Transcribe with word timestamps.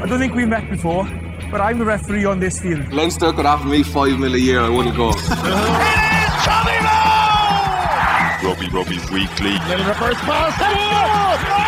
I 0.00 0.06
don't 0.06 0.18
think 0.18 0.34
we've 0.34 0.48
met 0.48 0.70
before, 0.70 1.04
but 1.50 1.60
I'm 1.60 1.78
the 1.78 1.84
referee 1.84 2.24
on 2.24 2.38
this 2.38 2.60
field. 2.60 2.92
Leinster 2.92 3.32
could 3.32 3.46
offer 3.46 3.66
me 3.66 3.82
five 3.82 4.18
mil 4.18 4.34
a 4.34 4.38
year, 4.38 4.60
I 4.60 4.68
wouldn't 4.68 4.96
go. 4.96 5.08
it 5.10 5.16
is 5.16 5.24
Tommy 6.46 6.78
Moe! 6.82 8.48
Rugby 8.48 8.68
Rugby 8.68 8.98
Weekly. 9.12 9.58
Little 9.68 9.86
reverse 9.86 10.20
pass. 10.20 11.58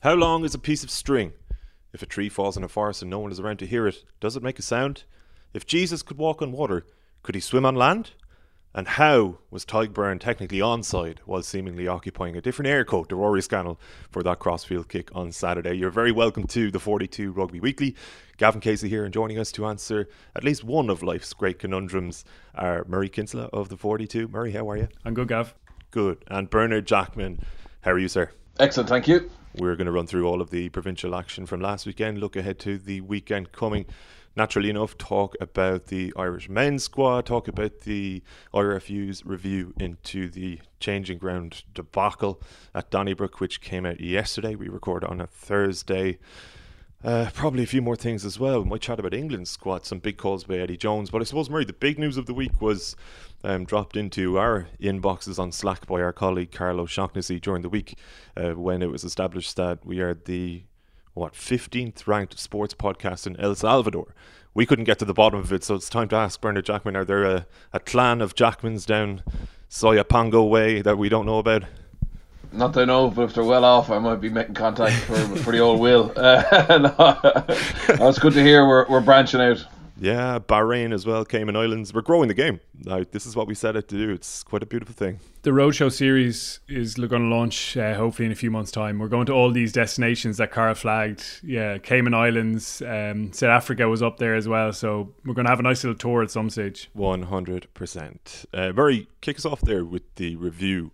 How 0.00 0.14
long 0.14 0.44
is 0.44 0.54
a 0.54 0.58
piece 0.58 0.84
of 0.84 0.90
string? 0.90 1.32
If 1.92 2.00
a 2.00 2.06
tree 2.06 2.28
falls 2.28 2.56
in 2.56 2.62
a 2.62 2.68
forest 2.68 3.02
and 3.02 3.10
no 3.10 3.18
one 3.18 3.32
is 3.32 3.40
around 3.40 3.58
to 3.58 3.66
hear 3.66 3.88
it, 3.88 4.04
does 4.20 4.36
it 4.36 4.42
make 4.42 4.58
a 4.58 4.62
sound? 4.62 5.02
If 5.52 5.66
Jesus 5.66 6.02
could 6.02 6.16
walk 6.16 6.40
on 6.42 6.52
water, 6.52 6.86
could 7.24 7.34
he 7.34 7.40
swim 7.40 7.66
on 7.66 7.74
land? 7.74 8.12
And 8.76 8.86
how 8.86 9.38
was 9.50 9.64
Tadhg 9.64 10.20
technically 10.20 10.58
onside 10.58 11.20
while 11.20 11.40
seemingly 11.40 11.88
occupying 11.88 12.36
a 12.36 12.42
different 12.42 12.68
air 12.68 12.84
coat 12.84 13.08
to 13.08 13.16
Rory 13.16 13.40
Scannell 13.40 13.80
for 14.10 14.22
that 14.22 14.38
crossfield 14.38 14.90
kick 14.90 15.08
on 15.14 15.32
Saturday? 15.32 15.72
You're 15.72 15.88
very 15.88 16.12
welcome 16.12 16.46
to 16.48 16.70
the 16.70 16.78
42 16.78 17.32
Rugby 17.32 17.58
Weekly. 17.58 17.96
Gavin 18.36 18.60
Casey 18.60 18.90
here 18.90 19.06
and 19.06 19.14
joining 19.14 19.38
us 19.38 19.50
to 19.52 19.64
answer 19.64 20.10
at 20.34 20.44
least 20.44 20.62
one 20.62 20.90
of 20.90 21.02
life's 21.02 21.32
great 21.32 21.58
conundrums 21.58 22.26
are 22.54 22.84
Murray 22.86 23.08
Kinsella 23.08 23.48
of 23.50 23.70
the 23.70 23.78
42. 23.78 24.28
Murray, 24.28 24.52
how 24.52 24.68
are 24.68 24.76
you? 24.76 24.88
I'm 25.06 25.14
good, 25.14 25.28
Gav. 25.28 25.54
Good. 25.90 26.22
And 26.26 26.50
Bernard 26.50 26.86
Jackman, 26.86 27.40
how 27.80 27.92
are 27.92 27.98
you, 27.98 28.08
sir? 28.08 28.30
Excellent, 28.60 28.90
thank 28.90 29.08
you. 29.08 29.30
We're 29.54 29.76
going 29.76 29.86
to 29.86 29.92
run 29.92 30.06
through 30.06 30.28
all 30.28 30.42
of 30.42 30.50
the 30.50 30.68
provincial 30.68 31.14
action 31.14 31.46
from 31.46 31.62
last 31.62 31.86
weekend, 31.86 32.18
look 32.18 32.36
ahead 32.36 32.58
to 32.58 32.76
the 32.76 33.00
weekend 33.00 33.52
coming 33.52 33.86
naturally 34.36 34.70
enough, 34.70 34.98
talk 34.98 35.34
about 35.40 35.86
the 35.86 36.12
Irish 36.16 36.48
men's 36.48 36.84
squad, 36.84 37.26
talk 37.26 37.48
about 37.48 37.80
the 37.80 38.22
IRFU's 38.52 39.24
review 39.24 39.72
into 39.80 40.28
the 40.28 40.60
changing 40.78 41.18
ground 41.18 41.64
debacle 41.74 42.40
at 42.74 42.90
Donnybrook, 42.90 43.40
which 43.40 43.60
came 43.60 43.86
out 43.86 44.00
yesterday. 44.00 44.54
We 44.54 44.68
record 44.68 45.04
on 45.04 45.20
a 45.20 45.26
Thursday. 45.26 46.18
Uh, 47.04 47.30
probably 47.34 47.62
a 47.62 47.66
few 47.66 47.82
more 47.82 47.94
things 47.94 48.24
as 48.24 48.38
well. 48.38 48.62
We 48.62 48.68
might 48.68 48.80
chat 48.80 48.98
about 48.98 49.14
England's 49.14 49.50
squad, 49.50 49.84
some 49.86 50.00
big 50.00 50.16
calls 50.16 50.44
by 50.44 50.56
Eddie 50.56 50.76
Jones. 50.76 51.10
But 51.10 51.20
I 51.20 51.24
suppose, 51.24 51.48
Murray, 51.48 51.64
the 51.64 51.72
big 51.72 51.98
news 51.98 52.16
of 52.16 52.26
the 52.26 52.34
week 52.34 52.60
was 52.60 52.96
um, 53.44 53.64
dropped 53.64 53.96
into 53.96 54.38
our 54.38 54.66
inboxes 54.80 55.38
on 55.38 55.52
Slack 55.52 55.86
by 55.86 56.00
our 56.00 56.12
colleague 56.12 56.50
Carl 56.52 56.80
O'Shaughnessy 56.80 57.38
during 57.38 57.62
the 57.62 57.68
week 57.68 57.96
uh, 58.36 58.52
when 58.52 58.82
it 58.82 58.90
was 58.90 59.04
established 59.04 59.56
that 59.56 59.84
we 59.84 60.00
are 60.00 60.14
the 60.14 60.64
what 61.16 61.32
15th 61.32 62.06
ranked 62.06 62.38
sports 62.38 62.74
podcast 62.74 63.26
in 63.26 63.40
El 63.40 63.54
Salvador. 63.54 64.14
We 64.52 64.66
couldn't 64.66 64.84
get 64.84 64.98
to 64.98 65.06
the 65.06 65.14
bottom 65.14 65.40
of 65.40 65.50
it, 65.50 65.64
so 65.64 65.74
it's 65.74 65.88
time 65.88 66.08
to 66.08 66.16
ask 66.16 66.40
Bernard 66.40 66.66
Jackman: 66.66 66.94
Are 66.94 67.06
there 67.06 67.24
a, 67.24 67.46
a 67.72 67.80
clan 67.80 68.20
of 68.20 68.34
Jackmans 68.34 68.84
down 68.84 69.22
Soyapango 69.70 70.48
way 70.48 70.82
that 70.82 70.98
we 70.98 71.08
don't 71.08 71.24
know 71.24 71.38
about? 71.38 71.64
Not 72.52 72.74
that 72.74 72.82
I 72.82 72.84
know, 72.84 73.10
but 73.10 73.22
if 73.22 73.34
they're 73.34 73.44
well 73.44 73.64
off, 73.64 73.90
I 73.90 73.98
might 73.98 74.20
be 74.20 74.28
making 74.28 74.54
contact 74.54 74.94
for, 75.04 75.16
for 75.38 75.52
the 75.52 75.58
old 75.58 75.80
Will. 75.80 76.12
Uh, 76.16 77.44
no, 77.98 78.08
it's 78.08 78.18
good 78.18 78.34
to 78.34 78.42
hear 78.42 78.66
we're, 78.66 78.86
we're 78.88 79.00
branching 79.00 79.40
out. 79.40 79.64
Yeah, 79.98 80.38
Bahrain 80.38 80.92
as 80.92 81.06
well, 81.06 81.24
Cayman 81.24 81.56
Islands. 81.56 81.94
We're 81.94 82.02
growing 82.02 82.28
the 82.28 82.34
game. 82.34 82.60
Like, 82.84 83.12
this 83.12 83.24
is 83.26 83.34
what 83.34 83.46
we 83.46 83.54
set 83.54 83.76
out 83.76 83.88
to 83.88 83.96
do. 83.96 84.10
It's 84.10 84.42
quite 84.42 84.62
a 84.62 84.66
beautiful 84.66 84.94
thing. 84.94 85.20
The 85.42 85.50
Roadshow 85.50 85.90
series 85.90 86.60
is 86.68 86.94
going 86.96 87.10
to 87.30 87.34
launch 87.34 87.76
uh, 87.76 87.94
hopefully 87.94 88.26
in 88.26 88.32
a 88.32 88.36
few 88.36 88.50
months' 88.50 88.70
time. 88.70 88.98
We're 88.98 89.08
going 89.08 89.26
to 89.26 89.32
all 89.32 89.50
these 89.50 89.72
destinations 89.72 90.36
that 90.36 90.50
Carl 90.50 90.74
flagged. 90.74 91.24
Yeah, 91.42 91.78
Cayman 91.78 92.14
Islands, 92.14 92.82
um, 92.82 93.32
South 93.32 93.50
Africa 93.50 93.88
was 93.88 94.02
up 94.02 94.18
there 94.18 94.34
as 94.34 94.46
well. 94.46 94.72
So 94.72 95.14
we're 95.24 95.34
going 95.34 95.46
to 95.46 95.50
have 95.50 95.60
a 95.60 95.64
nice 95.64 95.82
little 95.82 95.98
tour 95.98 96.22
at 96.22 96.30
some 96.30 96.50
stage. 96.50 96.90
100%. 96.96 98.46
Uh, 98.52 98.72
Murray, 98.72 99.08
kick 99.20 99.38
us 99.38 99.46
off 99.46 99.62
there 99.62 99.84
with 99.84 100.02
the 100.16 100.36
review 100.36 100.90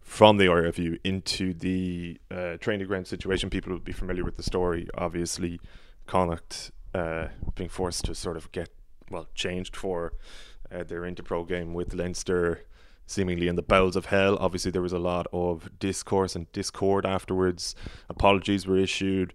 from 0.00 0.38
the 0.38 0.46
IRFU 0.46 0.98
into 1.04 1.52
the 1.52 2.18
uh, 2.30 2.56
training 2.56 2.86
ground 2.86 3.06
situation. 3.06 3.50
People 3.50 3.72
will 3.72 3.80
be 3.80 3.92
familiar 3.92 4.24
with 4.24 4.36
the 4.36 4.42
story. 4.42 4.88
Obviously, 4.94 5.60
Connacht 6.06 6.70
uh, 6.94 7.28
being 7.54 7.68
forced 7.68 8.04
to 8.06 8.14
sort 8.14 8.36
of 8.36 8.50
get 8.52 8.70
well 9.10 9.26
changed 9.34 9.76
for 9.76 10.12
uh, 10.72 10.82
their 10.84 11.02
Interpro 11.02 11.46
game 11.46 11.74
with 11.74 11.94
Leinster 11.94 12.64
seemingly 13.06 13.48
in 13.48 13.56
the 13.56 13.62
bowels 13.62 13.96
of 13.96 14.06
hell. 14.06 14.36
Obviously, 14.38 14.70
there 14.70 14.82
was 14.82 14.92
a 14.92 14.98
lot 14.98 15.26
of 15.32 15.70
discourse 15.78 16.36
and 16.36 16.50
discord 16.52 17.06
afterwards. 17.06 17.74
Apologies 18.08 18.66
were 18.66 18.76
issued. 18.76 19.32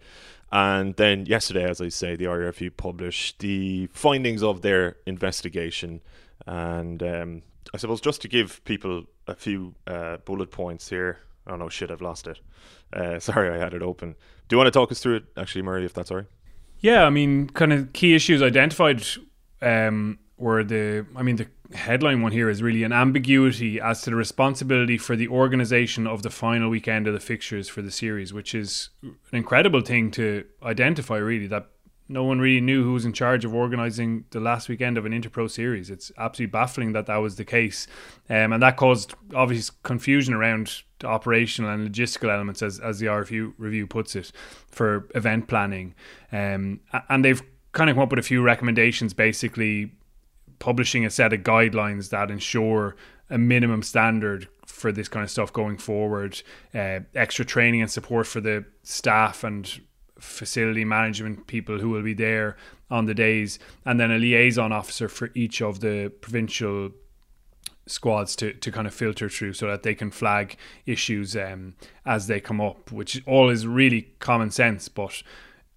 And 0.51 0.95
then 0.95 1.25
yesterday, 1.25 1.67
as 1.67 1.81
I 1.81 1.89
say, 1.89 2.15
the 2.15 2.25
RFU 2.25 2.77
published 2.77 3.39
the 3.39 3.87
findings 3.87 4.43
of 4.43 4.61
their 4.61 4.97
investigation. 5.07 6.01
And 6.45 7.01
um, 7.01 7.41
I 7.73 7.77
suppose 7.77 7.99
just 7.99 8.21
to 8.21 8.27
give 8.27 8.63
people 8.63 9.05
a 9.27 9.33
few 9.33 9.73
uh, 9.87 10.17
bullet 10.17 10.51
points 10.51 10.89
here. 10.89 11.17
Oh 11.47 11.55
no, 11.55 11.69
shit, 11.69 11.89
I've 11.89 12.01
lost 12.01 12.27
it. 12.27 12.39
Uh, 12.93 13.19
sorry, 13.29 13.49
I 13.49 13.57
had 13.57 13.73
it 13.73 13.81
open. 13.81 14.15
Do 14.47 14.53
you 14.53 14.57
want 14.57 14.67
to 14.67 14.79
talk 14.79 14.91
us 14.91 14.99
through 14.99 15.15
it, 15.15 15.23
actually, 15.35 15.63
Murray, 15.63 15.83
if 15.83 15.93
that's 15.93 16.11
all 16.11 16.17
right? 16.17 16.27
Yeah, 16.83 17.05
I 17.05 17.09
mean, 17.09 17.47
kind 17.47 17.71
of 17.71 17.93
key 17.93 18.13
issues 18.13 18.41
identified 18.41 19.07
um, 19.61 20.19
were 20.37 20.65
the, 20.65 21.05
I 21.15 21.23
mean, 21.23 21.37
the 21.37 21.47
headline 21.73 22.21
one 22.21 22.33
here 22.33 22.49
is 22.49 22.61
really 22.61 22.83
an 22.83 22.91
ambiguity 22.91 23.79
as 23.79 24.01
to 24.01 24.09
the 24.09 24.17
responsibility 24.17 24.97
for 24.97 25.15
the 25.15 25.29
organisation 25.29 26.05
of 26.05 26.23
the 26.23 26.29
final 26.29 26.69
weekend 26.69 27.07
of 27.07 27.13
the 27.13 27.21
fixtures 27.21 27.69
for 27.69 27.81
the 27.81 27.89
series, 27.89 28.33
which 28.33 28.53
is 28.53 28.89
an 29.01 29.15
incredible 29.31 29.79
thing 29.79 30.11
to 30.11 30.43
identify, 30.61 31.15
really, 31.15 31.47
that 31.47 31.69
no 32.13 32.23
one 32.23 32.39
really 32.39 32.61
knew 32.61 32.83
who 32.83 32.93
was 32.93 33.05
in 33.05 33.11
charge 33.11 33.43
of 33.43 33.55
organising 33.55 34.25
the 34.29 34.39
last 34.39 34.69
weekend 34.69 34.99
of 34.99 35.05
an 35.05 35.11
Interpro 35.11 35.49
series. 35.49 35.89
It's 35.89 36.11
absolutely 36.17 36.51
baffling 36.51 36.93
that 36.93 37.07
that 37.07 37.17
was 37.17 37.37
the 37.37 37.43
case. 37.43 37.87
Um, 38.29 38.53
and 38.53 38.61
that 38.61 38.77
caused 38.77 39.15
obvious 39.33 39.71
confusion 39.71 40.35
around 40.35 40.83
the 40.99 41.07
operational 41.07 41.71
and 41.71 41.89
logistical 41.89 42.29
elements, 42.29 42.61
as 42.61 42.79
as 42.79 42.99
the 42.99 43.07
RFU 43.07 43.53
review 43.57 43.87
puts 43.87 44.15
it, 44.15 44.31
for 44.67 45.09
event 45.15 45.47
planning. 45.47 45.95
Um, 46.31 46.81
and 47.09 47.25
they've 47.25 47.41
kind 47.71 47.89
of 47.89 47.95
come 47.95 48.03
up 48.03 48.11
with 48.11 48.19
a 48.19 48.23
few 48.23 48.43
recommendations, 48.43 49.13
basically 49.13 49.91
publishing 50.59 51.05
a 51.05 51.09
set 51.09 51.33
of 51.33 51.41
guidelines 51.41 52.09
that 52.11 52.29
ensure 52.29 52.95
a 53.31 53.39
minimum 53.39 53.81
standard 53.81 54.47
for 54.67 54.91
this 54.91 55.07
kind 55.07 55.23
of 55.23 55.31
stuff 55.31 55.51
going 55.51 55.77
forward, 55.77 56.41
uh, 56.75 56.99
extra 57.15 57.43
training 57.43 57.81
and 57.81 57.89
support 57.89 58.27
for 58.27 58.39
the 58.39 58.63
staff 58.83 59.43
and 59.43 59.81
facility 60.23 60.85
management 60.85 61.47
people 61.47 61.79
who 61.79 61.89
will 61.89 62.01
be 62.03 62.13
there 62.13 62.55
on 62.89 63.05
the 63.05 63.13
days, 63.13 63.59
and 63.85 63.99
then 63.99 64.11
a 64.11 64.17
liaison 64.17 64.71
officer 64.71 65.09
for 65.09 65.29
each 65.35 65.61
of 65.61 65.79
the 65.79 66.09
provincial 66.21 66.91
squads 67.85 68.35
to, 68.37 68.53
to 68.53 68.71
kind 68.71 68.87
of 68.87 68.93
filter 68.93 69.29
through 69.29 69.53
so 69.53 69.67
that 69.67 69.83
they 69.83 69.93
can 69.93 70.09
flag 70.09 70.55
issues 70.85 71.35
um, 71.35 71.75
as 72.05 72.27
they 72.27 72.39
come 72.39 72.61
up, 72.61 72.91
which 72.91 73.21
all 73.27 73.49
is 73.49 73.67
really 73.67 74.13
common 74.19 74.51
sense. 74.51 74.87
But 74.87 75.21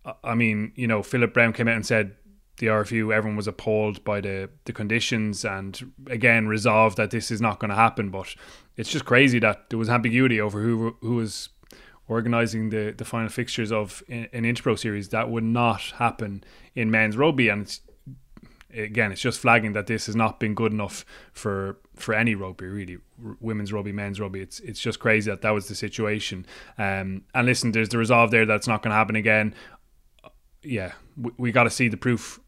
uh, 0.05 0.13
I 0.23 0.35
mean, 0.35 0.73
you 0.77 0.87
know, 0.87 1.03
Philip 1.03 1.35
Browne 1.35 1.53
came 1.53 1.69
out 1.69 1.75
and 1.75 1.87
said 1.87 2.15
the 2.59 2.69
RFU, 2.69 3.13
everyone 3.13 3.37
was 3.37 3.49
appalled 3.49 4.03
by 4.05 4.21
the, 4.21 4.49
the 4.65 4.73
conditions 4.73 5.45
and 5.45 5.93
again 6.09 6.49
resolved 6.49 6.97
that 6.97 7.11
this 7.11 7.31
is 7.31 7.41
not 7.41 7.59
going 7.59 7.71
to 7.71 7.75
happen. 7.75 8.11
But 8.11 8.35
it's 8.77 8.91
just 8.91 9.05
crazy 9.05 9.39
that 9.41 9.71
there 9.71 9.79
was 9.79 9.91
ambiguity 9.91 10.41
over 10.41 10.61
who 10.61 10.97
who 11.01 11.17
was 11.17 11.51
organising 12.09 12.71
the, 12.71 12.95
the 12.97 13.05
final 13.05 13.29
fixtures 13.29 13.73
of 13.73 14.03
an 14.09 14.29
Interpro 14.33 14.79
series. 14.79 15.11
That 15.11 15.31
would 15.31 15.45
not 15.45 15.83
happen 15.99 16.45
in 16.75 16.91
men's 16.91 17.17
rugby. 17.17 17.49
And 17.49 17.63
it's 17.63 17.81
again, 18.75 19.13
it's 19.13 19.21
just 19.21 19.41
flagging 19.41 19.73
that 19.73 19.87
this 19.87 20.07
has 20.07 20.17
not 20.17 20.39
been 20.41 20.55
good 20.55 20.73
enough 20.73 21.05
for 21.33 21.79
for 21.95 22.15
any 22.15 22.35
rugby, 22.35 22.67
really, 22.67 22.99
women's 23.41 23.73
rugby, 23.73 23.93
men's 23.93 24.21
rugby. 24.21 24.41
It's 24.41 24.61
it's 24.61 24.81
just 24.81 25.01
crazy 25.01 25.31
that 25.31 25.43
that 25.43 25.51
was 25.51 25.69
the 25.69 25.75
situation. 25.75 26.47
Um, 26.79 27.23
and 27.35 27.47
listen, 27.47 27.73
there's 27.73 27.89
the 27.89 27.99
resolve 27.99 28.31
there 28.31 28.47
that's 28.47 28.69
not 28.69 28.83
going 28.83 28.91
to 28.91 28.97
happen 28.97 29.17
again. 29.17 29.55
Yeah, 30.63 30.93
we, 31.17 31.31
we 31.37 31.53
got 31.53 31.65
to 31.65 31.71
see 31.71 31.89
the 31.89 31.97
proof 31.97 32.41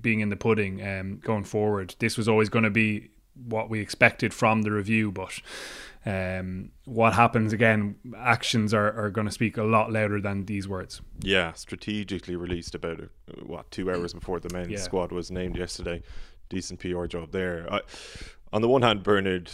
being 0.00 0.20
in 0.20 0.30
the 0.30 0.36
pudding 0.36 0.86
um, 0.86 1.18
going 1.18 1.44
forward. 1.44 1.94
This 1.98 2.16
was 2.16 2.28
always 2.28 2.48
going 2.48 2.64
to 2.64 2.70
be 2.70 3.10
what 3.34 3.68
we 3.68 3.80
expected 3.80 4.32
from 4.32 4.62
the 4.62 4.72
review, 4.72 5.12
but 5.12 5.40
um, 6.06 6.70
what 6.84 7.14
happens 7.14 7.52
again, 7.52 7.96
actions 8.16 8.72
are, 8.72 8.92
are 8.92 9.10
going 9.10 9.26
to 9.26 9.32
speak 9.32 9.56
a 9.56 9.64
lot 9.64 9.92
louder 9.92 10.20
than 10.20 10.46
these 10.46 10.68
words. 10.68 11.02
Yeah, 11.20 11.52
strategically 11.54 12.36
released 12.36 12.76
about 12.76 13.00
uh, 13.00 13.40
what 13.44 13.68
two 13.72 13.90
hours 13.90 14.14
before 14.14 14.38
the 14.38 14.54
men's 14.54 14.70
yeah. 14.70 14.78
squad 14.78 15.10
was 15.10 15.32
named 15.32 15.56
yesterday. 15.56 16.02
Decent 16.48 16.78
PR 16.78 17.06
job 17.06 17.32
there. 17.32 17.66
I, 17.68 17.80
on 18.52 18.62
the 18.62 18.68
one 18.68 18.82
hand, 18.82 19.02
Bernard, 19.02 19.50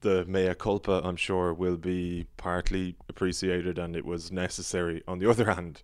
the 0.00 0.24
mea 0.24 0.54
culpa, 0.54 1.02
I'm 1.04 1.16
sure, 1.16 1.52
will 1.52 1.76
be 1.76 2.26
partly 2.38 2.96
appreciated 3.10 3.78
and 3.78 3.94
it 3.94 4.06
was 4.06 4.32
necessary. 4.32 5.02
On 5.06 5.18
the 5.18 5.28
other 5.30 5.52
hand, 5.52 5.82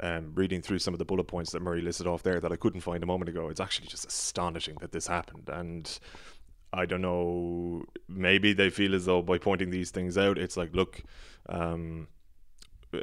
um, 0.00 0.32
reading 0.34 0.62
through 0.62 0.78
some 0.78 0.94
of 0.94 0.98
the 0.98 1.04
bullet 1.04 1.24
points 1.24 1.52
that 1.52 1.60
Murray 1.60 1.82
listed 1.82 2.06
off 2.06 2.22
there 2.22 2.40
that 2.40 2.52
I 2.52 2.56
couldn't 2.56 2.80
find 2.80 3.02
a 3.02 3.06
moment 3.06 3.28
ago, 3.28 3.50
it's 3.50 3.60
actually 3.60 3.88
just 3.88 4.06
astonishing 4.06 4.76
that 4.80 4.92
this 4.92 5.06
happened. 5.06 5.50
And 5.52 5.98
I 6.72 6.86
don't 6.86 7.02
know, 7.02 7.84
maybe 8.08 8.52
they 8.52 8.70
feel 8.70 8.94
as 8.94 9.06
though 9.06 9.22
by 9.22 9.38
pointing 9.38 9.70
these 9.70 9.90
things 9.90 10.18
out, 10.18 10.38
it's 10.38 10.56
like, 10.56 10.74
look, 10.74 11.02
um, 11.48 12.08
uh, 12.92 12.98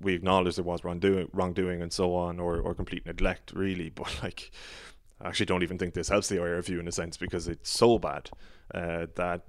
we 0.00 0.14
acknowledge 0.14 0.56
there 0.56 0.64
was 0.64 0.84
wrongdoing, 0.84 1.28
wrongdoing 1.32 1.82
and 1.82 1.92
so 1.92 2.14
on, 2.14 2.38
or, 2.38 2.60
or 2.60 2.74
complete 2.74 3.06
neglect, 3.06 3.52
really. 3.54 3.90
But 3.94 4.22
like, 4.22 4.50
I 5.20 5.28
actually 5.28 5.46
don't 5.46 5.62
even 5.62 5.78
think 5.78 5.94
this 5.94 6.08
helps 6.08 6.28
the 6.28 6.36
IRFU 6.36 6.78
in 6.78 6.88
a 6.88 6.92
sense 6.92 7.16
because 7.16 7.48
it's 7.48 7.70
so 7.70 7.98
bad 7.98 8.30
uh, 8.74 9.06
that 9.16 9.42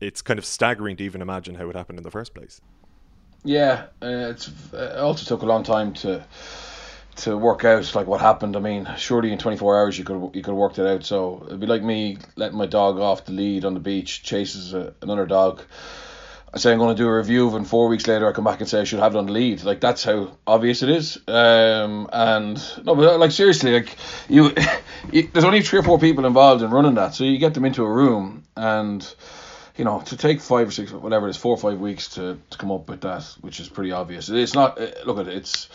it's 0.00 0.22
kind 0.22 0.38
of 0.38 0.44
staggering 0.44 0.96
to 0.96 1.04
even 1.04 1.22
imagine 1.22 1.54
how 1.54 1.68
it 1.68 1.76
happened 1.76 1.98
in 1.98 2.04
the 2.04 2.10
first 2.10 2.34
place. 2.34 2.60
Yeah, 3.44 3.86
uh, 4.02 4.30
it's 4.30 4.50
it 4.72 4.96
also 4.96 5.26
took 5.26 5.42
a 5.42 5.46
long 5.46 5.62
time 5.62 5.92
to 5.94 6.24
to 7.16 7.36
work 7.36 7.64
out 7.64 7.94
like 7.94 8.06
what 8.06 8.20
happened. 8.20 8.56
I 8.56 8.60
mean, 8.60 8.88
surely 8.96 9.32
in 9.32 9.38
24 9.38 9.78
hours 9.78 9.98
you 9.98 10.04
could 10.04 10.30
you 10.34 10.42
could 10.42 10.54
work 10.54 10.78
it 10.78 10.86
out. 10.86 11.04
So 11.04 11.44
it'd 11.46 11.60
be 11.60 11.66
like 11.66 11.82
me 11.82 12.18
letting 12.36 12.58
my 12.58 12.66
dog 12.66 12.98
off 12.98 13.24
the 13.24 13.32
lead 13.32 13.64
on 13.64 13.74
the 13.74 13.80
beach, 13.80 14.22
chases 14.22 14.74
a, 14.74 14.94
another 15.02 15.26
dog. 15.26 15.62
I 16.52 16.58
say 16.58 16.70
I'm 16.70 16.78
going 16.78 16.94
to 16.96 17.02
do 17.02 17.08
a 17.08 17.16
review 17.16 17.54
and 17.56 17.66
four 17.66 17.88
weeks 17.88 18.06
later 18.06 18.28
I 18.28 18.32
come 18.32 18.44
back 18.44 18.60
and 18.60 18.68
say 18.68 18.80
I 18.80 18.84
should 18.84 19.00
have 19.00 19.16
it 19.16 19.18
on 19.18 19.26
the 19.26 19.32
lead. 19.32 19.64
Like 19.64 19.80
that's 19.80 20.04
how 20.04 20.36
obvious 20.46 20.82
it 20.82 20.88
is. 20.88 21.16
Um, 21.26 22.08
and 22.12 22.62
no, 22.84 22.94
but 22.94 23.18
like 23.18 23.32
seriously, 23.32 23.72
like 23.72 23.96
you, 24.28 24.54
you, 25.12 25.28
there's 25.32 25.44
only 25.44 25.62
three 25.62 25.80
or 25.80 25.82
four 25.82 25.98
people 25.98 26.26
involved 26.26 26.62
in 26.62 26.70
running 26.70 26.94
that, 26.94 27.14
so 27.14 27.24
you 27.24 27.38
get 27.38 27.54
them 27.54 27.64
into 27.64 27.84
a 27.84 27.90
room 27.90 28.44
and 28.56 29.14
you 29.76 29.84
know, 29.84 30.00
to 30.02 30.16
take 30.16 30.40
five 30.40 30.68
or 30.68 30.70
six, 30.70 30.92
whatever 30.92 31.26
it 31.26 31.30
is, 31.30 31.36
four 31.36 31.54
or 31.54 31.58
five 31.58 31.80
weeks 31.80 32.10
to, 32.10 32.38
to 32.50 32.58
come 32.58 32.70
up 32.70 32.88
with 32.88 33.00
that, 33.00 33.24
which 33.40 33.58
is 33.58 33.68
pretty 33.68 33.90
obvious. 33.90 34.28
It's 34.28 34.54
not, 34.54 34.80
uh, 34.80 34.86
look 35.04 35.18
at 35.18 35.26
it, 35.26 35.34
it's, 35.34 35.68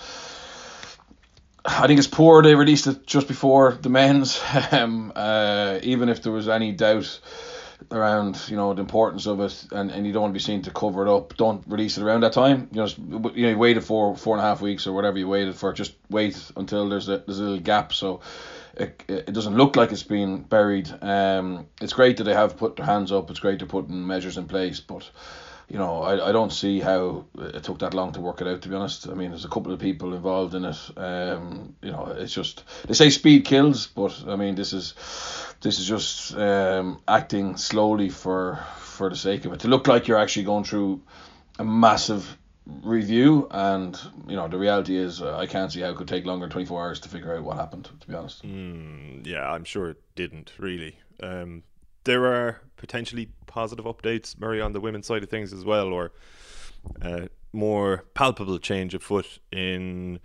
I 1.65 1.87
think 1.87 1.97
it's 1.97 2.07
poor 2.07 2.41
they 2.41 2.55
released 2.55 2.87
it 2.87 3.05
just 3.05 3.27
before 3.27 3.77
the 3.81 3.89
men's, 3.89 4.41
um, 4.71 5.11
uh, 5.15 5.79
even 5.83 6.09
if 6.09 6.23
there 6.23 6.31
was 6.31 6.47
any 6.47 6.71
doubt 6.71 7.19
around, 7.91 8.41
you 8.47 8.55
know, 8.55 8.73
the 8.73 8.81
importance 8.81 9.25
of 9.25 9.39
it 9.39 9.65
and, 9.71 9.91
and 9.91 10.05
you 10.05 10.13
don't 10.13 10.23
want 10.23 10.33
to 10.33 10.37
be 10.37 10.43
seen 10.43 10.61
to 10.63 10.71
cover 10.71 11.05
it 11.05 11.13
up, 11.13 11.35
don't 11.37 11.63
release 11.67 11.97
it 11.97 12.03
around 12.03 12.21
that 12.21 12.33
time. 12.33 12.69
You 12.71 12.81
know, 12.81 12.87
you 13.33 13.43
know, 13.43 13.49
you 13.49 13.57
waited 13.57 13.83
for 13.83 14.15
four 14.15 14.35
and 14.35 14.45
a 14.45 14.47
half 14.47 14.61
weeks 14.61 14.87
or 14.87 14.93
whatever 14.93 15.17
you 15.17 15.27
waited 15.27 15.55
for, 15.55 15.73
just 15.73 15.93
wait 16.09 16.51
until 16.55 16.87
there's 16.87 17.09
a, 17.09 17.19
there's 17.19 17.39
a 17.39 17.43
little 17.43 17.59
gap. 17.59 17.93
So, 17.93 18.21
it, 18.79 19.03
it 19.07 19.33
doesn't 19.33 19.57
look 19.57 19.75
like 19.75 19.91
it's 19.91 20.03
been 20.03 20.41
buried. 20.43 20.89
Um, 21.01 21.67
it's 21.81 21.93
great 21.93 22.17
that 22.17 22.23
they 22.23 22.33
have 22.33 22.57
put 22.57 22.77
their 22.77 22.85
hands 22.85 23.11
up. 23.11 23.29
It's 23.29 23.39
great 23.39 23.59
to 23.59 23.65
put 23.65 23.89
measures 23.89 24.37
in 24.37 24.47
place, 24.47 24.79
but 24.79 25.09
you 25.69 25.77
know, 25.77 26.01
I, 26.01 26.29
I 26.29 26.31
don't 26.31 26.51
see 26.51 26.79
how 26.79 27.25
it 27.37 27.63
took 27.63 27.79
that 27.79 27.93
long 27.93 28.11
to 28.13 28.21
work 28.21 28.41
it 28.41 28.47
out. 28.47 28.61
To 28.63 28.69
be 28.69 28.75
honest, 28.75 29.07
I 29.07 29.13
mean, 29.13 29.29
there's 29.29 29.45
a 29.45 29.49
couple 29.49 29.71
of 29.71 29.79
people 29.79 30.15
involved 30.15 30.55
in 30.55 30.65
it. 30.65 30.77
Um, 30.97 31.75
you 31.81 31.91
know, 31.91 32.07
it's 32.17 32.33
just 32.33 32.63
they 32.87 32.95
say 32.95 33.09
speed 33.09 33.45
kills, 33.45 33.87
but 33.87 34.23
I 34.27 34.35
mean, 34.35 34.55
this 34.55 34.73
is 34.73 34.95
this 35.61 35.79
is 35.79 35.87
just 35.87 36.35
um, 36.35 37.01
acting 37.07 37.55
slowly 37.57 38.09
for 38.09 38.59
for 38.79 39.09
the 39.09 39.15
sake 39.15 39.45
of 39.45 39.53
it 39.53 39.61
to 39.61 39.67
look 39.67 39.87
like 39.87 40.07
you're 40.07 40.19
actually 40.19 40.43
going 40.43 40.63
through 40.63 41.01
a 41.59 41.63
massive 41.63 42.37
review 42.83 43.47
and 43.51 43.99
you 44.27 44.35
know 44.35 44.47
the 44.47 44.57
reality 44.57 44.95
is 44.95 45.21
uh, 45.21 45.37
I 45.37 45.47
can't 45.47 45.71
see 45.71 45.81
how 45.81 45.89
it 45.89 45.95
could 45.95 46.07
take 46.07 46.25
longer 46.25 46.45
than 46.45 46.51
24 46.51 46.81
hours 46.81 46.99
to 47.01 47.09
figure 47.09 47.35
out 47.35 47.43
what 47.43 47.57
happened 47.57 47.89
to 47.99 48.07
be 48.07 48.13
honest 48.13 48.43
mm, 48.43 49.25
yeah 49.25 49.49
I'm 49.49 49.63
sure 49.63 49.89
it 49.89 50.01
didn't 50.15 50.51
really 50.59 50.97
um, 51.23 51.63
there 52.03 52.25
are 52.25 52.61
potentially 52.77 53.29
positive 53.45 53.85
updates 53.85 54.39
Murray 54.39 54.61
on 54.61 54.73
the 54.73 54.79
women's 54.79 55.07
side 55.07 55.23
of 55.23 55.29
things 55.29 55.53
as 55.53 55.65
well 55.65 55.87
or 55.87 56.11
uh, 57.01 57.27
more 57.51 58.05
palpable 58.13 58.59
change 58.59 58.93
of 58.93 59.03
foot 59.03 59.39
in 59.51 60.19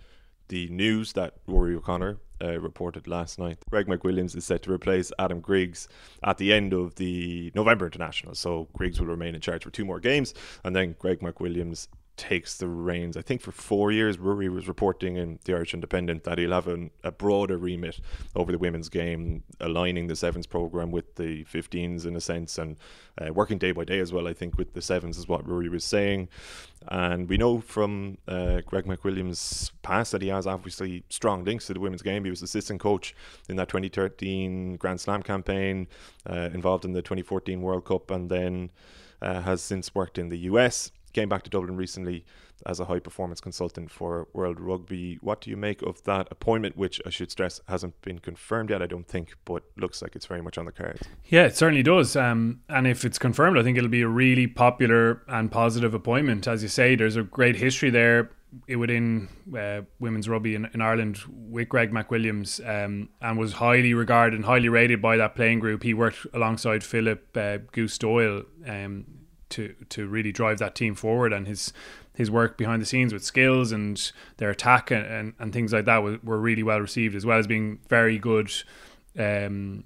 the 0.47 0.67
news 0.69 1.13
that 1.13 1.33
Rory 1.47 1.75
O'Connor 1.75 2.17
uh, 2.41 2.59
reported 2.59 3.07
last 3.07 3.39
night. 3.39 3.57
Greg 3.69 3.87
McWilliams 3.87 4.35
is 4.35 4.45
set 4.45 4.61
to 4.63 4.71
replace 4.71 5.11
Adam 5.17 5.39
Griggs 5.39 5.87
at 6.23 6.37
the 6.37 6.53
end 6.53 6.73
of 6.73 6.95
the 6.95 7.51
November 7.55 7.85
International. 7.85 8.35
So 8.35 8.67
Griggs 8.73 8.99
will 8.99 9.07
remain 9.07 9.35
in 9.35 9.41
charge 9.41 9.63
for 9.63 9.69
two 9.71 9.85
more 9.85 9.99
games, 9.99 10.33
and 10.63 10.75
then 10.75 10.95
Greg 10.99 11.21
McWilliams 11.21 11.87
takes 12.17 12.57
the 12.57 12.67
reins. 12.67 13.17
I 13.17 13.21
think 13.21 13.41
for 13.41 13.51
four 13.51 13.91
years, 13.91 14.17
Rory 14.17 14.49
was 14.49 14.67
reporting 14.67 15.17
in 15.17 15.39
the 15.43 15.53
Irish 15.53 15.73
Independent 15.73 16.23
that 16.23 16.37
he'll 16.37 16.51
have 16.51 16.67
an, 16.67 16.91
a 17.03 17.11
broader 17.11 17.57
remit 17.57 17.99
over 18.35 18.51
the 18.51 18.57
women's 18.57 18.89
game, 18.89 19.43
aligning 19.59 20.07
the 20.07 20.15
sevens 20.15 20.47
program 20.47 20.91
with 20.91 21.15
the 21.15 21.43
15s 21.45 22.05
in 22.05 22.15
a 22.15 22.21
sense, 22.21 22.57
and 22.57 22.77
uh, 23.19 23.33
working 23.33 23.57
day 23.57 23.71
by 23.71 23.83
day 23.83 23.99
as 23.99 24.13
well. 24.13 24.27
I 24.27 24.33
think 24.33 24.57
with 24.57 24.73
the 24.73 24.81
sevens 24.81 25.17
is 25.17 25.27
what 25.27 25.47
Rory 25.47 25.69
was 25.69 25.83
saying, 25.83 26.29
and 26.87 27.27
we 27.27 27.37
know 27.37 27.59
from 27.59 28.17
uh, 28.27 28.61
Greg 28.65 28.85
McWilliams' 28.85 29.71
past 29.81 30.11
that 30.11 30.21
he 30.21 30.29
has 30.29 30.47
obviously 30.47 31.03
strong 31.09 31.43
links 31.43 31.67
to 31.67 31.73
the 31.73 31.79
women's 31.79 32.01
game. 32.01 32.23
He 32.23 32.29
was 32.29 32.41
assistant 32.41 32.79
coach 32.79 33.15
in 33.49 33.55
that 33.57 33.67
2013 33.67 34.77
Grand 34.77 35.01
Slam 35.01 35.21
campaign, 35.21 35.87
uh, 36.29 36.49
involved 36.53 36.85
in 36.85 36.93
the 36.93 37.01
2014 37.01 37.61
World 37.61 37.85
Cup, 37.85 38.11
and 38.11 38.29
then. 38.29 38.71
Uh, 39.21 39.41
has 39.41 39.61
since 39.61 39.95
worked 39.95 40.17
in 40.17 40.27
the 40.27 40.39
US 40.39 40.91
came 41.15 41.29
back 41.29 41.43
to 41.43 41.49
Dublin 41.49 41.77
recently 41.77 42.25
as 42.65 42.79
a 42.79 42.85
high 42.85 42.99
performance 42.99 43.39
consultant 43.39 43.89
for 43.89 44.27
World 44.33 44.59
Rugby. 44.59 45.17
What 45.21 45.39
do 45.41 45.49
you 45.49 45.57
make 45.57 45.81
of 45.81 46.03
that 46.03 46.27
appointment, 46.29 46.77
which 46.77 47.01
I 47.05 47.09
should 47.09 47.31
stress 47.31 47.61
hasn't 47.69 47.99
been 48.01 48.19
confirmed 48.19 48.69
yet, 48.69 48.81
I 48.81 48.85
don't 48.85 49.07
think, 49.07 49.35
but 49.45 49.63
looks 49.77 50.01
like 50.01 50.15
it's 50.15 50.25
very 50.25 50.41
much 50.41 50.57
on 50.57 50.65
the 50.65 50.73
cards? 50.73 51.07
Yeah, 51.25 51.45
it 51.45 51.55
certainly 51.55 51.83
does. 51.83 52.15
Um, 52.17 52.59
and 52.67 52.85
if 52.85 53.05
it's 53.05 53.17
confirmed, 53.17 53.57
I 53.57 53.63
think 53.63 53.77
it'll 53.77 53.89
be 53.89 54.01
a 54.01 54.09
really 54.09 54.45
popular 54.45 55.21
and 55.27 55.49
positive 55.49 55.93
appointment. 55.93 56.47
As 56.47 56.61
you 56.61 56.69
say, 56.69 56.95
there's 56.95 57.15
a 57.15 57.23
great 57.23 57.55
history 57.55 57.89
there 57.89 58.31
within 58.67 59.29
uh, 59.57 59.81
women's 59.99 60.29
rugby 60.29 60.55
in, 60.55 60.65
in, 60.73 60.81
Ireland 60.81 61.19
with 61.27 61.67
Greg 61.67 61.91
McWilliams 61.91 62.65
um, 62.67 63.09
and 63.21 63.37
was 63.37 63.53
highly 63.53 63.93
regarded 63.93 64.35
and 64.35 64.45
highly 64.45 64.69
rated 64.69 65.01
by 65.01 65.17
that 65.17 65.35
playing 65.35 65.59
group. 65.59 65.83
He 65.83 65.93
worked 65.93 66.25
alongside 66.33 66.83
Philip 66.83 67.35
uh, 67.35 67.57
Goose 67.71 67.97
Doyle 67.97 68.43
um, 68.65 69.05
to 69.49 69.75
to 69.89 70.07
really 70.07 70.31
drive 70.31 70.59
that 70.59 70.75
team 70.75 70.95
forward 70.95 71.33
and 71.33 71.47
his 71.47 71.71
his 72.13 72.31
work 72.31 72.57
behind 72.57 72.81
the 72.81 72.85
scenes 72.85 73.13
with 73.13 73.23
skills 73.23 73.71
and 73.71 74.11
their 74.37 74.49
attack 74.49 74.89
and, 74.89 75.05
and, 75.05 75.33
and 75.37 75.53
things 75.53 75.73
like 75.73 75.85
that 75.85 76.01
were, 76.01 76.17
were 76.23 76.39
really 76.39 76.63
well 76.63 76.79
received 76.79 77.15
as 77.15 77.25
well 77.25 77.37
as 77.37 77.45
being 77.45 77.79
very 77.89 78.17
good 78.17 78.51
um, 79.19 79.83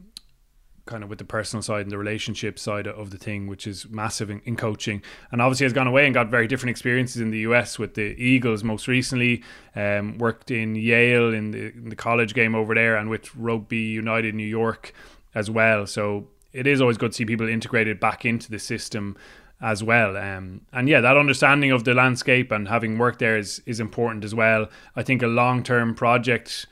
kind 0.89 1.03
of 1.03 1.09
with 1.09 1.19
the 1.19 1.25
personal 1.25 1.61
side 1.61 1.81
and 1.81 1.91
the 1.91 1.97
relationship 1.97 2.57
side 2.57 2.87
of 2.87 3.11
the 3.11 3.17
thing 3.17 3.45
which 3.45 3.67
is 3.67 3.87
massive 3.89 4.29
in, 4.31 4.41
in, 4.43 4.55
coaching. 4.55 5.03
And 5.31 5.39
obviously 5.39 5.65
has 5.65 5.73
gone 5.73 5.85
away 5.85 6.05
and 6.05 6.13
got 6.13 6.29
very 6.29 6.47
different 6.47 6.71
experiences 6.71 7.21
in 7.21 7.29
the 7.29 7.39
US 7.39 7.77
with 7.77 7.93
the 7.93 8.15
Eagles 8.17 8.63
most 8.63 8.87
recently 8.87 9.43
um, 9.75 10.17
worked 10.17 10.49
in 10.49 10.75
Yale 10.75 11.31
in 11.33 11.51
the, 11.51 11.71
in 11.73 11.89
the 11.89 11.95
college 11.95 12.33
game 12.33 12.55
over 12.55 12.73
there 12.73 12.97
and 12.97 13.09
with 13.09 13.33
Rugby 13.35 13.77
United 13.77 14.33
New 14.33 14.47
York 14.47 14.93
as 15.35 15.49
well. 15.49 15.85
So 15.85 16.27
it 16.53 16.65
is 16.65 16.81
always 16.81 16.97
good 16.97 17.11
to 17.11 17.15
see 17.15 17.25
people 17.25 17.47
integrated 17.47 17.99
back 17.99 18.25
into 18.25 18.49
the 18.49 18.59
system 18.59 19.15
as 19.61 19.83
well. 19.83 20.15
Um, 20.15 20.61
and 20.71 20.87
yeah, 20.87 21.01
that 21.01 21.17
understanding 21.17 21.71
of 21.71 21.83
the 21.83 21.93
landscape 21.93 22.51
and 22.51 22.67
having 22.67 22.97
worked 22.97 23.19
there 23.19 23.37
is 23.37 23.61
is 23.65 23.79
important 23.79 24.23
as 24.23 24.33
well. 24.33 24.67
I 24.95 25.03
think 25.03 25.21
a 25.21 25.27
long 25.27 25.63
term 25.63 25.95
project 25.95 26.65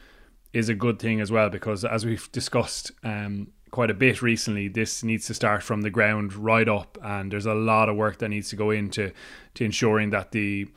is 0.53 0.69
a 0.69 0.75
good 0.75 0.99
thing 0.99 1.19
as 1.21 1.31
well 1.31 1.49
because 1.49 1.83
as 1.83 2.05
we've 2.05 2.31
discussed 2.31 2.91
um, 3.03 3.47
quite 3.71 3.91
a 3.91 3.93
bit 3.93 4.21
recently, 4.21 4.67
this 4.67 5.03
needs 5.03 5.27
to 5.27 5.33
start 5.33 5.63
from 5.63 5.81
the 5.81 5.89
ground 5.89 6.33
right 6.33 6.67
up, 6.67 6.97
and 7.03 7.31
there's 7.31 7.45
a 7.45 7.53
lot 7.53 7.89
of 7.89 7.95
work 7.95 8.19
that 8.19 8.29
needs 8.29 8.49
to 8.49 8.55
go 8.55 8.71
into 8.71 9.11
to 9.55 9.63
ensuring 9.63 10.11
that 10.11 10.31
the 10.31 10.67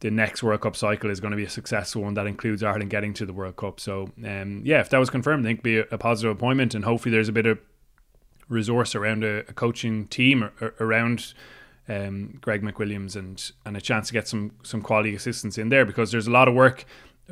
the 0.00 0.10
next 0.10 0.42
World 0.42 0.62
Cup 0.62 0.76
cycle 0.76 1.10
is 1.10 1.20
going 1.20 1.32
to 1.32 1.36
be 1.36 1.44
a 1.44 1.50
successful 1.50 2.02
one 2.02 2.14
that 2.14 2.26
includes 2.26 2.62
Ireland 2.62 2.90
getting 2.90 3.12
to 3.14 3.26
the 3.26 3.34
World 3.34 3.56
Cup. 3.56 3.78
So, 3.78 4.10
um, 4.24 4.62
yeah, 4.64 4.80
if 4.80 4.88
that 4.88 4.98
was 4.98 5.10
confirmed, 5.10 5.44
I 5.44 5.50
think 5.50 5.62
be 5.62 5.78
a 5.78 5.98
positive 5.98 6.34
appointment, 6.34 6.74
and 6.74 6.84
hopefully 6.84 7.12
there's 7.12 7.28
a 7.28 7.32
bit 7.32 7.44
of 7.44 7.58
resource 8.50 8.94
around 8.94 9.24
a, 9.24 9.38
a 9.48 9.52
coaching 9.54 10.06
team 10.08 10.50
or, 10.60 10.74
around 10.80 11.32
um, 11.88 12.38
Greg 12.40 12.62
McWilliams 12.62 13.16
and 13.16 13.50
and 13.64 13.76
a 13.76 13.80
chance 13.80 14.08
to 14.08 14.12
get 14.12 14.28
some 14.28 14.52
some 14.62 14.82
quality 14.82 15.14
assistance 15.14 15.56
in 15.56 15.70
there 15.70 15.86
because 15.86 16.12
there's 16.12 16.26
a 16.26 16.30
lot 16.30 16.48
of 16.48 16.54
work 16.54 16.84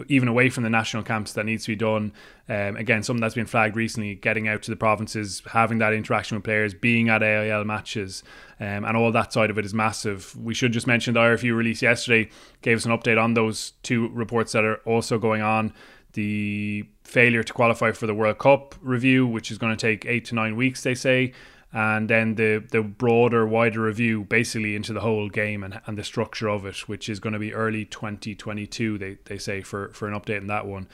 even 0.06 0.28
away 0.28 0.48
from 0.48 0.62
the 0.62 0.70
national 0.70 1.02
camps 1.02 1.32
that 1.32 1.44
needs 1.44 1.64
to 1.64 1.72
be 1.72 1.76
done. 1.76 2.12
Um, 2.48 2.76
again, 2.76 3.02
something 3.02 3.20
that's 3.20 3.34
been 3.34 3.46
flagged 3.46 3.76
recently, 3.76 4.14
getting 4.14 4.46
out 4.46 4.62
to 4.62 4.70
the 4.70 4.76
provinces, 4.76 5.42
having 5.50 5.78
that 5.78 5.92
interaction 5.92 6.36
with 6.36 6.44
players, 6.44 6.72
being 6.72 7.08
at 7.08 7.22
AIL 7.22 7.64
matches, 7.64 8.22
um, 8.60 8.84
and 8.84 8.96
all 8.96 9.10
that 9.12 9.32
side 9.32 9.50
of 9.50 9.58
it 9.58 9.64
is 9.64 9.74
massive. 9.74 10.36
We 10.36 10.54
should 10.54 10.72
just 10.72 10.86
mention 10.86 11.14
the 11.14 11.20
IRFU 11.20 11.56
release 11.56 11.82
yesterday 11.82 12.30
gave 12.62 12.76
us 12.76 12.84
an 12.84 12.92
update 12.92 13.22
on 13.22 13.34
those 13.34 13.72
two 13.82 14.08
reports 14.08 14.52
that 14.52 14.64
are 14.64 14.76
also 14.84 15.18
going 15.18 15.42
on 15.42 15.72
the 16.18 16.84
failure 17.04 17.44
to 17.44 17.52
qualify 17.52 17.92
for 17.92 18.08
the 18.08 18.14
World 18.14 18.38
Cup 18.38 18.74
review, 18.80 19.24
which 19.24 19.52
is 19.52 19.56
going 19.58 19.70
to 19.70 19.80
take 19.80 20.04
eight 20.04 20.24
to 20.24 20.34
nine 20.34 20.56
weeks, 20.56 20.82
they 20.82 20.96
say, 20.96 21.32
and 21.72 22.10
then 22.10 22.34
the 22.34 22.64
the 22.72 22.82
broader, 22.82 23.46
wider 23.46 23.82
review, 23.82 24.24
basically 24.24 24.74
into 24.74 24.92
the 24.92 24.98
whole 24.98 25.28
game 25.28 25.62
and, 25.62 25.80
and 25.86 25.96
the 25.96 26.02
structure 26.02 26.48
of 26.48 26.66
it, 26.66 26.88
which 26.88 27.08
is 27.08 27.20
going 27.20 27.34
to 27.34 27.38
be 27.38 27.54
early 27.54 27.84
2022. 27.84 28.98
They 28.98 29.18
they 29.26 29.38
say 29.38 29.60
for 29.60 29.90
for 29.92 30.08
an 30.08 30.18
update 30.18 30.40
on 30.40 30.48
that 30.48 30.66
one. 30.66 30.88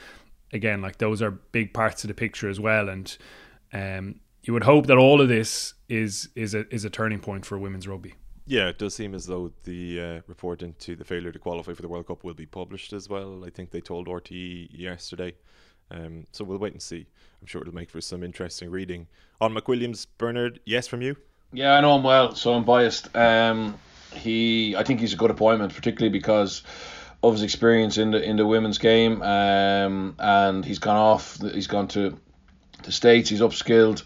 Again, 0.53 0.79
like 0.83 0.99
those 0.99 1.23
are 1.23 1.31
big 1.31 1.73
parts 1.73 2.03
of 2.03 2.09
the 2.09 2.13
picture 2.13 2.47
as 2.47 2.59
well, 2.59 2.87
and 2.87 3.17
um, 3.73 4.19
you 4.43 4.53
would 4.53 4.65
hope 4.65 4.85
that 4.85 4.97
all 4.97 5.21
of 5.21 5.27
this 5.27 5.73
is 5.89 6.29
is 6.35 6.53
a 6.53 6.71
is 6.71 6.85
a 6.85 6.91
turning 6.91 7.19
point 7.19 7.47
for 7.47 7.57
women's 7.57 7.87
rugby. 7.87 8.13
Yeah, 8.47 8.67
it 8.67 8.77
does 8.77 8.93
seem 8.93 9.15
as 9.15 9.25
though 9.25 9.51
the 9.63 9.99
uh, 9.99 10.21
report 10.27 10.61
into 10.61 10.95
the 10.95 11.03
failure 11.03 11.31
to 11.31 11.39
qualify 11.39 11.73
for 11.73 11.81
the 11.81 11.87
World 11.87 12.07
Cup 12.07 12.23
will 12.23 12.35
be 12.35 12.45
published 12.45 12.93
as 12.93 13.09
well. 13.09 13.43
I 13.43 13.49
think 13.49 13.71
they 13.71 13.81
told 13.81 14.07
RTE 14.07 14.69
yesterday. 14.71 15.33
Um, 15.89 16.25
so 16.31 16.43
we'll 16.43 16.59
wait 16.59 16.73
and 16.73 16.81
see. 16.81 17.07
I'm 17.41 17.47
sure 17.47 17.61
it'll 17.61 17.73
make 17.73 17.89
for 17.89 18.01
some 18.01 18.23
interesting 18.23 18.69
reading. 18.69 19.07
On 19.41 19.53
McWilliams, 19.53 20.05
Bernard, 20.17 20.59
yes 20.65 20.87
from 20.87 21.01
you? 21.01 21.15
Yeah, 21.53 21.73
I 21.73 21.81
know 21.81 21.95
him 21.95 22.03
well, 22.03 22.35
so 22.35 22.53
I'm 22.53 22.65
biased. 22.65 23.15
Um, 23.15 23.77
he, 24.13 24.75
I 24.75 24.83
think 24.83 24.99
he's 24.99 25.13
a 25.13 25.17
good 25.17 25.31
appointment, 25.31 25.73
particularly 25.73 26.11
because 26.11 26.63
of 27.23 27.33
his 27.33 27.43
experience 27.43 27.97
in 27.97 28.11
the 28.11 28.21
in 28.21 28.35
the 28.35 28.45
women's 28.45 28.77
game. 28.77 29.21
Um, 29.21 30.15
and 30.19 30.63
he's 30.63 30.79
gone 30.79 30.97
off. 30.97 31.39
He's 31.41 31.67
gone 31.67 31.87
to 31.89 32.17
the 32.83 32.91
states. 32.91 33.29
He's 33.29 33.41
upskilled 33.41 34.03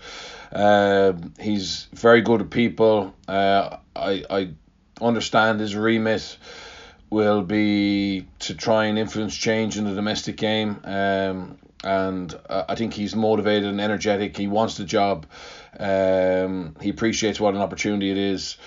Um, 0.52 1.34
he's 1.40 1.88
very 1.94 2.22
good 2.22 2.42
at 2.42 2.50
people. 2.50 3.14
Uh, 3.28 3.78
I 4.00 4.24
I 4.30 4.50
understand 5.02 5.60
his 5.60 5.76
remit 5.76 6.38
will 7.10 7.42
be 7.42 8.28
to 8.40 8.54
try 8.56 8.86
and 8.86 9.00
influence 9.00 9.36
change 9.36 9.78
in 9.78 9.86
the 9.86 9.96
domestic 9.96 10.38
game. 10.38 10.80
Um, 10.84 11.58
and 11.84 12.38
uh, 12.50 12.66
I 12.68 12.76
think 12.76 12.94
he's 12.94 13.16
motivated 13.16 13.70
and 13.70 13.82
energetic. 13.82 14.38
He 14.38 14.48
wants 14.48 14.78
the 14.78 14.84
job. 14.84 15.26
Um, 15.80 16.76
he 16.82 16.90
appreciates 16.90 17.40
what 17.40 17.56
an 17.56 17.62
opportunity 17.62 18.12
it 18.12 18.18
is. 18.18 18.58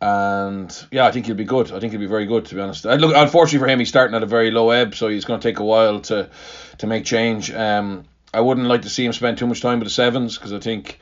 And 0.00 0.86
yeah, 0.90 1.06
I 1.06 1.12
think 1.12 1.26
he'll 1.26 1.36
be 1.36 1.44
good. 1.44 1.72
I 1.72 1.80
think 1.80 1.92
he'll 1.92 2.00
be 2.00 2.06
very 2.06 2.26
good, 2.26 2.44
to 2.46 2.54
be 2.54 2.60
honest. 2.60 2.84
I 2.84 2.96
look, 2.96 3.14
unfortunately 3.14 3.64
for 3.64 3.70
him, 3.70 3.78
he's 3.78 3.88
starting 3.88 4.14
at 4.14 4.22
a 4.22 4.26
very 4.26 4.50
low 4.50 4.70
ebb, 4.70 4.94
so 4.94 5.08
he's 5.08 5.24
going 5.24 5.40
to 5.40 5.48
take 5.48 5.58
a 5.58 5.64
while 5.64 6.00
to 6.00 6.28
to 6.78 6.86
make 6.86 7.04
change. 7.06 7.50
Um, 7.50 8.04
I 8.34 8.40
wouldn't 8.40 8.66
like 8.66 8.82
to 8.82 8.90
see 8.90 9.06
him 9.06 9.14
spend 9.14 9.38
too 9.38 9.46
much 9.46 9.62
time 9.62 9.78
with 9.78 9.88
the 9.88 9.94
sevens 9.94 10.36
because 10.36 10.52
I 10.52 10.58
think, 10.58 11.00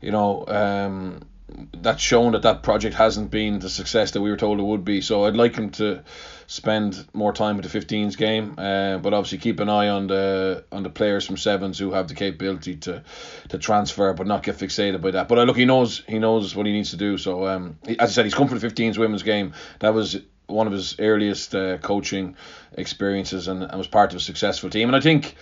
you 0.00 0.10
know, 0.10 0.44
um, 0.48 1.20
that's 1.48 2.02
shown 2.02 2.32
that 2.32 2.42
that 2.42 2.62
project 2.62 2.94
hasn't 2.94 3.30
been 3.30 3.58
the 3.58 3.68
success 3.68 4.12
that 4.12 4.22
we 4.22 4.30
were 4.30 4.36
told 4.36 4.58
it 4.58 4.62
would 4.62 4.84
be. 4.84 5.00
So 5.00 5.24
I'd 5.24 5.36
like 5.36 5.56
him 5.56 5.70
to 5.72 6.02
spend 6.46 7.06
more 7.12 7.32
time 7.32 7.56
with 7.56 7.70
the 7.70 7.78
15s 7.78 8.16
game, 8.16 8.54
uh, 8.56 8.98
but 8.98 9.12
obviously 9.12 9.38
keep 9.38 9.60
an 9.60 9.68
eye 9.68 9.88
on 9.88 10.06
the 10.06 10.64
on 10.72 10.82
the 10.82 10.90
players 10.90 11.26
from 11.26 11.36
sevens 11.36 11.78
who 11.78 11.92
have 11.92 12.08
the 12.08 12.14
capability 12.14 12.76
to 12.76 13.02
to 13.50 13.58
transfer, 13.58 14.12
but 14.14 14.26
not 14.26 14.42
get 14.42 14.56
fixated 14.56 15.00
by 15.02 15.10
that. 15.12 15.28
But 15.28 15.38
uh, 15.38 15.42
look, 15.44 15.56
he 15.56 15.66
knows 15.66 16.02
he 16.08 16.18
knows 16.18 16.56
what 16.56 16.66
he 16.66 16.72
needs 16.72 16.90
to 16.90 16.96
do. 16.96 17.18
So 17.18 17.46
um, 17.46 17.78
as 17.86 18.10
I 18.10 18.12
said, 18.12 18.24
he's 18.24 18.34
come 18.34 18.48
for 18.48 18.58
the 18.58 18.66
15s 18.66 18.96
women's 18.96 19.22
game. 19.22 19.52
That 19.80 19.92
was 19.94 20.18
one 20.46 20.66
of 20.66 20.72
his 20.72 20.96
earliest 20.98 21.54
uh, 21.54 21.78
coaching 21.78 22.36
experiences 22.72 23.48
and, 23.48 23.62
and 23.62 23.78
was 23.78 23.86
part 23.86 24.12
of 24.12 24.16
a 24.18 24.20
successful 24.20 24.70
team. 24.70 24.88
And 24.88 24.96
I 24.96 25.00
think 25.00 25.34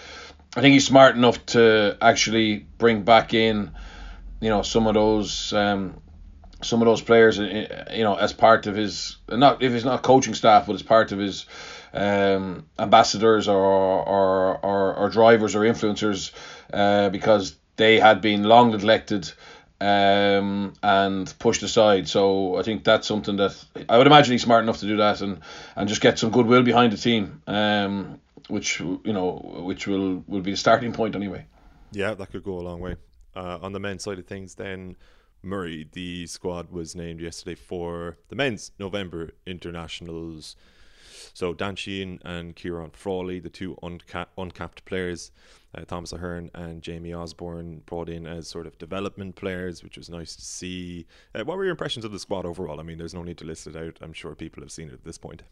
I 0.56 0.60
think 0.60 0.72
he's 0.74 0.86
smart 0.86 1.16
enough 1.16 1.44
to 1.46 1.96
actually 2.00 2.66
bring 2.78 3.02
back 3.02 3.34
in, 3.34 3.72
you 4.42 4.48
know, 4.48 4.62
some 4.62 4.88
of 4.88 4.94
those 4.94 5.52
um, 5.52 6.02
some 6.62 6.82
of 6.82 6.86
those 6.86 7.00
players, 7.00 7.38
uh, 7.38 7.86
you 7.92 8.02
know, 8.02 8.16
as 8.16 8.32
part 8.32 8.66
of 8.66 8.74
his 8.74 9.16
not 9.28 9.62
if 9.62 9.72
he's 9.72 9.84
not 9.84 10.02
coaching 10.02 10.34
staff, 10.34 10.66
but 10.66 10.74
as 10.74 10.82
part 10.82 11.12
of 11.12 11.20
his 11.20 11.46
um, 11.94 12.66
ambassadors 12.76 13.46
or 13.46 13.56
or, 13.56 14.58
or 14.58 14.94
or 14.96 15.08
drivers 15.10 15.54
or 15.54 15.60
influencers, 15.60 16.32
uh, 16.72 17.08
because 17.10 17.54
they 17.76 18.00
had 18.00 18.20
been 18.20 18.42
long 18.42 18.72
neglected 18.72 19.32
um, 19.80 20.72
and 20.82 21.32
pushed 21.38 21.62
aside. 21.62 22.08
So 22.08 22.56
I 22.56 22.64
think 22.64 22.82
that's 22.82 23.06
something 23.06 23.36
that 23.36 23.54
I 23.88 23.96
would 23.96 24.08
imagine 24.08 24.32
he's 24.32 24.42
smart 24.42 24.64
enough 24.64 24.78
to 24.78 24.86
do 24.86 24.96
that 24.96 25.20
and 25.20 25.38
and 25.76 25.88
just 25.88 26.00
get 26.00 26.18
some 26.18 26.30
goodwill 26.30 26.64
behind 26.64 26.92
the 26.92 26.96
team, 26.96 27.42
um, 27.46 28.20
which 28.48 28.80
you 28.80 29.12
know 29.12 29.62
which 29.64 29.86
will 29.86 30.24
will 30.26 30.42
be 30.42 30.50
the 30.50 30.56
starting 30.56 30.92
point 30.92 31.14
anyway. 31.14 31.46
Yeah, 31.92 32.14
that 32.14 32.32
could 32.32 32.42
go 32.42 32.58
a 32.58 32.62
long 32.62 32.80
way. 32.80 32.96
Uh, 33.34 33.58
on 33.62 33.72
the 33.72 33.80
men's 33.80 34.02
side 34.02 34.18
of 34.18 34.26
things, 34.26 34.54
then 34.56 34.96
Murray, 35.42 35.88
the 35.92 36.26
squad 36.26 36.70
was 36.70 36.94
named 36.94 37.20
yesterday 37.20 37.54
for 37.54 38.18
the 38.28 38.36
men's 38.36 38.72
November 38.78 39.30
internationals. 39.46 40.56
So 41.34 41.54
Dan 41.54 41.76
Sheehan 41.76 42.20
and 42.24 42.54
Ciarán 42.54 42.94
Frawley, 42.94 43.40
the 43.40 43.48
two 43.48 43.76
unca- 43.82 44.26
uncapped 44.36 44.84
players, 44.84 45.30
uh, 45.74 45.84
Thomas 45.84 46.12
Ahern 46.12 46.50
and 46.54 46.82
Jamie 46.82 47.14
Osborne 47.14 47.82
brought 47.86 48.08
in 48.08 48.26
as 48.26 48.48
sort 48.48 48.66
of 48.66 48.78
development 48.78 49.36
players, 49.36 49.82
which 49.82 49.96
was 49.96 50.10
nice 50.10 50.36
to 50.36 50.42
see. 50.42 51.06
Uh, 51.34 51.44
what 51.44 51.56
were 51.56 51.64
your 51.64 51.70
impressions 51.72 52.04
of 52.04 52.12
the 52.12 52.18
squad 52.18 52.44
overall? 52.44 52.78
I 52.78 52.82
mean, 52.82 52.98
there's 52.98 53.14
no 53.14 53.22
need 53.22 53.38
to 53.38 53.46
list 53.46 53.66
it 53.66 53.76
out. 53.76 53.98
I'm 54.02 54.12
sure 54.12 54.34
people 54.34 54.62
have 54.62 54.72
seen 54.72 54.88
it 54.88 54.94
at 54.94 55.04
this 55.04 55.18
point. 55.18 55.42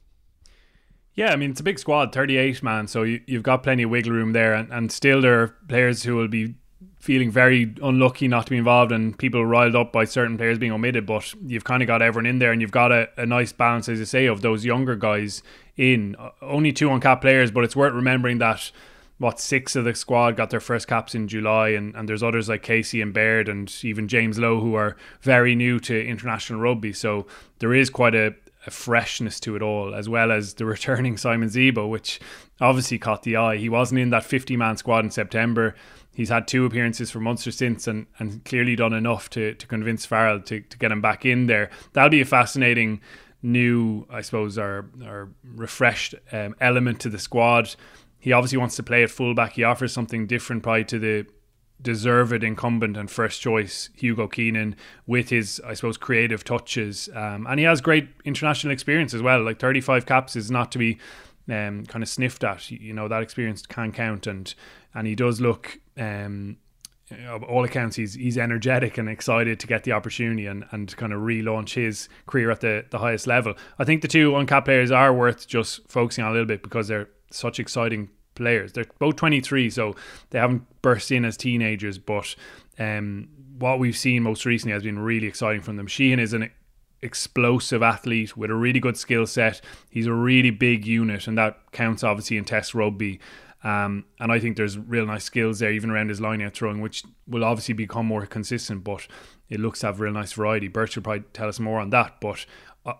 Yeah, 1.15 1.33
I 1.33 1.37
mean 1.37 1.51
it's 1.51 1.61
a 1.61 1.65
big 1.65 1.79
squad, 1.79 2.15
38 2.15 2.63
man, 2.63 2.87
so 2.87 3.03
you, 3.03 3.21
you've 3.27 3.43
got 3.43 3.65
plenty 3.65 3.83
of 3.83 3.91
wiggle 3.91 4.13
room 4.13 4.33
there, 4.33 4.55
and, 4.55 4.73
and 4.73 4.93
still 4.93 5.21
there 5.21 5.43
are 5.43 5.49
players 5.69 6.05
who 6.05 6.15
will 6.15 6.29
be 6.29 6.55
feeling 6.99 7.31
very 7.31 7.75
unlucky 7.83 8.29
not 8.29 8.47
to 8.47 8.51
be 8.51 8.59
involved 8.59 8.93
and 8.93 9.19
people 9.19 9.45
riled 9.45 9.75
up 9.75 9.93
by 9.93 10.05
certain 10.05 10.37
players 10.37 10.59
being 10.59 10.73
omitted. 10.73 11.07
But 11.07 11.35
you've 11.47 11.65
kind 11.65 11.83
of 11.83 11.87
got 11.87 12.03
everyone 12.03 12.27
in 12.27 12.39
there 12.39 12.53
and 12.53 12.61
you've 12.61 12.71
got 12.71 12.93
a, 12.93 13.09
a 13.17 13.27
nice 13.27 13.53
balance, 13.53 13.89
as 13.89 13.99
you 13.99 14.05
say, 14.05 14.27
of 14.27 14.43
those 14.43 14.65
younger 14.65 14.97
guys 14.97 15.43
in. 15.77 16.15
Only 16.43 16.73
two 16.73 16.91
uncapped 16.91 17.23
players, 17.23 17.51
but 17.51 17.65
it's 17.65 17.75
worth 17.75 17.95
remembering 17.95 18.39
that 18.39 18.71
what 19.21 19.39
six 19.39 19.77
of 19.77 19.85
the 19.85 19.95
squad 19.95 20.35
got 20.37 20.49
their 20.49 20.61
first 20.61 20.89
caps 20.89 21.15
in 21.15 21.29
July, 21.29 21.69
and, 21.71 21.95
and 21.95 22.09
there's 22.09 22.23
others 22.23 22.49
like 22.49 22.63
Casey 22.63 23.03
and 23.03 23.13
Baird 23.13 23.51
and 23.51 23.73
even 23.83 24.09
James 24.09 24.39
Lowe 24.39 24.61
who 24.61 24.75
are 24.75 24.97
very 25.21 25.55
new 25.55 25.79
to 25.81 26.07
international 26.07 26.59
rugby. 26.59 26.95
So 26.95 27.27
there 27.59 27.75
is 27.75 27.91
quite 27.91 28.15
a, 28.15 28.35
a 28.67 28.71
freshness 28.71 29.39
to 29.41 29.57
it 29.57 29.63
all, 29.63 29.95
as 29.95 30.09
well 30.09 30.33
as 30.33 30.55
the 30.55 30.65
returning 30.67 31.19
Simon 31.19 31.51
Zebo, 31.51 31.89
which 31.89 32.19
obviously 32.63 32.99
caught 32.99 33.23
the 33.23 33.37
eye. 33.37 33.59
He 33.59 33.69
wasn't 33.69 34.01
in 34.01 34.09
that 34.11 34.25
50 34.25 34.57
man 34.57 34.79
squad 34.79 35.05
in 35.05 35.11
September 35.11 35.75
he's 36.21 36.29
had 36.29 36.47
two 36.47 36.67
appearances 36.67 37.11
for 37.11 37.19
Munster 37.19 37.51
since 37.51 37.87
and, 37.87 38.07
and 38.19 38.45
clearly 38.45 38.77
done 38.77 38.93
enough 38.93 39.31
to, 39.31 39.55
to 39.55 39.67
convince 39.67 40.05
Farrell 40.05 40.39
to, 40.43 40.61
to 40.61 40.77
get 40.77 40.93
him 40.93 41.01
back 41.01 41.25
in 41.25 41.47
there. 41.47 41.71
That'll 41.95 42.11
be 42.11 42.21
a 42.21 42.27
fascinating 42.27 43.01
new, 43.43 44.07
I 44.11 44.21
suppose, 44.21 44.59
or, 44.59 44.91
or 45.03 45.31
refreshed 45.43 46.15
um, 46.31 46.57
element 46.61 47.01
to 47.01 47.09
the 47.09 47.19
squad. 47.19 47.75
He 48.19 48.33
obviously 48.33 48.59
wants 48.59 48.77
to 48.77 48.83
play 48.83 49.03
at 49.03 49.09
fullback. 49.09 49.53
He 49.55 49.65
offers 49.65 49.95
something 49.95 50.27
different 50.27 50.63
probably 50.63 50.85
to 50.85 50.99
the 50.99 51.27
deserved 51.81 52.45
incumbent 52.45 52.99
and 52.99 53.11
first 53.11 53.41
choice 53.41 53.89
Hugo 53.97 54.29
Keenan 54.29 54.77
with 55.07 55.31
his, 55.31 55.59
I 55.67 55.73
suppose, 55.73 55.97
creative 55.97 56.45
touches. 56.45 57.09
Um, 57.15 57.47
and 57.47 57.59
he 57.59 57.65
has 57.65 57.81
great 57.81 58.09
international 58.27 58.75
experience 58.75 59.15
as 59.15 59.23
well. 59.23 59.43
Like 59.43 59.59
35 59.59 60.05
caps 60.05 60.37
is 60.37 60.51
not 60.51 60.71
to 60.73 60.79
be 60.79 60.99
um, 61.49 61.87
kind 61.87 62.03
of 62.03 62.11
sniffed 62.11 62.45
at. 62.45 62.71
You 62.71 62.93
know, 62.93 63.09
that 63.09 63.23
experience 63.23 63.65
can 63.65 63.91
count. 63.91 64.27
And 64.27 64.55
and 64.95 65.07
he 65.07 65.15
does 65.15 65.41
look 65.41 65.79
um, 66.01 66.57
of 67.29 67.43
all 67.43 67.65
accounts, 67.65 67.97
he's 67.97 68.15
he's 68.15 68.39
energetic 68.39 68.99
and 68.99 69.09
excited 69.09 69.61
to 69.61 69.67
get 69.67 69.85
the 69.85 69.93
opportunity 69.93 70.47
and, 70.47 70.65
and 70.71 70.97
kind 70.97 71.13
of 71.13 71.21
relaunch 71.21 71.75
his 71.75 72.09
career 72.27 72.51
at 72.51 72.61
the, 72.61 72.85
the 72.91 72.99
highest 72.99 73.27
level. 73.27 73.55
I 73.79 73.85
think 73.85 74.03
the 74.03 74.09
two 74.09 74.37
uncapped 74.37 74.67
players 74.67 74.91
are 74.91 75.13
worth 75.13 75.47
just 75.47 75.89
focusing 75.89 76.25
on 76.25 76.31
a 76.31 76.33
little 76.33 76.47
bit 76.47 76.63
because 76.63 76.89
they're 76.89 77.09
such 77.31 77.59
exciting 77.61 78.09
players. 78.35 78.73
They're 78.73 78.87
both 78.99 79.17
23, 79.17 79.71
so 79.71 79.97
they 80.31 80.39
haven't 80.39 80.65
burst 80.83 81.11
in 81.11 81.25
as 81.25 81.37
teenagers, 81.37 81.99
but 81.99 82.35
um, 82.79 83.29
what 83.59 83.79
we've 83.79 83.97
seen 83.97 84.23
most 84.23 84.47
recently 84.47 84.73
has 84.73 84.83
been 84.83 84.99
really 84.99 85.27
exciting 85.27 85.63
from 85.63 85.77
them. 85.77 85.87
Sheehan 85.87 86.19
is 86.19 86.33
an 86.33 86.51
explosive 87.03 87.83
athlete 87.83 88.37
with 88.37 88.51
a 88.51 88.55
really 88.55 88.81
good 88.81 88.97
skill 88.97 89.27
set. 89.27 89.61
He's 89.91 90.07
a 90.07 90.15
really 90.15 90.51
big 90.51 90.87
unit, 90.87 91.27
and 91.27 91.37
that 91.39 91.73
counts 91.73 92.05
obviously 92.05 92.37
in 92.37 92.45
Test 92.45 92.75
rugby. 92.75 93.21
Um, 93.63 94.07
and 94.19 94.33
I 94.33 94.39
think 94.39 94.57
there's 94.57 94.79
real 94.79 95.07
nice 95.07 95.25
skills 95.25 95.59
there, 95.59 95.71
even 95.71 95.91
around 95.91 96.09
his 96.09 96.21
line 96.21 96.41
out 96.41 96.55
throwing, 96.55 96.81
which 96.81 97.05
will 97.27 97.45
obviously 97.45 97.75
become 97.75 98.07
more 98.07 98.25
consistent. 98.27 98.85
But 98.85 99.07
it 99.49 99.61
looks 99.61 99.81
to 99.81 99.87
have 99.87 100.01
real 100.01 100.13
nice 100.13 100.33
variety. 100.33 100.69
Birch 100.69 100.97
will 100.97 101.03
probably 101.03 101.25
tell 101.33 101.49
us 101.49 101.61
more 101.61 101.81
on 101.81 101.91
that. 101.91 102.21
But 102.21 102.47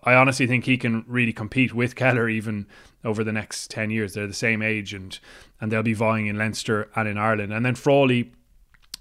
I 0.03 0.13
honestly 0.13 0.45
think 0.45 0.65
he 0.65 0.77
can 0.77 1.03
really 1.07 1.33
compete 1.33 1.73
with 1.73 1.95
Kelleher 1.95 2.29
even 2.29 2.67
over 3.03 3.23
the 3.23 3.31
next 3.31 3.71
ten 3.71 3.89
years. 3.89 4.13
They're 4.13 4.27
the 4.27 4.33
same 4.33 4.61
age, 4.61 4.93
and 4.93 5.17
and 5.59 5.71
they'll 5.71 5.83
be 5.83 5.93
vying 5.93 6.27
in 6.27 6.37
Leinster 6.37 6.89
and 6.95 7.07
in 7.07 7.17
Ireland. 7.17 7.51
And 7.53 7.65
then 7.65 7.75
Frawley, 7.75 8.31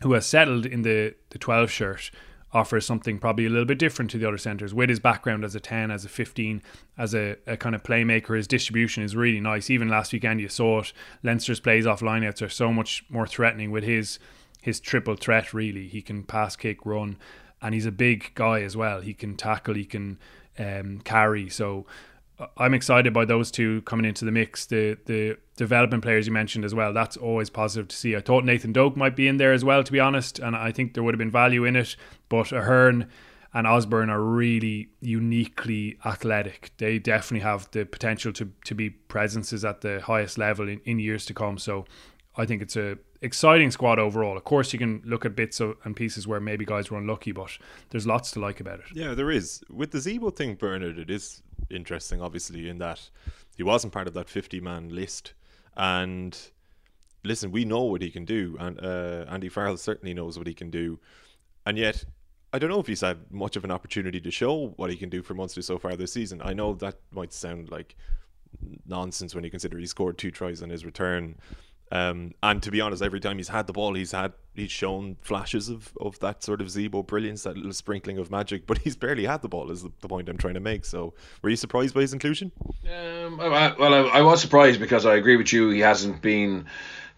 who 0.02 0.14
has 0.14 0.24
settled 0.24 0.64
in 0.64 0.82
the 0.82 1.14
the 1.30 1.38
twelve 1.38 1.70
shirt 1.70 2.10
offers 2.52 2.84
something 2.84 3.18
probably 3.18 3.46
a 3.46 3.50
little 3.50 3.64
bit 3.64 3.78
different 3.78 4.10
to 4.10 4.18
the 4.18 4.26
other 4.26 4.38
centres. 4.38 4.74
With 4.74 4.88
his 4.88 4.98
background 4.98 5.44
as 5.44 5.54
a 5.54 5.60
10, 5.60 5.90
as 5.90 6.04
a 6.04 6.08
15, 6.08 6.62
as 6.98 7.14
a, 7.14 7.36
a 7.46 7.56
kind 7.56 7.74
of 7.74 7.82
playmaker, 7.82 8.36
his 8.36 8.46
distribution 8.46 9.02
is 9.02 9.14
really 9.14 9.40
nice. 9.40 9.70
Even 9.70 9.88
last 9.88 10.12
weekend, 10.12 10.40
you 10.40 10.48
saw 10.48 10.80
it. 10.80 10.92
Leinster's 11.22 11.60
plays 11.60 11.86
off 11.86 12.00
lineouts 12.00 12.42
are 12.42 12.48
so 12.48 12.72
much 12.72 13.04
more 13.08 13.26
threatening 13.26 13.70
with 13.70 13.84
his 13.84 14.18
his 14.62 14.78
triple 14.78 15.16
threat, 15.16 15.54
really. 15.54 15.88
He 15.88 16.02
can 16.02 16.22
pass, 16.22 16.54
kick, 16.54 16.84
run, 16.84 17.16
and 17.62 17.72
he's 17.72 17.86
a 17.86 17.92
big 17.92 18.32
guy 18.34 18.60
as 18.60 18.76
well. 18.76 19.00
He 19.00 19.14
can 19.14 19.34
tackle, 19.34 19.74
he 19.74 19.86
can 19.86 20.18
um, 20.58 21.00
carry. 21.00 21.48
So 21.48 21.86
I'm 22.56 22.74
excited 22.74 23.12
by 23.12 23.24
those 23.24 23.50
two 23.50 23.82
coming 23.82 24.06
into 24.06 24.24
the 24.24 24.30
mix. 24.30 24.66
The 24.66 24.98
the 25.06 25.38
development 25.60 26.02
players 26.02 26.26
you 26.26 26.32
mentioned 26.32 26.64
as 26.64 26.74
well. 26.74 26.94
That's 26.94 27.18
always 27.18 27.50
positive 27.50 27.88
to 27.88 27.94
see. 27.94 28.16
I 28.16 28.20
thought 28.20 28.46
Nathan 28.46 28.72
Doak 28.72 28.96
might 28.96 29.14
be 29.14 29.28
in 29.28 29.36
there 29.36 29.52
as 29.52 29.62
well, 29.62 29.84
to 29.84 29.92
be 29.92 30.00
honest, 30.00 30.38
and 30.38 30.56
I 30.56 30.72
think 30.72 30.94
there 30.94 31.02
would 31.02 31.12
have 31.12 31.18
been 31.18 31.30
value 31.30 31.66
in 31.66 31.76
it. 31.76 31.96
But 32.30 32.50
Ahern 32.50 33.10
and 33.52 33.66
Osborne 33.66 34.08
are 34.08 34.22
really 34.22 34.88
uniquely 35.02 35.98
athletic. 36.06 36.72
They 36.78 36.98
definitely 36.98 37.44
have 37.44 37.70
the 37.72 37.84
potential 37.84 38.32
to 38.32 38.50
to 38.64 38.74
be 38.74 38.88
presences 38.88 39.62
at 39.62 39.82
the 39.82 40.00
highest 40.00 40.38
level 40.38 40.66
in, 40.66 40.80
in 40.86 40.98
years 40.98 41.26
to 41.26 41.34
come. 41.34 41.58
So 41.58 41.84
I 42.38 42.46
think 42.46 42.62
it's 42.62 42.76
a 42.76 42.96
exciting 43.20 43.70
squad 43.70 43.98
overall. 43.98 44.38
Of 44.38 44.44
course, 44.44 44.72
you 44.72 44.78
can 44.78 45.02
look 45.04 45.26
at 45.26 45.36
bits 45.36 45.60
of, 45.60 45.76
and 45.84 45.94
pieces 45.94 46.26
where 46.26 46.40
maybe 46.40 46.64
guys 46.64 46.90
were 46.90 46.96
unlucky, 46.96 47.32
but 47.32 47.50
there's 47.90 48.06
lots 48.06 48.30
to 48.30 48.40
like 48.40 48.60
about 48.60 48.78
it. 48.78 48.86
Yeah, 48.94 49.12
there 49.12 49.30
is. 49.30 49.62
With 49.68 49.90
the 49.90 49.98
Zebo 49.98 50.34
thing, 50.34 50.54
Bernard, 50.54 50.98
it 50.98 51.10
is 51.10 51.42
interesting, 51.68 52.22
obviously, 52.22 52.66
in 52.66 52.78
that 52.78 53.10
he 53.58 53.62
wasn't 53.62 53.92
part 53.92 54.08
of 54.08 54.14
that 54.14 54.30
50 54.30 54.58
man 54.60 54.88
list. 54.88 55.34
And 55.76 56.36
listen, 57.24 57.50
we 57.50 57.64
know 57.64 57.82
what 57.84 58.02
he 58.02 58.10
can 58.10 58.24
do, 58.24 58.56
and 58.58 58.78
uh, 58.80 59.24
Andy 59.28 59.48
Farrell 59.48 59.76
certainly 59.76 60.14
knows 60.14 60.38
what 60.38 60.46
he 60.46 60.54
can 60.54 60.70
do. 60.70 60.98
And 61.66 61.78
yet, 61.78 62.04
I 62.52 62.58
don't 62.58 62.70
know 62.70 62.80
if 62.80 62.86
he's 62.86 63.02
had 63.02 63.30
much 63.30 63.56
of 63.56 63.64
an 63.64 63.70
opportunity 63.70 64.20
to 64.20 64.30
show 64.30 64.68
what 64.76 64.90
he 64.90 64.96
can 64.96 65.08
do 65.08 65.22
for 65.22 65.34
Munster 65.34 65.62
so 65.62 65.78
far 65.78 65.94
this 65.96 66.12
season. 66.12 66.40
I 66.42 66.52
know 66.52 66.74
that 66.74 66.96
might 67.12 67.32
sound 67.32 67.70
like 67.70 67.96
nonsense 68.86 69.34
when 69.34 69.44
you 69.44 69.50
consider 69.50 69.78
he 69.78 69.86
scored 69.86 70.18
two 70.18 70.30
tries 70.30 70.62
on 70.62 70.70
his 70.70 70.84
return 70.84 71.36
Um, 71.92 72.34
and 72.42 72.62
to 72.62 72.70
be 72.70 72.80
honest, 72.80 73.02
every 73.02 73.20
time 73.20 73.38
he's 73.38 73.48
had 73.48 73.66
the 73.66 73.72
ball, 73.72 73.94
he's 73.94 74.12
had 74.12 74.32
he's 74.54 74.70
shown 74.70 75.16
flashes 75.22 75.68
of, 75.68 75.92
of 76.00 76.18
that 76.20 76.42
sort 76.42 76.60
of 76.60 76.68
Zebo 76.68 77.06
brilliance, 77.06 77.42
that 77.44 77.56
little 77.56 77.72
sprinkling 77.72 78.18
of 78.18 78.30
magic. 78.30 78.66
But 78.66 78.78
he's 78.84 78.96
barely 78.96 79.24
had 79.24 79.42
the 79.42 79.48
ball. 79.48 79.70
Is 79.70 79.82
the, 79.82 79.90
the 80.00 80.08
point 80.08 80.28
I'm 80.28 80.38
trying 80.38 80.54
to 80.54 80.60
make. 80.60 80.84
So, 80.84 81.14
were 81.42 81.50
you 81.50 81.56
surprised 81.56 81.94
by 81.94 82.02
his 82.02 82.12
inclusion? 82.12 82.52
Um, 82.84 83.40
I, 83.40 83.74
well, 83.78 83.94
I, 83.94 84.18
I 84.18 84.22
was 84.22 84.40
surprised 84.40 84.80
because 84.80 85.04
I 85.06 85.16
agree 85.16 85.36
with 85.36 85.52
you. 85.52 85.70
He 85.70 85.80
hasn't 85.80 86.22
been 86.22 86.66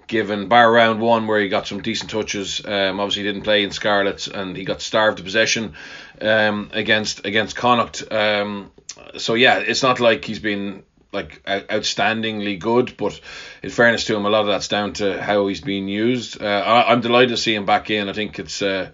given 0.06 0.48
bar 0.48 0.70
round 0.70 1.00
one 1.00 1.26
where 1.26 1.40
he 1.40 1.48
got 1.48 1.66
some 1.66 1.80
decent 1.80 2.10
touches. 2.10 2.64
Um, 2.64 3.00
obviously, 3.00 3.22
he 3.22 3.28
didn't 3.28 3.44
play 3.44 3.62
in 3.62 3.70
Scarlets 3.70 4.28
and 4.28 4.56
he 4.56 4.64
got 4.64 4.80
starved 4.80 5.18
to 5.18 5.24
possession 5.24 5.74
um, 6.20 6.70
against 6.72 7.26
against 7.26 7.56
Connacht. 7.56 8.10
Um, 8.10 8.70
so 9.16 9.34
yeah, 9.34 9.58
it's 9.58 9.82
not 9.82 10.00
like 10.00 10.24
he's 10.24 10.38
been 10.38 10.82
like 11.12 11.42
outstandingly 11.44 12.58
good, 12.58 12.96
but 12.96 13.20
in 13.62 13.70
fairness 13.70 14.04
to 14.06 14.16
him, 14.16 14.24
a 14.24 14.30
lot 14.30 14.42
of 14.42 14.46
that's 14.46 14.68
down 14.68 14.94
to 14.94 15.20
how 15.20 15.46
he's 15.46 15.60
being 15.60 15.88
used. 15.88 16.40
Uh, 16.42 16.46
I, 16.46 16.92
am 16.92 17.02
delighted 17.02 17.30
to 17.30 17.36
see 17.36 17.54
him 17.54 17.66
back 17.66 17.90
in. 17.90 18.08
I 18.08 18.12
think 18.12 18.38
it's 18.38 18.62
uh, 18.62 18.90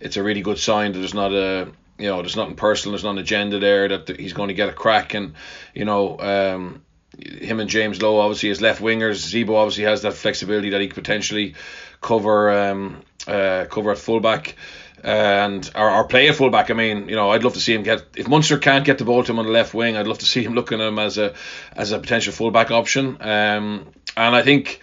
it's 0.00 0.16
a 0.16 0.22
really 0.22 0.42
good 0.42 0.58
sign 0.58 0.92
that 0.92 0.98
there's 0.98 1.14
not 1.14 1.32
a 1.32 1.70
you 1.98 2.08
know 2.08 2.20
there's 2.20 2.36
nothing 2.36 2.56
personal, 2.56 2.92
there's 2.92 3.04
not 3.04 3.12
an 3.12 3.18
agenda 3.18 3.60
there 3.60 3.88
that 3.88 4.18
he's 4.18 4.32
going 4.32 4.48
to 4.48 4.54
get 4.54 4.68
a 4.68 4.72
crack, 4.72 5.14
and 5.14 5.34
you 5.74 5.84
know. 5.84 6.18
Um, 6.18 6.82
him 7.18 7.60
and 7.60 7.68
James 7.68 8.00
Lowe 8.00 8.20
obviously 8.20 8.48
as 8.48 8.62
left 8.62 8.80
wingers. 8.80 9.16
Zebo 9.16 9.54
obviously 9.54 9.84
has 9.84 10.00
that 10.00 10.14
flexibility 10.14 10.70
that 10.70 10.80
he 10.80 10.86
could 10.86 10.94
potentially 10.94 11.54
cover 12.00 12.50
um, 12.50 13.02
uh, 13.26 13.66
cover 13.70 13.92
at 13.92 13.98
fullback 13.98 14.56
and 15.02 15.68
or, 15.74 15.90
or 15.90 16.04
play 16.04 16.30
fullback. 16.32 16.70
I 16.70 16.74
mean, 16.74 17.08
you 17.08 17.16
know, 17.16 17.30
I'd 17.30 17.44
love 17.44 17.54
to 17.54 17.60
see 17.60 17.74
him 17.74 17.82
get 17.82 18.04
if 18.16 18.28
Munster 18.28 18.58
can't 18.58 18.84
get 18.84 18.98
the 18.98 19.04
ball 19.04 19.24
to 19.24 19.32
him 19.32 19.38
on 19.38 19.46
the 19.46 19.52
left 19.52 19.74
wing. 19.74 19.96
I'd 19.96 20.06
love 20.06 20.18
to 20.18 20.26
see 20.26 20.42
him 20.42 20.54
looking 20.54 20.80
at 20.80 20.86
him 20.86 20.98
as 20.98 21.18
a 21.18 21.34
as 21.72 21.92
a 21.92 21.98
potential 21.98 22.32
fullback 22.32 22.70
option. 22.70 23.16
Um, 23.20 23.88
and 24.16 24.36
I 24.36 24.42
think 24.42 24.80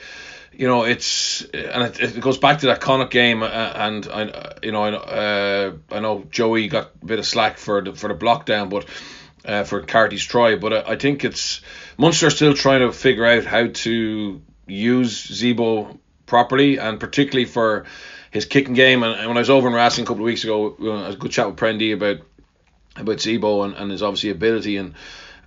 you 0.51 0.67
know 0.67 0.83
it's 0.83 1.41
and 1.41 1.83
it, 1.83 2.17
it 2.17 2.19
goes 2.19 2.37
back 2.37 2.59
to 2.59 2.67
that 2.67 2.81
Connacht 2.81 3.11
game, 3.11 3.43
uh, 3.43 3.47
and 3.47 4.07
I 4.07 4.53
you 4.61 4.71
know 4.71 4.83
I, 4.83 4.93
uh, 4.93 5.73
I 5.91 5.99
know 5.99 6.25
Joey 6.29 6.67
got 6.67 6.91
a 7.01 7.05
bit 7.05 7.19
of 7.19 7.25
slack 7.25 7.57
for 7.57 7.81
the 7.81 7.93
for 7.93 8.09
the 8.09 8.13
block 8.13 8.45
down, 8.45 8.69
but 8.69 8.85
uh, 9.45 9.63
for 9.63 9.81
Carty's 9.81 10.23
try, 10.23 10.55
but 10.55 10.73
I, 10.73 10.93
I 10.93 10.95
think 10.97 11.23
it's 11.23 11.61
Munster 11.97 12.29
still 12.29 12.53
trying 12.53 12.81
to 12.81 12.91
figure 12.91 13.25
out 13.25 13.45
how 13.45 13.67
to 13.67 14.41
use 14.67 15.27
Zebo 15.27 15.97
properly, 16.25 16.77
and 16.77 16.99
particularly 16.99 17.45
for 17.45 17.85
his 18.31 18.45
kicking 18.45 18.73
game. 18.73 19.03
And, 19.03 19.19
and, 19.19 19.27
when 19.27 19.37
I 19.37 19.41
was 19.41 19.49
over 19.49 19.67
in 19.67 19.73
Racing 19.73 20.03
a 20.03 20.07
couple 20.07 20.23
of 20.23 20.25
weeks 20.25 20.43
ago, 20.43 20.75
I 20.79 21.05
had 21.05 21.13
a 21.13 21.17
good 21.17 21.31
chat 21.31 21.47
with 21.47 21.57
Prendy 21.57 21.93
about 21.93 22.17
about 22.95 23.17
Zebo 23.17 23.65
and, 23.65 23.75
and 23.75 23.91
his 23.91 24.03
obviously 24.03 24.29
ability 24.29 24.77
and. 24.77 24.95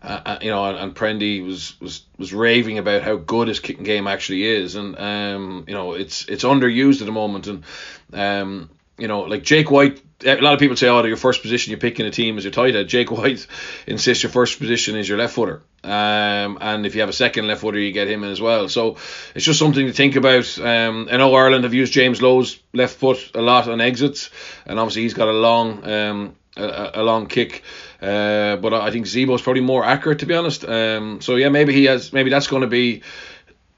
Uh, 0.04 0.20
uh, 0.26 0.38
you 0.42 0.50
know, 0.50 0.64
and, 0.64 0.76
and 0.78 0.96
Prendy 0.96 1.46
was, 1.46 1.80
was 1.80 2.02
was 2.18 2.32
raving 2.32 2.76
about 2.76 3.02
how 3.02 3.14
good 3.14 3.46
his 3.46 3.60
kicking 3.60 3.84
game 3.84 4.08
actually 4.08 4.42
is, 4.42 4.74
and 4.74 4.98
um, 4.98 5.64
you 5.68 5.74
know, 5.74 5.92
it's 5.92 6.24
it's 6.24 6.42
underused 6.42 7.02
at 7.02 7.06
the 7.06 7.12
moment, 7.12 7.46
and 7.46 7.62
um, 8.12 8.68
you 8.98 9.06
know, 9.06 9.20
like 9.20 9.44
Jake 9.44 9.70
White 9.70 10.02
a 10.24 10.40
lot 10.40 10.54
of 10.54 10.60
people 10.60 10.76
say, 10.76 10.88
oh, 10.88 11.02
your 11.04 11.16
first 11.16 11.42
position 11.42 11.70
you 11.70 11.76
pick 11.76 12.00
in 12.00 12.06
a 12.06 12.10
team 12.10 12.38
is 12.38 12.44
your 12.44 12.52
tight 12.52 12.74
end. 12.74 12.88
Jake 12.88 13.10
White 13.10 13.46
insists 13.86 14.22
your 14.22 14.30
first 14.30 14.58
position 14.58 14.96
is 14.96 15.08
your 15.08 15.18
left 15.18 15.34
footer. 15.34 15.62
Um, 15.84 16.58
and 16.60 16.86
if 16.86 16.94
you 16.94 17.00
have 17.00 17.10
a 17.10 17.14
second 17.14 17.46
left 17.46 17.60
footer, 17.60 17.78
you 17.78 17.92
get 17.92 18.08
him 18.08 18.24
in 18.24 18.30
as 18.30 18.40
well. 18.40 18.68
So 18.68 18.96
it's 19.34 19.44
just 19.44 19.58
something 19.58 19.86
to 19.86 19.92
think 19.92 20.16
about. 20.16 20.58
Um, 20.58 21.08
I 21.10 21.16
know 21.16 21.34
Ireland 21.34 21.64
have 21.64 21.74
used 21.74 21.92
James 21.92 22.22
Lowe's 22.22 22.58
left 22.72 22.96
foot 22.96 23.32
a 23.34 23.42
lot 23.42 23.68
on 23.68 23.80
exits, 23.80 24.30
and 24.66 24.78
obviously 24.78 25.02
he's 25.02 25.14
got 25.14 25.28
a 25.28 25.32
long, 25.32 25.84
um, 25.84 26.36
a, 26.56 26.90
a 26.94 27.02
long 27.02 27.26
kick. 27.26 27.62
Uh, 28.00 28.56
but 28.56 28.74
I 28.74 28.90
think 28.90 29.06
Zebo's 29.06 29.42
probably 29.42 29.62
more 29.62 29.84
accurate, 29.84 30.20
to 30.20 30.26
be 30.26 30.34
honest. 30.34 30.64
Um, 30.64 31.20
so 31.20 31.36
yeah, 31.36 31.48
maybe 31.48 31.72
he 31.72 31.84
has. 31.84 32.12
Maybe 32.12 32.30
that's 32.30 32.48
going 32.48 32.62
to 32.62 32.68
be 32.68 33.02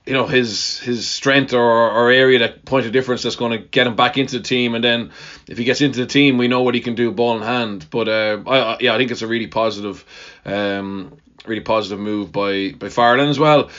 you 0.07 0.13
know 0.13 0.27
his 0.27 0.79
his 0.81 1.09
strength 1.09 1.55
or, 1.55 1.63
or 1.63 2.11
area 2.11 2.41
that 2.41 2.65
point 2.65 2.87
of 2.87 2.93
difference 2.93 3.23
that's 3.23 3.37
going 3.37 3.53
to 3.53 3.59
get 3.59 3.87
him 3.87 3.97
back 3.97 4.19
into 4.19 4.39
the 4.39 4.45
team. 4.45 4.75
And 4.75 4.85
then 4.85 5.13
if 5.49 5.57
he 5.57 5.65
gets 5.65 5.81
into 5.81 5.99
the 5.99 6.07
team 6.07 6.37
we 6.39 6.49
know 6.49 6.63
what 6.63 6.75
he 6.75 6.81
can 6.81 6.95
do 6.95 7.11
ball 7.11 7.37
in 7.37 7.43
hand. 7.43 7.87
But 7.91 8.09
uh, 8.09 8.43
I, 8.47 8.77
yeah 8.81 8.95
I 8.95 8.99
think 8.99 9.11
it's 9.11 9.23
a 9.23 9.27
really 9.27 9.47
positive 9.47 10.05
um 10.45 11.17
really 11.47 11.63
positive 11.63 11.99
move 11.99 12.33
by 12.33 12.73
by 12.73 12.89
Farrelly 12.89 13.29
as 13.29 13.39
well. 13.39 13.71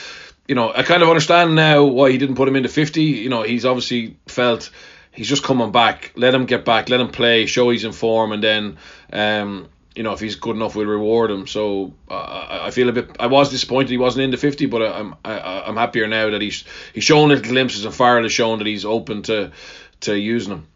You 0.48 0.56
know 0.56 0.72
I 0.72 0.82
kind 0.82 1.02
of 1.02 1.08
understand 1.08 1.54
now 1.54 1.84
why 1.84 2.10
he 2.10 2.18
didn't 2.18 2.36
put 2.36 2.48
him 2.48 2.56
into 2.56 2.68
50 2.68 3.02
you 3.02 3.28
know 3.28 3.42
he's 3.42 3.64
obviously 3.64 4.16
felt 4.26 4.70
he's 5.12 5.28
just 5.28 5.44
coming 5.44 5.70
back. 5.70 6.12
Let 6.16 6.34
him 6.34 6.46
get 6.46 6.64
back. 6.64 6.88
Let 6.88 7.00
him 7.00 7.08
play 7.08 7.46
show 7.46 7.70
he's 7.70 7.84
in 7.84 7.92
form. 7.92 8.32
And 8.32 8.42
then 8.42 8.78
um 9.12 9.68
you 9.96 10.02
know, 10.02 10.12
if 10.12 10.20
he's 10.20 10.36
good 10.36 10.54
enough, 10.54 10.76
we'll 10.76 10.86
reward 10.86 11.30
him. 11.30 11.46
So 11.46 11.94
uh, 12.08 12.60
I 12.62 12.70
feel 12.70 12.88
a 12.90 12.92
bit. 12.92 13.16
I 13.18 13.26
was 13.26 13.50
disappointed 13.50 13.90
he 13.90 13.98
wasn't 13.98 14.24
in 14.24 14.30
the 14.30 14.36
fifty, 14.36 14.66
but 14.66 14.82
I'm 14.82 15.14
I, 15.24 15.62
I'm 15.66 15.76
happier 15.76 16.06
now 16.06 16.30
that 16.30 16.42
he's 16.42 16.64
he's 16.92 17.04
shown 17.04 17.30
little 17.30 17.42
glimpses 17.42 17.84
and 17.84 17.94
Farrell 17.94 18.22
has 18.22 18.32
shown 18.32 18.58
that 18.58 18.66
he's 18.66 18.84
open 18.84 19.22
to 19.22 19.52
to 20.00 20.16
using 20.16 20.50
them. 20.50 20.68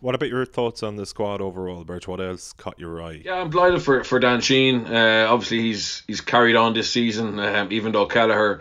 What 0.00 0.14
about 0.14 0.30
your 0.30 0.46
thoughts 0.46 0.82
on 0.82 0.96
the 0.96 1.04
squad 1.04 1.42
overall, 1.42 1.84
Birch? 1.84 2.08
What 2.08 2.20
else 2.20 2.54
caught 2.54 2.78
your 2.78 3.02
eye? 3.02 3.20
Yeah, 3.24 3.34
I'm 3.34 3.50
delighted 3.50 3.82
for 3.82 4.02
for 4.02 4.18
Dan 4.18 4.40
Sheehan. 4.40 4.86
Uh, 4.86 5.26
obviously, 5.28 5.60
he's 5.60 6.02
he's 6.06 6.20
carried 6.20 6.56
on 6.56 6.74
this 6.74 6.90
season, 6.90 7.38
um, 7.38 7.72
even 7.72 7.92
though 7.92 8.06
Kelleher. 8.06 8.60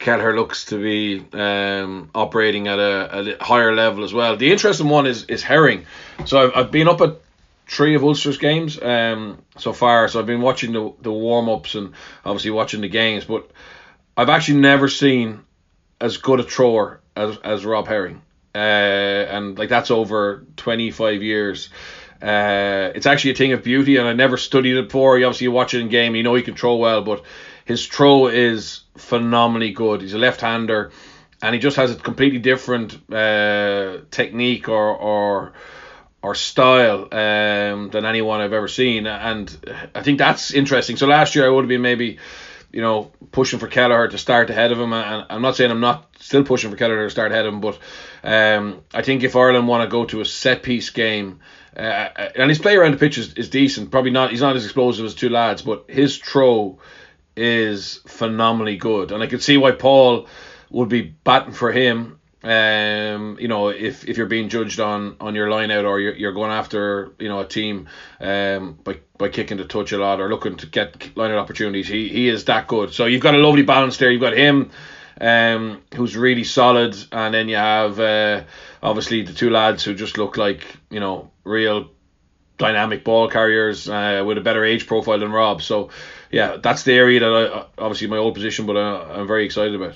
Kelleher 0.00 0.36
looks 0.36 0.66
to 0.66 0.82
be 0.82 1.24
um, 1.32 2.10
operating 2.14 2.66
at 2.68 2.78
a, 2.78 3.36
a, 3.40 3.42
higher 3.42 3.74
level 3.74 4.04
as 4.04 4.12
well. 4.12 4.36
The 4.36 4.52
interesting 4.52 4.88
one 4.88 5.06
is 5.06 5.24
is 5.26 5.42
Herring. 5.42 5.86
So 6.26 6.42
I've, 6.42 6.52
I've 6.56 6.70
been 6.70 6.88
up 6.88 7.00
at 7.00 7.23
three 7.74 7.96
of 7.96 8.04
Ulster's 8.04 8.38
games 8.38 8.80
um, 8.80 9.42
so 9.58 9.72
far. 9.72 10.08
So 10.08 10.20
I've 10.20 10.26
been 10.26 10.40
watching 10.40 10.72
the 10.72 10.92
the 11.02 11.12
warm 11.12 11.48
ups 11.48 11.74
and 11.74 11.92
obviously 12.24 12.50
watching 12.50 12.80
the 12.80 12.88
games, 12.88 13.24
but 13.24 13.50
I've 14.16 14.28
actually 14.28 14.60
never 14.60 14.88
seen 14.88 15.40
as 16.00 16.16
good 16.18 16.40
a 16.40 16.44
thrower 16.44 17.00
as 17.16 17.36
as 17.38 17.64
Rob 17.64 17.88
Herring, 17.88 18.22
uh, 18.54 18.58
and 18.58 19.58
like 19.58 19.68
that's 19.68 19.90
over 19.90 20.46
twenty 20.56 20.90
five 20.90 21.22
years. 21.22 21.70
Uh, 22.22 22.92
it's 22.94 23.06
actually 23.06 23.32
a 23.32 23.34
thing 23.34 23.52
of 23.52 23.62
beauty, 23.62 23.96
and 23.96 24.08
I 24.08 24.14
never 24.14 24.36
studied 24.36 24.76
it 24.76 24.86
before. 24.86 25.18
You 25.18 25.26
obviously 25.26 25.48
watch 25.48 25.74
it 25.74 25.80
in 25.80 25.88
game, 25.88 26.14
you 26.14 26.22
know 26.22 26.34
he 26.34 26.42
can 26.42 26.56
throw 26.56 26.76
well, 26.76 27.02
but 27.02 27.24
his 27.64 27.86
throw 27.86 28.28
is 28.28 28.82
phenomenally 28.96 29.72
good. 29.72 30.00
He's 30.00 30.14
a 30.14 30.18
left 30.18 30.40
hander, 30.40 30.92
and 31.42 31.54
he 31.54 31.60
just 31.60 31.76
has 31.76 31.90
a 31.90 31.96
completely 31.96 32.38
different 32.38 32.98
uh, 33.12 33.98
technique 34.10 34.68
or 34.68 34.96
or 34.96 35.52
or 36.24 36.34
style 36.34 37.02
um, 37.12 37.90
than 37.90 38.06
anyone 38.06 38.40
I've 38.40 38.54
ever 38.54 38.66
seen, 38.66 39.06
and 39.06 39.54
I 39.94 40.02
think 40.02 40.18
that's 40.18 40.52
interesting. 40.52 40.96
So 40.96 41.06
last 41.06 41.34
year 41.34 41.44
I 41.44 41.50
would 41.50 41.64
have 41.64 41.68
been 41.68 41.82
maybe, 41.82 42.18
you 42.72 42.80
know, 42.80 43.12
pushing 43.30 43.58
for 43.58 43.68
Kelleher 43.68 44.08
to 44.08 44.16
start 44.16 44.48
ahead 44.48 44.72
of 44.72 44.80
him, 44.80 44.94
and 44.94 45.26
I'm 45.28 45.42
not 45.42 45.54
saying 45.54 45.70
I'm 45.70 45.80
not 45.80 46.08
still 46.20 46.42
pushing 46.42 46.70
for 46.70 46.78
Kelleher 46.78 47.04
to 47.04 47.10
start 47.10 47.30
ahead 47.30 47.44
of 47.44 47.52
him, 47.52 47.60
but 47.60 47.78
um, 48.22 48.80
I 48.94 49.02
think 49.02 49.22
if 49.22 49.36
Ireland 49.36 49.68
want 49.68 49.82
to 49.84 49.92
go 49.92 50.06
to 50.06 50.22
a 50.22 50.24
set 50.24 50.62
piece 50.62 50.88
game. 50.88 51.40
Uh, 51.76 52.30
and 52.36 52.48
his 52.48 52.60
play 52.60 52.76
around 52.76 52.92
the 52.92 52.98
pitch 52.98 53.18
is, 53.18 53.34
is 53.34 53.50
decent. 53.50 53.90
Probably 53.90 54.12
not. 54.12 54.30
He's 54.30 54.40
not 54.40 54.54
as 54.54 54.64
explosive 54.64 55.04
as 55.04 55.14
two 55.14 55.28
lads, 55.28 55.60
but 55.60 55.86
his 55.88 56.16
throw 56.16 56.78
is 57.36 58.00
phenomenally 58.06 58.76
good, 58.78 59.12
and 59.12 59.22
I 59.22 59.26
could 59.26 59.42
see 59.42 59.58
why 59.58 59.72
Paul 59.72 60.26
would 60.70 60.88
be 60.88 61.02
batting 61.02 61.52
for 61.52 61.70
him 61.70 62.18
um, 62.44 63.38
you 63.40 63.48
know, 63.48 63.68
if, 63.68 64.06
if 64.06 64.18
you're 64.18 64.26
being 64.26 64.50
judged 64.50 64.78
on, 64.78 65.16
on 65.18 65.34
your 65.34 65.50
line 65.50 65.70
out 65.70 65.86
or 65.86 65.98
you're, 65.98 66.14
you're 66.14 66.32
going 66.32 66.50
after, 66.50 67.12
you 67.18 67.28
know, 67.28 67.40
a 67.40 67.46
team 67.46 67.88
um, 68.20 68.78
by, 68.84 68.98
by 69.16 69.30
kicking 69.30 69.56
the 69.56 69.64
touch 69.64 69.92
a 69.92 69.98
lot 69.98 70.20
or 70.20 70.28
looking 70.28 70.56
to 70.56 70.66
get 70.66 71.16
line 71.16 71.30
out 71.30 71.38
opportunities, 71.38 71.88
he, 71.88 72.08
he 72.08 72.28
is 72.28 72.44
that 72.44 72.66
good. 72.66 72.92
So 72.92 73.06
you've 73.06 73.22
got 73.22 73.34
a 73.34 73.38
lovely 73.38 73.62
balance 73.62 73.96
there. 73.96 74.10
You've 74.10 74.20
got 74.20 74.36
him, 74.36 74.70
um, 75.20 75.82
who's 75.94 76.16
really 76.16 76.44
solid, 76.44 76.94
and 77.10 77.32
then 77.32 77.48
you 77.48 77.56
have 77.56 77.98
uh, 77.98 78.44
obviously 78.82 79.22
the 79.22 79.32
two 79.32 79.48
lads 79.48 79.82
who 79.82 79.94
just 79.94 80.18
look 80.18 80.36
like, 80.36 80.64
you 80.90 81.00
know, 81.00 81.30
real 81.44 81.90
dynamic 82.58 83.04
ball 83.04 83.28
carriers 83.28 83.88
uh, 83.88 84.22
with 84.26 84.38
a 84.38 84.40
better 84.42 84.64
age 84.64 84.86
profile 84.86 85.18
than 85.18 85.32
Rob. 85.32 85.62
So 85.62 85.90
yeah, 86.30 86.58
that's 86.62 86.82
the 86.82 86.92
area 86.92 87.20
that 87.20 87.32
I 87.32 87.64
obviously 87.78 88.08
my 88.08 88.18
old 88.18 88.34
position, 88.34 88.66
but 88.66 88.76
uh, 88.76 89.06
I'm 89.12 89.26
very 89.26 89.44
excited 89.44 89.74
about 89.74 89.94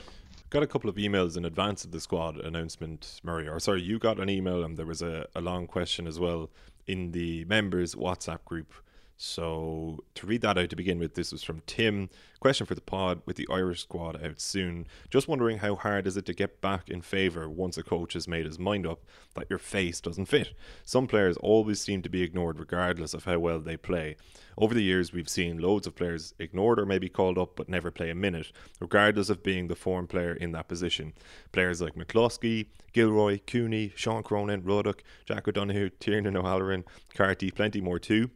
got 0.51 0.63
a 0.63 0.67
couple 0.67 0.89
of 0.89 0.97
emails 0.97 1.37
in 1.37 1.45
advance 1.45 1.85
of 1.85 1.91
the 1.91 2.01
squad 2.01 2.39
announcement, 2.39 3.21
Murray. 3.23 3.49
Or 3.49 3.61
sorry, 3.61 3.83
you 3.83 3.99
got 3.99 4.19
an 4.19 4.31
email 4.31 4.65
and 4.65 4.77
there 4.77 4.87
was 4.87 5.03
a, 5.03 5.27
a 5.35 5.41
long 5.41 5.67
question 5.67 6.07
as 6.07 6.19
well 6.19 6.51
in 6.87 7.13
the 7.13 7.45
members 7.45 7.95
WhatsApp 7.95 8.45
group. 8.45 8.73
So 9.21 10.05
to 10.15 10.27
read 10.29 10.43
that 10.43 10.57
out 10.57 10.71
to 10.71 10.77
begin 10.77 11.01
with, 11.01 11.15
this 11.15 11.33
was 11.33 11.43
from 11.43 11.61
Tim. 11.67 12.09
Question 12.39 12.69
for 12.69 12.77
the 12.77 12.81
pod 12.81 13.21
with 13.27 13.35
the 13.35 13.49
Irish 13.51 13.83
squad 13.83 14.25
out 14.25 14.41
soon. 14.41 14.87
Just 15.11 15.27
wondering 15.27 15.59
how 15.59 15.75
hard 15.75 16.07
is 16.07 16.17
it 16.17 16.25
to 16.27 16.33
get 16.33 16.61
back 16.61 16.89
in 16.89 17.03
favour 17.03 17.51
once 17.51 17.77
a 17.77 17.83
coach 17.83 18.13
has 18.13 18.29
made 18.29 18.47
his 18.47 18.61
mind 18.61 18.87
up 18.87 19.03
that 19.35 19.51
your 19.51 19.59
face 19.59 20.01
doesn't 20.01 20.27
fit. 20.27 20.55
Some 20.85 21.09
players 21.09 21.37
always 21.39 21.81
seem 21.81 22.01
to 22.03 22.09
be 22.09 22.23
ignored 22.23 22.61
regardless 22.61 23.13
of 23.13 23.25
how 23.25 23.41
well 23.41 23.59
they 23.59 23.77
play. 23.77 24.15
Over 24.57 24.73
the 24.73 24.85
years, 24.85 25.13
we've 25.13 25.29
seen 25.29 25.59
loads 25.59 25.89
of 25.89 25.97
players 25.97 26.33
ignored 26.39 26.79
or 26.79 26.87
maybe 26.87 27.09
called 27.09 27.39
up 27.39 27.57
but 27.57 27.69
never 27.69 27.91
play 27.91 28.11
a 28.11 28.15
minute, 28.15 28.53
regardless 28.79 29.31
of 29.31 29.43
being 29.43 29.67
the 29.67 29.75
form 29.75 30.07
player 30.07 30.33
in 30.33 30.53
that 30.53 30.69
position. 30.69 31.13
Players 31.51 31.81
like 31.81 31.97
McCloskey, 31.97 32.67
Gilroy, 32.93 33.41
Cooney, 33.49 33.93
Sean 33.97 34.23
Cronin, 34.23 34.63
Ruddock, 34.63 35.03
Jack 35.27 35.49
O'Donoghue, 35.49 35.91
Tiernan 35.99 36.37
O'Halloran, 36.37 36.85
Carty, 37.15 37.51
plenty 37.51 37.81
more 37.81 37.99
too 37.99 38.31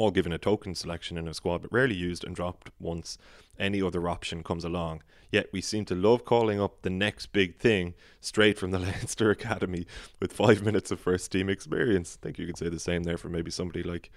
all 0.00 0.10
given 0.10 0.32
a 0.32 0.38
token 0.38 0.74
selection 0.74 1.18
in 1.18 1.28
a 1.28 1.34
squad, 1.34 1.60
but 1.60 1.72
rarely 1.72 1.94
used 1.94 2.24
and 2.24 2.34
dropped 2.34 2.70
once 2.80 3.18
any 3.58 3.82
other 3.82 4.08
option 4.08 4.42
comes 4.42 4.64
along. 4.64 5.02
Yet 5.30 5.50
we 5.52 5.60
seem 5.60 5.84
to 5.86 5.94
love 5.94 6.24
calling 6.24 6.58
up 6.58 6.80
the 6.80 6.88
next 6.88 7.26
big 7.26 7.58
thing 7.58 7.92
straight 8.18 8.58
from 8.58 8.70
the 8.70 8.78
Leinster 8.86 9.30
Academy 9.30 9.86
with 10.18 10.32
five 10.32 10.62
minutes 10.62 10.90
of 10.90 11.00
first 11.00 11.30
team 11.30 11.50
experience. 11.50 12.18
I 12.18 12.24
think 12.24 12.38
you 12.38 12.46
could 12.46 12.56
say 12.56 12.70
the 12.70 12.80
same 12.80 13.02
there 13.02 13.18
for 13.18 13.28
maybe 13.28 13.50
somebody 13.50 13.82
like 13.82 14.10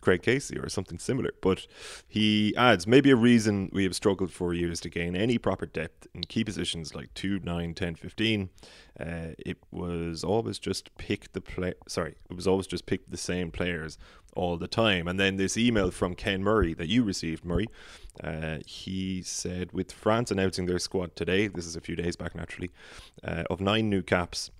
Craig 0.00 0.22
Casey 0.22 0.58
or 0.58 0.68
something 0.68 0.98
similar. 0.98 1.30
But 1.40 1.66
he 2.08 2.54
adds 2.56 2.86
maybe 2.86 3.10
a 3.10 3.16
reason 3.16 3.70
we 3.72 3.84
have 3.84 3.94
struggled 3.94 4.32
for 4.32 4.54
years 4.54 4.80
to 4.80 4.88
gain 4.88 5.14
any 5.14 5.38
proper 5.38 5.66
depth 5.66 6.06
in 6.14 6.22
key 6.22 6.44
positions 6.44 6.94
like 6.94 7.12
2, 7.14 7.40
9, 7.40 7.74
10, 7.74 7.94
15. 7.94 8.50
Uh, 8.98 9.04
it 9.38 9.58
was 9.70 10.24
always 10.24 10.58
just 10.58 10.94
pick 10.96 11.32
the 11.32 11.40
play. 11.40 11.74
Sorry, 11.88 12.16
it 12.28 12.36
was 12.36 12.46
always 12.46 12.66
just 12.66 12.86
pick 12.86 13.10
the 13.10 13.16
same 13.16 13.50
players 13.50 13.98
all 14.36 14.56
the 14.56 14.68
time. 14.68 15.08
And 15.08 15.18
then 15.18 15.36
this 15.36 15.56
email 15.56 15.90
from 15.90 16.14
Ken 16.14 16.42
Murray 16.42 16.74
that 16.74 16.88
you 16.88 17.02
received, 17.02 17.44
Murray. 17.44 17.66
Uh, 18.22 18.58
he 18.66 19.22
said, 19.22 19.72
with 19.72 19.92
France 19.92 20.30
announcing 20.30 20.66
their 20.66 20.78
squad 20.78 21.16
today, 21.16 21.46
this 21.46 21.66
is 21.66 21.76
a 21.76 21.80
few 21.80 21.96
days 21.96 22.16
back 22.16 22.34
naturally, 22.34 22.70
uh, 23.24 23.44
of 23.48 23.60
nine 23.60 23.88
new 23.88 24.02
caps, 24.02 24.50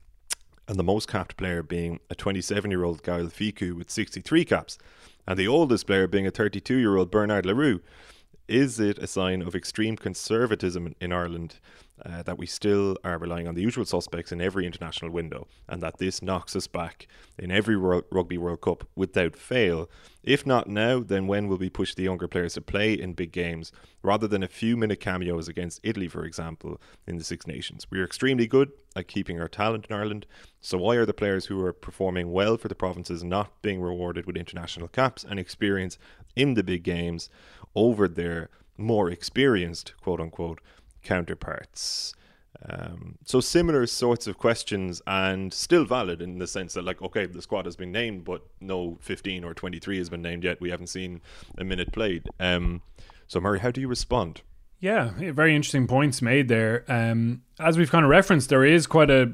and 0.68 0.78
the 0.78 0.84
most 0.84 1.08
capped 1.08 1.36
player 1.36 1.62
being 1.62 1.98
a 2.10 2.14
27 2.14 2.70
year 2.70 2.84
old 2.84 3.02
Gael 3.02 3.26
Fickou 3.26 3.74
with 3.74 3.90
63 3.90 4.44
caps 4.44 4.78
and 5.26 5.38
the 5.38 5.48
oldest 5.48 5.86
player 5.86 6.06
being 6.06 6.26
a 6.26 6.30
32 6.30 6.76
year 6.76 6.96
old 6.96 7.10
Bernard 7.10 7.46
Le 7.46 7.54
Roux. 7.54 7.80
Is 8.48 8.80
it 8.80 8.98
a 8.98 9.06
sign 9.06 9.42
of 9.42 9.54
extreme 9.54 9.96
conservatism 9.96 10.94
in 11.00 11.12
Ireland 11.12 11.60
uh, 12.04 12.22
that 12.22 12.38
we 12.38 12.46
still 12.46 12.96
are 13.04 13.18
relying 13.18 13.46
on 13.46 13.54
the 13.54 13.62
usual 13.62 13.84
suspects 13.84 14.32
in 14.32 14.40
every 14.40 14.66
international 14.66 15.10
window 15.10 15.46
and 15.68 15.82
that 15.82 15.98
this 15.98 16.22
knocks 16.22 16.56
us 16.56 16.66
back 16.66 17.06
in 17.38 17.50
every 17.50 17.76
World, 17.76 18.04
Rugby 18.10 18.38
World 18.38 18.60
Cup 18.60 18.88
without 18.94 19.36
fail? 19.36 19.88
If 20.22 20.46
not 20.46 20.68
now, 20.68 21.00
then 21.00 21.26
when 21.26 21.48
will 21.48 21.56
we 21.56 21.70
push 21.70 21.94
the 21.94 22.02
younger 22.02 22.28
players 22.28 22.54
to 22.54 22.60
play 22.60 22.92
in 22.92 23.14
big 23.14 23.32
games 23.32 23.72
rather 24.02 24.28
than 24.28 24.42
a 24.42 24.48
few 24.48 24.76
minute 24.76 25.00
cameos 25.00 25.48
against 25.48 25.80
Italy, 25.82 26.08
for 26.08 26.24
example, 26.24 26.80
in 27.06 27.16
the 27.16 27.24
Six 27.24 27.46
Nations? 27.46 27.86
We 27.90 28.00
are 28.00 28.04
extremely 28.04 28.46
good 28.46 28.72
at 28.94 29.08
keeping 29.08 29.40
our 29.40 29.48
talent 29.48 29.86
in 29.88 29.96
Ireland, 29.96 30.26
so 30.60 30.78
why 30.78 30.96
are 30.96 31.06
the 31.06 31.14
players 31.14 31.46
who 31.46 31.64
are 31.64 31.72
performing 31.72 32.32
well 32.32 32.56
for 32.56 32.68
the 32.68 32.74
provinces 32.74 33.24
not 33.24 33.62
being 33.62 33.80
rewarded 33.80 34.26
with 34.26 34.36
international 34.36 34.88
caps 34.88 35.24
and 35.24 35.38
experience 35.38 35.98
in 36.36 36.54
the 36.54 36.62
big 36.62 36.82
games 36.82 37.30
over 37.74 38.08
their 38.08 38.50
more 38.76 39.10
experienced, 39.10 39.94
quote 40.02 40.20
unquote, 40.20 40.60
counterparts? 41.02 42.14
Um, 42.68 43.16
so 43.24 43.40
similar 43.40 43.86
sorts 43.86 44.26
of 44.26 44.36
questions 44.36 45.00
and 45.06 45.52
still 45.52 45.84
valid 45.84 46.20
in 46.20 46.38
the 46.38 46.46
sense 46.46 46.74
that 46.74 46.84
like 46.84 47.00
okay 47.00 47.24
the 47.24 47.40
squad 47.40 47.64
has 47.64 47.74
been 47.74 47.90
named 47.90 48.24
but 48.24 48.42
no 48.60 48.98
15 49.00 49.44
or 49.44 49.54
23 49.54 49.98
has 49.98 50.10
been 50.10 50.20
named 50.20 50.44
yet. 50.44 50.60
We 50.60 50.70
haven't 50.70 50.88
seen 50.88 51.22
a 51.56 51.64
minute 51.64 51.92
played. 51.92 52.28
Um, 52.38 52.82
so 53.28 53.40
Murray 53.40 53.60
how 53.60 53.70
do 53.70 53.80
you 53.80 53.88
respond? 53.88 54.42
Yeah 54.78 55.10
very 55.16 55.54
interesting 55.56 55.86
points 55.86 56.20
made 56.20 56.48
there. 56.48 56.84
Um, 56.88 57.42
as 57.58 57.78
we've 57.78 57.90
kind 57.90 58.04
of 58.04 58.10
referenced 58.10 58.50
there 58.50 58.64
is 58.64 58.86
quite 58.86 59.10
a 59.10 59.32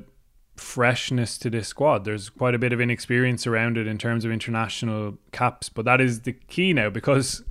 freshness 0.57 1.37
to 1.39 1.51
this 1.51 1.69
squad. 1.69 2.05
There's 2.05 2.29
quite 2.29 2.55
a 2.55 2.59
bit 2.59 2.73
of 2.73 2.81
inexperience 2.81 3.47
around 3.47 3.77
it 3.77 3.89
in 3.89 3.99
terms 3.99 4.25
of 4.25 4.31
international 4.31 5.19
caps 5.33 5.69
but 5.69 5.85
that 5.85 6.01
is 6.01 6.21
the 6.21 6.33
key 6.33 6.73
now 6.73 6.91
because 6.91 7.43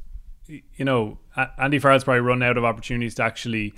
you 0.48 0.86
know 0.86 1.18
Andy 1.58 1.80
Farrell's 1.80 2.06
probably 2.06 2.22
run 2.22 2.44
out 2.44 2.58
of 2.58 2.64
opportunities 2.64 3.16
to 3.16 3.24
actually 3.24 3.74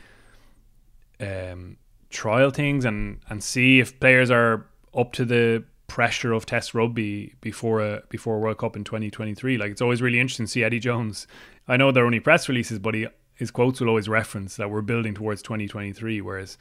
um, 1.19 1.77
trial 2.09 2.51
things 2.51 2.85
and 2.85 3.19
and 3.29 3.43
see 3.43 3.79
if 3.79 3.99
players 3.99 4.31
are 4.31 4.65
up 4.95 5.13
to 5.13 5.25
the 5.25 5.63
pressure 5.87 6.33
of 6.33 6.45
Test 6.45 6.73
rugby 6.73 7.33
before 7.41 7.81
a 7.81 8.03
before 8.09 8.35
a 8.35 8.39
World 8.39 8.57
Cup 8.57 8.75
in 8.75 8.83
2023. 8.83 9.57
Like 9.57 9.71
it's 9.71 9.81
always 9.81 10.01
really 10.01 10.19
interesting 10.19 10.45
to 10.45 10.51
see 10.51 10.63
Eddie 10.63 10.79
Jones. 10.79 11.27
I 11.67 11.77
know 11.77 11.91
they're 11.91 12.05
only 12.05 12.19
press 12.19 12.47
releases, 12.47 12.79
but 12.79 12.93
he 12.93 13.07
his 13.37 13.51
quotes 13.51 13.79
will 13.79 13.89
always 13.89 14.09
reference 14.09 14.55
that 14.55 14.69
we're 14.69 14.81
building 14.81 15.13
towards 15.13 15.41
2023, 15.43 16.21
whereas 16.21 16.57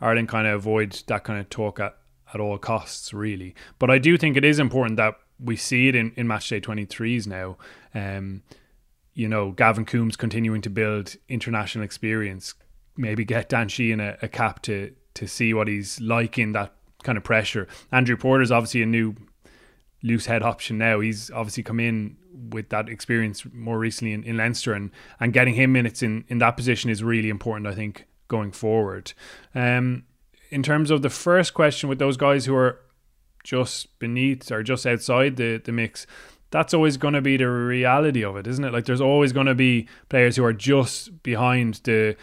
Ireland 0.00 0.28
kind 0.28 0.46
of 0.46 0.54
avoid 0.54 1.02
that 1.08 1.24
kind 1.24 1.40
of 1.40 1.50
talk 1.50 1.80
at, 1.80 1.96
at 2.32 2.40
all 2.40 2.58
costs, 2.58 3.12
really. 3.12 3.54
But 3.78 3.90
I 3.90 3.98
do 3.98 4.16
think 4.16 4.36
it 4.36 4.44
is 4.44 4.60
important 4.60 4.96
that 4.98 5.14
we 5.40 5.56
see 5.56 5.88
it 5.88 5.96
in, 5.96 6.12
in 6.16 6.28
matchday 6.28 6.62
23s 6.62 7.26
now. 7.26 7.56
Um, 7.92 8.42
you 9.14 9.28
know, 9.28 9.50
Gavin 9.50 9.84
Coombs 9.84 10.16
continuing 10.16 10.62
to 10.62 10.70
build 10.70 11.16
international 11.28 11.84
experience, 11.84 12.54
maybe 12.96 13.24
get 13.24 13.48
Dan 13.48 13.68
Sheehan 13.68 14.00
a, 14.00 14.16
a 14.22 14.28
cap 14.28 14.62
to 14.62 14.92
to 15.14 15.26
see 15.26 15.52
what 15.52 15.68
he's 15.68 16.00
like 16.00 16.38
in 16.38 16.52
that 16.52 16.74
kind 17.02 17.18
of 17.18 17.24
pressure. 17.24 17.68
Andrew 17.90 18.16
Porter's 18.16 18.50
obviously 18.50 18.82
a 18.82 18.86
new 18.86 19.14
loose 20.02 20.26
head 20.26 20.42
option 20.42 20.78
now. 20.78 21.00
He's 21.00 21.30
obviously 21.30 21.62
come 21.62 21.80
in 21.80 22.16
with 22.50 22.70
that 22.70 22.88
experience 22.88 23.44
more 23.52 23.78
recently 23.78 24.12
in, 24.12 24.24
in 24.24 24.36
Leinster 24.36 24.72
and, 24.72 24.90
and 25.20 25.32
getting 25.32 25.54
him 25.54 25.72
minutes 25.72 26.02
in, 26.02 26.24
in 26.28 26.38
that 26.38 26.56
position 26.56 26.90
is 26.90 27.02
really 27.02 27.28
important, 27.28 27.66
I 27.66 27.74
think, 27.74 28.06
going 28.28 28.52
forward. 28.52 29.12
Um, 29.54 30.04
in 30.50 30.62
terms 30.62 30.90
of 30.90 31.02
the 31.02 31.10
first 31.10 31.54
question 31.54 31.88
with 31.88 31.98
those 31.98 32.16
guys 32.16 32.46
who 32.46 32.54
are 32.54 32.80
just 33.44 33.98
beneath 33.98 34.50
or 34.50 34.62
just 34.62 34.86
outside 34.86 35.36
the, 35.36 35.60
the 35.62 35.72
mix, 35.72 36.06
that's 36.50 36.74
always 36.74 36.96
going 36.96 37.14
to 37.14 37.22
be 37.22 37.36
the 37.36 37.48
reality 37.48 38.24
of 38.24 38.36
it, 38.36 38.46
isn't 38.46 38.64
it? 38.64 38.72
Like 38.72 38.84
there's 38.84 39.00
always 39.00 39.32
going 39.32 39.46
to 39.46 39.54
be 39.54 39.88
players 40.08 40.36
who 40.36 40.44
are 40.44 40.52
just 40.52 41.22
behind 41.22 41.80
the 41.84 42.16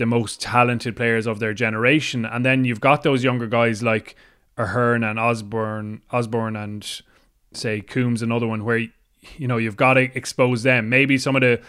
the 0.00 0.06
most 0.06 0.40
talented 0.40 0.96
players 0.96 1.26
of 1.26 1.40
their 1.40 1.52
generation. 1.52 2.24
And 2.24 2.42
then 2.42 2.64
you've 2.64 2.80
got 2.80 3.02
those 3.02 3.22
younger 3.22 3.46
guys 3.46 3.82
like 3.82 4.16
Ahern 4.56 5.04
and 5.04 5.18
Osborne, 5.18 6.00
Osborne 6.10 6.56
and 6.56 7.02
say 7.52 7.82
Coombs, 7.82 8.22
another 8.22 8.46
one 8.46 8.64
where 8.64 8.78
you 9.36 9.46
know 9.46 9.58
you've 9.58 9.76
got 9.76 9.94
to 9.94 10.10
expose 10.16 10.62
them. 10.62 10.88
Maybe 10.88 11.18
some 11.18 11.36
of 11.36 11.42
the 11.42 11.60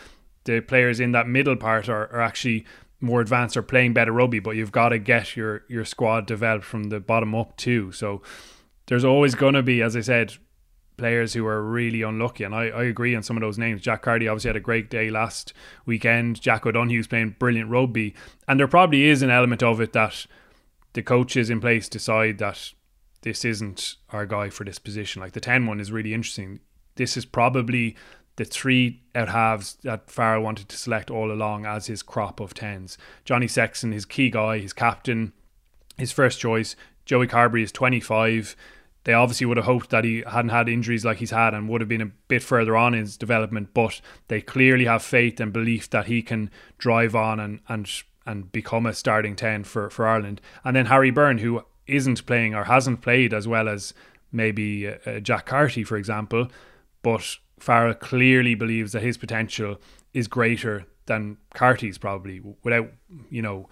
the 0.46 0.62
players 0.62 1.02
in 1.02 1.12
that 1.12 1.28
middle 1.28 1.58
part 1.58 1.90
are, 1.90 2.08
are 2.14 2.22
actually 2.22 2.66
more 3.02 3.20
advanced 3.20 3.58
or 3.58 3.62
playing 3.62 3.94
better 3.94 4.14
rugby, 4.14 4.40
but 4.40 4.56
you've 4.56 4.72
got 4.72 4.90
to 4.90 4.98
get 4.98 5.36
your 5.36 5.64
your 5.68 5.84
squad 5.84 6.26
developed 6.26 6.64
from 6.64 6.86
the 6.86 7.02
bottom 7.02 7.36
up 7.36 7.58
too. 7.58 7.92
So 7.92 8.22
there's 8.86 9.04
always 9.04 9.36
going 9.36 9.56
to 9.56 9.62
be, 9.62 9.82
as 9.82 9.98
I 9.98 10.02
said, 10.02 10.38
players 11.02 11.34
who 11.34 11.48
are 11.48 11.64
really 11.64 12.04
unlucky. 12.04 12.44
And 12.44 12.54
I, 12.54 12.66
I 12.68 12.84
agree 12.84 13.16
on 13.16 13.24
some 13.24 13.36
of 13.36 13.42
those 13.42 13.58
names. 13.58 13.82
Jack 13.82 14.04
Carty 14.04 14.28
obviously 14.28 14.50
had 14.50 14.56
a 14.56 14.60
great 14.60 14.88
day 14.92 15.10
last 15.10 15.52
weekend. 15.84 16.40
Jack 16.40 16.64
O'Donoghue's 16.64 17.08
playing 17.08 17.38
brilliant 17.40 17.72
rugby. 17.72 18.14
And 18.48 18.60
there 18.60 18.68
probably 18.68 19.06
is 19.06 19.24
an 19.24 19.32
element 19.32 19.64
of 19.64 19.82
it 19.82 19.94
that 19.94 20.28
the 20.94 21.02
coaches 21.02 21.50
in 21.50 21.60
place 21.60 21.90
decide 21.90 22.38
that 22.38 22.74
this 23.24 23.44
isn't 23.44 23.96
our 24.12 24.28
guy 24.28 24.52
for 24.52 24.64
this 24.64 24.78
position. 24.78 25.24
Like 25.24 25.32
the 25.32 25.40
10 25.40 25.66
one 25.66 25.80
is 25.80 25.92
really 25.92 26.14
interesting. 26.14 26.60
This 26.98 27.18
is 27.18 27.26
probably 27.26 27.96
the 28.36 28.46
three 28.46 29.02
out 29.16 29.30
halves 29.30 29.78
that 29.82 30.12
Farrell 30.12 30.44
wanted 30.44 30.70
to 30.70 30.78
select 30.78 31.10
all 31.10 31.32
along 31.32 31.66
as 31.66 31.88
his 31.88 32.04
crop 32.04 32.40
of 32.40 32.54
10s. 32.54 32.98
Johnny 33.26 33.48
Sexton, 33.48 33.92
his 33.92 34.06
key 34.06 34.30
guy, 34.30 34.60
his 34.60 34.72
captain, 34.72 35.34
his 35.98 36.12
first 36.12 36.40
choice. 36.40 36.76
Joey 37.06 37.26
Carbery 37.26 37.64
is 37.64 37.72
25 37.72 38.56
they 39.04 39.14
obviously 39.14 39.46
would 39.48 39.58
have 39.58 39.66
hoped 39.66 39.90
that 39.90 40.04
he 40.04 40.24
hadn't 40.28 40.50
had 40.50 40.70
injuries 40.70 41.04
like 41.04 41.18
he's 41.18 41.32
had 41.32 41.54
and 41.54 41.68
would 41.70 41.82
have 41.82 41.88
been 41.88 42.02
a 42.02 42.12
bit 42.28 42.44
further 42.44 42.76
on 42.76 42.94
in 42.94 43.02
his 43.02 43.18
development. 43.18 43.74
But 43.74 44.00
they 44.28 44.42
clearly 44.42 44.86
have 44.86 45.04
faith 45.04 45.40
and 45.40 45.52
belief 45.52 45.90
that 45.90 46.06
he 46.06 46.22
can 46.22 46.52
drive 46.78 47.16
on 47.16 47.40
and 47.40 47.60
and 47.68 47.90
and 48.26 48.52
become 48.52 48.86
a 48.86 48.94
starting 48.94 49.36
ten 49.36 49.64
for 49.64 49.90
for 49.90 50.08
Ireland. 50.08 50.42
And 50.64 50.76
then 50.76 50.86
Harry 50.86 51.12
Byrne, 51.12 51.40
who 51.40 51.64
isn't 51.88 52.26
playing 52.26 52.54
or 52.54 52.66
hasn't 52.66 53.02
played 53.02 53.34
as 53.34 53.48
well 53.48 53.68
as 53.68 53.94
maybe 54.32 54.88
uh, 54.88 55.20
Jack 55.20 55.46
Carty, 55.46 55.84
for 55.84 55.98
example, 55.98 56.48
but 57.02 57.38
Farrell 57.60 57.94
clearly 57.94 58.56
believes 58.56 58.92
that 58.94 59.02
his 59.02 59.18
potential 59.18 59.80
is 60.14 60.28
greater 60.28 60.86
than 61.06 61.38
Carty's 61.54 61.98
probably 61.98 62.42
without 62.64 62.92
you 63.30 63.42
know 63.42 63.68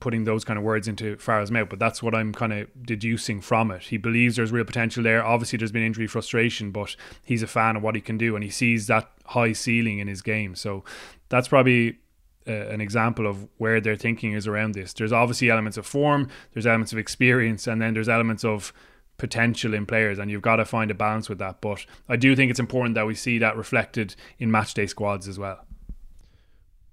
putting 0.00 0.24
those 0.24 0.44
kind 0.44 0.58
of 0.58 0.64
words 0.64 0.88
into 0.88 1.16
Farrell's 1.16 1.50
mouth, 1.50 1.68
but 1.68 1.78
that's 1.78 2.02
what 2.02 2.14
I'm 2.14 2.32
kind 2.32 2.52
of 2.52 2.68
deducing 2.82 3.40
from 3.40 3.70
it. 3.70 3.82
He 3.82 3.96
believes 3.96 4.36
there's 4.36 4.52
real 4.52 4.64
potential 4.64 5.02
there. 5.02 5.24
Obviously, 5.24 5.56
there's 5.56 5.72
been 5.72 5.82
injury 5.82 6.06
frustration, 6.06 6.70
but 6.70 6.96
he's 7.24 7.42
a 7.42 7.46
fan 7.46 7.76
of 7.76 7.82
what 7.82 7.94
he 7.94 8.00
can 8.00 8.18
do 8.18 8.34
and 8.34 8.44
he 8.44 8.50
sees 8.50 8.86
that 8.86 9.10
high 9.24 9.52
ceiling 9.52 9.98
in 9.98 10.08
his 10.08 10.22
game. 10.22 10.54
So 10.54 10.84
that's 11.28 11.48
probably 11.48 11.98
uh, 12.46 12.52
an 12.68 12.80
example 12.80 13.26
of 13.26 13.48
where 13.56 13.80
their 13.80 13.96
thinking 13.96 14.32
is 14.32 14.46
around 14.46 14.74
this. 14.74 14.92
There's 14.92 15.12
obviously 15.12 15.50
elements 15.50 15.76
of 15.76 15.86
form, 15.86 16.28
there's 16.52 16.66
elements 16.66 16.92
of 16.92 16.98
experience, 16.98 17.66
and 17.66 17.80
then 17.80 17.94
there's 17.94 18.08
elements 18.08 18.44
of 18.44 18.72
potential 19.18 19.74
in 19.74 19.86
players, 19.86 20.18
and 20.18 20.30
you've 20.30 20.42
got 20.42 20.56
to 20.56 20.64
find 20.64 20.90
a 20.90 20.94
balance 20.94 21.28
with 21.28 21.38
that. 21.38 21.60
But 21.60 21.84
I 22.08 22.16
do 22.16 22.36
think 22.36 22.50
it's 22.50 22.60
important 22.60 22.94
that 22.94 23.06
we 23.06 23.14
see 23.14 23.38
that 23.38 23.56
reflected 23.56 24.14
in 24.38 24.50
matchday 24.50 24.88
squads 24.88 25.26
as 25.26 25.38
well. 25.38 25.64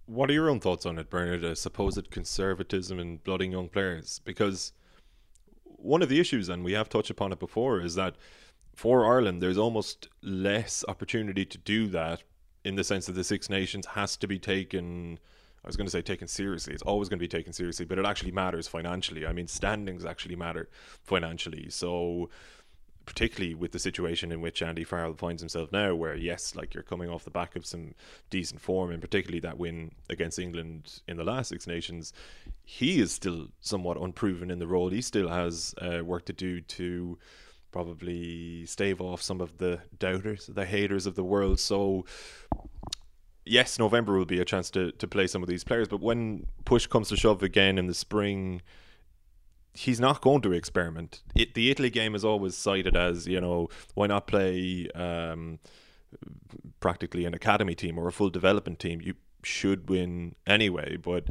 What 0.06 0.30
are 0.30 0.34
your 0.34 0.50
own 0.50 0.60
thoughts 0.60 0.86
on 0.86 1.00
it, 1.00 1.10
Bernard? 1.10 1.44
A 1.44 1.56
supposed 1.56 2.12
conservatism 2.12 3.00
in 3.00 3.18
blooding 3.18 3.54
young 3.54 3.70
players? 3.70 4.20
Because 4.26 4.74
one 5.64 6.02
of 6.02 6.10
the 6.10 6.20
issues, 6.20 6.50
and 6.50 6.64
we 6.64 6.74
have 6.74 6.90
touched 6.90 7.10
upon 7.10 7.32
it 7.32 7.40
before, 7.40 7.80
is 7.80 7.96
that 7.96 8.16
for 8.76 9.06
Ireland, 9.06 9.42
there's 9.42 9.58
almost 9.58 10.10
less 10.22 10.84
opportunity 10.88 11.46
to 11.46 11.58
do 11.58 11.88
that 11.88 12.24
in 12.66 12.76
the 12.76 12.84
sense 12.84 13.06
that 13.06 13.14
the 13.14 13.24
Six 13.24 13.50
Nations 13.50 13.86
has 13.88 14.18
to 14.18 14.28
be 14.28 14.40
taken. 14.40 15.20
I 15.64 15.68
was 15.68 15.78
going 15.78 15.88
to 15.88 15.92
say 15.92 16.02
taken 16.02 16.28
seriously. 16.28 16.74
It's 16.74 16.84
always 16.84 17.08
going 17.08 17.20
to 17.20 17.24
be 17.24 17.28
taken 17.28 17.54
seriously, 17.54 17.86
but 17.86 17.98
it 17.98 18.06
actually 18.06 18.32
matters 18.32 18.68
financially. 18.68 19.26
I 19.26 19.32
mean, 19.32 19.48
standings 19.48 20.04
actually 20.04 20.36
matter 20.36 20.70
financially. 21.04 21.70
So 21.70 22.30
particularly 23.06 23.54
with 23.54 23.72
the 23.72 23.80
situation 23.80 24.32
in 24.32 24.42
which 24.42 24.62
Andy 24.62 24.84
Farrell 24.84 25.14
finds 25.14 25.42
himself 25.42 25.72
now, 25.72 25.94
where 25.96 26.16
yes, 26.16 26.56
like 26.56 26.74
you're 26.74 26.84
coming 26.84 27.10
off 27.10 27.24
the 27.24 27.30
back 27.30 27.56
of 27.56 27.66
some 27.66 27.94
decent 28.30 28.62
form, 28.62 28.92
and 28.92 29.02
particularly 29.02 29.40
that 29.42 29.58
win 29.58 29.92
against 30.10 30.40
England 30.40 31.02
in 31.08 31.18
the 31.18 31.24
last 31.24 31.50
Six 31.50 31.68
Nations, 31.68 32.14
he 32.64 33.00
is 33.00 33.12
still 33.12 33.48
somewhat 33.60 34.00
unproven 34.00 34.50
in 34.50 34.60
the 34.60 34.68
role. 34.68 34.90
He 34.90 35.02
still 35.02 35.30
has 35.30 35.76
uh, 35.82 36.04
work 36.04 36.26
to 36.26 36.34
do 36.34 36.62
to 36.62 37.18
probably 37.72 38.66
stave 38.66 39.02
off 39.02 39.22
some 39.22 39.42
of 39.42 39.58
the 39.58 39.80
doubters, 39.98 40.48
the 40.48 40.66
haters 40.66 41.06
of 41.06 41.16
the 41.16 41.24
world. 41.24 41.60
So 41.60 42.06
yes, 43.46 43.78
November 43.80 44.18
will 44.18 44.26
be 44.26 44.40
a 44.40 44.46
chance 44.46 44.70
to 44.72 44.92
to 44.94 45.08
play 45.08 45.28
some 45.28 45.44
of 45.44 45.50
these 45.50 45.64
players, 45.64 45.88
but 45.88 46.02
when 46.02 46.48
push 46.66 46.88
comes 46.88 47.10
to 47.10 47.18
shove 47.18 47.44
again 47.44 47.78
in 47.78 47.88
the 47.88 47.94
spring 47.94 48.62
he's 49.74 50.00
not 50.00 50.22
going 50.22 50.42
to 50.42 50.52
experiment. 50.52 51.22
It, 51.36 51.54
the 51.54 51.72
Italy 51.72 51.90
game 51.90 52.16
is 52.16 52.24
always 52.24 52.56
cited 52.56 52.96
as 52.96 53.28
you 53.28 53.42
know 53.42 53.70
why 53.96 54.08
not 54.08 54.28
play 54.28 54.88
um, 54.96 55.60
practically 56.80 57.26
an 57.26 57.34
academy 57.34 57.76
team 57.76 57.98
or 57.98 58.08
a 58.08 58.12
full 58.12 58.30
development 58.30 58.80
team. 58.80 59.02
You 59.02 59.16
should 59.44 59.90
win 59.90 60.36
anyway, 60.46 60.98
but 60.98 61.26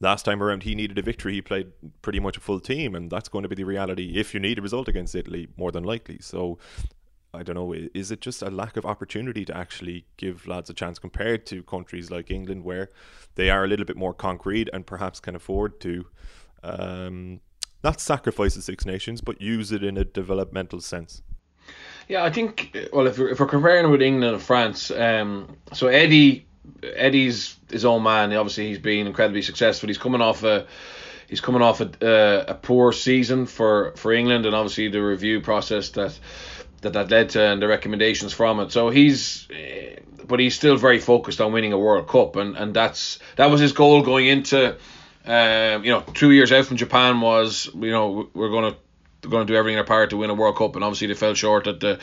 last 0.00 0.24
time 0.24 0.42
around 0.42 0.62
he 0.62 0.74
needed 0.74 0.98
a 0.98 1.02
victory. 1.02 1.34
He 1.34 1.42
played 1.42 1.72
pretty 2.02 2.20
much 2.20 2.36
a 2.36 2.40
full 2.40 2.60
team, 2.60 2.94
and 2.94 3.10
that's 3.10 3.28
going 3.28 3.42
to 3.42 3.48
be 3.48 3.56
the 3.56 3.64
reality 3.64 4.12
if 4.16 4.32
you 4.32 4.40
need 4.40 4.58
a 4.58 4.62
result 4.62 4.88
against 4.88 5.14
Italy, 5.14 5.48
more 5.56 5.72
than 5.72 5.84
likely. 5.84 6.18
So. 6.20 6.58
I 7.34 7.42
don't 7.42 7.56
know. 7.56 7.74
Is 7.74 8.10
it 8.10 8.22
just 8.22 8.40
a 8.40 8.48
lack 8.48 8.78
of 8.78 8.86
opportunity 8.86 9.44
to 9.44 9.54
actually 9.54 10.06
give 10.16 10.46
lads 10.46 10.70
a 10.70 10.74
chance 10.74 10.98
compared 10.98 11.44
to 11.46 11.62
countries 11.62 12.10
like 12.10 12.30
England, 12.30 12.64
where 12.64 12.88
they 13.34 13.50
are 13.50 13.64
a 13.64 13.68
little 13.68 13.84
bit 13.84 13.98
more 13.98 14.14
concrete 14.14 14.70
and 14.72 14.86
perhaps 14.86 15.20
can 15.20 15.36
afford 15.36 15.78
to 15.80 16.06
um, 16.62 17.40
not 17.84 18.00
sacrifice 18.00 18.54
the 18.54 18.62
Six 18.62 18.84
Nations, 18.84 19.20
but 19.20 19.40
use 19.40 19.72
it 19.72 19.82
in 19.82 19.96
a 19.96 20.04
developmental 20.04 20.80
sense. 20.80 21.22
Yeah, 22.08 22.24
I 22.24 22.30
think. 22.30 22.76
Well, 22.92 23.06
if 23.06 23.18
we're, 23.18 23.28
if 23.28 23.40
we're 23.40 23.46
comparing 23.46 23.90
with 23.90 24.02
England 24.02 24.34
and 24.34 24.42
France, 24.42 24.90
um, 24.90 25.56
so 25.72 25.88
Eddie, 25.88 26.46
Eddie's 26.82 27.56
his 27.70 27.84
own 27.84 28.02
man. 28.02 28.32
Obviously, 28.32 28.68
he's 28.68 28.78
been 28.78 29.06
incredibly 29.06 29.42
successful. 29.42 29.88
He's 29.88 29.98
coming 29.98 30.22
off 30.22 30.42
a. 30.42 30.66
He's 31.28 31.42
coming 31.42 31.60
off 31.60 31.82
a, 31.82 31.90
uh, 32.02 32.44
a 32.48 32.54
poor 32.54 32.90
season 32.90 33.44
for, 33.44 33.92
for 33.96 34.14
England, 34.14 34.46
and 34.46 34.54
obviously 34.54 34.88
the 34.88 35.02
review 35.02 35.42
process 35.42 35.90
that 35.90 36.18
that 36.80 36.94
that 36.94 37.10
led 37.10 37.28
to 37.30 37.42
and 37.42 37.60
the 37.60 37.68
recommendations 37.68 38.32
from 38.32 38.60
it. 38.60 38.72
So 38.72 38.88
he's, 38.88 39.46
but 40.26 40.40
he's 40.40 40.54
still 40.54 40.78
very 40.78 40.98
focused 40.98 41.42
on 41.42 41.52
winning 41.52 41.74
a 41.74 41.78
World 41.78 42.08
Cup, 42.08 42.36
and, 42.36 42.56
and 42.56 42.72
that's 42.72 43.18
that 43.36 43.50
was 43.50 43.60
his 43.60 43.72
goal 43.72 44.00
going 44.02 44.26
into 44.26 44.78
um, 45.28 45.84
you 45.84 45.92
know, 45.92 46.00
two 46.00 46.30
years 46.30 46.50
out 46.52 46.64
from 46.64 46.78
Japan 46.78 47.20
was, 47.20 47.70
you 47.74 47.90
know, 47.90 48.28
we're 48.32 48.50
going 48.50 48.72
to 48.72 48.78
going 49.28 49.46
to 49.46 49.52
do 49.52 49.56
everything 49.56 49.74
in 49.74 49.80
our 49.80 49.84
power 49.84 50.06
to 50.06 50.16
win 50.16 50.30
a 50.30 50.34
World 50.34 50.56
Cup, 50.56 50.74
and 50.74 50.84
obviously 50.84 51.08
they 51.08 51.14
fell 51.14 51.34
short 51.34 51.66
at 51.66 51.80
the 51.80 51.98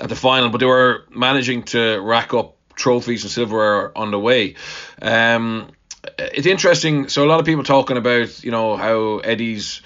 at 0.00 0.08
the 0.08 0.16
final, 0.16 0.50
but 0.50 0.58
they 0.58 0.66
were 0.66 1.06
managing 1.10 1.62
to 1.62 1.98
rack 2.00 2.34
up 2.34 2.56
trophies 2.74 3.22
and 3.22 3.30
silverware 3.30 3.96
on 3.96 4.10
the 4.10 4.18
way. 4.18 4.56
Um, 5.00 5.70
it's 6.18 6.46
interesting. 6.46 7.08
So 7.08 7.24
a 7.24 7.28
lot 7.28 7.40
of 7.40 7.46
people 7.46 7.64
talking 7.64 7.96
about, 7.96 8.44
you 8.44 8.50
know, 8.50 8.76
how 8.76 9.18
Eddie's 9.18 9.80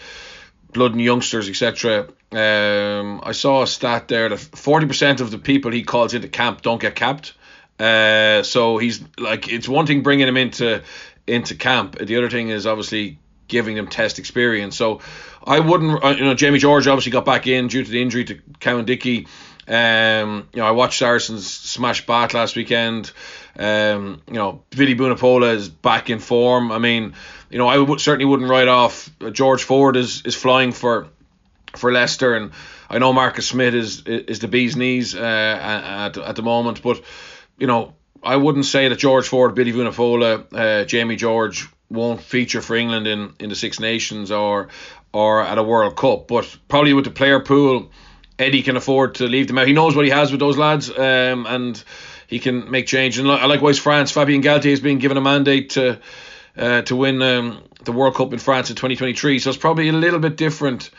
blood 0.73 0.93
and 0.93 1.01
youngsters, 1.01 1.49
etc. 1.49 2.09
Um, 2.33 3.21
I 3.23 3.33
saw 3.33 3.63
a 3.63 3.67
stat 3.67 4.09
there 4.09 4.29
that 4.29 4.39
forty 4.39 4.87
percent 4.87 5.21
of 5.21 5.31
the 5.31 5.39
people 5.39 5.71
he 5.71 5.85
calls 5.85 6.15
into 6.15 6.29
camp 6.29 6.63
don't 6.63 6.81
get 6.81 6.95
capped. 6.97 7.35
Uh, 7.79 8.43
so 8.43 8.77
he's 8.77 9.03
like, 9.17 9.49
it's 9.51 9.67
one 9.67 9.87
thing 9.87 10.03
bringing 10.03 10.29
him 10.29 10.37
into 10.37 10.83
into 11.31 11.55
camp. 11.55 11.99
The 11.99 12.17
other 12.17 12.29
thing 12.29 12.51
is 12.51 12.67
obviously 12.67 13.19
giving 13.49 13.77
them 13.77 13.89
test 13.89 14.19
experience. 14.19 14.77
So 14.77 15.01
I 15.45 15.61
wouldn't, 15.61 16.03
uh, 16.05 16.09
you 16.11 16.25
know, 16.25 16.35
Jamie 16.35 16.59
George 16.59 16.87
obviously 16.87 17.13
got 17.13 17.25
back 17.25 17.47
in 17.47 17.69
due 17.69 17.85
to 17.85 17.91
the 17.91 18.01
injury 18.01 18.25
to 18.25 18.39
Cowan-Dickie. 18.61 19.27
Um, 19.69 20.49
you 20.53 20.61
know, 20.61 20.67
I 20.67 20.71
watched 20.73 20.99
Saracens 20.99 21.47
smash 21.47 22.07
Bath 22.07 22.35
last 22.35 22.57
weekend. 22.57 23.13
Um, 23.59 24.23
you 24.27 24.35
know, 24.35 24.65
Billy 24.71 24.95
Vunipola 24.95 25.55
is 25.55 25.69
back 25.69 26.11
in 26.11 26.19
form. 26.19 26.73
I 26.73 26.79
mean, 26.79 27.15
you 27.51 27.59
know, 27.59 27.69
I 27.69 27.79
would, 27.79 28.01
certainly 28.01 28.25
wouldn't 28.25 28.49
write 28.49 28.69
off 28.69 29.11
uh, 29.21 29.31
George 29.31 29.63
Ford 29.65 29.97
is 29.97 30.23
is 30.25 30.35
flying 30.35 30.73
for 30.73 31.09
for 31.77 31.93
Leicester, 31.93 32.35
and 32.35 32.53
I 32.89 32.99
know 32.99 33.13
Marcus 33.13 33.49
Smith 33.49 33.75
is 33.75 34.03
is 34.07 34.39
the 34.39 34.49
bee's 34.49 34.77
knees 34.77 35.15
uh, 35.15 35.21
at 35.21 36.17
at 36.17 36.37
the 36.37 36.43
moment, 36.43 36.83
but 36.83 37.03
you 37.59 37.67
know, 37.67 37.95
I 38.23 38.37
wouldn't 38.37 38.67
say 38.67 38.89
that 38.89 38.99
George 38.99 39.29
Ford, 39.29 39.55
Billy 39.55 39.73
Vunipola, 39.73 40.47
uh, 40.53 40.85
Jamie 40.85 41.17
George 41.17 41.69
won't 41.89 42.21
feature 42.21 42.61
for 42.61 42.77
England 42.77 43.07
in, 43.07 43.35
in 43.41 43.49
the 43.49 43.57
Six 43.57 43.81
Nations 43.81 44.31
or 44.31 44.69
or 45.13 45.43
at 45.43 45.59
a 45.59 45.63
World 45.63 45.97
Cup, 45.97 46.29
but 46.29 46.57
probably 46.69 46.93
with 46.93 47.05
the 47.05 47.11
player 47.11 47.41
pool, 47.41 47.91
Eddie 48.39 48.63
can 48.63 48.77
afford 48.77 49.17
to 49.17 49.27
leave 49.27 49.49
them 49.49 49.59
out. 49.59 49.67
He 49.67 49.73
knows 49.73 49.97
what 49.97 50.05
he 50.05 50.11
has 50.13 50.31
with 50.31 50.39
those 50.39 50.57
lads, 50.57 50.89
um, 50.89 51.47
and 51.47 51.83
he 52.29 52.39
can 52.39 52.71
make 52.71 52.87
change. 52.87 53.19
And 53.19 53.27
likewise, 53.27 53.79
France, 53.79 54.13
Fabien 54.13 54.41
Galthié 54.41 54.71
has 54.71 54.79
been 54.79 54.99
given 54.99 55.17
a 55.17 55.21
mandate 55.21 55.71
to 55.71 55.99
uh, 56.57 56.83
to 56.83 56.97
win 56.97 57.21
um, 57.23 57.63
the 57.85 57.93
World 57.93 58.15
Cup 58.15 58.33
in 58.33 58.39
France 58.39 58.71
in 58.71 58.77
2023, 58.77 59.39
so 59.41 59.51
it's 59.51 59.59
probably 59.59 59.89
a 59.89 59.93
little 59.93 60.21
bit 60.21 60.37
different. 60.37 60.91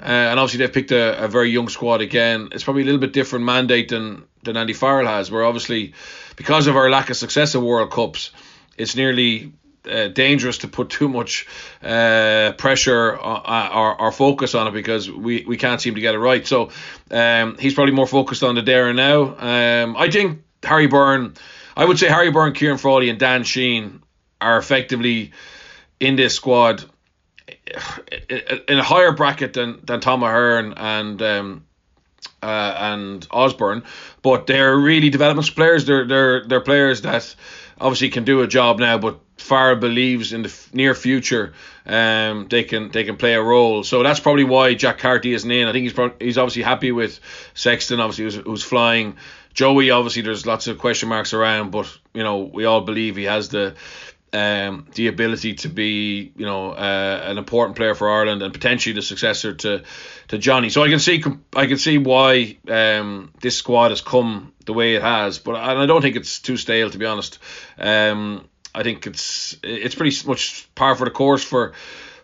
Uh, 0.00 0.04
and 0.06 0.38
obviously 0.38 0.64
they've 0.64 0.72
picked 0.72 0.92
a, 0.92 1.24
a 1.24 1.28
very 1.28 1.50
young 1.50 1.68
squad 1.68 2.00
again. 2.00 2.50
It's 2.52 2.62
probably 2.62 2.82
a 2.82 2.84
little 2.84 3.00
bit 3.00 3.12
different 3.12 3.44
mandate 3.44 3.88
than 3.88 4.24
than 4.44 4.56
Andy 4.56 4.72
Farrell 4.72 5.06
has, 5.06 5.30
where 5.30 5.44
obviously 5.44 5.92
because 6.38 6.68
of 6.68 6.76
our 6.76 6.88
lack 6.88 7.10
of 7.10 7.16
success 7.16 7.54
at 7.54 7.60
World 7.60 7.90
Cups, 7.90 8.30
it's 8.78 8.94
nearly 8.94 9.52
uh, 9.90 10.06
dangerous 10.08 10.58
to 10.58 10.68
put 10.68 10.88
too 10.88 11.08
much 11.08 11.46
uh, 11.82 12.52
pressure 12.56 13.16
or, 13.16 14.00
or, 14.00 14.12
focus 14.12 14.54
on 14.54 14.68
it 14.68 14.72
because 14.72 15.10
we, 15.10 15.44
we 15.46 15.56
can't 15.56 15.80
seem 15.80 15.96
to 15.96 16.00
get 16.00 16.14
it 16.14 16.18
right. 16.18 16.46
So 16.46 16.70
um, 17.10 17.56
he's 17.58 17.74
probably 17.74 17.94
more 17.94 18.06
focused 18.06 18.42
on 18.42 18.54
the 18.54 18.62
there 18.62 18.88
and 18.88 18.96
now. 18.96 19.36
Um, 19.36 19.96
I 19.96 20.10
think 20.10 20.44
Harry 20.62 20.86
Byrne, 20.86 21.34
I 21.76 21.84
would 21.84 21.98
say 21.98 22.08
Harry 22.08 22.30
Byrne, 22.30 22.52
Ciarán 22.52 22.78
Frawley, 22.78 23.10
and 23.10 23.18
Dan 23.18 23.42
Sheehan 23.42 24.02
are 24.40 24.58
effectively 24.58 25.32
in 25.98 26.14
this 26.14 26.34
squad 26.34 26.84
in 28.68 28.78
a 28.78 28.84
higher 28.84 29.12
bracket 29.12 29.54
than 29.54 29.80
than 29.84 30.00
Tom 30.00 30.22
Ahern 30.22 30.74
and 30.76 31.20
um, 31.22 31.64
uh, 32.42 32.74
and 32.78 33.26
Osborne, 33.30 33.82
but 34.28 34.46
they're 34.46 34.76
really 34.76 35.08
development 35.08 35.54
players. 35.56 35.86
They're 35.86 36.06
they're 36.06 36.44
they're 36.44 36.60
players 36.60 37.00
that 37.00 37.34
obviously 37.80 38.10
can 38.10 38.24
do 38.24 38.42
a 38.42 38.46
job 38.46 38.78
now, 38.78 38.98
but 38.98 39.20
Farrell 39.38 39.76
believes 39.76 40.34
in 40.34 40.42
the 40.42 40.52
near 40.74 40.94
future 40.94 41.54
um 41.86 42.46
they 42.50 42.64
can 42.64 42.90
they 42.90 43.04
can 43.04 43.16
play 43.16 43.32
a 43.32 43.42
role. 43.42 43.82
So 43.84 44.02
that's 44.02 44.20
probably 44.20 44.44
why 44.44 44.74
Jack 44.74 44.98
Carty 44.98 45.32
isn't 45.32 45.50
in. 45.50 45.66
I 45.66 45.72
think 45.72 45.84
he's 45.84 45.94
pro- 45.94 46.18
he's 46.20 46.36
obviously 46.36 46.62
happy 46.62 46.92
with 46.92 47.20
Sexton, 47.54 48.00
obviously 48.00 48.24
who's, 48.24 48.34
who's 48.34 48.62
flying. 48.62 49.16
Joey, 49.54 49.90
obviously, 49.90 50.22
there's 50.22 50.44
lots 50.44 50.66
of 50.66 50.78
question 50.78 51.08
marks 51.08 51.32
around, 51.32 51.70
but 51.70 51.88
you 52.12 52.22
know 52.22 52.42
we 52.42 52.66
all 52.66 52.82
believe 52.82 53.16
he 53.16 53.24
has 53.24 53.48
the 53.48 53.76
um, 54.32 54.86
the 54.94 55.08
ability 55.08 55.54
to 55.54 55.68
be, 55.68 56.32
you 56.36 56.46
know, 56.46 56.72
uh, 56.72 57.22
an 57.24 57.38
important 57.38 57.76
player 57.76 57.94
for 57.94 58.10
Ireland 58.10 58.42
and 58.42 58.52
potentially 58.52 58.94
the 58.94 59.02
successor 59.02 59.54
to 59.54 59.82
to 60.28 60.38
Johnny. 60.38 60.70
So 60.70 60.82
I 60.82 60.88
can 60.88 60.98
see 60.98 61.22
I 61.54 61.66
can 61.66 61.78
see 61.78 61.98
why 61.98 62.58
um, 62.68 63.32
this 63.40 63.56
squad 63.56 63.90
has 63.90 64.00
come 64.00 64.52
the 64.66 64.72
way 64.74 64.94
it 64.94 65.02
has, 65.02 65.38
but 65.38 65.56
and 65.56 65.78
I 65.78 65.86
don't 65.86 66.02
think 66.02 66.16
it's 66.16 66.40
too 66.40 66.56
stale 66.56 66.90
to 66.90 66.98
be 66.98 67.06
honest. 67.06 67.38
Um, 67.78 68.48
I 68.74 68.82
think 68.82 69.06
it's 69.06 69.56
it's 69.62 69.94
pretty 69.94 70.16
much 70.26 70.68
par 70.74 70.94
for 70.94 71.04
the 71.04 71.10
course 71.10 71.42
for 71.42 71.72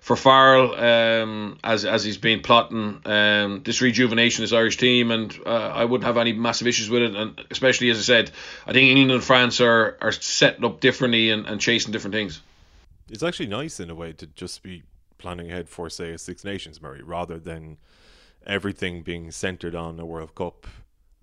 for 0.05 0.17
Farrell 0.17 0.75
um, 0.75 1.59
as 1.64 1.87
as 1.87 2.05
he's 2.05 2.19
been 2.19 2.43
plotting 2.43 3.01
um, 3.07 3.62
this 3.64 3.81
rejuvenation 3.81 4.43
of 4.43 4.51
his 4.51 4.53
Irish 4.53 4.77
team, 4.77 5.11
and 5.11 5.35
uh, 5.47 5.49
I 5.49 5.87
wouldn't 5.87 6.05
have 6.05 6.19
any 6.19 6.35
massive 6.35 6.67
issues 6.67 6.90
with 6.90 7.01
it. 7.01 7.17
And 7.17 7.40
especially 7.51 7.88
as 7.88 7.99
I 7.99 8.03
said, 8.03 8.31
I 8.67 8.75
think 8.75 8.90
England 8.90 9.12
and 9.12 9.25
France 9.25 9.62
are 9.62 9.97
are 10.03 10.12
setting 10.12 10.62
up 10.62 10.81
differently 10.81 11.31
and, 11.31 11.47
and 11.47 11.59
chasing 11.59 11.90
different 11.90 12.12
things. 12.12 12.43
It's 13.09 13.23
actually 13.23 13.47
nice 13.47 13.81
in 13.81 13.88
a 13.88 13.95
way 13.95 14.12
to 14.12 14.27
just 14.27 14.62
be 14.62 14.83
planning 15.17 15.51
ahead 15.51 15.71
for 15.71 15.88
say 15.88 16.12
a 16.12 16.19
Six 16.19 16.45
Nations, 16.45 16.83
Murray, 16.83 17.03
rather 17.03 17.38
than 17.38 17.79
everything 18.47 19.01
being 19.01 19.31
centered 19.31 19.75
on 19.75 19.99
a 19.99 20.05
World 20.05 20.35
Cup 20.35 20.67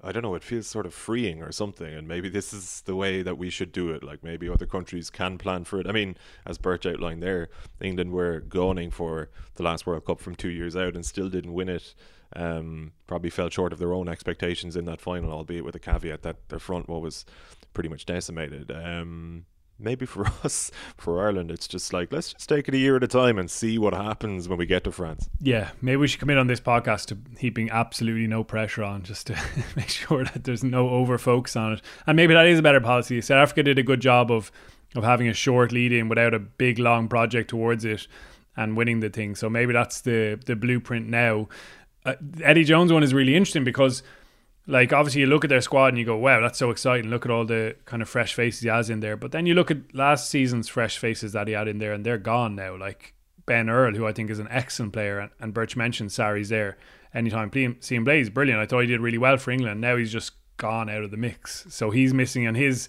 I 0.04 0.12
don't 0.12 0.24
know, 0.24 0.36
it 0.36 0.44
feels 0.44 0.68
sort 0.68 0.86
of 0.86 0.94
freeing 0.94 1.42
or 1.44 1.52
something. 1.52 1.94
And 1.94 2.08
maybe 2.08 2.30
this 2.30 2.54
is 2.54 2.82
the 2.82 2.96
way 2.96 3.22
that 3.22 3.38
we 3.38 3.50
should 3.50 3.72
do 3.72 3.92
it. 3.92 4.04
Like 4.04 4.24
maybe 4.24 4.50
other 4.50 4.66
countries 4.66 5.10
can 5.10 5.38
plan 5.38 5.64
for 5.64 5.80
it. 5.80 5.88
I 5.88 5.92
mean, 5.92 6.18
as 6.46 6.58
Bert 6.58 6.86
outlined 6.86 7.22
there, 7.22 7.50
England 7.80 8.12
were 8.12 8.40
going 8.40 8.92
for 8.92 9.30
the 9.56 9.64
last 9.64 9.86
World 9.86 10.06
Cup 10.06 10.20
from 10.20 10.36
two 10.36 10.50
years 10.50 10.76
out 10.76 10.96
and 10.96 11.06
still 11.06 11.30
didn't 11.30 11.54
win 11.54 11.70
it. 11.70 11.94
Um, 12.34 12.94
probably 13.08 13.30
fell 13.30 13.50
short 13.50 13.74
of 13.74 13.80
their 13.80 13.94
own 13.94 14.08
expectations 14.08 14.76
in 14.76 14.86
that 14.86 15.02
final, 15.02 15.32
albeit 15.32 15.66
with 15.66 15.76
a 15.76 15.80
caveat 15.80 16.24
that 16.24 16.50
their 16.50 16.60
front 16.60 16.88
row 16.88 17.00
was 17.00 17.26
pretty 17.74 17.90
much 17.90 18.06
decimated. 18.06 18.72
Um, 18.72 19.46
maybe 19.82 20.06
for 20.06 20.26
us, 20.44 20.72
for 20.98 21.22
Ireland, 21.24 21.52
it's 21.52 21.68
just 21.68 21.94
like 21.94 22.12
let's 22.12 22.34
just 22.34 22.48
take 22.48 22.68
it 22.68 22.74
a 22.74 22.78
year 22.78 22.96
at 22.96 23.04
a 23.04 23.08
time 23.08 23.38
and 23.38 23.50
see 23.50 23.78
what 23.78 23.94
happens 23.94 24.48
when 24.48 24.58
we 24.58 24.66
get 24.66 24.84
to 24.86 24.92
France. 24.92 25.30
Yeah, 25.40 25.72
maybe 25.82 25.98
we 25.98 26.08
should 26.08 26.20
commit 26.20 26.38
on 26.38 26.48
this 26.48 26.60
podcast 26.60 27.08
to 27.08 27.18
heaping 27.40 27.70
absolutely 27.70 28.28
no 28.28 28.44
pressure 28.44 28.84
on, 28.84 29.04
just 29.04 29.28
to 29.28 29.40
make 29.76 29.90
sure 29.90 30.24
that 30.24 30.44
there's 30.44 30.64
no 30.64 30.90
over 30.90 31.18
focus 31.18 31.56
on 31.56 31.74
it. 31.74 31.82
And 32.08 32.16
maybe 32.16 32.34
that 32.34 32.48
is 32.48 32.60
a 32.60 32.64
better 32.64 32.82
policy. 32.82 33.20
South 33.22 33.38
Africa 33.38 33.64
did 33.64 33.80
a 33.80 33.84
good 33.84 34.00
job 34.02 34.32
of 34.32 34.52
of 34.96 35.04
having 35.04 35.28
a 35.30 35.34
short 35.34 35.72
lead 35.72 35.94
in 35.94 36.10
without 36.10 36.34
a 36.34 36.40
big 36.40 36.78
long 36.78 37.08
project 37.08 37.50
towards 37.50 37.86
it 37.86 38.08
and 38.58 38.76
winning 38.76 39.00
the 39.00 39.10
thing. 39.10 39.36
So 39.36 39.50
maybe 39.50 39.74
that's 39.74 40.02
the 40.02 40.40
the 40.46 40.56
blueprint 40.56 41.08
now. 41.08 41.48
uh, 42.06 42.16
Eddie 42.44 42.64
Jones 42.64 42.92
one 42.92 43.04
is 43.04 43.14
really 43.14 43.36
interesting 43.36 43.64
because, 43.64 44.04
like, 44.72 44.94
obviously 44.94 45.22
you 45.22 45.28
look 45.28 45.44
at 45.44 45.50
their 45.50 45.62
squad 45.62 45.88
and 45.90 45.98
you 45.98 46.06
go, 46.06 46.16
"Wow, 46.16 46.40
that's 46.40 46.58
so 46.58 46.72
exciting!" 46.72 47.10
Look 47.10 47.26
at 47.26 47.32
all 47.32 47.46
the 47.46 47.76
kind 47.86 48.02
of 48.02 48.08
fresh 48.08 48.34
faces 48.34 48.62
he 48.62 48.70
has 48.70 48.90
in 48.90 49.02
there. 49.02 49.18
But 49.18 49.34
then 49.34 49.46
you 49.46 49.54
look 49.54 49.70
at 49.70 49.94
last 49.94 50.30
season's 50.30 50.70
fresh 50.70 50.98
faces 50.98 51.34
that 51.34 51.48
he 51.48 51.54
had 51.54 51.68
in 51.68 51.80
there, 51.80 51.92
and 51.92 52.06
they're 52.06 52.18
gone 52.18 52.56
now. 52.56 52.78
Like 52.78 53.14
Ben 53.46 53.70
Earl, 53.70 53.96
who 53.96 54.08
I 54.08 54.14
think 54.14 54.30
is 54.30 54.40
an 54.40 54.48
excellent 54.50 54.94
player, 54.94 55.20
and, 55.20 55.32
and 55.42 55.54
Birch 55.54 55.76
mentioned 55.76 56.12
Sarries 56.12 56.50
there. 56.50 56.78
Anytime 57.14 57.52
see 57.82 57.96
him 57.96 58.06
Blaze, 58.06 58.30
brilliant. 58.30 58.62
I 58.62 58.66
thought 58.66 58.80
he 58.80 58.88
did 58.88 59.02
really 59.02 59.18
well 59.18 59.36
for 59.36 59.52
England. 59.52 59.82
Now 59.82 59.98
he's 59.98 60.14
just 60.14 60.32
gone 60.56 60.90
out 60.90 61.04
of 61.04 61.12
the 61.12 61.18
mix, 61.18 61.66
so 61.70 61.92
he's 61.92 62.14
missing 62.14 62.48
on 62.48 62.56
his 62.56 62.88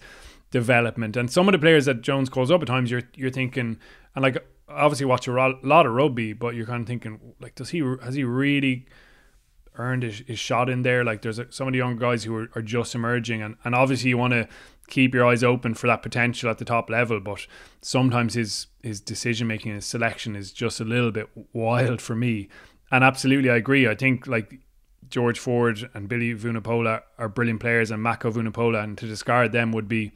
development. 0.52 1.16
And 1.16 1.28
some 1.28 1.48
of 1.48 1.52
the 1.52 1.58
players 1.58 1.86
that 1.86 2.02
Jones 2.02 2.28
calls 2.28 2.52
up 2.52 2.62
at 2.62 2.68
times, 2.68 2.92
you're 2.92 3.02
you're 3.16 3.30
thinking, 3.30 3.78
and 4.14 4.22
like 4.22 4.46
obviously 4.68 5.06
watch 5.06 5.26
a 5.26 5.32
lot 5.32 5.86
of 5.86 5.92
rugby, 5.92 6.32
but 6.32 6.54
you're 6.54 6.66
kind 6.66 6.82
of 6.82 6.86
thinking, 6.86 7.34
like, 7.40 7.56
does 7.56 7.70
he 7.70 7.80
has 8.02 8.14
he 8.14 8.22
really 8.22 8.86
earned 9.76 10.02
his, 10.02 10.18
his 10.26 10.38
shot 10.38 10.68
in 10.68 10.82
there? 10.82 11.04
Like, 11.04 11.22
there's 11.22 11.40
some 11.50 11.66
of 11.66 11.72
the 11.72 11.78
young 11.78 11.96
guys 11.96 12.24
who 12.24 12.36
are, 12.36 12.48
are 12.54 12.62
just 12.62 12.94
emerging, 12.94 13.42
and, 13.42 13.56
and 13.64 13.74
obviously 13.74 14.10
you 14.10 14.18
want 14.18 14.32
to 14.32 14.48
keep 14.88 15.14
your 15.14 15.26
eyes 15.26 15.42
open 15.42 15.74
for 15.74 15.86
that 15.86 16.02
potential 16.02 16.50
at 16.50 16.58
the 16.58 16.64
top 16.64 16.90
level, 16.90 17.18
but 17.18 17.46
sometimes 17.80 18.34
his 18.34 18.66
his 18.82 19.00
decision 19.00 19.46
making, 19.46 19.74
his 19.74 19.86
selection 19.86 20.36
is 20.36 20.52
just 20.52 20.80
a 20.80 20.84
little 20.84 21.10
bit 21.10 21.28
wild 21.52 22.02
for 22.02 22.14
me. 22.14 22.48
And 22.90 23.02
absolutely, 23.02 23.48
I 23.48 23.56
agree. 23.56 23.88
I 23.88 23.94
think 23.94 24.26
like 24.26 24.60
George 25.08 25.38
Ford 25.38 25.88
and 25.94 26.08
Billy 26.08 26.34
Vunipola 26.34 27.02
are 27.16 27.28
brilliant 27.28 27.60
players, 27.60 27.90
and 27.90 28.02
Mako 28.02 28.32
Vunipola, 28.32 28.84
and 28.84 28.98
to 28.98 29.06
discard 29.06 29.52
them 29.52 29.72
would 29.72 29.88
be 29.88 30.12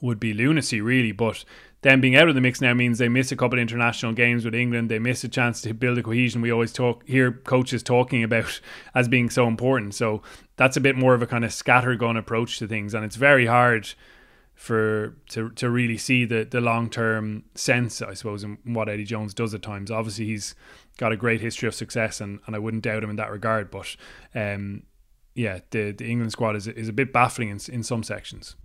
would 0.00 0.20
be 0.20 0.32
lunacy, 0.32 0.80
really. 0.80 1.12
But 1.12 1.44
them 1.84 2.00
being 2.00 2.16
out 2.16 2.30
of 2.30 2.34
the 2.34 2.40
mix 2.40 2.62
now 2.62 2.72
means 2.72 2.96
they 2.96 3.10
miss 3.10 3.30
a 3.30 3.36
couple 3.36 3.58
of 3.58 3.62
international 3.62 4.14
games 4.14 4.42
with 4.42 4.54
England. 4.54 4.90
They 4.90 4.98
miss 4.98 5.22
a 5.22 5.28
chance 5.28 5.60
to 5.60 5.74
build 5.74 5.98
a 5.98 6.02
cohesion 6.02 6.40
we 6.40 6.50
always 6.50 6.72
talk 6.72 7.06
hear 7.06 7.30
coaches 7.30 7.82
talking 7.82 8.24
about 8.24 8.58
as 8.94 9.06
being 9.06 9.28
so 9.28 9.46
important. 9.46 9.94
So 9.94 10.22
that's 10.56 10.78
a 10.78 10.80
bit 10.80 10.96
more 10.96 11.12
of 11.12 11.20
a 11.20 11.26
kind 11.26 11.44
of 11.44 11.50
scattergun 11.50 12.18
approach 12.18 12.58
to 12.58 12.66
things, 12.66 12.94
and 12.94 13.04
it's 13.04 13.16
very 13.16 13.44
hard 13.44 13.90
for 14.54 15.14
to 15.28 15.50
to 15.50 15.68
really 15.68 15.98
see 15.98 16.24
the 16.24 16.44
the 16.50 16.62
long 16.62 16.88
term 16.88 17.44
sense, 17.54 18.00
I 18.00 18.14
suppose, 18.14 18.42
in 18.42 18.56
what 18.64 18.88
Eddie 18.88 19.04
Jones 19.04 19.34
does 19.34 19.52
at 19.52 19.60
times. 19.60 19.90
Obviously, 19.90 20.24
he's 20.24 20.54
got 20.96 21.12
a 21.12 21.18
great 21.18 21.42
history 21.42 21.68
of 21.68 21.74
success, 21.74 22.18
and, 22.18 22.40
and 22.46 22.56
I 22.56 22.60
wouldn't 22.60 22.84
doubt 22.84 23.04
him 23.04 23.10
in 23.10 23.16
that 23.16 23.30
regard. 23.30 23.70
But 23.70 23.94
um, 24.34 24.84
yeah, 25.34 25.60
the 25.68 25.92
the 25.92 26.06
England 26.06 26.32
squad 26.32 26.56
is 26.56 26.66
is 26.66 26.88
a 26.88 26.94
bit 26.94 27.12
baffling 27.12 27.50
in 27.50 27.60
in 27.68 27.82
some 27.82 28.02
sections 28.02 28.56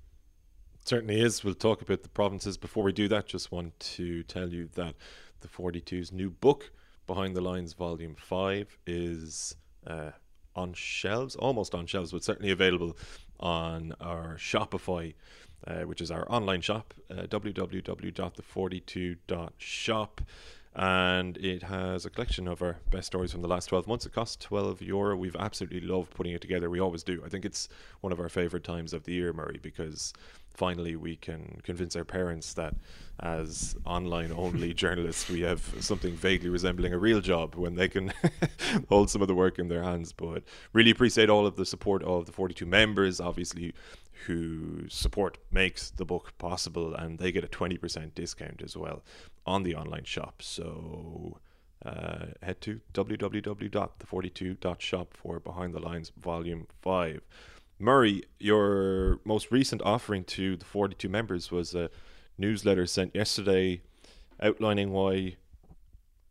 certainly 0.90 1.22
is. 1.22 1.44
We'll 1.44 1.54
talk 1.54 1.84
about 1.84 2.02
the 2.02 2.10
provinces. 2.10 2.58
Before 2.58 2.84
we 2.84 2.92
do 2.92 3.08
that, 3.10 3.28
just 3.28 3.52
want 3.52 3.80
to 3.80 4.24
tell 4.24 4.50
you 4.50 4.68
that 4.74 4.96
the 5.42 5.48
42's 5.48 6.12
new 6.12 6.32
book, 6.32 6.72
Behind 7.06 7.36
the 7.36 7.42
Lines 7.42 7.74
Volume 7.74 8.16
5, 8.16 8.76
is 8.88 9.56
uh, 9.86 10.10
on 10.56 10.74
shelves, 10.74 11.36
almost 11.36 11.76
on 11.76 11.86
shelves, 11.86 12.12
but 12.12 12.24
certainly 12.24 12.50
available 12.50 12.98
on 13.40 13.94
our 14.02 14.38
Shopify, 14.38 15.14
uh, 15.68 15.82
which 15.82 16.02
is 16.02 16.10
our 16.10 16.26
online 16.28 16.62
shop, 16.62 16.96
uh, 17.12 17.28
www.the42.shop. 17.28 20.22
And 20.76 21.38
it 21.38 21.64
has 21.64 22.06
a 22.06 22.10
collection 22.10 22.48
of 22.48 22.62
our 22.62 22.78
best 22.92 23.08
stories 23.08 23.32
from 23.32 23.42
the 23.42 23.48
last 23.48 23.68
12 23.68 23.88
months. 23.88 24.06
It 24.06 24.14
costs 24.14 24.38
12 24.46 24.82
euro. 24.82 25.18
We've 25.18 25.36
absolutely 25.36 25.82
loved 25.82 26.14
putting 26.14 26.34
it 26.34 26.42
together. 26.42 26.70
We 26.70 26.80
always 26.80 27.04
do. 27.04 27.22
I 27.26 27.30
think 27.30 27.44
it's 27.44 27.70
one 28.02 28.14
of 28.14 28.20
our 28.20 28.30
favorite 28.30 28.64
times 28.64 28.94
of 28.94 29.04
the 29.04 29.14
year, 29.14 29.34
Murray, 29.34 29.60
because 29.62 30.14
finally 30.60 30.96
we 30.96 31.16
can 31.16 31.62
convince 31.64 31.96
our 31.96 32.04
parents 32.04 32.54
that 32.54 32.76
as 33.22 33.76
online 33.86 34.32
only 34.36 34.74
journalists 34.84 35.30
we 35.30 35.40
have 35.40 35.74
something 35.80 36.14
vaguely 36.16 36.50
resembling 36.50 36.94
a 36.94 36.98
real 36.98 37.22
job 37.22 37.56
when 37.56 37.76
they 37.76 37.88
can 37.88 38.12
hold 38.90 39.10
some 39.10 39.22
of 39.22 39.30
the 39.30 39.36
work 39.36 39.58
in 39.58 39.70
their 39.70 39.84
hands 39.84 40.12
but 40.12 40.44
really 40.74 40.92
appreciate 40.92 41.30
all 41.30 41.46
of 41.46 41.56
the 41.56 41.66
support 41.66 42.04
of 42.04 42.26
the 42.26 42.32
42 42.32 42.66
members 42.66 43.22
obviously 43.22 43.74
who 44.26 44.88
support 44.90 45.38
makes 45.52 45.90
the 45.90 46.06
book 46.06 46.34
possible 46.38 46.94
and 46.94 47.20
they 47.20 47.32
get 47.32 47.44
a 47.44 47.48
20% 47.48 48.14
discount 48.16 48.62
as 48.64 48.78
well 48.78 49.04
on 49.46 49.64
the 49.64 49.76
online 49.76 50.04
shop. 50.04 50.42
So 50.42 51.40
uh, 51.86 52.26
head 52.42 52.60
to 52.62 52.82
www.the42.shop 52.94 55.14
for 55.14 55.40
behind 55.40 55.74
the 55.74 55.80
lines 55.80 56.12
volume 56.18 56.68
5 56.82 57.22
Murray, 57.82 58.24
your 58.40 59.22
most 59.24 59.52
recent 59.52 59.82
offering 59.84 60.26
to 60.26 60.58
the 60.58 60.66
42 60.66 61.08
members 61.08 61.50
was 61.50 61.74
a 61.74 61.90
newsletter 62.38 62.86
sent 62.86 63.16
yesterday 63.16 63.82
outlining 64.42 64.92
why, 64.92 65.38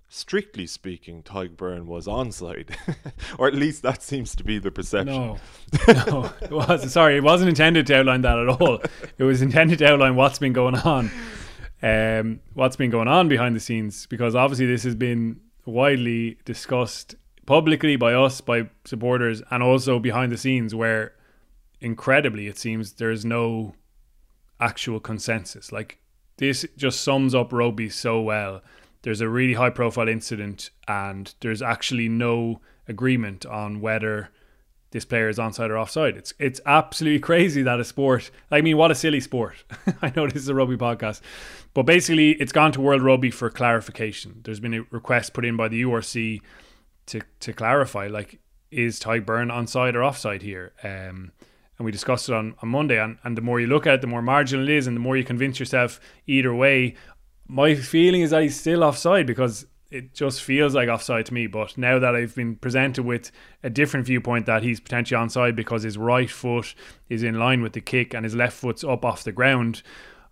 strictly 0.08 0.66
speaking, 0.66 1.22
Tadhg 1.22 1.84
was 1.84 2.06
onside. 2.06 2.74
or 3.38 3.46
at 3.46 3.54
least 3.54 3.82
that 3.82 4.02
seems 4.02 4.34
to 4.36 4.44
be 4.44 4.58
the 4.58 4.70
perception. 4.70 5.14
No, 5.14 5.38
no, 5.88 6.32
it 6.40 6.50
was 6.50 6.92
Sorry, 6.92 7.16
it 7.16 7.22
wasn't 7.22 7.50
intended 7.50 7.86
to 7.88 7.98
outline 7.98 8.22
that 8.22 8.38
at 8.38 8.48
all. 8.48 8.80
It 9.18 9.24
was 9.24 9.42
intended 9.42 9.78
to 9.80 9.92
outline 9.92 10.16
what's 10.16 10.38
been 10.38 10.52
going 10.52 10.76
on. 10.76 11.10
Um, 11.80 12.40
what's 12.54 12.74
been 12.76 12.90
going 12.90 13.06
on 13.06 13.28
behind 13.28 13.54
the 13.54 13.60
scenes 13.60 14.06
because 14.06 14.34
obviously 14.34 14.66
this 14.66 14.82
has 14.82 14.96
been 14.96 15.40
widely 15.64 16.36
discussed 16.44 17.14
publicly 17.46 17.94
by 17.94 18.14
us, 18.14 18.40
by 18.40 18.68
supporters, 18.84 19.42
and 19.50 19.62
also 19.62 19.98
behind 20.00 20.32
the 20.32 20.36
scenes 20.36 20.74
where 20.74 21.14
incredibly, 21.80 22.46
it 22.46 22.58
seems 22.58 22.94
there's 22.94 23.24
no 23.24 23.74
actual 24.60 24.98
consensus. 24.98 25.70
Like 25.70 25.98
this 26.38 26.66
just 26.76 27.02
sums 27.02 27.34
up 27.34 27.52
rugby 27.52 27.88
so 27.88 28.20
well. 28.20 28.62
There's 29.02 29.20
a 29.20 29.28
really 29.28 29.54
high 29.54 29.70
profile 29.70 30.08
incident, 30.08 30.70
and 30.86 31.32
there's 31.40 31.62
actually 31.62 32.08
no 32.08 32.60
agreement 32.88 33.46
on 33.46 33.80
whether 33.80 34.30
this 34.90 35.04
player 35.04 35.28
is 35.28 35.38
onside 35.38 35.70
or 35.70 35.78
offside. 35.78 36.16
It's 36.16 36.32
it's 36.38 36.60
absolutely 36.64 37.20
crazy 37.20 37.62
that 37.62 37.80
a 37.80 37.84
sport. 37.84 38.30
I 38.50 38.60
mean, 38.60 38.76
what 38.76 38.90
a 38.90 38.94
silly 38.94 39.20
sport. 39.20 39.64
I 40.02 40.12
know 40.16 40.26
this 40.26 40.42
is 40.42 40.48
a 40.48 40.54
rugby 40.54 40.76
podcast, 40.76 41.20
but 41.74 41.82
basically, 41.82 42.32
it's 42.32 42.52
gone 42.52 42.72
to 42.72 42.80
World 42.80 43.02
Rugby 43.02 43.30
for 43.30 43.50
clarification. 43.50 44.40
There's 44.44 44.60
been 44.60 44.74
a 44.74 44.82
request 44.90 45.34
put 45.34 45.44
in 45.44 45.56
by 45.56 45.68
the 45.68 45.82
URC 45.82 46.40
to 47.06 47.20
to 47.40 47.52
clarify, 47.52 48.06
like, 48.06 48.40
is 48.70 48.98
Tadhg 48.98 49.24
Beirne 49.24 49.52
onside 49.52 49.94
or 49.94 50.02
offside 50.02 50.42
here? 50.42 50.72
Um, 50.82 51.32
and 51.78 51.84
we 51.84 51.92
discussed 51.92 52.28
it 52.28 52.34
on, 52.34 52.54
on 52.60 52.68
Monday. 52.68 53.00
And, 53.00 53.18
and 53.22 53.36
the 53.36 53.42
more 53.42 53.60
you 53.60 53.68
look 53.68 53.86
at 53.86 53.94
it, 53.94 54.00
the 54.00 54.08
more 54.08 54.22
marginal 54.22 54.68
it 54.68 54.74
is, 54.74 54.86
and 54.86 54.96
the 54.96 55.00
more 55.00 55.16
you 55.16 55.24
convince 55.24 55.60
yourself 55.60 56.00
either 56.26 56.52
way. 56.52 56.96
My 57.48 57.74
feeling 57.74 58.20
is 58.20 58.30
that 58.30 58.42
he's 58.42 58.60
still 58.60 58.84
offside 58.84 59.26
because 59.26 59.66
it 59.90 60.12
just 60.12 60.42
feels 60.42 60.74
like 60.74 60.88
offside 60.88 61.26
to 61.26 61.34
me. 61.34 61.46
But 61.46 61.78
now 61.78 61.98
that 61.98 62.14
I've 62.14 62.34
been 62.34 62.56
presented 62.56 63.04
with 63.04 63.30
a 63.62 63.70
different 63.70 64.06
viewpoint 64.06 64.46
that 64.46 64.62
he's 64.62 64.80
potentially 64.80 65.20
onside 65.20 65.56
because 65.56 65.82
his 65.82 65.96
right 65.96 66.30
foot 66.30 66.74
is 67.08 67.22
in 67.22 67.38
line 67.38 67.62
with 67.62 67.72
the 67.72 67.80
kick 67.80 68.14
and 68.14 68.24
his 68.24 68.34
left 68.34 68.56
foot's 68.56 68.84
up 68.84 69.04
off 69.04 69.24
the 69.24 69.32
ground, 69.32 69.82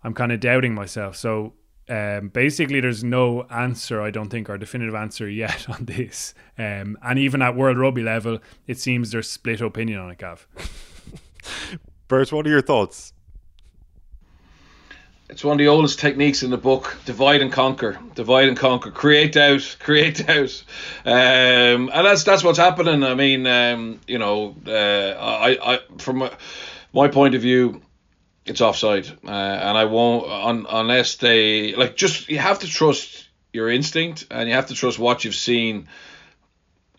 I'm 0.03 0.13
kind 0.13 0.31
of 0.31 0.39
doubting 0.39 0.75
myself. 0.75 1.15
So 1.15 1.53
um, 1.89 2.29
basically, 2.29 2.81
there's 2.81 3.03
no 3.03 3.43
answer, 3.43 4.01
I 4.01 4.11
don't 4.11 4.29
think, 4.29 4.49
or 4.49 4.57
definitive 4.57 4.95
answer 4.95 5.27
yet 5.29 5.69
on 5.69 5.85
this. 5.85 6.33
Um, 6.57 6.97
and 7.01 7.17
even 7.17 7.41
at 7.41 7.55
World 7.55 7.77
Rugby 7.77 8.03
level, 8.03 8.39
it 8.67 8.77
seems 8.77 9.11
there's 9.11 9.29
split 9.29 9.61
opinion 9.61 9.99
on 9.99 10.11
it, 10.11 10.19
Gav. 10.19 10.47
Bert, 12.07 12.31
what 12.31 12.45
are 12.45 12.49
your 12.49 12.61
thoughts? 12.61 13.13
It's 15.29 15.43
one 15.43 15.53
of 15.53 15.57
the 15.57 15.67
oldest 15.67 15.99
techniques 15.99 16.41
in 16.41 16.51
the 16.51 16.57
book: 16.57 16.97
divide 17.05 17.41
and 17.41 17.51
conquer, 17.51 17.99
divide 18.15 18.47
and 18.47 18.55
conquer, 18.55 18.91
create 18.91 19.35
out, 19.35 19.75
create 19.81 20.29
out, 20.29 20.63
um, 21.05 21.89
and 21.93 22.05
that's 22.05 22.23
that's 22.23 22.43
what's 22.43 22.57
happening. 22.57 23.03
I 23.03 23.13
mean, 23.13 23.45
um, 23.45 23.99
you 24.07 24.19
know, 24.19 24.55
uh, 24.65 24.71
I, 25.19 25.73
I 25.73 25.79
from 25.97 26.29
my 26.93 27.09
point 27.09 27.35
of 27.35 27.41
view, 27.41 27.81
it's 28.45 28.61
offside, 28.61 29.09
uh, 29.25 29.29
and 29.29 29.77
I 29.77 29.83
won't 29.85 30.31
un, 30.31 30.65
unless 30.69 31.17
they 31.17 31.75
like. 31.75 31.97
Just 31.97 32.29
you 32.29 32.37
have 32.39 32.59
to 32.59 32.67
trust 32.67 33.27
your 33.51 33.69
instinct, 33.69 34.27
and 34.31 34.47
you 34.47 34.55
have 34.55 34.67
to 34.67 34.75
trust 34.75 34.97
what 34.97 35.25
you've 35.25 35.35
seen 35.35 35.89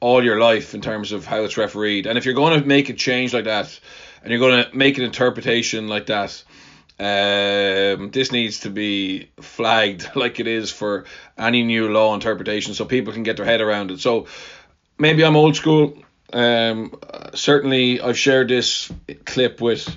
all 0.01 0.23
your 0.23 0.39
life 0.39 0.75
in 0.75 0.83
terms 0.83 1.13
of 1.13 1.25
how 1.25 1.45
it's 1.45 1.57
refereed. 1.57 2.07
And 2.07 2.19
if 2.19 2.27
you're 2.27 2.35
going 2.35 2.61
to 2.61 2.67
make 2.67 2.91
a 2.91 2.95
change 2.95 3.33
like 3.33 3.45
that, 3.45 3.81
and 4.23 4.31
you're 4.31 4.39
going 4.39 4.65
to 4.65 4.77
make 4.77 4.99
an 4.99 5.05
interpretation 5.05 5.89
like 5.89 6.07
that, 6.07 6.45
um, 7.01 8.11
this 8.11 8.33
needs 8.33 8.61
to 8.61 8.71
be 8.71 9.31
flagged 9.41 10.11
like 10.17 10.41
it 10.41 10.47
is 10.47 10.73
for 10.73 11.05
any 11.37 11.63
new 11.63 11.89
law 11.89 12.15
interpretation, 12.15 12.75
so 12.75 12.85
people 12.85 13.13
can 13.13 13.23
get 13.23 13.37
their 13.37 13.47
head 13.47 13.61
around 13.61 13.91
it. 13.91 14.01
So 14.01 14.27
maybe 14.99 15.25
I'm 15.25 15.37
old 15.37 15.57
school. 15.57 15.97
Um, 16.33 16.99
certainly, 17.35 18.01
I've 18.01 18.19
shared 18.19 18.49
this 18.49 18.93
clip 19.25 19.61
with 19.61 19.97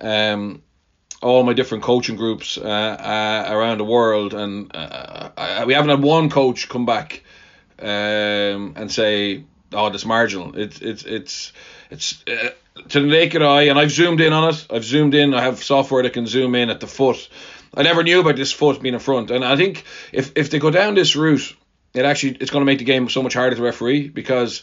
um, 0.00 0.62
all 1.22 1.42
my 1.42 1.52
different 1.52 1.84
coaching 1.84 2.16
groups 2.16 2.58
uh, 2.58 2.62
uh, 2.62 3.48
around 3.54 3.78
the 3.78 3.84
world, 3.84 4.34
and 4.34 4.74
uh, 4.74 5.30
I, 5.36 5.64
we 5.64 5.74
haven't 5.74 5.90
had 5.90 6.02
one 6.02 6.30
coach 6.30 6.68
come 6.68 6.84
back 6.84 7.22
um, 7.78 8.74
and 8.76 8.90
say, 8.90 9.44
"Oh, 9.72 9.88
that's 9.88 10.04
marginal." 10.04 10.58
It's 10.58 10.80
it's 10.80 11.04
it's 11.04 11.52
it's 11.90 12.24
uh, 12.26 12.50
to 12.88 13.00
the 13.00 13.06
naked 13.06 13.42
eye, 13.42 13.62
and 13.62 13.78
I've 13.78 13.90
zoomed 13.90 14.20
in 14.20 14.32
on 14.32 14.52
it. 14.52 14.66
I've 14.70 14.84
zoomed 14.84 15.14
in. 15.14 15.34
I 15.34 15.42
have 15.42 15.62
software 15.62 16.02
that 16.02 16.12
can 16.12 16.26
zoom 16.26 16.54
in 16.54 16.70
at 16.70 16.80
the 16.80 16.86
foot. 16.86 17.28
I 17.74 17.82
never 17.82 18.02
knew 18.02 18.20
about 18.20 18.36
this 18.36 18.52
foot 18.52 18.82
being 18.82 18.94
in 18.94 19.00
front, 19.00 19.30
and 19.30 19.44
I 19.44 19.56
think 19.56 19.84
if 20.12 20.32
if 20.36 20.50
they 20.50 20.58
go 20.58 20.70
down 20.70 20.94
this 20.94 21.14
route, 21.14 21.54
it 21.94 22.04
actually 22.04 22.36
it's 22.40 22.50
going 22.50 22.62
to 22.62 22.66
make 22.66 22.78
the 22.78 22.84
game 22.84 23.08
so 23.08 23.22
much 23.22 23.34
harder 23.34 23.56
to 23.56 23.62
referee 23.62 24.08
because 24.08 24.62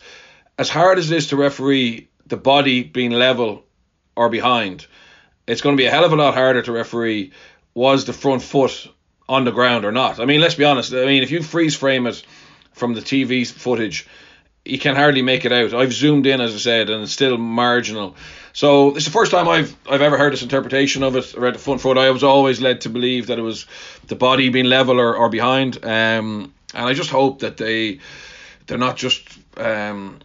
as 0.58 0.70
hard 0.70 0.98
as 0.98 1.12
it 1.12 1.18
is 1.18 1.28
to 1.28 1.38
referee 1.38 2.10
the 2.26 2.38
body 2.38 2.84
being 2.84 3.12
level 3.12 3.64
or 4.16 4.30
behind, 4.30 4.88
it's 5.46 5.62
going 5.62 5.78
to 5.78 5.82
be 5.82 5.86
a 5.86 5.92
hell 5.92 6.04
of 6.04 6.12
a 6.12 6.16
lot 6.16 6.34
harder 6.34 6.62
to 6.62 6.72
referee 6.72 7.32
was 7.74 8.06
the 8.06 8.14
front 8.14 8.42
foot 8.42 8.90
on 9.30 9.46
the 9.46 9.52
ground 9.52 9.86
or 9.86 9.92
not. 9.92 10.20
I 10.20 10.26
mean, 10.26 10.42
let's 10.42 10.56
be 10.56 10.66
honest. 10.66 10.94
I 10.94 11.06
mean, 11.06 11.24
if 11.24 11.32
you 11.32 11.42
freeze 11.42 11.76
frame 11.76 12.08
it 12.08 12.24
from 12.74 12.94
the 12.94 13.02
TV 13.02 13.46
footage, 13.46 14.08
you 14.70 14.80
can 14.80 14.96
hardly 14.96 15.22
make 15.22 15.46
it 15.46 15.52
out. 15.52 15.74
I've 15.74 15.94
zoomed 15.94 16.26
in, 16.26 16.42
as 16.42 16.54
I 16.54 16.58
said, 16.58 16.90
and 16.90 17.04
it's 17.04 17.12
still 17.12 17.38
marginal. 17.38 18.16
So 18.54 18.96
it's 18.96 19.06
the 19.06 19.12
first 19.12 19.32
time 19.32 19.48
I've 19.48 19.76
I've 19.90 20.02
ever 20.02 20.18
heard 20.18 20.34
this 20.34 20.42
interpretation 20.42 21.04
of 21.04 21.16
it 21.16 21.36
around 21.36 21.54
the 21.54 21.60
front 21.60 21.82
foot. 21.82 21.98
I 21.98 22.10
was 22.10 22.24
always 22.24 22.60
led 22.60 22.82
to 22.82 22.90
believe 22.90 23.28
that 23.28 23.38
it 23.38 23.44
was 23.44 23.66
the 24.08 24.16
body 24.16 24.50
being 24.50 24.66
level 24.66 25.00
or, 25.00 25.16
or 25.16 25.30
behind. 25.30 25.84
Um, 25.86 26.54
and 26.74 26.86
I 26.86 26.94
just 26.94 27.10
hope 27.10 27.40
that 27.40 27.58
they 27.58 28.00
they're 28.66 28.78
not 28.78 28.98
just 28.98 29.28
um, 29.58 30.20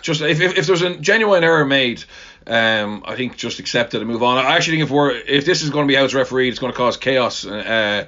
just 0.00 0.20
if, 0.20 0.40
if, 0.40 0.58
if 0.58 0.66
there's 0.66 0.82
a 0.82 0.96
genuine 0.96 1.44
error 1.44 1.64
made, 1.64 2.04
um, 2.46 3.02
I 3.06 3.16
think 3.16 3.36
just 3.36 3.58
accept 3.58 3.94
it 3.94 4.00
and 4.00 4.10
move 4.10 4.22
on. 4.22 4.38
I 4.38 4.56
actually 4.56 4.78
think 4.78 4.88
if 4.88 4.90
we're 4.90 5.10
if 5.10 5.44
this 5.44 5.62
is 5.62 5.70
going 5.70 5.86
to 5.86 5.92
be 5.92 5.96
how 5.96 6.04
it's 6.04 6.14
refereed, 6.14 6.48
it's 6.48 6.58
going 6.58 6.72
to 6.72 6.76
cause 6.76 6.96
chaos. 6.96 7.46
Uh, 7.46 8.06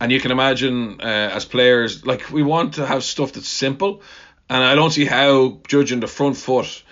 and 0.00 0.12
you 0.12 0.20
can 0.20 0.32
imagine 0.32 1.00
uh, 1.00 1.30
as 1.32 1.44
players, 1.44 2.04
like 2.04 2.30
we 2.30 2.42
want 2.42 2.74
to 2.74 2.86
have 2.86 3.04
stuff 3.04 3.32
that's 3.32 3.48
simple, 3.48 4.02
and 4.48 4.62
I 4.62 4.74
don't 4.74 4.90
see 4.90 5.04
how 5.04 5.60
judging 5.66 6.00
the 6.00 6.06
front 6.06 6.36
foot 6.36 6.82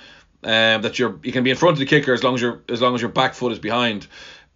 um, 0.45 0.83
that 0.83 0.99
you're 0.99 1.19
you 1.23 1.33
can 1.33 1.45
be 1.45 1.51
in 1.51 1.57
front 1.57 1.75
of 1.75 1.79
the 1.79 1.87
kicker 1.87 2.13
as 2.13 2.23
long 2.23 2.35
as 2.35 2.41
your 2.41 2.63
as 2.69 2.81
long 2.81 2.95
as 2.95 3.01
your 3.01 3.11
back 3.11 3.35
foot 3.35 3.53
is 3.53 3.59
behind 3.59 4.07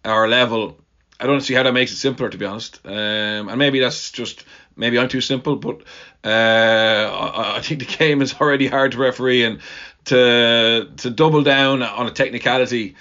our 0.03 0.27
level. 0.27 0.77
I 1.19 1.25
don't 1.25 1.41
see 1.41 1.55
how 1.55 1.63
that 1.63 1.73
makes 1.73 1.91
it 1.91 1.95
simpler, 1.95 2.29
to 2.29 2.37
be 2.37 2.45
honest. 2.45 2.79
Um, 2.85 3.49
and 3.49 3.57
maybe 3.57 3.79
that's 3.79 4.11
just 4.11 4.45
maybe 4.75 4.99
I'm 4.99 5.09
too 5.09 5.21
simple, 5.21 5.55
but 5.55 5.81
uh, 6.23 6.29
I, 6.29 7.57
I, 7.57 7.61
think 7.61 7.79
the 7.79 7.97
game 7.97 8.21
is 8.21 8.35
already 8.35 8.67
hard 8.67 8.91
to 8.91 8.97
referee, 8.97 9.43
and 9.43 9.59
to 10.05 10.91
to 10.97 11.09
double 11.09 11.41
down 11.43 11.81
on 11.81 12.07
a 12.07 12.11
technicality 12.11 12.95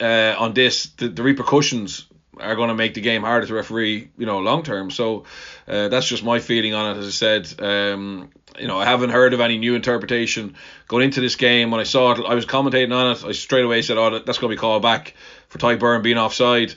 uh, 0.00 0.34
on 0.38 0.54
this, 0.54 0.86
the, 0.98 1.08
the 1.08 1.22
repercussions 1.22 2.06
are 2.40 2.56
going 2.56 2.68
to 2.68 2.74
make 2.74 2.94
the 2.94 3.00
game 3.00 3.22
harder 3.22 3.46
to 3.46 3.54
referee, 3.54 4.10
you 4.16 4.26
know, 4.26 4.38
long 4.38 4.62
term. 4.62 4.90
So 4.90 5.24
uh, 5.68 5.88
that's 5.88 6.06
just 6.06 6.24
my 6.24 6.38
feeling 6.38 6.74
on 6.74 6.96
it. 6.96 7.00
As 7.00 7.06
I 7.06 7.10
said, 7.10 7.54
um, 7.60 8.30
you 8.58 8.66
know, 8.66 8.78
I 8.78 8.84
haven't 8.84 9.10
heard 9.10 9.34
of 9.34 9.40
any 9.40 9.58
new 9.58 9.74
interpretation 9.74 10.54
going 10.88 11.04
into 11.04 11.20
this 11.20 11.36
game. 11.36 11.70
When 11.70 11.80
I 11.80 11.84
saw 11.84 12.12
it, 12.12 12.24
I 12.26 12.34
was 12.34 12.46
commentating 12.46 12.94
on 12.94 13.12
it. 13.12 13.24
I 13.24 13.32
straight 13.32 13.64
away 13.64 13.82
said, 13.82 13.98
"Oh, 13.98 14.10
that's 14.18 14.38
going 14.38 14.50
to 14.50 14.56
be 14.56 14.60
called 14.60 14.82
back 14.82 15.14
for 15.48 15.58
Tadhg 15.58 15.78
Beirne 15.78 16.02
being 16.02 16.18
offside." 16.18 16.74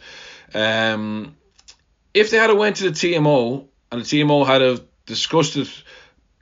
Um, 0.53 1.36
if 2.14 2.30
they 2.30 2.38
had 2.38 2.49
a 2.49 2.55
went 2.55 2.78
to 2.78 2.84
the 2.84 2.91
TMO 2.91 3.68
and 3.91 4.01
the 4.01 4.05
TMO 4.05 4.45
had 4.45 4.61
a 4.61 4.80
discussed 5.05 5.57
it 5.57 5.84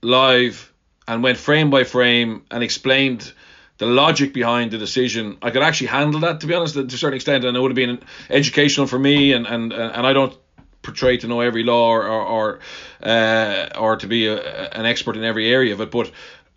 live 0.01 0.71
and 1.07 1.23
went 1.23 1.37
frame 1.37 1.69
by 1.69 1.83
frame 1.83 2.43
and 2.51 2.63
explained 2.63 3.33
the 3.81 3.87
logic 3.87 4.31
behind 4.31 4.69
the 4.69 4.77
decision, 4.77 5.39
I 5.41 5.49
could 5.49 5.63
actually 5.63 5.87
handle 5.87 6.19
that 6.19 6.41
to 6.41 6.47
be 6.47 6.53
honest 6.53 6.75
to 6.75 6.81
a 6.85 6.89
certain 6.91 7.15
extent, 7.15 7.45
and 7.45 7.57
it 7.57 7.59
would 7.59 7.71
have 7.71 7.75
been 7.75 7.99
educational 8.29 8.85
for 8.85 8.99
me. 8.99 9.33
And 9.33 9.47
and 9.47 9.73
and 9.73 10.05
I 10.05 10.13
don't 10.13 10.37
portray 10.83 11.17
to 11.17 11.27
know 11.27 11.41
every 11.41 11.63
law 11.63 11.89
or 11.89 12.07
or 12.07 12.59
uh, 13.01 13.69
or 13.75 13.95
to 13.95 14.05
be 14.05 14.27
a, 14.27 14.69
an 14.69 14.85
expert 14.85 15.17
in 15.17 15.23
every 15.23 15.51
area 15.51 15.73
of 15.73 15.81
it, 15.81 15.89
but 15.89 16.11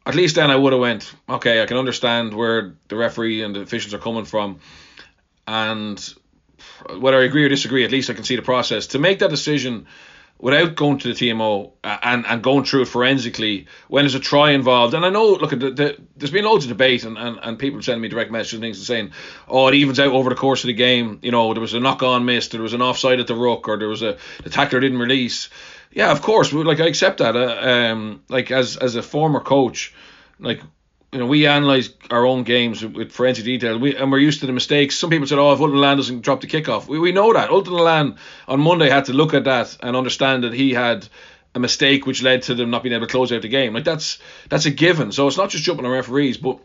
at 0.05 0.14
least 0.14 0.35
then 0.35 0.51
I 0.51 0.57
would 0.57 0.75
have 0.75 0.83
went 0.83 1.14
okay. 1.27 1.62
I 1.62 1.66
can 1.66 1.79
understand 1.79 2.35
where 2.35 2.75
the 2.89 2.97
referee 2.97 3.43
and 3.43 3.57
the 3.57 3.62
officials 3.62 3.95
are 3.95 4.05
coming 4.05 4.27
from, 4.27 4.61
and 5.47 5.99
whether 6.99 7.18
I 7.18 7.25
agree 7.25 7.47
or 7.47 7.49
disagree, 7.49 7.87
at 7.87 7.91
least 7.91 8.11
I 8.11 8.12
can 8.12 8.25
see 8.25 8.37
the 8.37 8.43
process 8.43 8.89
to 8.89 8.99
make 8.99 9.20
that 9.20 9.31
decision 9.31 9.87
without 10.39 10.74
going 10.74 10.99
to 10.99 11.12
the 11.12 11.14
TMO 11.14 11.72
and, 11.82 12.26
and 12.26 12.43
going 12.43 12.64
through 12.64 12.82
it 12.82 12.89
forensically 12.89 13.66
when 13.89 14.03
there's 14.05 14.14
a 14.14 14.20
try 14.20 14.51
involved. 14.51 14.93
And 14.93 15.05
I 15.05 15.09
know, 15.09 15.32
look, 15.32 15.51
the, 15.51 15.57
the, 15.57 15.97
there's 16.16 16.30
been 16.30 16.45
loads 16.45 16.64
of 16.64 16.68
debate 16.68 17.05
and, 17.05 17.16
and, 17.16 17.39
and 17.43 17.59
people 17.59 17.80
sending 17.80 18.03
me 18.03 18.09
direct 18.09 18.30
messages 18.30 18.55
and 18.55 18.62
things 18.62 18.78
and 18.78 18.87
saying, 18.87 19.12
oh, 19.49 19.68
it 19.68 19.74
evens 19.74 20.01
out 20.01 20.12
over 20.12 20.30
the 20.30 20.37
course 20.37 20.64
of 20.64 20.68
the 20.68 20.74
game. 20.74 21.20
You 21.22 21.30
know, 21.30 21.55
there 21.55 21.61
was 21.61 21.74
a 21.74 21.80
knock 21.80 22.03
on 22.03 22.24
missed, 22.24 22.53
there 22.53 22.62
was 22.62 22.74
an 22.74 22.82
offside 22.82 23.20
at 23.20 23.26
the 23.26 23.35
ruck, 23.35 23.68
or 23.68 23.78
there 23.78 23.89
was 23.89 24.03
a 24.03 24.18
the 24.43 24.51
tackler 24.51 24.80
didn't 24.80 24.99
release. 24.99 25.49
Yeah, 25.93 26.11
of 26.11 26.20
course, 26.20 26.53
like 26.53 26.80
I 26.80 26.87
accept 26.89 27.18
that. 27.18 27.37
Uh, 27.37 27.93
um, 27.93 28.22
like 28.28 28.51
as 28.51 28.76
as 28.76 28.97
a 28.97 29.03
former 29.03 29.41
coach, 29.41 29.95
like 30.41 30.61
you 31.15 31.21
know, 31.21 31.27
we 31.27 31.47
analyze 31.47 31.91
our 32.11 32.27
own 32.27 32.43
games 32.43 32.85
with 32.85 33.12
forensic 33.12 33.45
detail, 33.45 33.79
we, 33.79 33.95
and 33.95 34.11
we're 34.11 34.19
used 34.19 34.41
to 34.41 34.47
the 34.47 34.53
mistakes. 34.53 34.97
Some 34.97 35.11
people 35.11 35.29
said, 35.29 35.39
"Oh, 35.39 35.53
if 35.53 35.61
Ultan 35.61 35.77
Dillane 35.77 35.97
doesn't 35.97 36.23
drop 36.23 36.41
the 36.41 36.49
kickoff," 36.49 36.89
we, 36.89 36.99
we 36.99 37.12
know 37.12 37.33
that 37.33 37.51
Ultan 37.51 37.75
Land 37.75 38.17
on 38.49 38.59
Monday 38.59 38.91
had 38.91 39.05
to 39.05 39.12
look 39.12 39.33
at 39.33 39.45
that 39.45 39.77
and 39.81 39.95
understand 39.95 40.43
that 40.43 40.53
he 40.53 40.73
had 40.73 41.07
a 41.55 41.61
mistake 41.61 42.05
which 42.05 42.21
led 42.21 42.43
to 42.43 42.57
them 42.57 42.71
not 42.71 42.83
being 42.83 42.97
able 42.97 43.07
to 43.07 43.12
close 43.12 43.31
out 43.31 43.43
the 43.43 43.49
game. 43.49 43.73
Like 43.73 43.85
that's 43.85 44.19
that's 44.49 44.67
a 44.67 44.73
given. 44.73 45.12
So 45.12 45.29
it's 45.29 45.37
not 45.37 45.51
just 45.51 45.62
jumping 45.62 45.87
on 45.87 45.93
referees, 45.93 46.37
but 46.37 46.59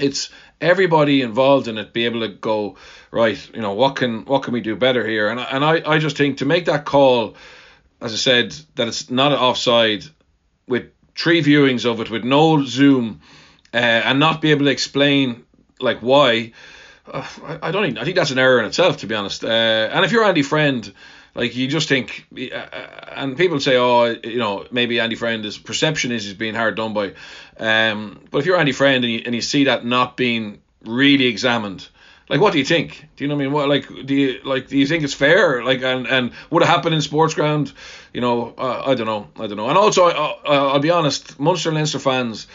it's 0.00 0.30
everybody 0.60 1.22
involved 1.22 1.68
in 1.68 1.78
it 1.78 1.92
be 1.92 2.06
able 2.06 2.22
to 2.22 2.28
go 2.28 2.78
right. 3.12 3.38
You 3.54 3.60
know, 3.60 3.74
what 3.74 3.94
can 3.94 4.24
what 4.24 4.42
can 4.42 4.54
we 4.54 4.60
do 4.60 4.74
better 4.74 5.06
here? 5.06 5.28
And 5.28 5.38
and 5.38 5.64
I 5.64 5.82
I 5.86 5.98
just 5.98 6.16
think 6.16 6.38
to 6.38 6.46
make 6.46 6.64
that 6.64 6.84
call, 6.84 7.36
as 8.00 8.12
I 8.12 8.16
said, 8.16 8.56
that 8.74 8.88
it's 8.88 9.08
not 9.08 9.30
an 9.30 9.38
offside 9.38 10.02
with 10.66 10.90
three 11.16 11.44
viewings 11.44 11.84
of 11.84 12.00
it 12.00 12.10
with 12.10 12.24
no 12.24 12.64
zoom 12.64 13.20
uh, 13.72 13.76
and 13.76 14.18
not 14.18 14.40
be 14.40 14.50
able 14.50 14.64
to 14.66 14.70
explain 14.70 15.44
like 15.80 15.98
why. 16.00 16.52
Uh, 17.06 17.26
I, 17.44 17.68
I, 17.68 17.70
don't 17.70 17.84
even, 17.84 17.98
I 17.98 18.04
think 18.04 18.16
that's 18.16 18.30
an 18.30 18.38
error 18.38 18.60
in 18.60 18.66
itself, 18.66 18.98
to 18.98 19.06
be 19.06 19.14
honest. 19.14 19.44
Uh, 19.44 19.48
and 19.48 20.04
if 20.04 20.12
you're 20.12 20.24
Andy 20.24 20.42
Friend, 20.42 20.92
like 21.34 21.54
you 21.54 21.68
just 21.68 21.88
think, 21.88 22.26
uh, 22.32 22.66
and 23.12 23.36
people 23.36 23.60
say, 23.60 23.76
oh, 23.76 24.16
you 24.24 24.38
know, 24.38 24.66
maybe 24.70 25.00
Andy 25.00 25.16
Friend 25.16 25.44
is 25.44 25.56
perception 25.56 26.12
is 26.12 26.24
he's 26.24 26.34
being 26.34 26.54
hard 26.54 26.76
done 26.76 26.94
by. 26.94 27.14
Um, 27.58 28.20
but 28.30 28.38
if 28.38 28.46
you're 28.46 28.58
Andy 28.58 28.72
Friend 28.72 29.04
and 29.04 29.12
you, 29.12 29.22
and 29.24 29.34
you 29.34 29.40
see 29.40 29.64
that 29.64 29.84
not 29.84 30.16
being 30.16 30.60
really 30.84 31.26
examined, 31.26 31.88
like 32.28 32.40
what 32.40 32.52
do 32.52 32.58
you 32.58 32.64
think? 32.64 33.08
Do 33.16 33.24
you 33.24 33.28
know 33.28 33.36
what 33.36 33.42
I 33.42 33.44
mean? 33.44 33.52
What 33.52 33.68
like 33.68 34.06
do 34.06 34.14
you 34.14 34.40
like 34.44 34.68
do 34.68 34.76
you 34.76 34.86
think 34.86 35.02
it's 35.02 35.14
fair? 35.14 35.64
Like 35.64 35.82
and 35.82 36.06
and 36.06 36.32
would 36.50 36.62
it 36.62 36.66
happen 36.66 36.92
in 36.92 37.00
sports 37.00 37.34
ground? 37.34 37.72
You 38.12 38.20
know, 38.20 38.54
uh, 38.58 38.82
I 38.86 38.94
don't 38.94 39.06
know, 39.06 39.28
I 39.36 39.46
don't 39.46 39.56
know. 39.56 39.68
And 39.68 39.78
also, 39.78 40.06
I, 40.06 40.36
I'll 40.44 40.80
be 40.80 40.90
honest, 40.90 41.38
Munster 41.40 41.72
Leinster 41.72 41.98
fans 41.98 42.46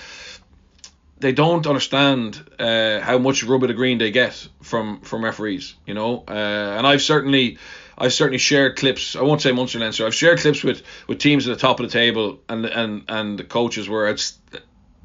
they 1.24 1.32
don't 1.32 1.66
understand 1.66 2.44
uh, 2.60 3.00
how 3.00 3.18
much 3.18 3.46
rub 3.46 3.64
of 3.64 3.70
the 3.70 3.74
green 3.74 3.98
they 3.98 4.12
get 4.12 4.48
from 4.62 5.00
from 5.02 5.24
referees, 5.24 5.74
you 5.88 5.94
know. 5.94 6.24
Uh, 6.28 6.78
and 6.78 6.86
I've 6.86 7.02
certainly 7.02 7.58
I've 7.98 8.12
certainly 8.12 8.40
shared 8.40 8.76
clips. 8.76 9.16
I 9.16 9.22
won't 9.22 9.42
say 9.42 9.54
Munster 9.54 9.80
Leinster. 9.80 10.06
I've 10.06 10.14
shared 10.14 10.40
clips 10.40 10.64
with, 10.64 10.84
with 11.08 11.20
teams 11.20 11.48
at 11.48 11.54
the 11.56 11.60
top 11.60 11.80
of 11.80 11.86
the 11.88 11.92
table, 11.94 12.42
and 12.50 12.66
and 12.66 13.06
and 13.08 13.40
the 13.40 13.46
coaches 13.46 13.88
were 13.88 14.14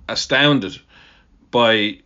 astounded 0.09 0.81
by 1.53 2.01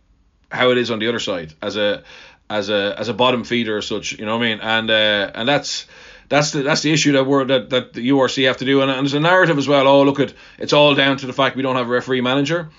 how 0.51 0.69
it 0.69 0.77
is 0.77 0.91
on 0.91 0.99
the 0.99 1.07
other 1.07 1.19
side 1.19 1.55
as 1.63 1.75
a 1.75 2.03
as 2.51 2.69
a 2.69 2.95
as 2.97 3.09
a 3.09 3.13
bottom 3.15 3.43
feeder 3.43 3.75
or 3.75 3.81
such. 3.81 4.11
You 4.11 4.27
know 4.27 4.37
what 4.37 4.45
I 4.45 4.49
mean? 4.49 4.59
And 4.61 4.91
uh, 4.91 5.31
and 5.33 5.49
that's 5.49 5.87
that's 6.29 6.51
the 6.51 6.61
that's 6.61 6.83
the 6.83 6.93
issue 6.93 7.13
that 7.13 7.25
we're 7.25 7.45
that, 7.45 7.71
that 7.71 7.93
the 7.93 8.09
URC 8.09 8.45
have 8.45 8.57
to 8.57 8.65
do. 8.65 8.81
And, 8.81 8.91
and 8.91 8.99
there's 8.99 9.15
a 9.15 9.19
narrative 9.19 9.57
as 9.57 9.67
well. 9.67 9.87
Oh, 9.87 10.03
look 10.03 10.19
at 10.19 10.35
it's 10.59 10.73
all 10.73 10.93
down 10.93 11.17
to 11.17 11.25
the 11.25 11.33
fact 11.33 11.55
we 11.55 11.63
don't 11.63 11.77
have 11.77 11.87
a 11.87 11.91
referee 11.91 12.21
manager. 12.21 12.69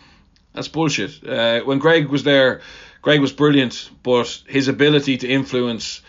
That's 0.55 0.68
bullshit. 0.68 1.26
Uh, 1.26 1.61
when 1.61 1.78
Greg 1.78 2.09
was 2.09 2.22
there, 2.22 2.61
Greg 3.02 3.20
was 3.20 3.32
brilliant, 3.32 3.90
but 4.02 4.42
his 4.46 4.68
ability 4.68 5.18
to 5.18 5.28
influence 5.28 6.00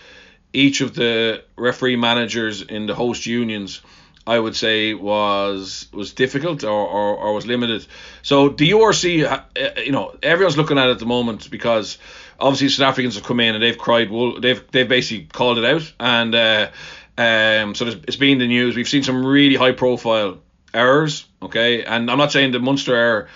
each 0.54 0.82
of 0.82 0.94
the 0.94 1.44
referee 1.58 1.98
managers 1.98 2.62
in 2.62 2.86
the 2.86 2.96
host 2.96 3.26
unions, 3.26 3.82
I 4.26 4.40
would 4.40 4.56
say, 4.56 4.94
was 4.94 5.88
was 5.92 6.14
difficult 6.14 6.64
or, 6.64 6.70
or, 6.70 7.18
or 7.18 7.34
was 7.34 7.46
limited. 7.46 7.86
So 8.22 8.50
the 8.50 8.70
URC, 8.72 9.26
uh, 9.30 9.82
you 9.82 9.92
know, 9.92 10.16
everyone's 10.24 10.58
looking 10.58 10.78
at 10.78 10.88
it 10.88 10.92
at 10.92 11.00
the 11.00 11.06
moment 11.06 11.50
because 11.50 11.98
obviously 12.40 12.70
South 12.70 12.90
Africans 12.90 13.16
have 13.16 13.24
come 13.24 13.40
in 13.40 13.56
and 13.56 13.64
they've 13.64 13.78
cried 13.78 14.12
wool. 14.12 14.40
They've 14.40 14.64
they've 14.72 14.88
basically 14.88 15.26
called 15.26 15.58
it 15.58 15.66
out, 15.66 15.92
and 16.00 16.36
uh, 16.36 16.70
um, 17.18 17.76
so 17.76 17.88
it's 17.88 18.16
been 18.16 18.38
the 18.38 18.48
news. 18.48 18.76
We've 18.76 18.88
seen 18.88 19.04
some 19.04 19.26
really 19.26 19.56
high 19.56 19.74
profile 19.74 20.38
errors. 20.74 21.26
Okay, 21.42 21.84
and 21.84 22.10
I'm 22.10 22.18
not 22.20 22.32
saying 22.32 22.52
the 22.52 22.60
Munster 22.60 22.96
error 22.96 23.28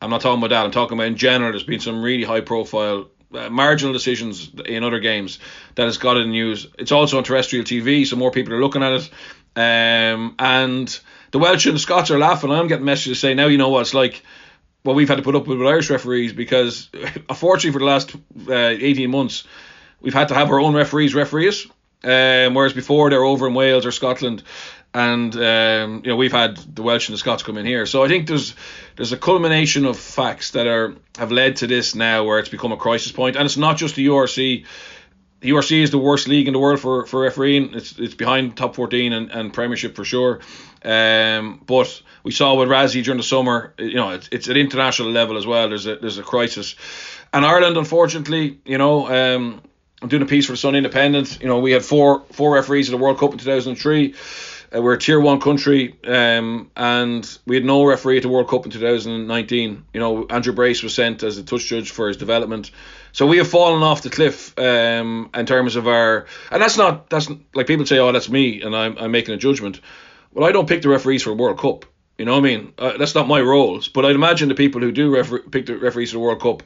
I'm 0.00 0.10
not 0.10 0.20
talking 0.20 0.38
about 0.38 0.50
that. 0.50 0.64
I'm 0.64 0.70
talking 0.70 0.96
about 0.96 1.08
in 1.08 1.16
general. 1.16 1.52
There's 1.52 1.62
been 1.62 1.80
some 1.80 2.02
really 2.02 2.24
high 2.24 2.40
profile 2.40 3.08
uh, 3.34 3.48
marginal 3.48 3.92
decisions 3.92 4.50
in 4.66 4.82
other 4.82 4.98
games 4.98 5.38
that 5.74 5.84
has 5.84 5.98
got 5.98 6.16
in 6.16 6.24
the 6.24 6.30
news. 6.30 6.66
It's 6.78 6.92
also 6.92 7.18
on 7.18 7.24
terrestrial 7.24 7.64
TV, 7.64 8.06
so 8.06 8.16
more 8.16 8.30
people 8.30 8.54
are 8.54 8.60
looking 8.60 8.82
at 8.82 8.92
it. 8.92 9.10
Um, 9.56 10.34
and 10.38 11.00
the 11.30 11.38
Welsh 11.38 11.66
and 11.66 11.74
the 11.74 11.80
Scots 11.80 12.10
are 12.10 12.18
laughing. 12.18 12.50
I'm 12.50 12.66
getting 12.66 12.84
messages 12.84 13.20
saying 13.20 13.36
now 13.36 13.46
you 13.46 13.58
know 13.58 13.68
what 13.68 13.82
it's 13.82 13.94
like 13.94 14.22
what 14.82 14.96
we've 14.96 15.08
had 15.08 15.18
to 15.18 15.22
put 15.22 15.36
up 15.36 15.46
with 15.46 15.60
Irish 15.60 15.90
referees 15.90 16.32
because 16.32 16.88
unfortunately 17.28 17.72
for 17.72 17.78
the 17.80 17.84
last 17.84 18.14
uh, 18.48 18.54
18 18.54 19.10
months 19.10 19.44
we've 20.00 20.14
had 20.14 20.28
to 20.28 20.34
have 20.34 20.50
our 20.50 20.60
own 20.60 20.74
referees 20.74 21.14
referee 21.14 21.48
us. 21.48 21.66
Um, 22.02 22.54
whereas 22.54 22.72
before 22.72 23.10
they're 23.10 23.22
over 23.22 23.46
in 23.46 23.52
Wales 23.52 23.84
or 23.84 23.92
Scotland 23.92 24.42
and 24.92 25.34
um, 25.36 26.02
you 26.04 26.10
know 26.10 26.16
we've 26.16 26.32
had 26.32 26.56
the 26.56 26.82
Welsh 26.82 27.08
and 27.08 27.14
the 27.14 27.18
Scots 27.18 27.42
come 27.42 27.56
in 27.58 27.66
here. 27.66 27.86
So 27.86 28.02
I 28.02 28.08
think 28.08 28.26
there's 28.26 28.54
there's 28.96 29.12
a 29.12 29.16
culmination 29.16 29.84
of 29.84 29.96
facts 29.96 30.52
that 30.52 30.66
are 30.66 30.94
have 31.16 31.30
led 31.30 31.56
to 31.56 31.66
this 31.66 31.94
now 31.94 32.24
where 32.24 32.38
it's 32.38 32.48
become 32.48 32.72
a 32.72 32.76
crisis 32.76 33.12
point. 33.12 33.36
and 33.36 33.44
it's 33.44 33.56
not 33.56 33.76
just 33.76 33.94
the 33.94 34.06
URC. 34.06 34.64
he 35.40 35.52
or 35.52 35.62
she 35.62 35.82
is 35.82 35.90
the 35.90 35.98
worst 35.98 36.26
league 36.28 36.48
in 36.48 36.52
the 36.52 36.58
world 36.58 36.80
for, 36.80 37.06
for 37.06 37.20
refereeing. 37.20 37.74
It's 37.74 37.98
it's 37.98 38.14
behind 38.14 38.56
top 38.56 38.74
14 38.74 39.12
and, 39.12 39.30
and 39.30 39.52
Premiership 39.52 39.94
for 39.94 40.04
sure. 40.04 40.40
Um, 40.84 41.62
but 41.66 42.02
we 42.24 42.32
saw 42.32 42.54
with 42.54 42.68
Razzie 42.68 43.04
during 43.04 43.18
the 43.18 43.24
summer, 43.24 43.74
you 43.78 43.94
know, 43.94 44.10
it's, 44.10 44.28
it's 44.32 44.48
at 44.48 44.56
international 44.56 45.10
level 45.10 45.36
as 45.36 45.46
well. 45.46 45.68
There's 45.68 45.86
a 45.86 45.96
there's 45.96 46.18
a 46.18 46.22
crisis, 46.22 46.74
and 47.32 47.44
Ireland, 47.44 47.76
unfortunately, 47.76 48.58
you 48.64 48.78
know, 48.78 49.06
um, 49.08 49.62
I'm 50.02 50.08
doing 50.08 50.22
a 50.22 50.26
piece 50.26 50.46
for 50.46 50.52
the 50.52 50.58
Sunday 50.58 50.78
Independent. 50.78 51.40
You 51.40 51.46
know, 51.46 51.60
we 51.60 51.70
had 51.70 51.84
four 51.84 52.24
four 52.32 52.54
referees 52.54 52.88
at 52.88 52.92
the 52.92 53.02
World 53.02 53.18
Cup 53.18 53.32
in 53.32 53.38
2003. 53.38 54.14
Uh, 54.74 54.80
we're 54.80 54.94
a 54.94 54.98
tier 54.98 55.18
one 55.18 55.40
country, 55.40 55.98
um, 56.06 56.70
and 56.76 57.38
we 57.46 57.56
had 57.56 57.64
no 57.64 57.84
referee 57.84 58.18
at 58.18 58.22
the 58.22 58.28
World 58.28 58.48
Cup 58.48 58.64
in 58.64 58.70
2019. 58.70 59.84
You 59.92 60.00
know, 60.00 60.26
Andrew 60.26 60.52
Brace 60.52 60.82
was 60.82 60.94
sent 60.94 61.22
as 61.22 61.38
a 61.38 61.42
touch 61.42 61.66
judge 61.66 61.90
for 61.90 62.08
his 62.08 62.16
development. 62.16 62.70
So 63.12 63.26
we 63.26 63.38
have 63.38 63.48
fallen 63.48 63.82
off 63.82 64.02
the 64.02 64.10
cliff 64.10 64.56
um, 64.58 65.30
in 65.34 65.46
terms 65.46 65.74
of 65.74 65.88
our, 65.88 66.26
and 66.52 66.62
that's 66.62 66.76
not 66.76 67.10
that's 67.10 67.28
like 67.54 67.66
people 67.66 67.86
say, 67.86 67.98
oh, 67.98 68.12
that's 68.12 68.28
me, 68.28 68.62
and 68.62 68.76
I'm 68.76 68.96
I'm 68.98 69.10
making 69.10 69.34
a 69.34 69.38
judgment. 69.38 69.80
Well, 70.32 70.48
I 70.48 70.52
don't 70.52 70.68
pick 70.68 70.82
the 70.82 70.88
referees 70.88 71.24
for 71.24 71.34
World 71.34 71.58
Cup. 71.58 71.84
You 72.16 72.26
know 72.26 72.32
what 72.32 72.38
I 72.38 72.42
mean? 72.42 72.72
Uh, 72.78 72.96
that's 72.98 73.14
not 73.14 73.26
my 73.26 73.40
roles. 73.40 73.88
But 73.88 74.04
I'd 74.04 74.14
imagine 74.14 74.48
the 74.48 74.54
people 74.54 74.80
who 74.82 74.92
do 74.92 75.10
refer- 75.10 75.40
pick 75.40 75.66
the 75.66 75.78
referees 75.78 76.10
for 76.10 76.18
the 76.18 76.20
World 76.20 76.40
Cup 76.40 76.62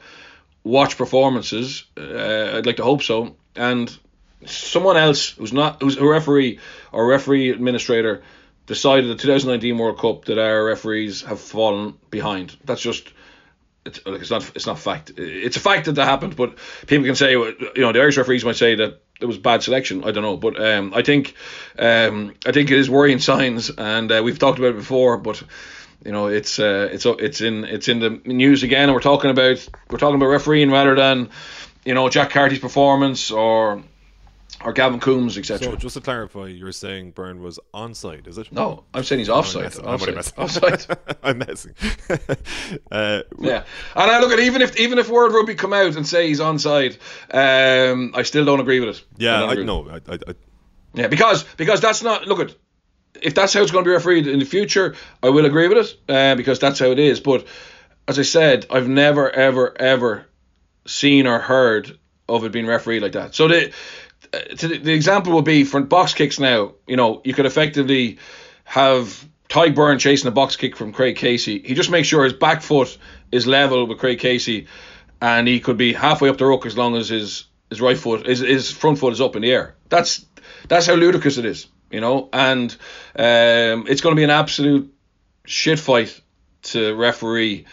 watch 0.63 0.97
performances. 0.97 1.85
Uh, 1.97 2.57
I'd 2.57 2.65
like 2.65 2.77
to 2.77 2.83
hope 2.83 3.01
so. 3.01 3.37
And 3.55 3.97
someone 4.49 4.97
else 4.97 5.29
who's 5.31 5.53
not 5.53 5.81
who's 5.81 5.97
a 5.97 6.05
referee 6.05 6.59
or 6.91 7.07
referee 7.07 7.49
administrator 7.49 8.23
decided 8.65 9.09
the 9.09 9.15
2019 9.15 9.77
World 9.77 9.99
Cup 9.99 10.25
that 10.25 10.39
our 10.39 10.65
referees 10.65 11.21
have 11.21 11.39
fallen 11.39 11.97
behind. 12.09 12.57
That's 12.65 12.81
just 12.81 13.11
it's, 13.85 13.99
it's 14.05 14.31
not 14.31 14.51
it's 14.55 14.65
not 14.65 14.79
fact. 14.79 15.11
It's 15.17 15.57
a 15.57 15.59
fact 15.59 15.85
that 15.85 15.93
that 15.93 16.05
happened, 16.05 16.35
but 16.35 16.57
people 16.87 17.05
can 17.05 17.15
say 17.15 17.31
you 17.33 17.71
know 17.77 17.91
the 17.91 17.99
Irish 17.99 18.17
referees 18.17 18.43
might 18.43 18.55
say 18.55 18.75
that 18.75 19.01
it 19.21 19.25
was 19.25 19.37
bad 19.37 19.63
selection. 19.63 20.03
I 20.03 20.11
don't 20.11 20.23
know, 20.23 20.37
but 20.37 20.59
um, 20.61 20.93
I 20.93 21.03
think 21.03 21.35
um, 21.77 22.33
I 22.45 22.51
think 22.51 22.71
it 22.71 22.77
is 22.77 22.89
worrying 22.89 23.19
signs, 23.19 23.69
and 23.69 24.11
uh, 24.11 24.21
we've 24.23 24.39
talked 24.39 24.59
about 24.59 24.71
it 24.71 24.77
before, 24.77 25.17
but. 25.17 25.41
You 26.03 26.11
know, 26.11 26.27
it's 26.27 26.59
uh, 26.59 26.87
it's 26.91 27.07
it's 27.07 27.41
in 27.41 27.63
it's 27.63 27.87
in 27.87 27.99
the 27.99 28.21
news 28.25 28.61
again, 28.61 28.83
and 28.83 28.93
we're 28.93 28.99
talking 28.99 29.31
about 29.31 29.67
we're 29.89 29.97
talking 29.97 30.17
about 30.17 30.27
refereeing 30.27 30.69
rather 30.69 30.93
than, 30.93 31.29
you 31.83 31.95
know, 31.95 32.09
Jack 32.09 32.29
Carty's 32.29 32.59
performance 32.59 33.31
or 33.31 33.81
or 34.65 34.73
Gavin 34.73 34.99
Coombs, 34.99 35.37
etc. 35.37 35.71
So 35.71 35.75
just 35.75 35.93
to 35.93 36.01
clarify, 36.01 36.47
you're 36.47 36.71
saying 36.71 37.13
Beirne 37.13 37.39
was 37.39 37.59
onside, 37.73 38.27
is 38.27 38.39
it? 38.39 38.51
No, 38.51 38.83
I'm 38.95 39.03
saying 39.03 39.19
he's 39.19 39.29
offside. 39.29 39.77
I'm 39.77 39.93
offside. 39.93 40.15
messing. 40.15 40.43
offside. 40.43 40.97
I'm 41.23 41.37
messing. 41.37 41.75
uh, 42.91 43.21
Yeah, 43.39 43.63
and 43.95 44.11
I 44.11 44.19
look 44.19 44.31
at 44.31 44.39
even 44.39 44.63
if 44.63 44.75
even 44.77 44.97
if 44.97 45.07
World 45.07 45.33
Rugby 45.33 45.53
come 45.53 45.71
out 45.71 45.95
and 45.95 46.05
say 46.05 46.27
he's 46.27 46.39
onside, 46.39 46.97
um, 47.31 48.11
I 48.15 48.23
still 48.23 48.43
don't 48.43 48.59
agree 48.59 48.79
with 48.79 48.97
it. 48.97 49.03
yeah, 49.17 49.41
don't 49.41 49.59
I 49.59 49.63
know. 49.63 49.87
I, 49.87 49.95
I, 49.95 50.15
I, 50.15 50.35
Yeah, 50.95 51.07
because 51.07 51.43
because 51.57 51.79
that's 51.79 52.01
not 52.01 52.25
look 52.27 52.39
at 52.39 52.55
if 53.21 53.35
that's 53.35 53.53
how 53.53 53.61
it's 53.61 53.71
going 53.71 53.85
to 53.85 53.87
be 53.87 53.93
refereed 53.93 54.27
in 54.27 54.39
the 54.39 54.45
future, 54.45 54.95
I 55.21 55.29
will 55.29 55.45
agree 55.45 55.67
with 55.67 55.77
it 55.77 56.11
uh, 56.11 56.35
because 56.35 56.57
that's 56.57 56.79
how 56.79 56.87
it 56.87 56.99
is. 56.99 57.19
But 57.19 57.45
as 58.07 58.17
I 58.17 58.23
said, 58.23 58.65
I've 58.71 58.87
never 58.87 59.29
ever 59.29 59.79
ever 59.79 60.25
seen 60.87 61.27
or 61.27 61.37
heard 61.37 61.99
of 62.27 62.43
it 62.43 62.51
being 62.51 62.65
refereed 62.65 63.03
like 63.03 63.11
that. 63.11 63.35
So 63.35 63.47
the 63.47 63.71
uh, 64.35 64.55
the, 64.55 64.77
the 64.77 64.93
example 64.93 65.33
would 65.33 65.45
be 65.45 65.63
for 65.63 65.81
box 65.81 66.13
kicks 66.13 66.39
now. 66.39 66.73
You 66.87 66.95
know, 66.95 67.21
you 67.23 67.33
could 67.33 67.45
effectively 67.45 68.19
have 68.63 69.27
Tadhg 69.49 69.75
Beirne 69.75 69.99
chasing 69.99 70.27
a 70.27 70.31
box 70.31 70.55
kick 70.55 70.75
from 70.75 70.91
Craig 70.91 71.15
Casey. 71.15 71.59
He 71.59 71.73
just 71.73 71.89
makes 71.89 72.07
sure 72.07 72.23
his 72.23 72.33
back 72.33 72.61
foot 72.61 72.97
is 73.31 73.47
level 73.47 73.85
with 73.87 73.99
Craig 73.99 74.19
Casey, 74.19 74.67
and 75.21 75.47
he 75.47 75.59
could 75.59 75.77
be 75.77 75.93
halfway 75.93 76.29
up 76.29 76.37
the 76.37 76.45
ruck 76.45 76.65
as 76.65 76.77
long 76.77 76.95
as 76.95 77.09
his 77.09 77.45
his 77.69 77.81
right 77.81 77.97
foot, 77.97 78.25
his, 78.25 78.39
his 78.39 78.71
front 78.71 78.99
foot 78.99 79.13
is 79.13 79.21
up 79.21 79.35
in 79.35 79.41
the 79.41 79.51
air. 79.51 79.75
That's 79.89 80.25
that's 80.67 80.85
how 80.87 80.93
ludicrous 80.93 81.37
it 81.37 81.45
is, 81.45 81.67
you 81.91 82.01
know. 82.01 82.29
And 82.33 82.71
um, 83.15 83.85
it's 83.87 84.01
going 84.01 84.15
to 84.15 84.19
be 84.19 84.23
an 84.23 84.29
absolute 84.29 84.93
shit 85.45 85.79
fight 85.79 86.19
to 86.63 86.95
referee 86.95 87.65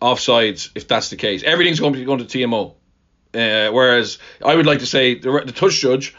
offsides 0.00 0.70
if 0.74 0.88
that's 0.88 1.10
the 1.10 1.16
case. 1.16 1.42
Everything's 1.42 1.80
going 1.80 1.92
to 1.92 1.98
be 1.98 2.04
going 2.04 2.24
to 2.24 2.24
TMO. 2.24 2.75
Uh, 3.36 3.70
whereas 3.72 4.18
I 4.44 4.54
would 4.54 4.66
like 4.66 4.78
to 4.80 4.86
say 4.86 5.14
the, 5.18 5.42
the 5.44 5.52
touch 5.52 5.80
judge, 5.80 6.14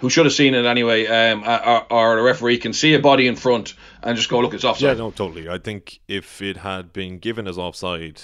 who 0.00 0.08
should 0.08 0.24
have 0.24 0.32
seen 0.32 0.54
it 0.54 0.64
anyway, 0.64 1.06
um, 1.06 1.44
or, 1.44 1.92
or 1.92 2.16
the 2.16 2.22
referee 2.22 2.58
can 2.58 2.72
see 2.72 2.94
a 2.94 2.98
body 2.98 3.26
in 3.26 3.36
front 3.36 3.74
and 4.02 4.16
just 4.16 4.30
go 4.30 4.38
look 4.40 4.54
it's 4.54 4.64
offside. 4.64 4.96
yeah, 4.96 5.04
no, 5.04 5.10
totally. 5.10 5.48
I 5.48 5.58
think 5.58 6.00
if 6.08 6.40
it 6.40 6.58
had 6.58 6.92
been 6.92 7.18
given 7.18 7.46
as 7.46 7.58
offside, 7.58 8.20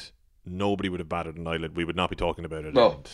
nobody 0.47 0.89
would 0.89 1.01
have 1.01 1.09
batted 1.09 1.37
an 1.37 1.47
eyelid. 1.47 1.77
We 1.77 1.85
would 1.85 1.97
not 1.97 2.09
be 2.09 2.17
talking 2.17 2.45
about 2.45 2.65
it. 2.65 2.73
No. 2.73 2.93
And 2.93 3.11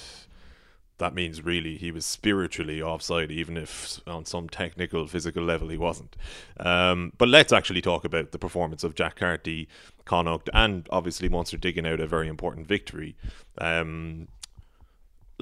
that 0.98 1.14
means 1.14 1.42
really 1.42 1.76
he 1.76 1.90
was 1.90 2.06
spiritually 2.06 2.80
offside, 2.80 3.32
even 3.32 3.56
if 3.56 4.00
on 4.06 4.24
some 4.24 4.48
technical, 4.48 5.08
physical 5.08 5.42
level 5.42 5.68
he 5.68 5.76
wasn't. 5.76 6.16
Um, 6.60 7.12
but 7.18 7.28
let's 7.28 7.52
actually 7.52 7.82
talk 7.82 8.04
about 8.04 8.30
the 8.30 8.38
performance 8.38 8.84
of 8.84 8.94
Jack 8.94 9.16
Carty, 9.16 9.68
Connacht, 10.04 10.48
and 10.54 10.86
obviously 10.90 11.28
Munster 11.28 11.56
digging 11.56 11.86
out 11.86 11.98
a 11.98 12.06
very 12.06 12.28
important 12.28 12.68
victory. 12.68 13.16
Um, 13.58 14.28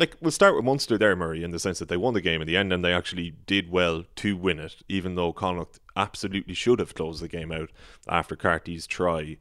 like 0.01 0.17
we'll 0.21 0.31
start 0.31 0.57
with 0.57 0.65
Munster 0.65 0.97
there, 0.97 1.15
Murray, 1.15 1.45
in 1.45 1.51
the 1.51 1.59
sense 1.59 1.79
that 1.79 1.91
they 1.91 1.97
won 1.97 2.15
the 2.15 2.23
game 2.23 2.41
in 2.41 2.47
the 2.47 2.57
end 2.57 2.73
and 2.73 2.83
they 2.83 2.93
actually 2.93 3.35
did 3.47 3.71
well 3.71 4.05
to 4.17 4.35
win 4.35 4.59
it, 4.59 4.77
even 4.89 5.15
though 5.15 5.33
Connacht 5.33 5.79
absolutely 5.95 6.55
should 6.55 6.79
have 6.79 6.95
closed 6.95 7.23
the 7.23 7.29
game 7.29 7.53
out 7.53 7.71
after 8.09 8.35
Carty's 8.35 8.87
try. 8.87 9.37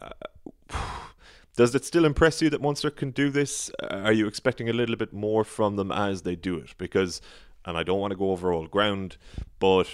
Uh, 0.00 0.08
does 1.56 1.74
it 1.74 1.84
still 1.84 2.06
impress 2.06 2.40
you 2.40 2.48
that 2.48 2.62
Munster 2.62 2.90
can 2.90 3.10
do 3.10 3.28
this? 3.28 3.70
Uh, 3.78 3.96
Are 3.96 4.12
you 4.12 4.26
expecting 4.26 4.70
a 4.70 4.72
little 4.72 4.96
bit 4.96 5.12
more 5.12 5.44
from 5.44 5.76
them 5.76 5.92
as 5.92 6.22
they 6.22 6.34
do 6.34 6.56
it? 6.56 6.74
Because, 6.78 7.20
and 7.66 7.76
I 7.76 7.82
don't 7.82 8.00
want 8.00 8.12
to 8.12 8.18
go 8.18 8.30
over 8.30 8.52
old 8.52 8.70
ground, 8.70 9.18
but 9.58 9.88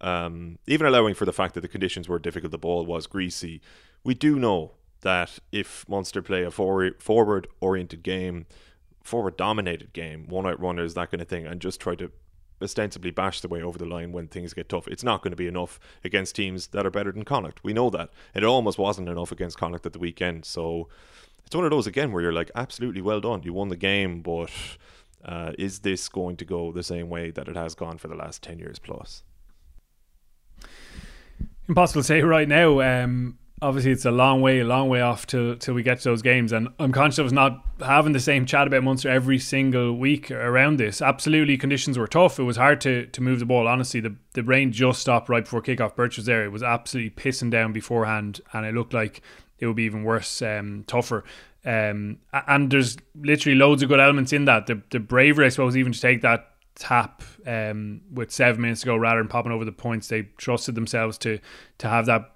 um, 0.00 0.58
even 0.66 0.86
allowing 0.86 1.14
for 1.14 1.26
the 1.26 1.32
fact 1.32 1.52
that 1.54 1.60
the 1.60 1.68
conditions 1.68 2.08
were 2.08 2.18
difficult, 2.18 2.52
the 2.52 2.58
ball 2.58 2.86
was 2.86 3.06
greasy, 3.06 3.60
we 4.02 4.14
do 4.14 4.38
know 4.38 4.72
that 5.02 5.38
if 5.52 5.86
Munster 5.90 6.22
play 6.22 6.42
a 6.42 6.50
forward 6.50 7.46
oriented 7.60 8.02
game, 8.02 8.46
forward 9.06 9.36
dominated 9.36 9.92
game, 9.92 10.26
one 10.28 10.46
out 10.46 10.60
runners, 10.60 10.94
that 10.94 11.10
kind 11.10 11.20
of 11.20 11.28
thing, 11.28 11.46
and 11.46 11.60
just 11.60 11.80
try 11.80 11.94
to 11.96 12.10
ostensibly 12.62 13.10
bash 13.10 13.40
their 13.40 13.48
way 13.48 13.62
over 13.62 13.78
the 13.78 13.84
line 13.84 14.12
when 14.12 14.28
things 14.28 14.54
get 14.54 14.68
tough. 14.68 14.88
It's 14.88 15.04
not 15.04 15.22
going 15.22 15.32
to 15.32 15.36
be 15.36 15.46
enough 15.46 15.78
against 16.04 16.36
teams 16.36 16.68
that 16.68 16.86
are 16.86 16.90
better 16.90 17.12
than 17.12 17.24
Connacht. 17.24 17.62
We 17.62 17.72
know 17.72 17.90
that. 17.90 18.10
It 18.34 18.44
almost 18.44 18.78
wasn't 18.78 19.08
enough 19.08 19.32
against 19.32 19.58
Connacht 19.58 19.86
at 19.86 19.92
the 19.92 19.98
weekend. 19.98 20.44
So 20.44 20.88
it's 21.44 21.54
one 21.54 21.64
of 21.64 21.70
those 21.70 21.86
again 21.86 22.12
where 22.12 22.22
you're 22.22 22.32
like, 22.32 22.50
absolutely 22.54 23.02
well 23.02 23.20
done. 23.20 23.42
You 23.42 23.52
won 23.52 23.68
the 23.68 23.76
game, 23.76 24.22
but 24.22 24.50
uh, 25.24 25.52
is 25.58 25.80
this 25.80 26.08
going 26.08 26.36
to 26.38 26.44
go 26.44 26.72
the 26.72 26.82
same 26.82 27.10
way 27.10 27.30
that 27.30 27.48
it 27.48 27.56
has 27.56 27.74
gone 27.74 27.98
for 27.98 28.08
the 28.08 28.14
last 28.14 28.42
10 28.42 28.58
years 28.58 28.78
plus? 28.78 29.22
Impossible 31.68 32.02
to 32.02 32.06
say 32.06 32.22
right 32.22 32.48
now. 32.48 32.80
Um, 32.80 33.38
obviously, 33.62 33.92
it's 33.92 34.04
a 34.04 34.10
long 34.10 34.40
way, 34.42 34.60
a 34.60 34.64
long 34.64 34.88
way 34.88 35.00
off 35.00 35.26
till 35.26 35.56
till 35.56 35.74
we 35.74 35.82
get 35.82 35.98
to 35.98 36.04
those 36.04 36.22
games, 36.22 36.52
and 36.52 36.68
I'm 36.78 36.92
conscious 36.92 37.18
of 37.18 37.32
not 37.32 37.64
having 37.80 38.12
the 38.12 38.20
same 38.20 38.46
chat 38.46 38.66
about 38.66 38.82
Munster 38.82 39.08
every 39.08 39.38
single 39.38 39.96
week 39.96 40.30
around 40.30 40.78
this. 40.78 41.00
Absolutely, 41.00 41.56
conditions 41.56 41.98
were 41.98 42.06
tough. 42.06 42.38
It 42.38 42.44
was 42.44 42.56
hard 42.56 42.80
to 42.82 43.06
to 43.06 43.22
move 43.22 43.38
the 43.38 43.46
ball. 43.46 43.68
Honestly, 43.68 44.00
the 44.00 44.16
the 44.34 44.42
rain 44.42 44.72
just 44.72 45.00
stopped 45.00 45.28
right 45.28 45.44
before 45.44 45.62
kickoff. 45.62 45.96
Birch 45.96 46.16
was 46.16 46.26
there. 46.26 46.44
It 46.44 46.52
was 46.52 46.62
absolutely 46.62 47.10
pissing 47.10 47.50
down 47.50 47.72
beforehand, 47.72 48.40
and 48.52 48.66
it 48.66 48.74
looked 48.74 48.94
like 48.94 49.22
it 49.58 49.66
would 49.66 49.76
be 49.76 49.84
even 49.84 50.04
worse, 50.04 50.42
um, 50.42 50.84
tougher. 50.86 51.24
Um, 51.64 52.18
and 52.32 52.70
there's 52.70 52.96
literally 53.16 53.58
loads 53.58 53.82
of 53.82 53.88
good 53.88 54.00
elements 54.00 54.32
in 54.32 54.44
that. 54.44 54.66
The 54.66 54.82
the 54.90 55.00
bravery, 55.00 55.46
I 55.46 55.48
suppose, 55.48 55.76
even 55.76 55.92
to 55.92 56.00
take 56.00 56.22
that 56.22 56.50
tap 56.76 57.22
um, 57.46 58.02
with 58.12 58.30
seven 58.30 58.60
minutes 58.60 58.82
to 58.82 58.86
go 58.86 58.96
rather 58.96 59.18
than 59.18 59.28
popping 59.28 59.50
over 59.50 59.64
the 59.64 59.72
points. 59.72 60.08
They 60.08 60.22
trusted 60.36 60.74
themselves 60.74 61.18
to 61.18 61.40
to 61.78 61.88
have 61.88 62.06
that 62.06 62.35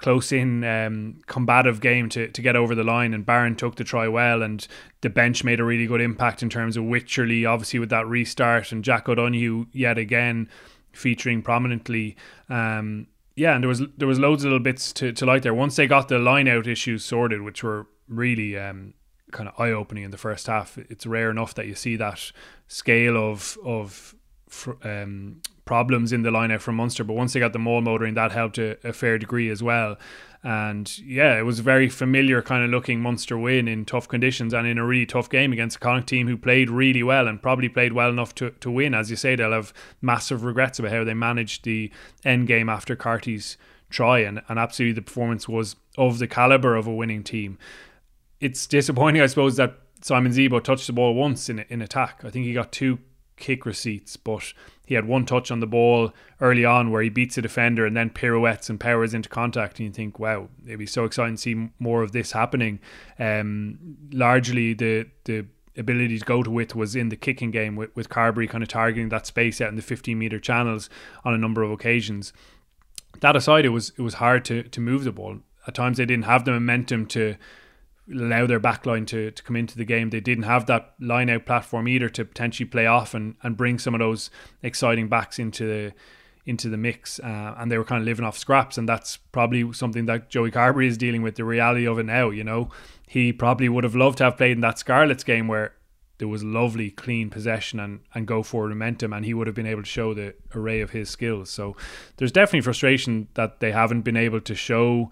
close 0.00 0.32
in 0.32 0.64
um, 0.64 1.20
combative 1.26 1.80
game 1.80 2.08
to, 2.08 2.28
to 2.28 2.42
get 2.42 2.56
over 2.56 2.74
the 2.74 2.84
line 2.84 3.12
and 3.12 3.26
Barron 3.26 3.54
took 3.54 3.76
the 3.76 3.84
try 3.84 4.08
well 4.08 4.42
and 4.42 4.66
the 5.02 5.10
bench 5.10 5.44
made 5.44 5.60
a 5.60 5.64
really 5.64 5.86
good 5.86 6.00
impact 6.00 6.42
in 6.42 6.48
terms 6.48 6.76
of 6.76 6.84
Wycherley 6.84 7.48
obviously 7.48 7.78
with 7.78 7.90
that 7.90 8.06
restart 8.06 8.72
and 8.72 8.82
Jack 8.82 9.08
O'Donoghue 9.08 9.66
yet 9.72 9.98
again 9.98 10.48
featuring 10.92 11.42
prominently. 11.42 12.16
Um, 12.48 13.06
yeah 13.36 13.54
and 13.54 13.62
there 13.62 13.68
was 13.68 13.82
there 13.96 14.08
was 14.08 14.18
loads 14.18 14.44
of 14.44 14.50
little 14.50 14.62
bits 14.62 14.92
to, 14.94 15.12
to 15.12 15.26
like 15.26 15.42
there. 15.42 15.54
Once 15.54 15.76
they 15.76 15.86
got 15.86 16.08
the 16.08 16.18
line 16.18 16.48
out 16.48 16.66
issues 16.66 17.04
sorted 17.04 17.42
which 17.42 17.62
were 17.62 17.86
really 18.08 18.58
um, 18.58 18.94
kind 19.32 19.48
of 19.48 19.54
eye 19.60 19.70
opening 19.70 20.04
in 20.04 20.10
the 20.10 20.18
first 20.18 20.46
half 20.46 20.78
it's 20.78 21.06
rare 21.06 21.30
enough 21.30 21.54
that 21.54 21.66
you 21.66 21.74
see 21.74 21.96
that 21.96 22.32
scale 22.66 23.16
of 23.16 23.58
of 23.64 24.14
fr- 24.50 24.72
um, 24.82 25.40
problems 25.64 26.12
in 26.12 26.22
the 26.22 26.30
lineup 26.30 26.60
from 26.60 26.76
Munster, 26.76 27.04
but 27.04 27.14
once 27.14 27.32
they 27.32 27.40
got 27.40 27.52
the 27.52 27.58
mole 27.58 27.80
motoring, 27.80 28.14
that 28.14 28.32
helped 28.32 28.58
a, 28.58 28.76
a 28.86 28.92
fair 28.92 29.18
degree 29.18 29.48
as 29.48 29.62
well. 29.62 29.96
And 30.42 30.98
yeah, 30.98 31.38
it 31.38 31.42
was 31.42 31.58
a 31.58 31.62
very 31.62 31.88
familiar 31.88 32.40
kind 32.42 32.64
of 32.64 32.70
looking 32.70 33.00
Munster 33.00 33.38
win 33.38 33.68
in 33.68 33.84
tough 33.84 34.08
conditions 34.08 34.54
and 34.54 34.66
in 34.66 34.78
a 34.78 34.86
really 34.86 35.06
tough 35.06 35.28
game 35.28 35.52
against 35.52 35.76
a 35.76 35.78
Connacht 35.78 36.08
team 36.08 36.28
who 36.28 36.36
played 36.36 36.70
really 36.70 37.02
well 37.02 37.28
and 37.28 37.42
probably 37.42 37.68
played 37.68 37.92
well 37.92 38.08
enough 38.08 38.34
to, 38.36 38.50
to 38.50 38.70
win. 38.70 38.94
As 38.94 39.10
you 39.10 39.16
say, 39.16 39.36
they'll 39.36 39.52
have 39.52 39.72
massive 40.00 40.42
regrets 40.42 40.78
about 40.78 40.92
how 40.92 41.04
they 41.04 41.14
managed 41.14 41.64
the 41.64 41.92
end 42.24 42.46
game 42.46 42.68
after 42.68 42.96
Carty's 42.96 43.58
try, 43.90 44.20
and, 44.20 44.40
and 44.48 44.58
absolutely 44.58 44.94
the 44.94 45.02
performance 45.02 45.48
was 45.48 45.76
of 45.98 46.18
the 46.18 46.26
caliber 46.26 46.74
of 46.74 46.86
a 46.86 46.94
winning 46.94 47.22
team. 47.22 47.58
It's 48.40 48.66
disappointing, 48.66 49.20
I 49.20 49.26
suppose, 49.26 49.56
that 49.56 49.78
Simon 50.00 50.32
Zebo 50.32 50.64
touched 50.64 50.86
the 50.86 50.94
ball 50.94 51.14
once 51.14 51.50
in 51.50 51.58
in 51.68 51.82
attack. 51.82 52.22
I 52.24 52.30
think 52.30 52.46
he 52.46 52.54
got 52.54 52.72
two 52.72 52.98
kick 53.40 53.66
receipts, 53.66 54.16
but 54.16 54.52
he 54.86 54.94
had 54.94 55.06
one 55.06 55.24
touch 55.24 55.50
on 55.50 55.60
the 55.60 55.66
ball 55.66 56.12
early 56.40 56.64
on 56.64 56.90
where 56.90 57.02
he 57.02 57.08
beats 57.08 57.38
a 57.38 57.42
defender 57.42 57.86
and 57.86 57.96
then 57.96 58.10
pirouettes 58.10 58.68
and 58.68 58.78
powers 58.78 59.14
into 59.14 59.28
contact. 59.28 59.78
And 59.78 59.86
you 59.86 59.92
think, 59.92 60.18
wow, 60.18 60.48
it'd 60.66 60.78
be 60.78 60.86
so 60.86 61.04
exciting 61.04 61.36
to 61.36 61.40
see 61.40 61.70
more 61.78 62.02
of 62.02 62.12
this 62.12 62.32
happening. 62.32 62.80
Um, 63.18 63.96
largely, 64.12 64.74
the 64.74 65.06
the 65.24 65.46
ability 65.76 66.18
to 66.18 66.24
go 66.24 66.42
to 66.42 66.50
width 66.50 66.74
was 66.74 66.96
in 66.96 67.08
the 67.08 67.16
kicking 67.16 67.50
game 67.50 67.76
with, 67.76 67.94
with 67.94 68.08
Carbery 68.08 68.48
kind 68.48 68.62
of 68.62 68.68
targeting 68.68 69.08
that 69.10 69.26
space 69.26 69.60
out 69.60 69.68
in 69.68 69.76
the 69.76 69.82
15 69.82 70.18
meter 70.18 70.40
channels 70.40 70.90
on 71.24 71.32
a 71.32 71.38
number 71.38 71.62
of 71.62 71.70
occasions. 71.70 72.32
That 73.20 73.36
aside, 73.36 73.64
it 73.64 73.70
was 73.70 73.92
it 73.96 74.02
was 74.02 74.14
hard 74.14 74.44
to 74.46 74.64
to 74.64 74.80
move 74.80 75.04
the 75.04 75.12
ball. 75.12 75.38
At 75.66 75.74
times, 75.74 75.98
they 75.98 76.06
didn't 76.06 76.24
have 76.24 76.44
the 76.44 76.52
momentum 76.52 77.06
to 77.06 77.36
allow 78.12 78.46
their 78.46 78.60
backline 78.60 79.06
to, 79.08 79.30
to 79.30 79.42
come 79.42 79.56
into 79.56 79.76
the 79.76 79.84
game. 79.84 80.10
They 80.10 80.20
didn't 80.20 80.44
have 80.44 80.66
that 80.66 80.94
line 81.00 81.30
out 81.30 81.46
platform 81.46 81.88
either 81.88 82.08
to 82.10 82.24
potentially 82.24 82.68
play 82.68 82.86
off 82.86 83.14
and, 83.14 83.36
and 83.42 83.56
bring 83.56 83.78
some 83.78 83.94
of 83.94 84.00
those 84.00 84.30
exciting 84.62 85.08
backs 85.08 85.38
into 85.38 85.66
the 85.66 85.92
into 86.46 86.68
the 86.68 86.76
mix. 86.76 87.20
Uh, 87.20 87.54
and 87.58 87.70
they 87.70 87.78
were 87.78 87.84
kind 87.84 88.00
of 88.00 88.06
living 88.06 88.24
off 88.24 88.36
scraps, 88.36 88.78
and 88.78 88.88
that's 88.88 89.18
probably 89.18 89.72
something 89.72 90.06
that 90.06 90.30
Joey 90.30 90.50
Carbery 90.50 90.86
is 90.86 90.98
dealing 90.98 91.22
with 91.22 91.36
the 91.36 91.44
reality 91.44 91.86
of 91.86 91.98
it 91.98 92.06
now. 92.06 92.30
You 92.30 92.44
know, 92.44 92.70
he 93.06 93.32
probably 93.32 93.68
would 93.68 93.84
have 93.84 93.94
loved 93.94 94.18
to 94.18 94.24
have 94.24 94.36
played 94.36 94.52
in 94.52 94.60
that 94.60 94.78
Scarlets 94.78 95.24
game 95.24 95.48
where 95.48 95.74
there 96.20 96.28
was 96.28 96.44
lovely 96.44 96.90
clean 96.90 97.30
possession 97.30 97.80
and, 97.80 98.00
and 98.14 98.26
go 98.26 98.42
forward 98.42 98.68
momentum 98.68 99.12
and 99.12 99.24
he 99.24 99.32
would 99.32 99.46
have 99.46 99.56
been 99.56 99.66
able 99.66 99.82
to 99.82 99.88
show 99.88 100.12
the 100.12 100.34
array 100.54 100.82
of 100.82 100.90
his 100.90 101.08
skills 101.08 101.48
so 101.48 101.74
there's 102.18 102.30
definitely 102.30 102.60
frustration 102.60 103.26
that 103.34 103.60
they 103.60 103.72
haven't 103.72 104.02
been 104.02 104.18
able 104.18 104.38
to 104.38 104.54
show 104.54 105.10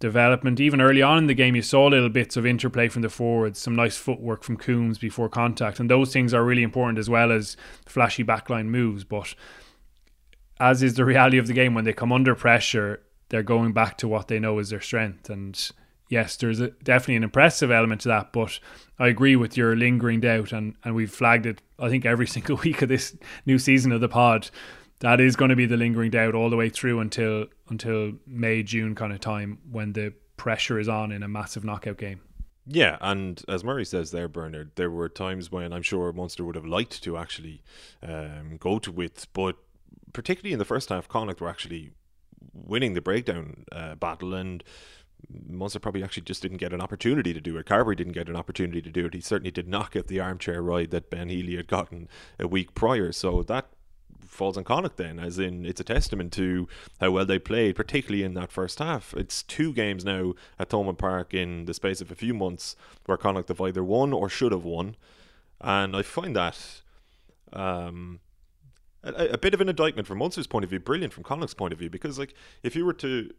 development. 0.00 0.60
Even 0.60 0.80
early 0.80 1.02
on 1.02 1.18
in 1.18 1.26
the 1.26 1.34
game, 1.34 1.56
you 1.56 1.62
saw 1.62 1.86
little 1.86 2.08
bits 2.08 2.36
of 2.36 2.46
interplay 2.46 2.88
from 2.88 3.02
the 3.02 3.08
forwards, 3.08 3.58
some 3.58 3.76
nice 3.76 3.96
footwork 3.96 4.42
from 4.42 4.56
Coombs 4.56 4.98
before 4.98 5.28
contact, 5.28 5.80
and 5.80 5.90
those 5.90 6.12
things 6.12 6.34
are 6.34 6.44
really 6.44 6.62
important 6.62 6.98
as 6.98 7.08
well 7.08 7.32
as 7.32 7.56
flashy 7.86 8.24
backline 8.24 8.66
moves. 8.66 9.04
But 9.04 9.34
as 10.60 10.82
is 10.82 10.94
the 10.94 11.04
reality 11.04 11.38
of 11.38 11.46
the 11.46 11.52
game, 11.52 11.74
when 11.74 11.84
they 11.84 11.92
come 11.92 12.12
under 12.12 12.34
pressure, 12.34 13.02
they're 13.28 13.42
going 13.42 13.72
back 13.72 13.98
to 13.98 14.08
what 14.08 14.28
they 14.28 14.38
know 14.38 14.58
is 14.58 14.70
their 14.70 14.80
strength. 14.80 15.30
And 15.30 15.70
yes, 16.08 16.36
there's 16.36 16.60
a, 16.60 16.68
definitely 16.68 17.16
an 17.16 17.24
impressive 17.24 17.70
element 17.70 18.02
to 18.02 18.08
that, 18.08 18.32
but 18.32 18.58
I 18.98 19.08
agree 19.08 19.36
with 19.36 19.56
your 19.56 19.74
lingering 19.74 20.20
doubt, 20.20 20.52
and, 20.52 20.76
and 20.84 20.94
we've 20.94 21.10
flagged 21.10 21.46
it, 21.46 21.62
I 21.78 21.88
think, 21.88 22.04
every 22.04 22.26
single 22.36 22.56
week 22.58 22.82
of 22.82 22.88
this 22.88 23.16
new 23.46 23.58
season 23.58 23.92
of 23.92 24.00
the 24.00 24.08
pod 24.08 24.50
that 25.04 25.20
is 25.20 25.36
going 25.36 25.50
to 25.50 25.56
be 25.56 25.66
the 25.66 25.76
lingering 25.76 26.10
doubt 26.10 26.34
all 26.34 26.48
the 26.48 26.56
way 26.56 26.70
through 26.70 26.98
until 26.98 27.44
until 27.68 28.12
May 28.26 28.62
June 28.62 28.94
kind 28.94 29.12
of 29.12 29.20
time 29.20 29.58
when 29.70 29.92
the 29.92 30.14
pressure 30.38 30.78
is 30.78 30.88
on 30.88 31.12
in 31.12 31.22
a 31.22 31.28
massive 31.28 31.62
knockout 31.62 31.98
game. 31.98 32.22
Yeah, 32.66 32.96
and 33.02 33.42
as 33.46 33.62
Murray 33.62 33.84
says 33.84 34.12
there, 34.12 34.28
Bernard, 34.28 34.70
there 34.76 34.90
were 34.90 35.10
times 35.10 35.52
when 35.52 35.74
I'm 35.74 35.82
sure 35.82 36.10
Munster 36.14 36.42
would 36.46 36.54
have 36.54 36.64
liked 36.64 37.02
to 37.04 37.18
actually 37.18 37.62
um, 38.02 38.56
go 38.58 38.78
to 38.78 38.90
width, 38.90 39.26
but 39.34 39.56
particularly 40.14 40.54
in 40.54 40.58
the 40.58 40.64
first 40.64 40.88
half, 40.88 41.06
Connacht 41.06 41.42
were 41.42 41.50
actually 41.50 41.90
winning 42.54 42.94
the 42.94 43.02
breakdown 43.02 43.66
uh, 43.70 43.96
battle, 43.96 44.32
and 44.32 44.64
Munster 45.46 45.80
probably 45.80 46.02
actually 46.02 46.22
just 46.22 46.40
didn't 46.40 46.56
get 46.56 46.72
an 46.72 46.80
opportunity 46.80 47.34
to 47.34 47.40
do 47.42 47.58
it. 47.58 47.66
Carbery 47.66 47.94
didn't 47.94 48.14
get 48.14 48.30
an 48.30 48.36
opportunity 48.36 48.80
to 48.80 48.90
do 48.90 49.04
it. 49.04 49.12
He 49.12 49.20
certainly 49.20 49.50
did 49.50 49.68
not 49.68 49.90
get 49.90 50.06
the 50.06 50.20
armchair 50.20 50.62
ride 50.62 50.90
that 50.92 51.10
Ben 51.10 51.28
Healy 51.28 51.56
had 51.56 51.68
gotten 51.68 52.08
a 52.38 52.48
week 52.48 52.74
prior. 52.74 53.12
So 53.12 53.42
that 53.42 53.68
falls 54.34 54.56
on 54.56 54.64
Connacht 54.64 54.96
then, 54.96 55.18
as 55.18 55.38
in 55.38 55.64
it's 55.64 55.80
a 55.80 55.84
testament 55.84 56.32
to 56.34 56.68
how 57.00 57.10
well 57.10 57.24
they 57.24 57.38
played, 57.38 57.76
particularly 57.76 58.22
in 58.22 58.34
that 58.34 58.52
first 58.52 58.78
half. 58.78 59.14
It's 59.14 59.42
two 59.42 59.72
games 59.72 60.04
now 60.04 60.34
at 60.58 60.68
Thomond 60.68 60.98
Park 60.98 61.32
in 61.32 61.64
the 61.64 61.74
space 61.74 62.00
of 62.00 62.10
a 62.10 62.14
few 62.14 62.34
months 62.34 62.76
where 63.06 63.16
Connacht 63.16 63.48
have 63.48 63.60
either 63.60 63.84
won 63.84 64.12
or 64.12 64.28
should 64.28 64.52
have 64.52 64.64
won, 64.64 64.96
and 65.60 65.96
I 65.96 66.02
find 66.02 66.36
that 66.36 66.82
um, 67.52 68.20
a, 69.04 69.28
a, 69.28 69.38
bit 69.38 69.54
of 69.54 69.60
an 69.60 69.68
indictment 69.68 70.08
from 70.08 70.18
Munster's 70.18 70.46
point 70.46 70.64
of 70.64 70.70
view, 70.70 70.80
brilliant 70.80 71.12
from 71.12 71.22
Connacht's 71.22 71.54
point 71.54 71.72
of 71.72 71.78
view, 71.78 71.90
because 71.90 72.18
like 72.18 72.34
if 72.62 72.74
you 72.74 72.84
were 72.84 72.92
to 72.94 73.30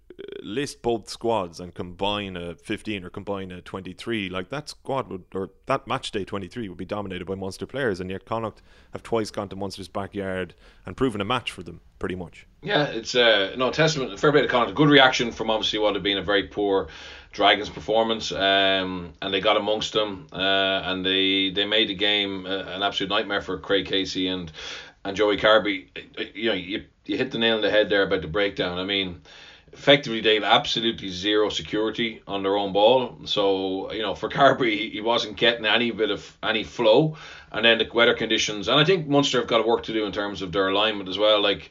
list 0.42 0.82
both 0.82 1.10
squads 1.10 1.60
and 1.60 1.74
combine 1.74 2.38
a 2.38 2.56
15 2.56 3.04
or 3.04 3.10
combine 3.10 3.52
a 3.52 3.62
23, 3.62 4.30
like 4.30 4.50
that 4.50 4.70
squad 4.70 5.10
would 5.10 5.24
or 5.34 5.50
that 5.66 5.88
match 5.88 6.12
day 6.12 6.24
23 6.24 6.70
would 6.70 6.78
be 6.78 6.86
dominated 6.86 7.26
by 7.26 7.36
Munster 7.36 7.66
players, 7.66 8.00
and 8.00 8.10
yet 8.10 8.26
Connacht 8.26 8.62
have 8.94 9.04
twice 9.04 9.32
gone 9.32 9.50
to 9.50 9.56
Munster's 9.56 9.88
backyard 9.88 10.54
and 10.86 10.96
proven 10.96 11.22
a 11.22 11.26
match 11.26 11.52
for 11.52 11.64
them, 11.64 11.82
pretty 12.00 12.16
much. 12.16 12.48
Yeah, 12.62 12.86
it's 12.86 13.16
uh, 13.16 13.54
no 13.58 13.72
testament, 13.72 14.14
a 14.14 14.18
fair 14.18 14.32
bit 14.32 14.46
of 14.46 14.52
Connacht, 14.52 14.72
A 14.72 14.74
good 14.74 14.90
reaction 14.90 15.32
from 15.32 15.50
obviously 15.50 15.80
what 15.80 15.94
had 15.94 16.04
been 16.04 16.18
a 16.18 16.24
very 16.24 16.44
poor 16.44 16.88
Dragons 17.32 17.70
performance, 17.70 18.32
um, 18.32 19.14
and 19.22 19.34
they 19.34 19.42
got 19.42 19.58
amongst 19.58 19.92
them, 19.92 20.28
uh, 20.32 20.38
and 20.86 21.06
they 21.06 21.50
they 21.50 21.66
made 21.66 21.90
the 21.90 21.96
game 21.96 22.46
uh, 22.46 22.64
an 22.64 22.82
absolute 22.82 23.10
nightmare 23.10 23.42
for 23.42 23.58
Craig 23.58 23.86
Casey 23.86 24.30
and 24.30 24.52
and 25.04 25.18
Joey 25.18 25.38
Carbery. 25.38 25.88
you 26.34 26.50
know, 26.50 26.56
you, 26.56 26.86
you 27.06 27.18
hit 27.18 27.32
the 27.32 27.38
nail 27.38 27.56
on 27.56 27.62
the 27.62 27.70
head 27.70 27.90
there 27.90 28.04
about 28.04 28.22
the 28.22 28.28
breakdown. 28.28 28.80
I 28.80 28.86
mean, 28.86 29.22
effectively 29.78 30.22
they 30.22 30.36
had 30.36 30.44
absolutely 30.44 31.10
zero 31.10 31.50
security 31.50 32.22
on 32.28 32.44
their 32.44 32.56
own 32.56 32.72
ball. 32.74 33.18
So 33.26 33.92
you 33.92 34.02
know, 34.02 34.16
for 34.16 34.30
Carbery, 34.30 34.92
he 34.92 35.02
wasn't 35.02 35.38
getting 35.38 35.66
any 35.66 35.92
bit 35.92 36.12
of 36.12 36.38
any 36.42 36.64
flow, 36.64 37.18
and 37.52 37.66
then 37.66 37.78
the 37.78 37.90
weather 37.94 38.14
conditions. 38.14 38.68
And 38.68 38.80
I 38.80 38.86
think 38.86 39.08
Munster 39.08 39.40
have 39.40 39.48
got 39.48 39.68
work 39.68 39.84
to 39.84 39.94
do 39.94 40.06
in 40.06 40.12
terms 40.12 40.42
of 40.42 40.52
their 40.52 40.70
alignment 40.70 41.10
as 41.10 41.18
well. 41.18 41.42
Like. 41.42 41.70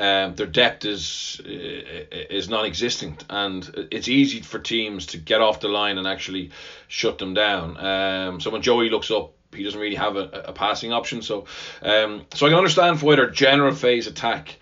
Um, 0.00 0.36
their 0.36 0.46
depth 0.46 0.84
is 0.84 1.40
is 1.44 2.48
non-existent, 2.48 3.24
and 3.28 3.88
it's 3.90 4.06
easy 4.06 4.42
for 4.42 4.60
teams 4.60 5.06
to 5.06 5.18
get 5.18 5.40
off 5.40 5.58
the 5.58 5.66
line 5.66 5.98
and 5.98 6.06
actually 6.06 6.52
shut 6.86 7.18
them 7.18 7.34
down. 7.34 7.76
Um, 7.76 8.40
so 8.40 8.50
when 8.50 8.62
Joey 8.62 8.90
looks 8.90 9.10
up, 9.10 9.32
he 9.52 9.64
doesn't 9.64 9.80
really 9.80 9.96
have 9.96 10.14
a, 10.14 10.44
a 10.46 10.52
passing 10.52 10.92
option. 10.92 11.20
So, 11.20 11.46
um, 11.82 12.26
so 12.32 12.46
I 12.46 12.50
can 12.50 12.58
understand 12.58 13.02
why 13.02 13.16
their 13.16 13.28
general 13.28 13.74
phase 13.74 14.06
attack 14.06 14.60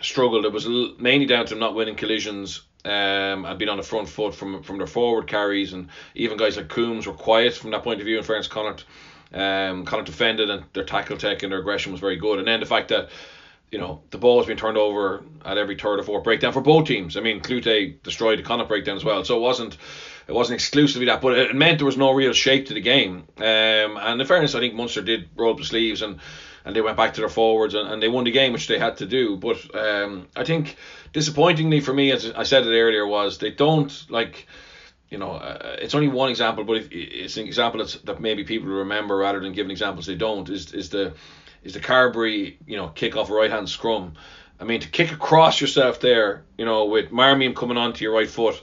struggled. 0.00 0.44
It 0.44 0.52
was 0.52 0.66
mainly 0.98 1.26
down 1.26 1.46
to 1.46 1.54
not 1.54 1.74
winning 1.74 1.96
collisions 1.96 2.62
um, 2.84 3.44
and 3.44 3.58
being 3.58 3.68
on 3.68 3.76
the 3.76 3.82
front 3.82 4.08
foot 4.08 4.34
from 4.34 4.62
from 4.62 4.78
their 4.78 4.86
forward 4.86 5.26
carries, 5.26 5.72
and 5.72 5.88
even 6.14 6.36
guys 6.36 6.56
like 6.56 6.68
Coombs 6.68 7.06
were 7.06 7.12
quiet 7.12 7.54
from 7.54 7.70
that 7.72 7.82
point 7.82 8.00
of 8.00 8.06
view. 8.06 8.18
In 8.18 8.24
fairness, 8.24 8.46
Connacht, 8.46 8.84
um, 9.32 9.84
Connacht 9.84 10.06
defended 10.06 10.50
and 10.50 10.64
their 10.72 10.84
tackle 10.84 11.16
tech 11.16 11.42
and 11.42 11.52
their 11.52 11.60
aggression 11.60 11.92
was 11.92 12.00
very 12.00 12.16
good. 12.16 12.38
And 12.38 12.48
then 12.48 12.60
the 12.60 12.66
fact 12.66 12.88
that 12.88 13.10
you 13.70 13.78
know, 13.78 14.00
the 14.10 14.18
ball 14.18 14.38
has 14.38 14.46
been 14.46 14.56
turned 14.56 14.78
over 14.78 15.22
at 15.44 15.58
every 15.58 15.76
third 15.76 16.00
or 16.00 16.02
fourth 16.02 16.24
breakdown 16.24 16.52
for 16.52 16.62
both 16.62 16.86
teams. 16.86 17.16
I 17.16 17.20
mean, 17.20 17.40
Cloete 17.40 18.02
destroyed 18.02 18.38
the 18.38 18.42
Connacht 18.42 18.68
breakdown 18.68 18.96
as 18.96 19.04
well, 19.04 19.24
so 19.24 19.36
it 19.36 19.40
wasn't 19.40 19.76
it 20.26 20.32
wasn't 20.32 20.54
exclusively 20.54 21.06
that, 21.06 21.20
but 21.20 21.36
it 21.38 21.54
meant 21.54 21.78
there 21.78 21.86
was 21.86 21.96
no 21.96 22.12
real 22.12 22.32
shape 22.32 22.66
to 22.66 22.74
the 22.74 22.80
game. 22.80 23.24
Um, 23.38 23.44
and 23.96 24.20
in 24.20 24.26
fairness, 24.26 24.54
I 24.54 24.60
think 24.60 24.74
Munster 24.74 25.02
did 25.02 25.28
roll 25.36 25.52
up 25.52 25.58
the 25.58 25.64
sleeves 25.64 26.02
and, 26.02 26.18
and 26.64 26.74
they 26.74 26.80
went 26.80 26.96
back 26.96 27.14
to 27.14 27.20
their 27.20 27.28
forwards 27.28 27.74
and, 27.74 27.88
and 27.88 28.02
they 28.02 28.08
won 28.08 28.24
the 28.24 28.30
game, 28.30 28.52
which 28.52 28.66
they 28.66 28.78
had 28.78 28.98
to 28.98 29.06
do. 29.06 29.36
But 29.36 29.74
um, 29.74 30.28
I 30.36 30.44
think 30.44 30.76
disappointingly 31.12 31.80
for 31.80 31.92
me, 31.94 32.12
as 32.12 32.30
I 32.30 32.42
said 32.44 32.66
it 32.66 32.70
earlier, 32.70 33.06
was 33.06 33.38
they 33.38 33.50
don't 33.50 33.92
like. 34.10 34.46
You 35.10 35.16
know, 35.16 35.30
uh, 35.30 35.76
it's 35.80 35.94
only 35.94 36.08
one 36.08 36.28
example, 36.28 36.64
but 36.64 36.76
if, 36.76 36.88
it's 36.92 37.38
an 37.38 37.46
example 37.46 37.78
that's, 37.78 37.94
that 38.00 38.20
maybe 38.20 38.44
people 38.44 38.68
remember 38.68 39.16
rather 39.16 39.40
than 39.40 39.54
giving 39.54 39.70
examples 39.70 40.04
they 40.04 40.16
don't. 40.16 40.46
Is 40.50 40.74
is 40.74 40.90
the 40.90 41.14
is 41.64 41.72
the 41.72 41.80
Carbery, 41.80 42.56
you 42.66 42.76
know, 42.76 42.88
kick 42.88 43.16
off 43.16 43.30
right 43.30 43.50
hand 43.50 43.70
scrum. 43.70 44.14
I 44.60 44.64
mean, 44.64 44.80
to 44.80 44.88
kick 44.88 45.12
across 45.12 45.60
yourself 45.60 46.00
there, 46.00 46.44
you 46.58 46.64
know, 46.64 46.86
with 46.86 47.10
Marmion 47.10 47.54
coming 47.54 47.76
onto 47.76 48.04
your 48.04 48.12
right 48.12 48.28
foot, 48.28 48.60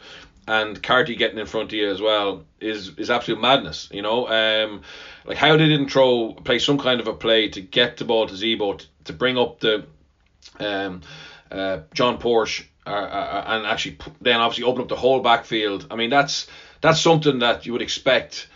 and 0.48 0.82
Carty 0.82 1.16
getting 1.16 1.40
in 1.40 1.46
front 1.46 1.70
of 1.70 1.74
you 1.74 1.90
as 1.90 2.02
well 2.02 2.44
is 2.60 2.98
is 2.98 3.10
absolute 3.10 3.42
madness. 3.42 3.90
You 3.92 4.02
know, 4.02 4.28
um, 4.28 4.82
like 5.26 5.38
how 5.38 5.58
they 5.58 5.68
didn't 5.68 5.90
throw 5.90 6.34
play 6.34 6.60
some 6.60 6.78
kind 6.78 7.00
of 7.00 7.08
a 7.08 7.14
play 7.14 7.50
to 7.50 7.62
get 7.62 7.98
the 7.98 8.06
ball 8.06 8.28
to 8.28 8.34
Zebo 8.34 8.78
to, 8.78 8.86
to 9.06 9.14
bring 9.14 9.38
up 9.38 9.60
the 9.60 9.86
um, 10.60 11.02
uh, 11.52 11.80
John 11.94 12.18
Porch 12.18 12.70
uh, 12.86 12.90
uh, 12.90 13.44
and 13.48 13.66
actually 13.66 13.98
then 14.22 14.40
obviously 14.40 14.64
open 14.64 14.82
up 14.82 14.90
the 14.90 14.96
whole 14.96 15.22
backfield. 15.22 15.88
I 15.92 15.96
mean 15.96 16.10
that's 16.10 16.48
that's 16.82 17.02
something 17.02 17.40
that 17.40 17.66
you 17.66 17.74
would 17.74 17.82
expect 17.82 18.48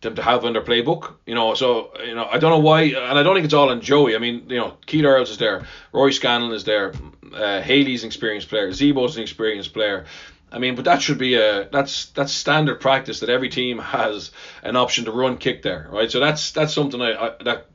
them 0.00 0.14
to 0.14 0.22
have 0.22 0.44
in 0.44 0.52
their 0.52 0.62
playbook. 0.62 1.14
You 1.26 1.34
know, 1.34 1.54
so 1.54 1.92
you 2.04 2.14
know 2.14 2.26
I 2.26 2.38
don't 2.38 2.50
know 2.50 2.58
why, 2.58 2.82
and 2.82 3.18
I 3.18 3.22
don't 3.22 3.34
think 3.34 3.44
it's 3.44 3.54
all 3.54 3.70
on 3.70 3.80
Joey. 3.80 4.14
I 4.14 4.18
mean, 4.18 4.48
you 4.48 4.58
know, 4.58 4.76
Keith 4.86 5.04
Earls 5.04 5.30
is 5.30 5.38
there, 5.38 5.66
Rory 5.92 6.12
Scannell 6.12 6.52
is 6.52 6.64
there, 6.64 6.92
uh, 7.34 7.60
Haley's 7.60 8.02
an 8.02 8.08
experienced 8.08 8.48
player, 8.48 8.68
Zebo's 8.70 9.16
an 9.16 9.22
experienced 9.22 9.72
player. 9.72 10.06
I 10.50 10.58
mean, 10.58 10.76
but 10.76 10.86
that 10.86 11.02
should 11.02 11.18
be 11.18 11.34
a 11.34 11.68
that's 11.70 12.06
that's 12.06 12.32
standard 12.32 12.80
practice 12.80 13.20
that 13.20 13.28
every 13.28 13.48
team 13.48 13.78
has 13.78 14.30
an 14.62 14.76
option 14.76 15.04
to 15.04 15.12
run 15.12 15.36
kick 15.36 15.62
there, 15.62 15.88
right? 15.90 16.10
So 16.10 16.20
that's 16.20 16.52
that's 16.52 16.72
something 16.72 17.00
I, 17.02 17.12
I 17.12 17.32
that 17.44 17.66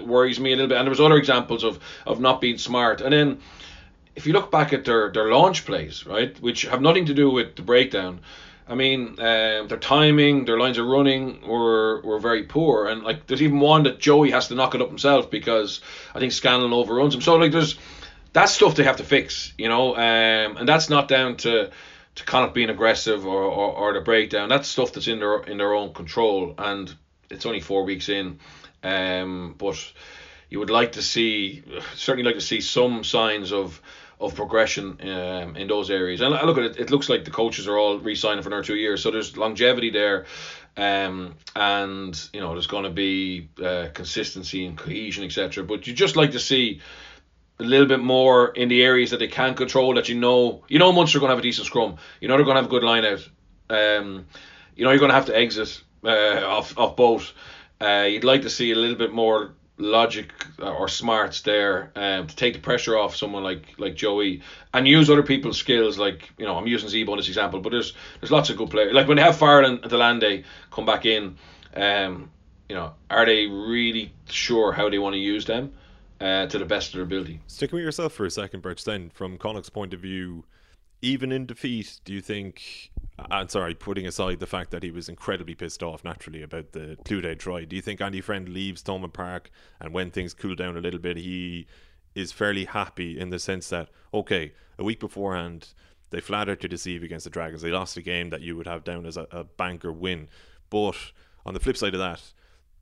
worries 0.00 0.40
me 0.40 0.52
a 0.52 0.56
little 0.56 0.68
bit. 0.68 0.78
And 0.78 0.86
there 0.86 0.90
was 0.90 1.00
other 1.00 1.16
examples 1.16 1.64
of 1.64 1.78
of 2.06 2.20
not 2.20 2.40
being 2.40 2.58
smart. 2.58 3.00
And 3.00 3.12
then 3.12 3.40
if 4.14 4.26
you 4.26 4.32
look 4.32 4.50
back 4.50 4.72
at 4.72 4.84
their 4.84 5.12
their 5.12 5.30
launch 5.30 5.66
plays, 5.66 6.06
right, 6.06 6.38
which 6.40 6.62
have 6.62 6.80
nothing 6.80 7.06
to 7.06 7.14
do 7.14 7.30
with 7.30 7.56
the 7.56 7.62
breakdown. 7.62 8.20
I 8.68 8.74
mean, 8.74 9.10
um, 9.20 9.68
their 9.68 9.78
timing, 9.78 10.44
their 10.44 10.58
lines 10.58 10.78
of 10.78 10.86
running 10.86 11.46
were 11.46 12.00
were 12.00 12.18
very 12.18 12.44
poor, 12.44 12.88
and 12.88 13.04
like 13.04 13.26
there's 13.26 13.42
even 13.42 13.60
one 13.60 13.84
that 13.84 14.00
Joey 14.00 14.32
has 14.32 14.48
to 14.48 14.56
knock 14.56 14.74
it 14.74 14.82
up 14.82 14.88
himself 14.88 15.30
because 15.30 15.80
I 16.14 16.18
think 16.18 16.32
Scannell 16.32 16.74
overruns 16.74 17.14
him. 17.14 17.20
So 17.20 17.36
like 17.36 17.52
there's 17.52 17.76
that 18.32 18.48
stuff 18.48 18.74
they 18.74 18.82
have 18.82 18.96
to 18.96 19.04
fix, 19.04 19.52
you 19.56 19.68
know, 19.68 19.94
um, 19.94 20.56
and 20.56 20.68
that's 20.68 20.90
not 20.90 21.06
down 21.06 21.36
to 21.38 21.70
to 22.16 22.24
kind 22.24 22.46
of 22.46 22.54
being 22.54 22.70
aggressive 22.70 23.26
or, 23.26 23.42
or, 23.42 23.72
or 23.72 23.92
the 23.92 24.00
breakdown. 24.00 24.48
That's 24.48 24.68
stuff 24.68 24.92
that's 24.92 25.06
in 25.06 25.20
their 25.20 25.38
in 25.44 25.58
their 25.58 25.74
own 25.74 25.94
control, 25.94 26.54
and 26.58 26.92
it's 27.30 27.46
only 27.46 27.60
four 27.60 27.84
weeks 27.84 28.08
in. 28.08 28.40
Um, 28.82 29.54
but 29.56 29.76
you 30.50 30.58
would 30.58 30.70
like 30.70 30.92
to 30.92 31.02
see 31.02 31.62
certainly 31.94 32.28
like 32.28 32.40
to 32.40 32.46
see 32.46 32.60
some 32.60 33.04
signs 33.04 33.52
of 33.52 33.80
of 34.18 34.34
progression 34.34 34.98
um, 35.02 35.56
in 35.56 35.68
those 35.68 35.90
areas. 35.90 36.22
And 36.22 36.34
I 36.34 36.44
look 36.46 36.56
at 36.56 36.64
it, 36.64 36.80
it 36.80 36.90
looks 36.90 37.10
like 37.10 37.26
the 37.26 37.30
coaches 37.30 37.68
are 37.68 37.76
all 37.76 37.98
re-signing 37.98 38.42
for 38.42 38.48
another 38.48 38.64
two 38.64 38.76
years, 38.76 39.02
so 39.02 39.10
there's 39.10 39.36
longevity 39.36 39.90
there, 39.90 40.24
um, 40.76 41.34
and 41.54 42.28
you 42.32 42.40
know 42.40 42.52
there's 42.52 42.66
going 42.66 42.84
to 42.84 42.90
be 42.90 43.50
uh, 43.62 43.88
consistency 43.92 44.64
and 44.64 44.78
cohesion, 44.78 45.24
etc. 45.24 45.64
But 45.64 45.86
you 45.86 45.92
just 45.92 46.16
like 46.16 46.30
to 46.32 46.40
see 46.40 46.80
a 47.58 47.62
little 47.62 47.86
bit 47.86 48.00
more 48.00 48.48
in 48.48 48.68
the 48.68 48.82
areas 48.82 49.10
that 49.10 49.18
they 49.18 49.28
can't 49.28 49.56
control 49.56 49.94
that 49.94 50.08
you 50.08 50.14
know 50.14 50.64
you 50.68 50.78
know 50.78 50.92
Munster 50.92 51.18
are 51.18 51.20
going 51.20 51.30
to 51.30 51.34
have 51.34 51.38
a 51.38 51.42
decent 51.42 51.66
scrum. 51.66 51.96
You 52.20 52.28
know 52.28 52.36
they're 52.36 52.44
going 52.44 52.56
to 52.56 52.62
have 52.62 52.70
a 52.70 52.74
good 52.74 52.82
line 52.82 53.04
out. 53.04 53.28
Um, 53.70 54.26
you 54.74 54.84
know 54.84 54.90
you're 54.90 55.00
going 55.00 55.10
to 55.10 55.14
have 55.14 55.26
to 55.26 55.36
exit 55.36 55.82
uh, 56.04 56.42
off 56.44 56.78
off 56.78 56.96
both. 56.96 57.32
Uh, 57.80 58.06
you'd 58.08 58.24
like 58.24 58.42
to 58.42 58.50
see 58.50 58.72
a 58.72 58.74
little 58.74 58.96
bit 58.96 59.12
more 59.12 59.52
logic 59.78 60.32
or 60.58 60.88
smarts 60.88 61.42
there 61.42 61.92
um, 61.96 62.26
to 62.26 62.34
take 62.34 62.54
the 62.54 62.60
pressure 62.60 62.96
off 62.96 63.16
someone 63.16 63.42
like 63.42 63.74
like 63.78 63.94
Joey 63.94 64.42
and 64.72 64.88
use 64.88 65.10
other 65.10 65.22
people's 65.22 65.58
skills. 65.58 65.98
Like 65.98 66.30
you 66.38 66.46
know 66.46 66.56
I'm 66.56 66.66
using 66.66 66.88
Zebo 66.88 67.16
this 67.16 67.28
example, 67.28 67.60
but 67.60 67.70
there's 67.70 67.94
there's 68.20 68.30
lots 68.30 68.50
of 68.50 68.56
good 68.56 68.70
players. 68.70 68.92
Like 68.92 69.08
when 69.08 69.16
they 69.16 69.22
have 69.22 69.36
Farrell 69.36 69.68
and 69.70 69.82
de 69.82 69.94
Allende 69.94 70.44
come 70.70 70.86
back 70.86 71.06
in, 71.06 71.36
um, 71.74 72.30
you 72.68 72.74
know 72.74 72.94
are 73.10 73.26
they 73.26 73.46
really 73.46 74.12
sure 74.28 74.72
how 74.72 74.88
they 74.90 74.98
want 74.98 75.14
to 75.14 75.20
use 75.20 75.44
them? 75.46 75.72
Uh, 76.20 76.46
to 76.46 76.58
the 76.58 76.64
best 76.64 76.88
of 76.88 76.94
their 76.94 77.02
ability. 77.02 77.40
Sticking 77.46 77.76
with 77.76 77.84
yourself 77.84 78.12
for 78.12 78.24
a 78.24 78.30
second, 78.30 78.62
Birch, 78.62 78.84
then, 78.84 79.10
from 79.10 79.36
Connacht's 79.36 79.68
point 79.68 79.92
of 79.92 80.00
view, 80.00 80.44
even 81.02 81.30
in 81.30 81.44
defeat, 81.44 82.00
do 82.04 82.12
you 82.14 82.22
think, 82.22 82.90
I'm 83.30 83.50
sorry, 83.50 83.74
putting 83.74 84.06
aside 84.06 84.40
the 84.40 84.46
fact 84.46 84.70
that 84.70 84.82
he 84.82 84.90
was 84.90 85.10
incredibly 85.10 85.54
pissed 85.54 85.82
off 85.82 86.04
naturally 86.04 86.42
about 86.42 86.72
the 86.72 86.96
Cloete 87.04 87.38
try, 87.38 87.64
do 87.64 87.76
you 87.76 87.82
think 87.82 88.00
Andy 88.00 88.22
Friend 88.22 88.48
leaves 88.48 88.82
Thomond 88.82 89.12
Park 89.12 89.50
and 89.80 89.92
when 89.92 90.10
things 90.10 90.32
cool 90.32 90.54
down 90.54 90.76
a 90.76 90.80
little 90.80 91.00
bit, 91.00 91.18
he 91.18 91.66
is 92.14 92.32
fairly 92.32 92.64
happy 92.64 93.18
in 93.18 93.28
the 93.28 93.38
sense 93.38 93.68
that, 93.68 93.90
okay, 94.14 94.52
a 94.78 94.84
week 94.84 95.00
beforehand, 95.00 95.74
they 96.10 96.20
flattered 96.20 96.60
to 96.62 96.68
deceive 96.68 97.02
against 97.02 97.24
the 97.24 97.30
Dragons. 97.30 97.60
They 97.60 97.70
lost 97.70 97.96
a 97.98 98.02
game 98.02 98.30
that 98.30 98.40
you 98.40 98.56
would 98.56 98.66
have 98.66 98.84
down 98.84 99.04
as 99.04 99.18
a, 99.18 99.26
a 99.30 99.44
banker 99.44 99.92
win. 99.92 100.28
But 100.70 100.96
on 101.44 101.52
the 101.52 101.60
flip 101.60 101.76
side 101.76 101.94
of 101.94 102.00
that, 102.00 102.22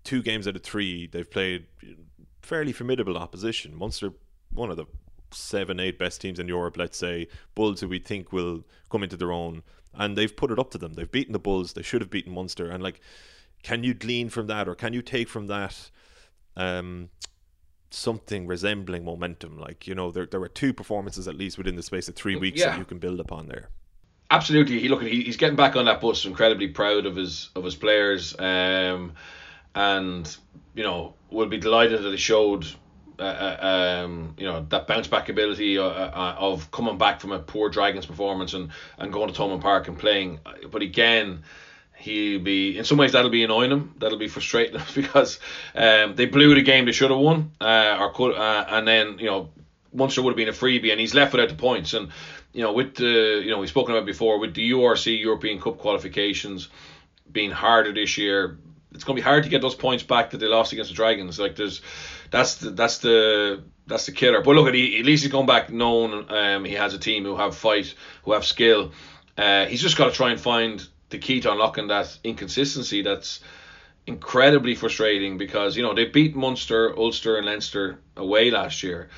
two 0.05 0.23
games 0.23 0.47
out 0.47 0.57
of 0.57 0.63
three, 0.63 1.09
they've 1.09 1.31
played 1.31 1.67
fairly 2.45 2.73
formidable 2.73 3.17
opposition. 3.17 3.75
Munster, 3.77 4.13
one 4.53 4.71
of 4.71 4.77
the 4.77 4.87
seven, 5.33 5.81
eight 5.81 5.99
best 5.99 6.21
teams 6.21 6.39
in 6.39 6.47
Europe, 6.49 6.77
let's 6.77 6.97
say, 6.97 7.29
Bulls 7.55 7.81
who 7.81 7.89
we 7.89 7.99
think 7.99 8.33
will 8.33 8.65
come 8.91 9.03
into 9.03 9.17
their 9.17 9.33
own, 9.33 9.63
and 9.93 10.17
they've 10.17 10.35
put 10.35 10.51
it 10.51 10.59
up 10.59 10.71
to 10.71 10.79
them. 10.79 10.95
They've 10.95 11.11
beaten 11.11 11.33
the 11.33 11.39
Bulls. 11.39 11.73
They 11.73 11.83
should 11.83 12.01
have 12.01 12.11
beaten 12.11 12.33
Munster, 12.33 12.71
and 12.71 12.83
like, 12.83 13.01
can 13.63 13.83
you 13.83 13.95
glean 13.95 14.29
from 14.29 14.47
that, 14.47 14.69
or 14.69 14.75
can 14.75 14.93
you 14.93 15.03
take 15.03 15.29
from 15.29 15.47
that? 15.49 15.91
Um, 16.57 17.09
something 17.91 18.47
resembling 18.49 19.05
momentum 19.05 19.57
like 19.57 19.87
you 19.87 19.95
know 19.95 20.11
there, 20.11 20.27
there 20.27 20.41
were 20.41 20.49
two 20.49 20.73
performances 20.73 21.29
at 21.29 21.37
least 21.37 21.57
within 21.57 21.77
the 21.77 21.83
space 21.83 22.09
of 22.09 22.17
three 22.17 22.35
weeks 22.35 22.59
Yeah. 22.61 22.71
that 22.71 22.79
you 22.79 22.85
can 22.85 22.99
build 22.99 23.21
upon 23.21 23.47
there 23.47 23.69
Absolutely, 24.31 24.81
he 24.81 24.89
look 24.89 25.03
he, 25.03 25.23
he's 25.23 25.37
getting 25.37 25.55
back 25.55 25.77
on 25.77 25.85
that 25.85 26.01
bus. 26.01 26.25
Incredibly 26.25 26.67
proud 26.69 27.07
of 27.07 27.15
his 27.15 27.51
of 27.55 27.63
his 27.63 27.77
players, 27.77 28.35
um, 28.41 29.13
and 29.75 30.37
you 30.75 30.83
know 30.83 31.15
will 31.31 31.47
be 31.47 31.59
delighted 31.59 32.03
that 32.03 32.11
he 32.11 32.17
showed. 32.17 32.67
Uh, 33.17 33.23
uh, 33.23 34.03
um, 34.05 34.35
you 34.37 34.45
know 34.45 34.67
that 34.71 34.89
bounce 34.89 35.07
back 35.07 35.29
ability 35.29 35.79
uh, 35.79 35.85
uh, 35.85 36.35
of 36.37 36.69
coming 36.73 36.99
back 36.99 37.21
from 37.21 37.31
a 37.31 37.39
poor 37.39 37.71
Dragons 37.71 38.07
performance 38.07 38.55
and, 38.55 38.71
and 38.99 39.13
going 39.13 39.33
to 39.33 39.41
Thomond 39.41 39.61
Park 39.61 39.87
and 39.87 39.97
playing. 39.97 40.41
But 40.69 40.83
again, 40.83 41.45
he'll 41.97 42.41
be 42.41 42.77
in 42.77 42.85
some 42.85 42.99
ways 42.99 43.13
that'll 43.13 43.31
be 43.31 43.45
annoying 43.45 43.71
him. 43.71 43.95
That'll 43.99 44.19
be 44.19 44.29
frustrating 44.29 44.81
because 44.95 45.39
um, 45.75 46.17
they 46.17 46.27
blew 46.27 46.55
the 46.55 46.63
game 46.63 46.87
they 46.87 46.93
should 46.93 47.11
have 47.11 47.21
won, 47.21 47.53
uh, 47.61 47.99
or 48.01 48.13
could, 48.13 48.35
uh, 48.35 48.67
and 48.69 48.87
then 48.87 49.19
you 49.19 49.27
know 49.27 49.51
Munster 49.93 50.23
would 50.23 50.31
have 50.31 50.37
been 50.37 50.49
a 50.49 50.53
freebie, 50.53 50.91
and 50.91 51.01
he's 51.01 51.15
left 51.15 51.33
without 51.33 51.49
the 51.49 51.55
points. 51.55 51.95
And 51.95 52.09
you 52.53 52.63
know 52.63 52.73
with 52.73 52.95
the 52.97 53.43
you 53.45 53.51
know 53.51 53.59
we've 53.59 53.69
spoken 53.69 53.95
about 53.95 54.07
before 54.07 54.39
with 54.39 54.55
the 54.55 54.73
URC 54.73 55.21
European 55.21 55.61
Cup 55.61 55.79
qualifications 55.79 56.69
being 57.31 57.51
harder 57.51 57.93
this 57.93 58.19
year. 58.19 58.59
It's 58.95 59.05
going 59.05 59.17
to 59.17 59.21
be 59.21 59.25
hard 59.25 59.43
to 59.45 59.49
get 59.49 59.61
those 59.61 59.75
points 59.75 60.05
back 60.05 60.31
that 60.31 60.39
they 60.39 60.47
lost 60.47 60.73
against 60.73 60.91
the 60.91 60.97
Dragons. 60.97 61.39
Like 61.39 61.57
there's, 61.57 61.83
that's 62.31 62.57
the 62.57 62.71
that's 62.71 62.99
the 62.99 63.63
that's 63.87 64.07
the 64.07 64.13
killer. 64.13 64.41
But 64.41 64.55
look 64.55 64.69
at 64.69 64.75
he, 64.75 65.01
at 65.01 65.05
least 65.05 65.25
he's 65.25 65.33
gone 65.33 65.47
back 65.47 65.71
known. 65.71 66.27
Um, 66.33 66.65
he 66.65 66.75
has 66.75 66.95
a 66.95 66.99
team 66.99 67.25
who 67.25 67.37
have 67.37 67.57
fight, 67.57 67.95
who 68.25 68.33
have 68.33 68.45
skill. 68.45 68.93
Uh, 69.37 69.67
he's 69.67 69.83
just 69.83 69.97
got 69.97 70.07
to 70.07 70.13
try 70.13 70.31
and 70.31 70.41
find 70.41 70.87
the 71.11 71.19
key 71.19 71.41
to 71.41 71.53
unlocking 71.53 71.89
that 71.89 72.17
inconsistency. 72.25 73.03
That's 73.03 73.41
incredibly 74.07 74.75
frustrating 74.75 75.39
because 75.39 75.77
you 75.77 75.83
know 75.83 75.95
they 75.95 76.07
beat 76.07 76.37
Munster, 76.37 76.97
Ulster, 76.97 77.37
and 77.37 77.47
Leinster 77.47 77.99
away 78.17 78.51
last 78.51 78.83
year, 78.83 79.09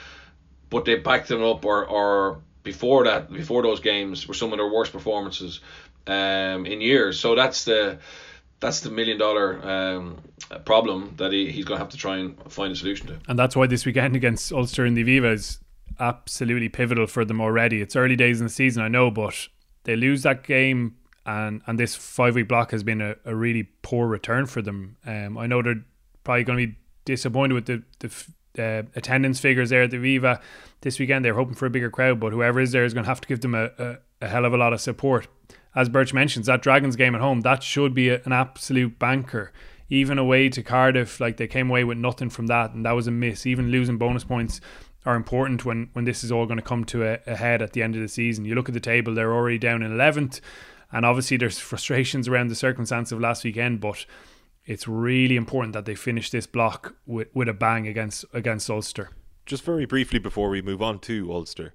but 0.70 0.85
they 0.85 0.97
backed 0.97 1.29
them 1.29 1.43
up 1.43 1.64
or 1.64 1.85
or 1.87 2.41
before 2.62 3.05
that 3.05 3.33
before 3.33 3.62
those 3.62 3.81
games 3.81 4.27
were 4.27 4.35
some 4.35 4.53
of 4.53 4.59
their 4.59 4.68
worst 4.68 4.93
performances 4.93 5.61
um, 6.07 6.66
in 6.66 6.81
years. 6.81 7.18
So 7.18 7.35
that's 7.35 7.64
the 7.64 7.99
that's 8.61 8.80
the 8.80 8.90
million 8.90 9.18
dollar 9.18 9.61
um, 9.68 10.18
problem 10.64 11.14
that 11.18 11.32
he, 11.32 11.50
he's 11.50 11.64
going 11.64 11.78
to 11.78 11.84
have 11.84 11.90
to 11.90 11.96
try 11.96 12.16
and 12.16 12.36
find 12.50 12.72
a 12.72 12.76
solution 12.76 13.07
to. 13.09 13.18
And 13.28 13.38
that's 13.38 13.57
why 13.57 13.66
this 13.66 13.84
weekend 13.84 14.16
against 14.16 14.52
Ulster 14.52 14.84
and 14.84 14.96
the 14.96 15.04
Aviva 15.04 15.32
is 15.32 15.59
absolutely 15.98 16.68
pivotal 16.68 17.07
for 17.07 17.24
them 17.24 17.40
already. 17.40 17.80
It's 17.80 17.96
early 17.96 18.16
days 18.16 18.40
in 18.40 18.46
the 18.46 18.52
season, 18.52 18.82
I 18.82 18.88
know, 18.88 19.11
but 19.11 19.48
they 19.84 19.96
lose 19.96 20.22
that 20.22 20.44
game, 20.44 20.96
and 21.24 21.62
and 21.66 21.78
this 21.78 21.94
five 21.94 22.34
week 22.34 22.48
block 22.48 22.70
has 22.70 22.82
been 22.82 23.00
a, 23.00 23.16
a 23.24 23.34
really 23.34 23.64
poor 23.82 24.07
return 24.07 24.46
for 24.46 24.62
them. 24.62 24.96
Um, 25.07 25.38
I 25.38 25.46
know 25.46 25.62
they're 25.62 25.84
probably 26.24 26.44
going 26.44 26.59
to 26.59 26.66
be 26.66 26.78
disappointed 27.04 27.54
with 27.54 27.66
the 27.66 27.82
the 28.00 28.11
uh, 28.59 28.82
attendance 28.94 29.38
figures 29.38 29.70
there 29.70 29.82
at 29.82 29.90
the 29.90 29.98
Aviva 29.98 30.40
this 30.80 30.98
weekend. 30.98 31.24
They're 31.24 31.34
hoping 31.34 31.54
for 31.54 31.66
a 31.66 31.70
bigger 31.70 31.90
crowd, 31.90 32.20
but 32.20 32.32
whoever 32.32 32.61
is 32.61 32.72
there 32.72 32.84
is 32.84 32.94
going 32.94 33.04
to 33.04 33.09
have 33.09 33.20
to 33.20 33.28
give 33.28 33.40
them 33.40 33.54
a, 33.54 33.70
a, 33.78 33.98
a 34.22 34.28
hell 34.28 34.44
of 34.44 34.54
a 34.54 34.57
lot 34.57 34.72
of 34.72 34.80
support. 34.80 35.28
As 35.77 35.89
Birch 35.89 36.12
mentions, 36.14 36.47
that 36.47 36.62
Dragons 36.62 36.97
game 36.97 37.14
at 37.14 37.20
home 37.20 37.43
that 37.43 37.62
should 37.62 37.95
be 37.95 38.09
an 38.11 38.33
absolute 38.33 38.99
banker. 38.99 39.53
Even 39.89 40.18
away 40.18 40.49
to 40.49 40.62
Cardiff, 40.62 41.20
like 41.20 41.37
they 41.37 41.47
came 41.47 41.70
away 41.70 41.85
with 41.85 41.99
nothing 41.99 42.31
from 42.31 42.49
that, 42.49 42.72
and 42.72 42.85
that 42.85 42.93
was 42.93 43.07
a 43.07 43.12
miss. 43.12 43.47
Even 43.47 43.70
losing 43.70 43.99
bonus 43.99 44.24
points 44.24 44.61
are 45.05 45.14
important 45.14 45.64
when 45.64 45.91
when 45.93 46.05
this 46.05 46.24
is 46.24 46.33
all 46.33 46.47
going 46.47 46.59
to 46.59 46.62
come 46.62 46.85
to 46.87 47.05
a, 47.05 47.20
a 47.27 47.37
head 47.37 47.62
at 47.62 47.72
the 47.74 47.83
end 47.83 47.95
of 47.95 48.01
the 48.01 48.09
season. 48.09 48.45
You 48.45 48.57
look 48.57 48.68
at 48.68 48.74
the 48.74 48.81
table; 48.81 49.14
they're 49.14 49.33
already 49.33 49.59
down 49.59 49.83
in 49.83 49.93
eleventh, 49.93 50.41
and 50.91 51.07
obviously 51.07 51.37
there's 51.37 51.59
frustrations 51.61 52.27
around 52.27 52.49
the 52.49 52.57
circumstance 52.57 53.12
of 53.12 53.20
last 53.20 53.45
weekend, 53.45 53.81
but 53.81 54.07
it's 54.64 54.89
really 54.89 55.37
important 55.37 55.74
that 55.74 55.85
they 55.85 55.95
finish 55.95 56.31
this 56.31 56.49
block 56.49 56.97
with, 57.07 57.29
with 57.35 57.49
a 57.49 57.55
bang 57.55 57.87
against 57.87 58.24
against 58.33 58.68
Ulster. 58.68 59.11
just 59.45 59.62
very 59.62 59.85
briefly 59.87 60.18
before 60.18 60.49
we 60.51 60.61
move 60.62 60.83
on 60.83 60.99
to 61.01 61.33
Ulster, 61.33 61.74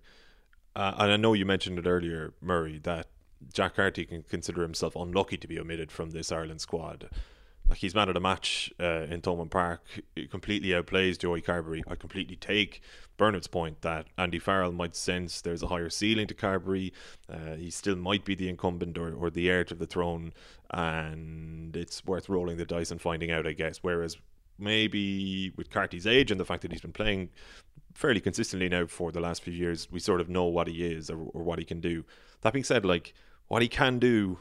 uh, 0.75 0.95
and 0.97 1.11
I 1.13 1.17
know 1.17 1.31
you 1.33 1.45
mentioned 1.45 1.79
it 1.79 1.87
earlier, 1.87 2.33
Murray, 2.41 2.79
that 2.83 3.07
Jack 3.53 3.75
Carty 3.75 4.05
can 4.05 4.23
consider 4.23 4.61
himself 4.61 4.95
unlucky 4.95 5.37
to 5.37 5.47
be 5.47 5.59
omitted 5.59 5.91
from 5.91 6.11
this 6.11 6.31
Ireland 6.31 6.61
squad. 6.61 7.09
Like 7.69 7.79
he's 7.79 7.95
man 7.95 8.09
of 8.09 8.15
the 8.15 8.19
match 8.19 8.71
uh, 8.79 9.05
in 9.09 9.21
Thomond 9.21 9.49
Park, 9.49 9.81
he 10.15 10.27
completely 10.27 10.69
outplays 10.69 11.17
Joey 11.17 11.41
Carbery. 11.41 11.81
I 11.87 11.95
completely 11.95 12.35
take 12.35 12.81
Bernard's 13.17 13.47
point 13.47 13.81
that 13.81 14.07
Andy 14.17 14.39
Farrell 14.39 14.73
might 14.73 14.95
sense 14.95 15.39
there's 15.39 15.63
a 15.63 15.67
higher 15.67 15.89
ceiling 15.89 16.27
to 16.27 16.33
Carbery. 16.33 16.91
Uh, 17.31 17.55
he 17.55 17.69
still 17.71 17.95
might 17.95 18.25
be 18.25 18.35
the 18.35 18.49
incumbent 18.49 18.97
or, 18.97 19.13
or 19.13 19.29
the 19.29 19.49
heir 19.49 19.63
to 19.63 19.75
the 19.75 19.85
throne, 19.85 20.33
and 20.71 21.75
it's 21.77 22.05
worth 22.05 22.27
rolling 22.27 22.57
the 22.57 22.65
dice 22.65 22.91
and 22.91 22.99
finding 22.99 23.31
out, 23.31 23.47
I 23.47 23.53
guess. 23.53 23.79
Whereas 23.81 24.17
maybe 24.59 25.51
with 25.55 25.69
Carty's 25.69 26.07
age 26.07 26.29
and 26.29 26.39
the 26.39 26.45
fact 26.45 26.63
that 26.63 26.71
he's 26.71 26.81
been 26.81 26.91
playing 26.91 27.29
fairly 27.93 28.19
consistently 28.19 28.69
now 28.69 28.85
for 28.85 29.11
the 29.11 29.21
last 29.21 29.43
few 29.43 29.53
years, 29.53 29.89
we 29.91 29.99
sort 29.99 30.19
of 30.19 30.29
know 30.29 30.45
what 30.45 30.67
he 30.67 30.83
is 30.83 31.09
or, 31.09 31.19
or 31.33 31.43
what 31.43 31.59
he 31.59 31.65
can 31.65 31.79
do. 31.79 32.03
That 32.41 32.53
being 32.53 32.63
said, 32.63 32.85
like 32.85 33.13
what 33.51 33.61
he 33.61 33.67
can 33.67 33.99
do 33.99 34.39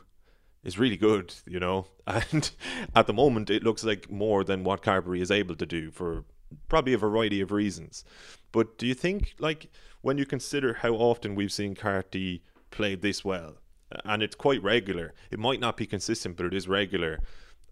is 0.62 0.78
really 0.78 0.96
good, 0.96 1.34
you 1.44 1.58
know. 1.58 1.88
And 2.06 2.48
at 2.94 3.08
the 3.08 3.12
moment, 3.12 3.50
it 3.50 3.64
looks 3.64 3.82
like 3.82 4.08
more 4.08 4.44
than 4.44 4.62
what 4.62 4.82
Carbery 4.82 5.20
is 5.20 5.32
able 5.32 5.56
to 5.56 5.66
do 5.66 5.90
for 5.90 6.24
probably 6.68 6.92
a 6.92 6.98
variety 6.98 7.40
of 7.40 7.50
reasons. 7.50 8.04
But 8.52 8.78
do 8.78 8.86
you 8.86 8.94
think, 8.94 9.34
like, 9.40 9.68
when 10.00 10.16
you 10.16 10.24
consider 10.24 10.74
how 10.74 10.92
often 10.92 11.34
we've 11.34 11.50
seen 11.50 11.74
Carty 11.74 12.44
play 12.70 12.94
this 12.94 13.24
well, 13.24 13.54
and 14.04 14.22
it's 14.22 14.36
quite 14.36 14.62
regular, 14.62 15.12
it 15.32 15.40
might 15.40 15.58
not 15.58 15.76
be 15.76 15.86
consistent, 15.86 16.36
but 16.36 16.46
it 16.46 16.54
is 16.54 16.68
regular. 16.68 17.18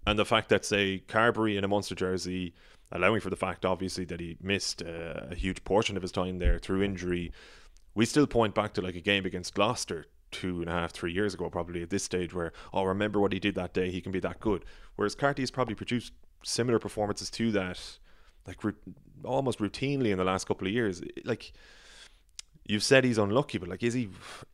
And 0.09 0.18
the 0.18 0.24
fact 0.24 0.49
that, 0.49 0.64
say, 0.64 1.05
Carbery 1.07 1.57
in 1.57 1.62
a 1.62 1.68
Munster 1.68 1.95
jersey, 1.95 2.53
allowing 2.91 3.20
for 3.20 3.30
the 3.30 3.36
fact, 3.36 3.64
obviously, 3.64 4.05
that 4.07 4.18
he 4.18 4.39
missed 4.41 4.82
uh, 4.82 5.30
a 5.30 5.36
huge 5.36 5.62
portion 5.62 5.97
of 5.97 6.03
his 6.03 6.11
time 6.11 6.41
there 6.41 6.59
through 6.59 6.82
injury, 6.82 7.30
we 7.95 8.07
still 8.07 8.26
point 8.26 8.57
back 8.57 8.74
to 8.74 8.82
like 8.82 8.97
a 8.97 9.01
game 9.01 9.24
against 9.24 9.55
Gloucester 9.55 10.07
two 10.30 10.60
and 10.60 10.68
a 10.68 10.72
half, 10.72 10.92
three 10.92 11.12
years 11.12 11.34
ago, 11.34 11.48
probably 11.50 11.82
at 11.82 11.90
this 11.90 12.04
stage, 12.04 12.34
where, 12.34 12.52
oh, 12.72 12.84
remember 12.84 13.20
what 13.20 13.32
he 13.32 13.38
did 13.38 13.54
that 13.54 13.72
day, 13.72 13.90
he 13.90 14.00
can 14.00 14.12
be 14.12 14.20
that 14.20 14.40
good. 14.40 14.64
Whereas 14.96 15.14
Carty 15.14 15.42
has 15.42 15.50
probably 15.50 15.74
produced 15.74 16.12
similar 16.44 16.78
performances 16.78 17.30
to 17.30 17.50
that, 17.52 17.98
like 18.46 18.58
almost 19.24 19.58
routinely 19.58 20.10
in 20.10 20.18
the 20.18 20.24
last 20.24 20.46
couple 20.46 20.66
of 20.66 20.72
years. 20.72 21.02
Like, 21.24 21.52
you've 22.64 22.82
said 22.82 23.04
he's 23.04 23.18
unlucky, 23.18 23.58
but 23.58 23.68
like, 23.68 23.82
is 23.82 23.94
he 23.94 24.08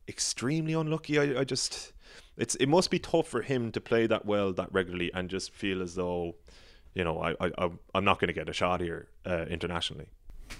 extremely 0.08 0.72
unlucky? 0.72 1.18
I, 1.18 1.40
I 1.40 1.44
just, 1.44 1.92
it's 2.36 2.54
it 2.56 2.68
must 2.68 2.90
be 2.90 2.98
tough 2.98 3.28
for 3.28 3.42
him 3.42 3.72
to 3.72 3.80
play 3.80 4.06
that 4.06 4.24
well 4.24 4.52
that 4.52 4.72
regularly 4.72 5.12
and 5.12 5.28
just 5.28 5.52
feel 5.52 5.82
as 5.82 5.94
though 5.94 6.36
you 6.94 7.04
know, 7.04 7.20
I, 7.20 7.34
I 7.40 7.70
I'm 7.94 8.04
not 8.04 8.20
going 8.20 8.28
to 8.28 8.34
get 8.34 8.48
a 8.48 8.52
shot 8.52 8.80
here 8.80 9.08
uh, 9.26 9.44
internationally. 9.50 10.06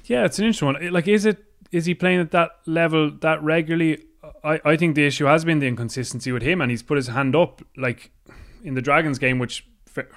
Yeah, 0.06 0.24
it's 0.24 0.38
an 0.38 0.46
interesting 0.46 0.66
one. 0.66 0.92
Like, 0.92 1.08
is 1.08 1.24
it 1.24 1.44
is 1.70 1.86
he 1.86 1.94
playing 1.94 2.20
at 2.20 2.32
that 2.32 2.50
level 2.66 3.10
that 3.20 3.42
regularly? 3.42 4.04
I, 4.42 4.60
I 4.64 4.76
think 4.76 4.94
the 4.94 5.06
issue 5.06 5.26
has 5.26 5.44
been 5.44 5.58
the 5.58 5.66
inconsistency 5.66 6.32
with 6.32 6.42
him, 6.42 6.60
and 6.60 6.70
he's 6.70 6.82
put 6.82 6.96
his 6.96 7.08
hand 7.08 7.34
up 7.34 7.62
like 7.76 8.10
in 8.62 8.74
the 8.74 8.82
Dragons 8.82 9.18
game, 9.18 9.38
which 9.38 9.66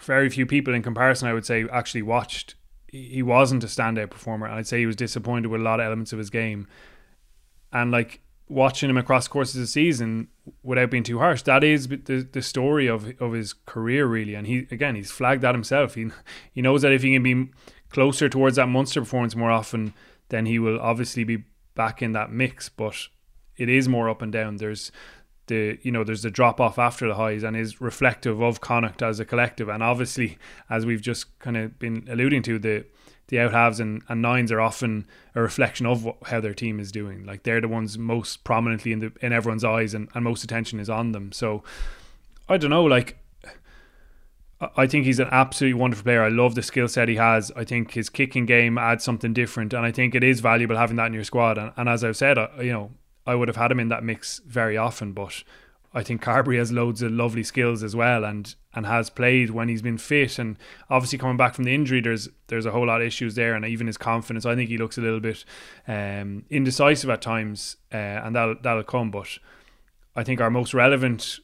very 0.02 0.30
few 0.30 0.46
people 0.46 0.74
in 0.74 0.82
comparison, 0.82 1.28
I 1.28 1.34
would 1.34 1.46
say, 1.46 1.66
actually 1.72 2.02
watched. 2.02 2.56
He 2.88 3.22
wasn't 3.22 3.64
a 3.64 3.68
standout 3.68 4.10
performer, 4.10 4.48
and 4.48 4.56
I'd 4.56 4.68
say 4.68 4.80
he 4.80 4.86
was 4.86 4.96
disappointed 4.96 5.50
with 5.50 5.62
a 5.62 5.64
lot 5.64 5.80
of 5.80 5.86
elements 5.86 6.14
of 6.14 6.20
his 6.20 6.30
game. 6.30 6.68
And 7.72 7.92
like 7.92 8.22
watching 8.50 8.90
him 8.90 8.98
across 8.98 9.28
courses 9.28 9.62
of 9.62 9.68
season, 9.68 10.30
without 10.64 10.90
being 10.90 11.04
too 11.04 11.20
harsh, 11.20 11.42
that 11.44 11.64
is 11.64 11.88
the 11.88 12.28
the 12.32 12.42
story 12.42 12.88
of 12.88 13.14
of 13.22 13.34
his 13.34 13.54
career 13.54 14.06
really. 14.06 14.36
And 14.36 14.48
he 14.48 14.68
again, 14.72 14.96
he's 14.96 15.12
flagged 15.12 15.42
that 15.42 15.54
himself. 15.54 15.96
He 15.96 16.10
he 16.52 16.62
knows 16.62 16.82
that 16.82 16.94
if 16.94 17.04
he 17.04 17.14
can 17.14 17.24
be 17.24 17.50
closer 17.90 18.30
towards 18.30 18.56
that 18.56 18.68
monster 18.68 19.02
performance 19.02 19.36
more 19.36 19.52
often, 19.52 19.94
then 20.30 20.46
he 20.46 20.60
will 20.60 20.80
obviously 20.80 21.24
be 21.24 21.44
back 21.76 22.02
in 22.02 22.14
that 22.14 22.32
mix. 22.32 22.70
But 22.70 23.08
it 23.58 23.70
is 23.70 23.88
more 23.88 24.10
up 24.10 24.22
and 24.22 24.32
down. 24.32 24.58
There's 24.58 24.92
the 25.48 25.80
you 25.82 25.92
know 25.92 26.04
there's 26.04 26.22
the 26.22 26.32
drop 26.32 26.62
off 26.62 26.78
after 26.78 27.08
the 27.08 27.16
highs 27.16 27.44
and 27.44 27.58
is 27.58 27.82
reflective 27.82 28.42
of 28.42 28.62
Connacht 28.62 29.02
as 29.02 29.20
a 29.20 29.26
collective. 29.26 29.70
And 29.70 29.82
obviously, 29.82 30.38
as 30.70 30.86
we've 30.86 31.02
just 31.02 31.38
kind 31.40 31.58
of 31.58 31.80
been 31.80 32.08
alluding 32.10 32.44
to, 32.44 32.60
the 32.60 32.86
the 33.30 33.40
out 33.40 33.52
halves 33.52 33.80
and, 33.80 34.04
and 34.08 34.22
nines 34.22 34.52
are 34.52 34.62
often 34.62 35.06
a 35.36 35.42
reflection 35.42 35.86
of 35.86 36.06
what, 36.06 36.16
how 36.28 36.40
their 36.40 36.54
team 36.54 36.80
is 36.80 36.92
doing. 36.92 37.26
Like 37.26 37.44
they're 37.44 37.60
the 37.60 37.68
ones 37.68 37.98
most 37.98 38.44
prominently 38.44 38.94
in 38.94 39.00
the 39.00 39.12
in 39.22 39.34
everyone's 39.34 39.64
eyes, 39.64 39.94
and, 39.94 40.10
and 40.14 40.24
most 40.24 40.44
attention 40.44 40.80
is 40.80 40.90
on 40.90 41.12
them. 41.12 41.32
So 41.32 41.64
I 42.48 42.58
don't 42.58 42.72
know, 42.72 42.84
like. 42.84 43.18
I 44.60 44.88
think 44.88 45.06
he's 45.06 45.20
an 45.20 45.28
absolutely 45.30 45.80
wonderful 45.80 46.04
player. 46.04 46.24
I 46.24 46.30
love 46.30 46.56
the 46.56 46.64
skill 46.64 46.88
set 46.88 47.10
he 47.10 47.18
has. 47.18 47.52
I 47.56 47.64
think 47.64 47.92
his 47.92 48.10
kicking 48.10 48.48
game 48.48 48.80
adds 48.80 49.04
something 49.04 49.32
different, 49.32 49.72
and 49.72 49.86
I 49.86 49.92
think 49.92 50.16
it 50.16 50.24
is 50.24 50.40
valuable 50.40 50.76
having 50.76 50.96
that 50.96 51.06
in 51.06 51.14
your 51.14 51.24
squad. 51.26 51.60
And, 51.60 51.72
and 51.78 51.88
as 51.88 52.04
I've 52.04 52.18
said, 52.18 52.40
I, 52.40 52.50
you 52.62 52.74
know, 52.74 52.92
I 53.28 53.36
would 53.36 53.50
have 53.50 53.58
had 53.58 53.72
him 53.72 53.80
in 53.80 53.90
that 53.90 54.04
mix 54.04 54.40
very 54.40 54.78
often, 54.78 55.12
but 55.12 55.44
I 55.94 56.04
think 56.04 56.22
Carbery 56.24 56.58
has 56.58 56.72
loads 56.72 57.02
of 57.02 57.12
lovely 57.12 57.44
skills 57.44 57.84
as 57.84 57.96
well, 57.96 58.24
and 58.24 58.56
and 58.74 58.86
has 58.86 59.10
played 59.10 59.50
when 59.50 59.68
he's 59.68 59.82
been 59.82 59.98
fit. 59.98 60.40
And 60.40 60.58
obviously 60.90 61.18
coming 61.18 61.38
back 61.38 61.54
from 61.56 61.66
the 61.66 61.74
injury, 61.74 62.02
there's 62.02 62.30
there's 62.48 62.66
a 62.66 62.72
whole 62.72 62.88
lot 62.88 63.02
of 63.02 63.08
issues 63.08 63.36
there, 63.36 63.54
and 63.54 63.66
even 63.66 63.88
his 63.88 63.98
confidence. 63.98 64.46
I 64.46 64.56
think 64.56 64.70
he 64.70 64.78
looks 64.78 64.98
a 64.98 65.02
little 65.02 65.20
bit 65.20 65.44
um, 65.88 66.46
indecisive 66.50 67.10
at 67.10 67.22
times, 67.22 67.78
uh, 67.94 67.98
and 67.98 68.36
that'll 68.36 68.56
that'll 68.62 68.84
come. 68.84 69.12
But 69.12 69.40
I 70.16 70.24
think 70.24 70.40
our 70.40 70.50
most 70.50 70.74
relevant, 70.74 71.40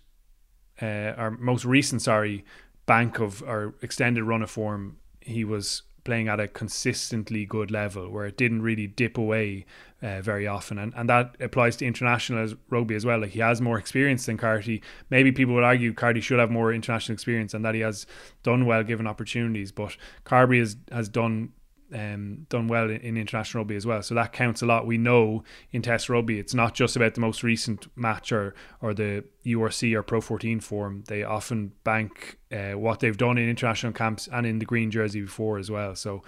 uh, 0.81 1.13
our 1.17 1.31
most 1.31 1.65
recent, 1.65 2.01
sorry, 2.01 2.45
bank 2.86 3.19
of 3.19 3.43
our 3.43 3.75
extended 3.81 4.23
run 4.23 4.41
of 4.41 4.49
form, 4.49 4.97
he 5.19 5.43
was 5.43 5.84
playing 6.03 6.27
at 6.27 6.39
a 6.39 6.47
consistently 6.47 7.45
good 7.45 7.71
level 7.71 8.09
where 8.09 8.25
it 8.25 8.37
didn't 8.37 8.61
really 8.61 8.87
dip 8.87 9.17
away 9.17 9.65
uh, 10.01 10.21
very 10.21 10.45
often. 10.45 10.77
And, 10.77 10.93
and 10.95 11.09
that 11.09 11.35
applies 11.39 11.77
to 11.77 11.85
international 11.85 12.43
as 12.43 12.55
rugby 12.69 12.95
as 12.95 13.05
well. 13.05 13.19
Like 13.19 13.31
he 13.31 13.39
has 13.39 13.61
more 13.61 13.77
experience 13.77 14.25
than 14.25 14.37
Carty. 14.37 14.81
Maybe 15.09 15.31
people 15.31 15.53
would 15.55 15.63
argue 15.63 15.93
Carty 15.93 16.21
should 16.21 16.39
have 16.39 16.51
more 16.51 16.73
international 16.73 17.13
experience 17.13 17.53
and 17.53 17.63
that 17.63 17.75
he 17.75 17.81
has 17.81 18.05
done 18.43 18.65
well 18.65 18.83
given 18.83 19.07
opportunities. 19.07 19.71
But 19.71 19.95
Carbery 20.25 20.59
has, 20.59 20.75
has 20.91 21.07
done 21.07 21.53
um, 21.93 22.45
done 22.49 22.67
well 22.67 22.89
in, 22.89 22.97
in, 23.01 23.17
international 23.17 23.63
rugby 23.63 23.75
as 23.75 23.85
well. 23.85 24.01
So 24.01 24.15
that 24.15 24.33
counts 24.33 24.61
a 24.61 24.65
lot. 24.65 24.85
We 24.87 24.97
know 24.97 25.43
in 25.71 25.81
Test 25.81 26.09
rugby, 26.09 26.39
it's 26.39 26.53
not 26.53 26.73
just 26.73 26.95
about 26.95 27.13
the 27.13 27.21
most 27.21 27.43
recent 27.43 27.87
match 27.95 28.31
or, 28.31 28.55
or 28.81 28.93
the 28.93 29.23
URC 29.45 29.93
or 29.93 30.03
Pro 30.03 30.19
14 30.19 30.59
form. 30.59 31.03
They 31.07 31.23
often 31.23 31.73
bank 31.83 32.39
uh, 32.51 32.71
what 32.71 32.99
they've 32.99 33.15
done 33.15 33.37
in 33.37 33.47
international 33.47 33.93
camps 33.93 34.27
and 34.31 34.45
in 34.45 34.59
the 34.59 34.65
green 34.65 34.91
jersey 34.91 35.21
before 35.21 35.57
as 35.57 35.69
well. 35.69 35.95
So, 35.95 36.23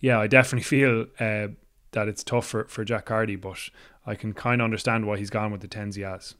yeah, 0.00 0.18
I 0.18 0.26
definitely 0.26 0.64
feel 0.78 1.06
uh, 1.20 1.48
that 1.92 2.08
it's 2.08 2.24
tough 2.24 2.46
for, 2.46 2.64
for 2.64 2.84
Jack 2.84 3.06
Carty, 3.06 3.36
but 3.36 3.58
I 4.04 4.14
can 4.14 4.32
kind 4.32 4.60
of 4.60 4.64
understand 4.64 5.06
why 5.06 5.18
he's 5.18 5.30
gone 5.30 5.52
with 5.52 5.60
the 5.60 5.68
tens 5.68 5.96
he 5.96 6.02
has. 6.02 6.34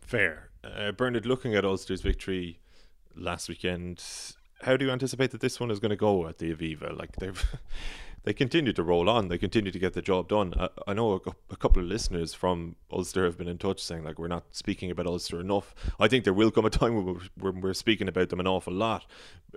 Fair. 0.00 0.50
Uh, 0.64 0.92
Bernard, 0.92 1.26
looking 1.26 1.54
at 1.54 1.64
Ulster's 1.64 2.00
victory 2.00 2.58
last 3.14 3.48
weekend, 3.48 4.02
how 4.62 4.76
do 4.76 4.84
you 4.84 4.90
anticipate 4.90 5.30
that 5.32 5.40
this 5.40 5.60
one 5.60 5.70
is 5.70 5.80
going 5.80 5.90
to 5.90 5.96
go 5.96 6.26
at 6.26 6.38
the 6.38 6.54
Aviva? 6.54 6.96
Like 6.96 7.16
they've 7.16 7.44
they 8.24 8.32
continue 8.32 8.72
to 8.72 8.82
roll 8.82 9.08
on. 9.08 9.28
They 9.28 9.38
continue 9.38 9.70
to 9.70 9.78
get 9.78 9.92
the 9.92 10.02
job 10.02 10.28
done. 10.28 10.52
I, 10.58 10.68
I 10.88 10.94
know 10.94 11.12
a, 11.12 11.20
a, 11.50 11.56
couple 11.56 11.80
of 11.82 11.88
listeners 11.88 12.34
from 12.34 12.74
Ulster 12.90 13.24
have 13.24 13.38
been 13.38 13.48
in 13.48 13.58
touch 13.58 13.82
saying 13.82 14.04
like 14.04 14.18
we're 14.18 14.28
not 14.28 14.44
speaking 14.50 14.90
about 14.90 15.06
Ulster 15.06 15.40
enough. 15.40 15.74
I 16.00 16.08
think 16.08 16.24
there 16.24 16.34
will 16.34 16.50
come 16.50 16.64
a 16.64 16.70
time 16.70 16.96
when 16.96 17.06
we're, 17.06 17.52
when 17.52 17.60
we're 17.60 17.74
speaking 17.74 18.08
about 18.08 18.30
them 18.30 18.40
an 18.40 18.46
awful 18.46 18.72
lot. 18.72 19.06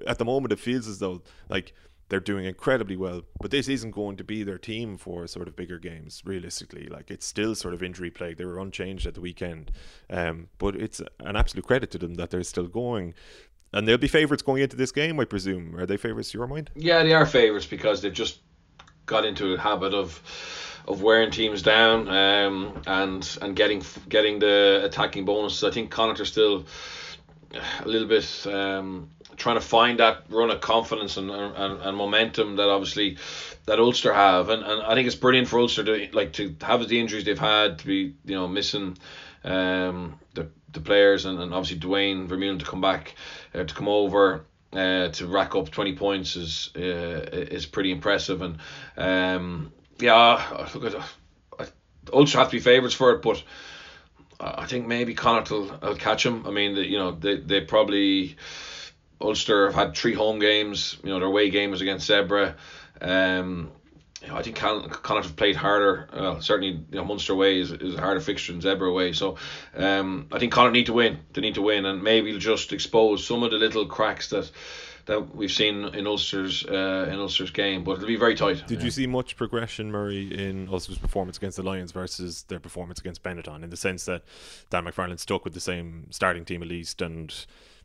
At 0.06 0.20
the 0.20 0.26
moment, 0.26 0.54
it 0.54 0.60
feels 0.60 0.88
as 0.88 1.00
though 1.00 1.24
like 1.50 1.74
they're 2.10 2.20
doing 2.20 2.46
incredibly 2.46 2.98
well, 2.98 3.22
but 3.40 3.52
this 3.52 3.68
isn't 3.68 3.92
going 3.92 4.18
to 4.18 4.24
be 4.24 4.44
their 4.44 4.58
team 4.58 4.98
for 4.98 5.28
sort 5.28 5.48
of 5.48 5.56
bigger 5.56 5.78
games. 5.78 6.24
Realistically, 6.26 6.88
like 6.88 7.10
it's 7.10 7.26
still 7.26 7.56
sort 7.56 7.74
of 7.74 7.84
injury 7.84 8.10
plague. 8.10 8.38
They 8.38 8.46
were 8.46 8.60
unchanged 8.60 9.06
at 9.06 9.14
the 9.14 9.22
weekend, 9.22 9.72
um, 10.10 10.50
but 10.58 10.76
it's 10.76 11.02
an 11.20 11.36
absolute 11.36 11.66
credit 11.66 11.92
to 11.92 11.98
them 11.98 12.16
that 12.16 12.32
they're 12.32 12.44
still 12.44 12.68
going. 12.68 13.14
And 13.72 13.88
they'll 13.88 13.98
be 13.98 14.08
favourites 14.08 14.42
going 14.42 14.64
into 14.64 14.76
this 14.76 14.92
game, 14.92 15.20
I 15.20 15.26
presume. 15.26 15.76
Are 15.76 15.86
they 15.86 15.98
favourites 15.98 16.32
to 16.32 16.38
your 16.38 16.48
mind? 16.48 16.72
Yeah, 16.76 17.04
they 17.04 17.14
are 17.14 17.26
favourites 17.26 17.68
because 17.68 18.02
they've 18.02 18.14
just 18.14 18.40
got 19.06 19.26
into 19.26 19.54
a 19.54 19.58
habit 19.58 19.94
of 19.94 20.22
of 20.88 21.04
wearing 21.04 21.30
teams 21.30 21.62
down 21.62 22.08
um, 22.08 22.82
and 22.88 23.38
and 23.42 23.56
getting 23.56 23.84
getting 24.08 24.40
the 24.40 24.82
attacking 24.84 25.26
bonuses. 25.26 25.64
I 25.64 25.72
think 25.72 25.92
Connacht 25.92 26.20
are 26.20 26.26
still 26.26 26.66
a 27.54 27.88
little 27.88 28.08
bit 28.08 28.48
um, 28.48 29.10
trying 29.38 29.56
to 29.56 29.62
find 29.62 30.00
that 30.00 30.26
run 30.30 30.52
of 30.52 30.62
confidence 30.62 31.18
and, 31.18 31.32
and, 31.32 31.82
and 31.82 31.98
momentum 31.98 32.58
that 32.58 32.70
obviously 32.70 33.18
that 33.66 33.80
Ulster 33.80 34.14
have, 34.14 34.50
and, 34.50 34.64
and 34.64 34.82
I 34.82 34.94
think 34.96 35.08
it's 35.08 35.16
brilliant 35.16 35.48
for 35.48 35.60
Ulster 35.60 35.84
to 35.84 36.10
like 36.14 36.34
to 36.34 36.56
have 36.62 36.88
the 36.88 37.00
injuries 37.00 37.24
they've 37.24 37.38
had 37.38 37.80
to 37.80 37.88
be 37.88 38.16
you 38.26 38.36
know 38.36 38.48
missing 38.48 38.98
um, 39.44 40.20
the 40.34 40.50
the 40.72 40.82
players 40.82 41.26
and, 41.26 41.40
and 41.40 41.54
obviously 41.54 41.80
Duane 41.80 42.28
Vermeulen 42.28 42.60
to 42.60 42.66
come 42.66 42.82
back 42.82 43.16
uh, 43.54 43.64
to 43.64 43.74
come 43.74 43.88
over 43.88 44.46
uh, 44.74 45.08
to 45.10 45.28
rack 45.28 45.56
up 45.56 45.72
20 45.72 45.96
points 45.96 46.36
is 46.36 46.70
uh, 46.76 46.80
is 46.80 47.66
pretty 47.66 47.92
impressive 47.92 48.42
and 48.42 48.58
um, 48.98 49.72
yeah 50.00 50.68
look 50.76 50.94
at 50.94 51.72
Ulster 52.14 52.38
have 52.40 52.50
to 52.50 52.58
be 52.58 52.60
favourites 52.60 52.96
for 52.96 53.12
it 53.12 53.22
but 53.22 53.44
I 54.40 54.66
think 54.68 54.88
maybe 54.88 55.16
Connacht 55.16 55.52
will, 55.52 55.80
will 55.82 55.96
catch 55.96 56.24
them 56.24 56.46
I 56.46 56.52
mean 56.52 56.76
the, 56.76 56.86
you 56.86 56.98
know 56.98 57.12
they, 57.12 57.38
they 57.38 57.62
probably 57.62 58.36
Ulster 59.22 59.66
have 59.66 59.76
had 59.76 59.96
three 59.96 60.14
home 60.14 60.40
games. 60.40 60.98
You 61.04 61.10
know, 61.10 61.20
their 61.20 61.28
away 61.28 61.50
game 61.50 61.72
was 61.72 61.82
against 61.82 62.10
Zebre 62.10 62.56
Um, 63.02 63.72
you 64.22 64.28
know, 64.28 64.36
I 64.36 64.44
think 64.44 64.58
Connacht 64.58 65.26
have 65.26 65.36
played 65.36 65.56
harder. 65.56 66.10
Uh, 66.12 66.40
certainly, 66.40 66.72
you 66.72 66.98
know, 66.98 67.06
Munster 67.06 67.34
away 67.34 67.60
is, 67.60 67.72
is 67.72 67.96
a 67.96 68.02
harder 68.02 68.20
fixture 68.20 68.52
than 68.52 68.62
Zebre 68.62 68.90
away. 68.90 69.14
So, 69.14 69.38
um, 69.76 70.28
I 70.32 70.40
think 70.40 70.52
Connacht 70.52 70.74
need 70.74 70.88
to 70.88 70.94
win. 70.94 71.20
They 71.34 71.42
need 71.42 71.56
to 71.56 71.62
win, 71.62 71.86
and 71.86 72.04
maybe 72.04 72.38
just 72.38 72.74
expose 72.74 73.26
some 73.26 73.44
of 73.44 73.52
the 73.52 73.58
little 73.58 73.86
cracks 73.86 74.30
that 74.30 74.52
that 75.06 75.36
we've 75.36 75.52
seen 75.52 75.86
in 75.86 76.06
Ulster's 76.06 76.66
uh, 76.66 77.10
in 77.12 77.18
Ulster's 77.18 77.52
game. 77.52 77.84
But 77.84 77.94
it'll 77.94 78.08
be 78.08 78.18
very 78.18 78.36
tight. 78.36 78.68
Did 78.68 78.80
yeah. 78.80 78.86
you 78.86 78.92
see 78.92 79.08
much 79.08 79.38
progression, 79.38 79.92
Murray, 79.92 80.28
in 80.32 80.68
Ulster's 80.70 80.98
performance 80.98 81.38
against 81.38 81.58
the 81.58 81.64
Lions 81.64 81.92
versus 81.92 82.44
their 82.44 82.60
performance 82.60 83.00
against 83.00 83.24
Benetton? 83.24 83.64
In 83.64 83.70
the 83.70 83.78
sense 83.78 84.06
that 84.06 84.24
Dan 84.70 84.86
McFarland 84.86 85.20
stuck 85.20 85.44
with 85.44 85.54
the 85.54 85.60
same 85.62 86.08
starting 86.12 86.46
team 86.46 86.62
at 86.62 86.68
least, 86.68 87.02
and 87.02 87.34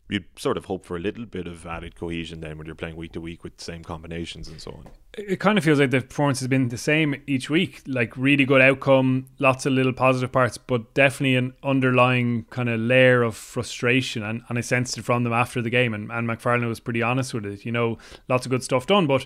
you'd 0.08 0.24
sort 0.36 0.56
of 0.56 0.66
hope 0.66 0.84
for 0.84 0.96
a 0.96 1.00
little 1.00 1.24
bit 1.24 1.46
of 1.46 1.64
added 1.66 1.96
cohesion 1.96 2.40
then 2.40 2.58
when 2.58 2.66
you're 2.66 2.74
playing 2.74 2.96
week 2.96 3.12
to 3.12 3.20
week 3.20 3.42
with 3.42 3.56
the 3.56 3.64
same 3.64 3.82
combinations 3.82 4.48
and 4.48 4.60
so 4.60 4.70
on. 4.72 4.86
It 5.14 5.40
kind 5.40 5.56
of 5.56 5.64
feels 5.64 5.80
like 5.80 5.90
the 5.90 6.02
performance 6.02 6.40
has 6.40 6.48
been 6.48 6.68
the 6.68 6.76
same 6.76 7.14
each 7.26 7.48
week, 7.48 7.82
like 7.86 8.14
really 8.16 8.44
good 8.44 8.60
outcome, 8.60 9.28
lots 9.38 9.64
of 9.64 9.72
little 9.72 9.94
positive 9.94 10.30
parts, 10.30 10.58
but 10.58 10.92
definitely 10.92 11.36
an 11.36 11.54
underlying 11.62 12.44
kind 12.50 12.68
of 12.68 12.80
layer 12.80 13.22
of 13.22 13.34
frustration. 13.34 14.22
And, 14.22 14.42
and 14.48 14.58
I 14.58 14.60
sensed 14.60 14.98
it 14.98 15.04
from 15.04 15.24
them 15.24 15.32
after 15.32 15.62
the 15.62 15.70
game. 15.70 15.94
And, 15.94 16.10
and 16.10 16.28
McFarland 16.28 16.68
was 16.68 16.80
pretty 16.80 17.02
honest 17.02 17.32
with 17.32 17.46
it. 17.46 17.64
You 17.64 17.72
know, 17.72 17.96
lots 18.28 18.44
of 18.44 18.50
good 18.50 18.62
stuff 18.62 18.86
done, 18.86 19.06
but 19.06 19.24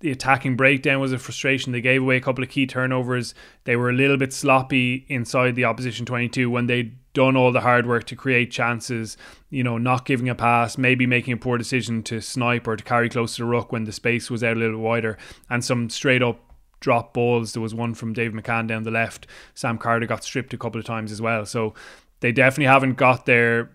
the 0.00 0.10
attacking 0.10 0.56
breakdown 0.56 1.00
was 1.00 1.12
a 1.12 1.18
frustration. 1.18 1.72
They 1.72 1.82
gave 1.82 2.00
away 2.00 2.16
a 2.16 2.20
couple 2.22 2.42
of 2.42 2.48
key 2.48 2.66
turnovers. 2.66 3.34
They 3.64 3.76
were 3.76 3.90
a 3.90 3.94
little 3.94 4.16
bit 4.16 4.32
sloppy 4.32 5.04
inside 5.08 5.56
the 5.56 5.66
opposition 5.66 6.06
22 6.06 6.50
when 6.50 6.66
they'd 6.66 6.96
done 7.12 7.36
all 7.36 7.52
the 7.52 7.60
hard 7.60 7.86
work 7.86 8.04
to 8.04 8.16
create 8.16 8.50
chances, 8.50 9.16
you 9.50 9.64
know, 9.64 9.78
not 9.78 10.06
giving 10.06 10.28
a 10.28 10.34
pass, 10.34 10.78
maybe 10.78 11.06
making 11.06 11.32
a 11.32 11.36
poor 11.36 11.58
decision 11.58 12.02
to 12.04 12.20
snipe 12.20 12.68
or 12.68 12.76
to 12.76 12.84
carry 12.84 13.08
close 13.08 13.36
to 13.36 13.42
the 13.42 13.46
ruck 13.46 13.72
when 13.72 13.84
the 13.84 13.92
space 13.92 14.30
was 14.30 14.44
out 14.44 14.56
a 14.56 14.60
little 14.60 14.80
wider, 14.80 15.18
and 15.48 15.64
some 15.64 15.90
straight 15.90 16.22
up 16.22 16.40
drop 16.80 17.12
balls. 17.12 17.52
There 17.52 17.62
was 17.62 17.74
one 17.74 17.94
from 17.94 18.12
Dave 18.12 18.32
McCann 18.32 18.66
down 18.66 18.84
the 18.84 18.90
left. 18.90 19.26
Sam 19.54 19.78
Carter 19.78 20.06
got 20.06 20.24
stripped 20.24 20.54
a 20.54 20.58
couple 20.58 20.78
of 20.78 20.86
times 20.86 21.12
as 21.12 21.20
well. 21.20 21.44
So 21.44 21.74
they 22.20 22.32
definitely 22.32 22.66
haven't 22.66 22.94
got 22.94 23.26
their 23.26 23.70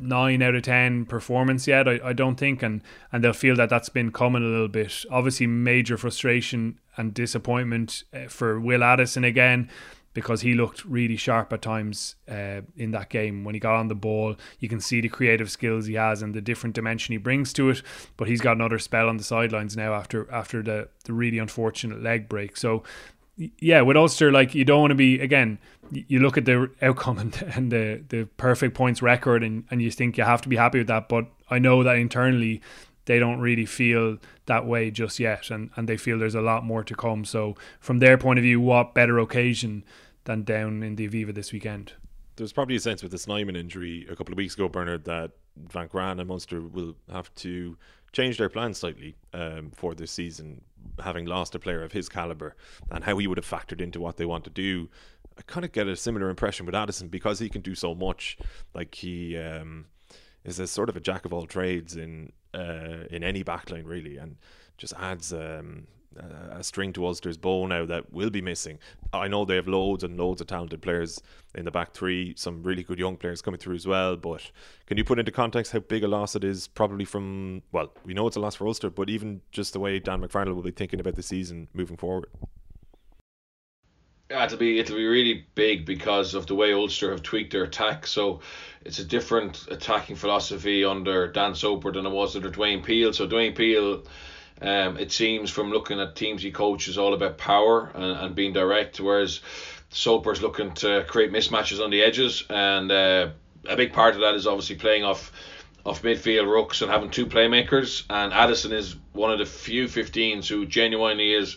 nine 0.00 0.42
out 0.42 0.54
of 0.54 0.62
ten 0.62 1.04
performance 1.04 1.66
yet. 1.66 1.88
I, 1.88 2.00
I 2.02 2.12
don't 2.12 2.36
think, 2.36 2.62
and 2.62 2.82
and 3.12 3.22
they'll 3.22 3.32
feel 3.32 3.56
that 3.56 3.70
that's 3.70 3.88
been 3.88 4.12
coming 4.12 4.42
a 4.42 4.46
little 4.46 4.68
bit. 4.68 5.04
Obviously, 5.10 5.46
major 5.46 5.96
frustration 5.96 6.78
and 6.96 7.14
disappointment 7.14 8.04
uh, 8.12 8.28
for 8.28 8.60
Will 8.60 8.82
Addison 8.82 9.24
again. 9.24 9.70
Because 10.12 10.40
he 10.40 10.54
looked 10.54 10.84
really 10.84 11.16
sharp 11.16 11.52
at 11.52 11.62
times 11.62 12.16
uh, 12.28 12.62
in 12.76 12.90
that 12.90 13.08
game 13.08 13.44
when 13.44 13.54
he 13.54 13.60
got 13.60 13.76
on 13.76 13.88
the 13.88 13.94
ball. 13.94 14.36
You 14.58 14.68
can 14.68 14.80
see 14.80 15.00
the 15.00 15.08
creative 15.08 15.50
skills 15.50 15.86
he 15.86 15.94
has 15.94 16.22
and 16.22 16.34
the 16.34 16.40
different 16.40 16.74
dimension 16.74 17.12
he 17.12 17.18
brings 17.18 17.52
to 17.54 17.70
it. 17.70 17.82
But 18.16 18.28
he's 18.28 18.40
got 18.40 18.56
another 18.56 18.78
spell 18.78 19.08
on 19.08 19.16
the 19.16 19.24
sidelines 19.24 19.76
now 19.76 19.94
after 19.94 20.30
after 20.32 20.62
the 20.62 20.88
the 21.04 21.12
really 21.12 21.38
unfortunate 21.38 22.02
leg 22.02 22.28
break. 22.28 22.56
So 22.56 22.82
yeah, 23.58 23.80
with 23.80 23.96
Ulster, 23.96 24.30
like 24.30 24.54
you 24.54 24.64
don't 24.64 24.80
want 24.80 24.90
to 24.90 24.96
be 24.96 25.20
again. 25.20 25.58
You 25.92 26.20
look 26.20 26.38
at 26.38 26.44
the 26.44 26.70
outcome 26.82 27.18
and, 27.18 27.42
and 27.54 27.72
the 27.72 28.02
the 28.08 28.24
perfect 28.36 28.74
points 28.74 29.02
record, 29.02 29.42
and, 29.42 29.64
and 29.70 29.80
you 29.80 29.90
think 29.90 30.18
you 30.18 30.24
have 30.24 30.42
to 30.42 30.48
be 30.48 30.56
happy 30.56 30.78
with 30.78 30.88
that. 30.88 31.08
But 31.08 31.26
I 31.48 31.58
know 31.58 31.82
that 31.82 31.96
internally 31.96 32.60
they 33.06 33.18
don't 33.18 33.40
really 33.40 33.66
feel 33.66 34.18
that 34.46 34.66
way 34.66 34.90
just 34.90 35.18
yet, 35.18 35.50
and, 35.50 35.70
and 35.76 35.88
they 35.88 35.96
feel 35.96 36.18
there's 36.18 36.34
a 36.34 36.40
lot 36.40 36.64
more 36.64 36.84
to 36.84 36.94
come. 36.94 37.24
So 37.24 37.56
from 37.80 37.98
their 37.98 38.18
point 38.18 38.38
of 38.38 38.42
view, 38.42 38.60
what 38.60 38.94
better 38.94 39.18
occasion 39.18 39.84
than 40.24 40.44
down 40.44 40.82
in 40.82 40.96
the 40.96 41.08
Aviva 41.08 41.34
this 41.34 41.52
weekend? 41.52 41.92
There's 42.36 42.52
probably 42.52 42.76
a 42.76 42.80
sense 42.80 43.02
with 43.02 43.12
the 43.12 43.18
Snyman 43.18 43.56
injury 43.56 44.06
a 44.10 44.16
couple 44.16 44.32
of 44.32 44.38
weeks 44.38 44.54
ago, 44.54 44.68
Bernard, 44.68 45.04
that 45.04 45.32
Van 45.56 45.88
Graan 45.88 46.20
and 46.20 46.28
Munster 46.28 46.60
will 46.60 46.94
have 47.12 47.34
to 47.36 47.76
change 48.12 48.38
their 48.38 48.48
plans 48.48 48.78
slightly 48.78 49.16
um, 49.34 49.70
for 49.74 49.94
this 49.94 50.10
season, 50.10 50.62
having 51.02 51.26
lost 51.26 51.54
a 51.54 51.58
player 51.58 51.82
of 51.82 51.92
his 51.92 52.08
caliber 52.08 52.56
and 52.90 53.04
how 53.04 53.18
he 53.18 53.26
would 53.26 53.38
have 53.38 53.46
factored 53.46 53.80
into 53.80 54.00
what 54.00 54.16
they 54.16 54.24
want 54.24 54.44
to 54.44 54.50
do. 54.50 54.88
I 55.38 55.42
kind 55.42 55.64
of 55.64 55.72
get 55.72 55.86
a 55.86 55.96
similar 55.96 56.28
impression 56.28 56.66
with 56.66 56.74
Addison 56.74 57.08
because 57.08 57.38
he 57.38 57.48
can 57.48 57.60
do 57.60 57.74
so 57.74 57.94
much. 57.94 58.38
Like 58.74 58.94
he 58.94 59.36
um, 59.38 59.86
is 60.44 60.58
a 60.58 60.66
sort 60.66 60.88
of 60.88 60.96
a 60.96 61.00
jack 61.00 61.24
of 61.24 61.32
all 61.32 61.46
trades 61.46 61.96
in 61.96 62.32
uh, 62.52 63.04
in 63.10 63.22
any 63.22 63.44
backline 63.44 63.86
really, 63.86 64.16
and 64.16 64.36
just 64.76 64.92
adds 64.98 65.32
um, 65.32 65.86
a 66.16 66.62
string 66.62 66.92
to 66.94 67.06
Ulster's 67.06 67.36
bow 67.36 67.66
now 67.66 67.86
that 67.86 68.12
will 68.12 68.30
be 68.30 68.42
missing. 68.42 68.78
I 69.12 69.28
know 69.28 69.44
they 69.44 69.56
have 69.56 69.68
loads 69.68 70.02
and 70.02 70.16
loads 70.16 70.40
of 70.40 70.46
talented 70.46 70.82
players 70.82 71.22
in 71.54 71.64
the 71.64 71.70
back 71.70 71.92
three, 71.92 72.34
some 72.36 72.62
really 72.62 72.82
good 72.82 72.98
young 72.98 73.16
players 73.16 73.42
coming 73.42 73.58
through 73.58 73.76
as 73.76 73.86
well. 73.86 74.16
But 74.16 74.50
can 74.86 74.96
you 74.96 75.04
put 75.04 75.18
into 75.18 75.32
context 75.32 75.72
how 75.72 75.80
big 75.80 76.04
a 76.04 76.08
loss 76.08 76.34
it 76.34 76.44
is? 76.44 76.68
Probably 76.68 77.04
from 77.04 77.62
well, 77.72 77.92
we 78.04 78.14
know 78.14 78.26
it's 78.26 78.36
a 78.36 78.40
loss 78.40 78.56
for 78.56 78.66
Ulster, 78.66 78.90
but 78.90 79.08
even 79.08 79.40
just 79.52 79.72
the 79.72 79.80
way 79.80 79.98
Dan 79.98 80.20
McFarland 80.20 80.54
will 80.54 80.62
be 80.62 80.70
thinking 80.70 81.00
about 81.00 81.14
the 81.14 81.22
season 81.22 81.68
moving 81.74 81.96
forward. 81.96 82.26
Yeah, 84.30 84.44
it'll 84.44 84.58
be 84.58 84.78
it'll 84.78 84.96
be 84.96 85.06
really 85.06 85.46
big 85.56 85.84
because 85.84 86.34
of 86.34 86.46
the 86.46 86.54
way 86.54 86.72
Ulster 86.72 87.10
have 87.10 87.22
tweaked 87.22 87.52
their 87.52 87.64
attack. 87.64 88.06
So 88.06 88.40
it's 88.84 89.00
a 89.00 89.04
different 89.04 89.66
attacking 89.70 90.14
philosophy 90.16 90.84
under 90.84 91.26
Dan 91.30 91.54
Soper 91.54 91.90
than 91.90 92.06
it 92.06 92.10
was 92.10 92.36
under 92.36 92.50
Dwayne 92.50 92.84
Peel. 92.84 93.12
So 93.12 93.26
Dwayne 93.26 93.56
Peel 93.56 94.04
um, 94.60 94.96
it 94.98 95.12
seems 95.12 95.50
from 95.50 95.70
looking 95.70 96.00
at 96.00 96.16
teams 96.16 96.42
he 96.42 96.50
coaches 96.50 96.98
all 96.98 97.14
about 97.14 97.38
power 97.38 97.90
and, 97.94 98.04
and 98.04 98.34
being 98.34 98.52
direct, 98.52 99.00
whereas 99.00 99.40
Soper's 99.90 100.42
looking 100.42 100.72
to 100.74 101.04
create 101.08 101.32
mismatches 101.32 101.82
on 101.82 101.90
the 101.90 102.02
edges, 102.02 102.44
and 102.48 102.92
uh, 102.92 103.30
a 103.68 103.76
big 103.76 103.92
part 103.92 104.14
of 104.14 104.20
that 104.20 104.34
is 104.34 104.46
obviously 104.46 104.76
playing 104.76 105.04
off 105.04 105.32
off 105.84 106.02
midfield 106.02 106.44
rucks 106.44 106.82
and 106.82 106.90
having 106.90 107.10
two 107.10 107.26
playmakers. 107.26 108.04
And 108.10 108.34
Addison 108.34 108.72
is 108.72 108.96
one 109.12 109.32
of 109.32 109.38
the 109.38 109.46
few 109.46 109.86
15s 109.86 110.46
who 110.46 110.66
genuinely 110.66 111.32
is 111.32 111.56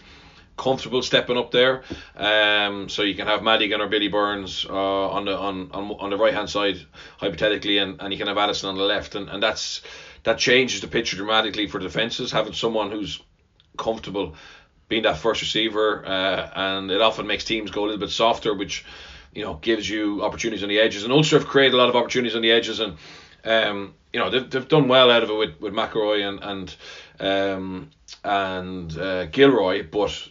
comfortable 0.58 1.01
stepping 1.01 1.38
up 1.38 1.51
there. 1.51 1.84
Um, 2.16 2.88
so 2.88 3.01
you 3.01 3.16
can 3.16 3.28
have 3.28 3.43
Madigan 3.43 3.82
or 3.82 3.88
Billy 3.88 4.08
Burns 4.08 4.66
uh, 4.70 5.10
on 5.10 5.26
the 5.26 5.38
on, 5.38 5.72
on 5.72 5.91
on 5.91 6.10
the 6.10 6.18
right 6.18 6.34
hand 6.34 6.49
side 6.49 6.78
hypothetically, 7.18 7.80
and, 7.80 8.01
and 8.01 8.14
you 8.14 8.18
can 8.18 8.28
have 8.28 8.38
Addison 8.38 8.70
on 8.70 8.76
the 8.76 8.84
left, 8.84 9.16
and, 9.16 9.30
and 9.30 9.41
that's 9.41 9.82
that 10.24 10.38
changes 10.38 10.82
the 10.82 10.88
picture 10.88 11.17
dramatically 11.17 11.67
for 11.67 11.80
defenses. 11.80 12.32
Having 12.32 12.53
someone 12.53 12.91
who's 12.91 13.21
comfortable 13.78 14.36
being 14.88 15.03
that 15.03 15.17
first 15.17 15.41
receiver, 15.41 16.05
uh, 16.05 16.49
and 16.55 16.91
it 16.91 17.01
often 17.01 17.28
makes 17.28 17.43
teams 17.43 17.71
go 17.71 17.82
a 17.82 17.86
little 17.86 17.99
bit 17.99 18.09
softer, 18.09 18.53
which 18.53 18.86
you 19.34 19.43
know 19.43 19.55
gives 19.55 19.89
you 19.89 20.24
opportunities 20.24 20.63
on 20.63 20.69
the 20.69 20.80
edges. 20.80 21.03
And 21.03 21.11
Ulster 21.11 21.39
have 21.39 21.47
created 21.47 21.74
a 21.74 21.78
lot 21.78 21.89
of 21.89 21.95
opportunities 21.95 22.36
on 22.36 22.41
the 22.41 22.51
edges, 22.51 22.80
and 22.80 22.97
um, 23.43 23.93
you 24.11 24.19
know 24.19 24.30
they've, 24.30 24.49
they've 24.49 24.67
done 24.67 24.88
well 24.88 25.11
out 25.11 25.24
of 25.24 25.30
it 25.30 25.38
with 25.38 25.59
with 25.59 25.74
McIlroy 25.74 26.28
and 26.28 26.43
and 26.43 26.76
um, 27.19 27.89
and 28.24 28.97
uh, 28.97 29.26
Gilroy. 29.26 29.86
But 29.89 30.30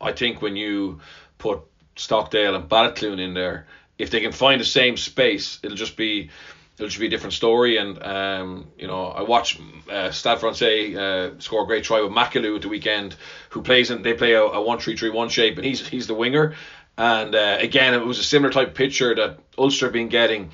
I 0.00 0.12
think 0.12 0.42
when 0.42 0.56
you 0.56 1.00
put 1.38 1.60
Stockdale 1.96 2.54
and 2.54 2.68
Baloucoune 2.68 3.20
in 3.20 3.34
there, 3.34 3.66
if 3.98 4.10
they 4.10 4.20
can 4.20 4.32
find 4.32 4.60
the 4.60 4.64
same 4.64 4.96
space, 4.96 5.58
it'll 5.62 5.76
just 5.76 5.96
be 5.96 6.30
it'll 6.78 6.88
just 6.88 7.00
be 7.00 7.06
a 7.06 7.10
different 7.10 7.34
story. 7.34 7.76
And 7.76 8.02
um, 8.02 8.68
you 8.78 8.86
know, 8.86 9.06
I 9.06 9.22
watched 9.22 9.60
uh, 9.90 10.10
Stade 10.10 10.38
Francais 10.38 10.96
uh, 10.96 11.32
score 11.38 11.64
a 11.64 11.66
great 11.66 11.84
try 11.84 12.00
with 12.00 12.12
Macalou 12.12 12.56
at 12.56 12.62
the 12.62 12.68
weekend, 12.68 13.16
who 13.50 13.62
plays 13.62 13.90
and 13.90 14.04
they 14.04 14.14
play 14.14 14.32
a, 14.32 14.42
a 14.42 14.60
one 14.60 14.78
three 14.78 14.96
three 14.96 15.10
one 15.10 15.28
shape, 15.28 15.56
and 15.56 15.64
he's 15.64 15.86
he's 15.86 16.06
the 16.06 16.14
winger. 16.14 16.54
And 16.96 17.34
uh, 17.34 17.58
again, 17.60 17.94
it 17.94 18.04
was 18.04 18.18
a 18.18 18.24
similar 18.24 18.52
type 18.52 18.74
picture 18.74 19.14
that 19.14 19.38
Ulster 19.56 19.88
been 19.90 20.08
getting, 20.08 20.50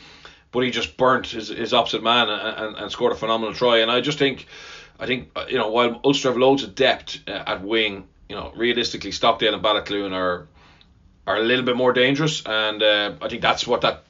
but 0.52 0.60
he 0.60 0.70
just 0.70 0.96
burnt 0.98 1.26
his, 1.26 1.48
his 1.48 1.72
opposite 1.72 2.02
man 2.02 2.28
and, 2.28 2.58
and, 2.58 2.76
and 2.76 2.92
scored 2.92 3.12
a 3.12 3.14
phenomenal 3.14 3.54
try. 3.54 3.78
And 3.78 3.90
I 3.90 4.02
just 4.02 4.18
think, 4.18 4.46
I 5.00 5.06
think 5.06 5.30
uh, 5.34 5.46
you 5.48 5.56
know, 5.56 5.70
while 5.70 6.00
Ulster 6.04 6.28
have 6.28 6.36
loads 6.36 6.62
of 6.62 6.74
depth 6.74 7.20
uh, 7.26 7.30
at 7.46 7.62
wing, 7.62 8.08
you 8.28 8.36
know, 8.36 8.52
realistically, 8.54 9.10
Stockdale 9.12 9.54
and 9.54 9.62
Baloucoune 9.62 10.12
are 10.12 10.46
are 11.26 11.36
a 11.36 11.42
little 11.42 11.64
bit 11.64 11.76
more 11.76 11.94
dangerous, 11.94 12.42
and 12.44 12.82
uh, 12.82 13.14
I 13.22 13.28
think 13.28 13.40
that's 13.40 13.66
what 13.66 13.80
that 13.80 14.03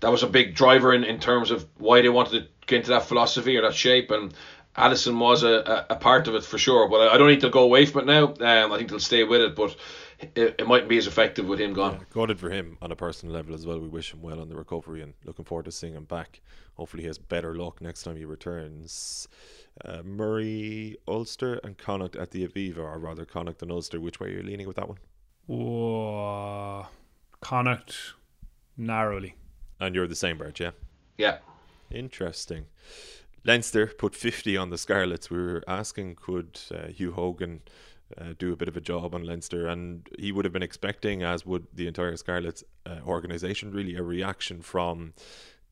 that 0.00 0.10
was 0.10 0.22
a 0.22 0.26
big 0.26 0.54
driver 0.54 0.92
in, 0.92 1.04
in 1.04 1.18
terms 1.20 1.50
of 1.50 1.66
why 1.78 2.02
they 2.02 2.08
wanted 2.08 2.40
to 2.40 2.48
get 2.66 2.78
into 2.78 2.90
that 2.90 3.04
philosophy 3.04 3.56
or 3.56 3.62
that 3.62 3.74
shape. 3.74 4.10
And 4.10 4.34
Addison 4.76 5.18
was 5.18 5.42
a, 5.42 5.48
a, 5.48 5.86
a 5.90 5.96
part 5.96 6.28
of 6.28 6.34
it 6.34 6.44
for 6.44 6.58
sure. 6.58 6.88
But 6.88 7.08
I, 7.08 7.14
I 7.14 7.18
don't 7.18 7.28
think 7.28 7.40
they'll 7.40 7.50
go 7.50 7.64
away 7.64 7.86
from 7.86 8.02
it 8.02 8.06
now. 8.06 8.28
Um, 8.28 8.72
I 8.72 8.78
think 8.78 8.90
they'll 8.90 9.00
stay 9.00 9.24
with 9.24 9.40
it. 9.40 9.54
But 9.54 9.76
it, 10.20 10.56
it 10.58 10.66
mightn't 10.66 10.88
be 10.88 10.98
as 10.98 11.06
effective 11.06 11.46
with 11.46 11.60
him 11.60 11.72
gone. 11.72 11.94
Yeah, 11.94 12.04
gutted 12.10 12.38
for 12.38 12.50
him 12.50 12.78
on 12.82 12.92
a 12.92 12.96
personal 12.96 13.34
level 13.34 13.54
as 13.54 13.66
well. 13.66 13.78
We 13.78 13.88
wish 13.88 14.12
him 14.12 14.22
well 14.22 14.40
on 14.40 14.48
the 14.48 14.56
recovery 14.56 15.02
and 15.02 15.14
looking 15.24 15.44
forward 15.44 15.64
to 15.64 15.72
seeing 15.72 15.94
him 15.94 16.04
back. 16.04 16.40
Hopefully, 16.74 17.02
he 17.02 17.06
has 17.06 17.18
better 17.18 17.54
luck 17.54 17.80
next 17.80 18.04
time 18.04 18.16
he 18.16 18.24
returns. 18.24 19.28
Uh, 19.84 20.02
Murray, 20.02 20.96
Ulster, 21.06 21.60
and 21.62 21.76
Connacht 21.78 22.16
at 22.16 22.30
the 22.30 22.46
Aviva, 22.46 22.78
or 22.78 22.98
rather 22.98 23.24
Connacht 23.24 23.62
and 23.62 23.70
Ulster. 23.70 24.00
Which 24.00 24.20
way 24.20 24.28
are 24.28 24.32
you 24.32 24.42
leaning 24.42 24.66
with 24.66 24.76
that 24.76 24.88
one? 24.88 24.98
Oh, 25.48 26.86
Connacht 27.40 28.14
narrowly. 28.76 29.34
And 29.80 29.94
you're 29.94 30.06
the 30.06 30.14
same, 30.14 30.38
Bert, 30.38 30.60
yeah? 30.60 30.72
Yeah. 31.16 31.38
Interesting. 31.90 32.66
Leinster 33.44 33.86
put 33.86 34.14
50 34.14 34.56
on 34.56 34.70
the 34.70 34.76
Scarlets. 34.76 35.30
We 35.30 35.38
were 35.38 35.64
asking, 35.66 36.16
could 36.16 36.60
uh, 36.72 36.88
Hugh 36.88 37.12
Hogan 37.12 37.62
uh, 38.18 38.34
do 38.38 38.52
a 38.52 38.56
bit 38.56 38.68
of 38.68 38.76
a 38.76 38.80
job 38.80 39.14
on 39.14 39.24
Leinster? 39.24 39.66
And 39.66 40.06
he 40.18 40.30
would 40.30 40.44
have 40.44 40.52
been 40.52 40.62
expecting, 40.62 41.22
as 41.22 41.46
would 41.46 41.66
the 41.72 41.86
entire 41.86 42.16
Scarlets 42.16 42.62
uh, 42.84 42.98
organisation, 43.06 43.72
really 43.72 43.96
a 43.96 44.02
reaction 44.02 44.60
from 44.60 45.14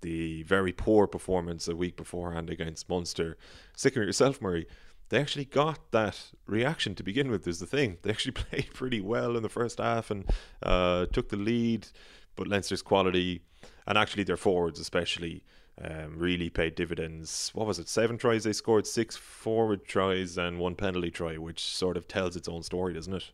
the 0.01 0.43
very 0.45 0.73
poor 0.73 1.07
performance 1.07 1.69
a 1.69 1.77
week 1.77 1.97
beforehand 1.97 2.49
against 2.49 2.89
Munster. 2.89 3.37
Sticking 3.77 4.01
with 4.01 4.09
yourself, 4.09 4.41
Murray, 4.41 4.67
they 5.11 5.21
actually 5.21 5.45
got 5.45 5.91
that 5.91 6.31
reaction 6.47 6.95
to 6.95 7.03
begin 7.03 7.31
with, 7.31 7.47
is 7.47 7.59
the 7.59 7.67
thing. 7.67 7.99
They 8.03 8.11
actually 8.11 8.33
played 8.43 8.73
pretty 8.73 9.01
well 9.01 9.37
in 9.37 9.43
the 9.43 9.49
first 9.49 9.79
half 9.79 10.11
and 10.11 10.25
uh, 10.63 11.07
took 11.07 11.29
the 11.29 11.37
lead, 11.37 11.89
but 12.37 12.47
Leinster's 12.47 12.83
quality 12.83 13.43
and 13.89 13.99
actually 13.99 14.23
their 14.23 14.37
forwards 14.37 14.79
especially 14.79 15.43
um, 15.83 16.19
really 16.19 16.51
paid 16.51 16.75
dividends. 16.75 17.51
What 17.55 17.67
was 17.67 17.79
it? 17.79 17.89
Seven 17.89 18.19
tries 18.19 18.45
they 18.45 18.53
scored, 18.53 18.87
six 18.87 19.17
forward 19.17 19.85
tries, 19.85 20.37
and 20.37 20.59
one 20.59 20.75
penalty 20.75 21.11
try, 21.11 21.39
which 21.39 21.61
sort 21.61 21.97
of 21.97 22.07
tells 22.07 22.37
its 22.37 22.49
own 22.49 22.63
story, 22.63 22.95
doesn't 22.95 23.15
it? 23.15 23.31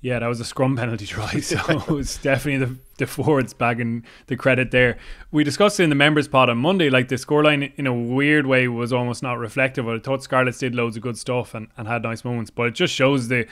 Yeah, 0.00 0.18
that 0.18 0.26
was 0.26 0.40
a 0.40 0.44
scrum 0.44 0.76
penalty 0.76 1.06
try, 1.06 1.40
so 1.40 1.96
it's 1.96 2.18
definitely 2.18 2.66
the, 2.66 2.76
the 2.98 3.06
forwards 3.06 3.54
bagging 3.54 4.04
the 4.26 4.36
credit 4.36 4.70
there. 4.70 4.98
We 5.30 5.44
discussed 5.44 5.80
it 5.80 5.84
in 5.84 5.90
the 5.90 5.96
members 5.96 6.28
pod 6.28 6.50
on 6.50 6.58
Monday, 6.58 6.90
like 6.90 7.08
the 7.08 7.14
scoreline 7.14 7.72
in 7.76 7.86
a 7.86 7.94
weird 7.94 8.46
way 8.46 8.68
was 8.68 8.92
almost 8.92 9.22
not 9.22 9.38
reflective. 9.38 9.88
I 9.88 9.98
thought 9.98 10.22
Scarlets 10.22 10.58
did 10.58 10.74
loads 10.74 10.96
of 10.96 11.02
good 11.02 11.16
stuff 11.16 11.54
and, 11.54 11.68
and 11.76 11.88
had 11.88 12.02
nice 12.02 12.24
moments, 12.24 12.50
but 12.50 12.66
it 12.66 12.74
just 12.74 12.92
shows 12.92 13.28
the 13.28 13.46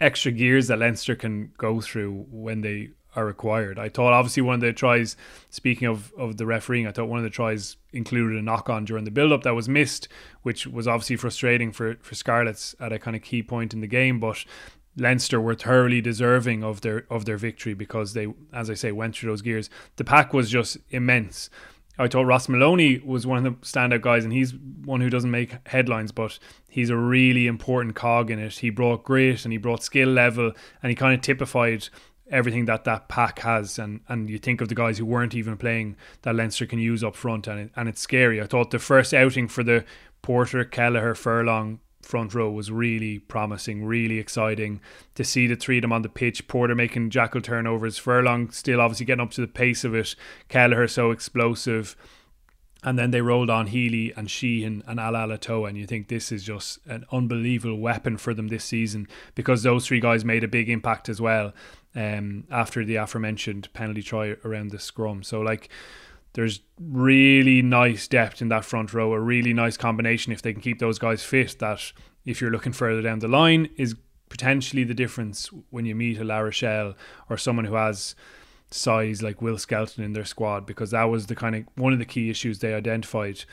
extra 0.00 0.32
gears 0.32 0.68
that 0.68 0.78
Leinster 0.78 1.14
can 1.14 1.52
go 1.56 1.80
through 1.80 2.26
when 2.30 2.60
they 2.60 2.90
are 3.16 3.24
required. 3.24 3.78
I 3.78 3.88
thought 3.88 4.12
obviously 4.12 4.42
one 4.42 4.56
of 4.56 4.60
the 4.60 4.72
tries, 4.72 5.16
speaking 5.50 5.88
of, 5.88 6.12
of 6.16 6.36
the 6.36 6.46
refereeing, 6.46 6.86
I 6.86 6.92
thought 6.92 7.08
one 7.08 7.18
of 7.18 7.24
the 7.24 7.30
tries 7.30 7.76
included 7.92 8.38
a 8.38 8.42
knock 8.42 8.68
on 8.68 8.84
during 8.84 9.04
the 9.04 9.10
build 9.10 9.32
up 9.32 9.42
that 9.42 9.54
was 9.54 9.68
missed, 9.68 10.06
which 10.42 10.66
was 10.66 10.86
obviously 10.86 11.16
frustrating 11.16 11.72
for, 11.72 11.96
for 12.02 12.14
Scarlets 12.14 12.76
at 12.78 12.92
a 12.92 12.98
kind 12.98 13.16
of 13.16 13.22
key 13.22 13.42
point 13.42 13.72
in 13.72 13.80
the 13.80 13.86
game. 13.86 14.20
But 14.20 14.44
Leinster 14.96 15.40
were 15.40 15.54
thoroughly 15.54 16.00
deserving 16.00 16.62
of 16.62 16.82
their 16.82 17.06
of 17.10 17.24
their 17.24 17.36
victory 17.36 17.74
because 17.74 18.12
they, 18.12 18.28
as 18.52 18.70
I 18.70 18.74
say, 18.74 18.92
went 18.92 19.16
through 19.16 19.30
those 19.30 19.42
gears. 19.42 19.68
The 19.96 20.04
pack 20.04 20.32
was 20.32 20.50
just 20.50 20.78
immense. 20.90 21.50
I 21.98 22.08
thought 22.08 22.26
Ross 22.26 22.46
Molony 22.46 23.02
was 23.02 23.26
one 23.26 23.38
of 23.38 23.44
the 23.44 23.66
standout 23.66 24.02
guys, 24.02 24.24
and 24.24 24.32
he's 24.32 24.54
one 24.54 25.00
who 25.00 25.08
doesn't 25.08 25.30
make 25.30 25.66
headlines, 25.66 26.12
but 26.12 26.38
he's 26.68 26.90
a 26.90 26.96
really 26.96 27.46
important 27.46 27.94
cog 27.94 28.30
in 28.30 28.38
it. 28.38 28.58
He 28.58 28.68
brought 28.68 29.04
grit 29.04 29.44
and 29.44 29.52
he 29.52 29.56
brought 29.56 29.82
skill 29.82 30.10
level, 30.10 30.52
and 30.82 30.90
he 30.90 30.94
kind 30.94 31.14
of 31.14 31.22
typified 31.22 31.88
everything 32.30 32.64
that 32.66 32.84
that 32.84 33.08
pack 33.08 33.40
has, 33.40 33.78
and 33.78 34.00
and 34.08 34.28
you 34.28 34.38
think 34.38 34.60
of 34.60 34.68
the 34.68 34.74
guys 34.74 34.98
who 34.98 35.06
weren't 35.06 35.34
even 35.34 35.56
playing 35.56 35.96
that 36.22 36.34
Leinster 36.34 36.66
can 36.66 36.78
use 36.78 37.04
up 37.04 37.16
front, 37.16 37.46
and 37.46 37.60
it, 37.60 37.70
and 37.76 37.88
it's 37.88 38.00
scary. 38.00 38.40
I 38.40 38.46
thought 38.46 38.70
the 38.70 38.78
first 38.78 39.14
outing 39.14 39.48
for 39.48 39.62
the 39.62 39.84
Porter, 40.22 40.64
Kelleher, 40.64 41.14
Furlong 41.14 41.80
front 42.06 42.34
row 42.34 42.50
was 42.50 42.70
really 42.70 43.18
promising, 43.18 43.84
really 43.84 44.18
exciting 44.18 44.80
to 45.14 45.24
see 45.24 45.46
the 45.46 45.56
three 45.56 45.78
of 45.78 45.82
them 45.82 45.92
on 45.92 46.02
the 46.02 46.08
pitch. 46.08 46.46
Porter 46.48 46.74
making 46.74 47.10
jackal 47.10 47.40
turnovers, 47.40 47.98
Furlong 47.98 48.50
still 48.50 48.80
obviously 48.80 49.06
getting 49.06 49.22
up 49.22 49.32
to 49.32 49.40
the 49.40 49.46
pace 49.46 49.84
of 49.84 49.94
it, 49.94 50.14
Kelleher 50.48 50.88
so 50.88 51.10
explosive. 51.10 51.96
And 52.84 52.96
then 52.98 53.10
they 53.10 53.20
rolled 53.20 53.50
on 53.50 53.68
Healy 53.68 54.12
and 54.16 54.30
Sheehan 54.30 54.84
and 54.86 55.00
Alaalatoa, 55.00 55.68
and 55.68 55.78
you 55.78 55.86
think 55.86 56.06
this 56.06 56.30
is 56.30 56.44
just 56.44 56.78
an 56.86 57.04
unbelievable 57.10 57.78
weapon 57.78 58.16
for 58.16 58.32
them 58.32 58.48
this 58.48 58.64
season 58.64 59.08
because 59.34 59.62
those 59.62 59.86
three 59.86 59.98
guys 59.98 60.24
made 60.24 60.44
a 60.44 60.48
big 60.48 60.68
impact 60.68 61.08
as 61.08 61.20
well 61.20 61.52
um, 61.96 62.44
after 62.50 62.84
the 62.84 62.96
aforementioned 62.96 63.72
penalty 63.72 64.02
try 64.02 64.36
around 64.44 64.70
the 64.70 64.78
scrum. 64.78 65.22
So 65.22 65.40
like 65.40 65.70
there's 66.34 66.60
really 66.78 67.62
nice 67.62 68.06
depth 68.06 68.42
in 68.42 68.48
that 68.50 68.64
front 68.64 68.92
row, 68.92 69.14
a 69.14 69.20
really 69.20 69.54
nice 69.54 69.78
combination 69.78 70.32
if 70.32 70.42
they 70.42 70.52
can 70.52 70.60
keep 70.60 70.78
those 70.78 70.98
guys 70.98 71.24
fit. 71.24 71.58
That 71.58 71.80
if 72.26 72.40
you're 72.40 72.50
looking 72.50 72.72
further 72.72 73.02
down 73.02 73.20
the 73.20 73.28
line 73.28 73.70
is 73.76 73.96
potentially 74.28 74.84
the 74.84 74.94
difference 74.94 75.48
when 75.70 75.86
you 75.86 75.94
meet 75.94 76.18
a 76.18 76.24
La 76.24 76.38
Rochelle 76.38 76.94
or 77.30 77.38
someone 77.38 77.64
who 77.64 77.74
has 77.74 78.14
size 78.70 79.22
like 79.22 79.40
Will 79.40 79.56
Skelton 79.56 80.04
in 80.04 80.12
their 80.12 80.24
squad 80.24 80.66
because 80.66 80.90
that 80.90 81.04
was 81.04 81.26
the 81.26 81.36
kind 81.36 81.56
of 81.56 81.64
one 81.76 81.92
of 81.92 81.98
the 81.98 82.04
key 82.04 82.28
issues 82.28 82.58
they 82.58 82.74
identified 82.74 83.44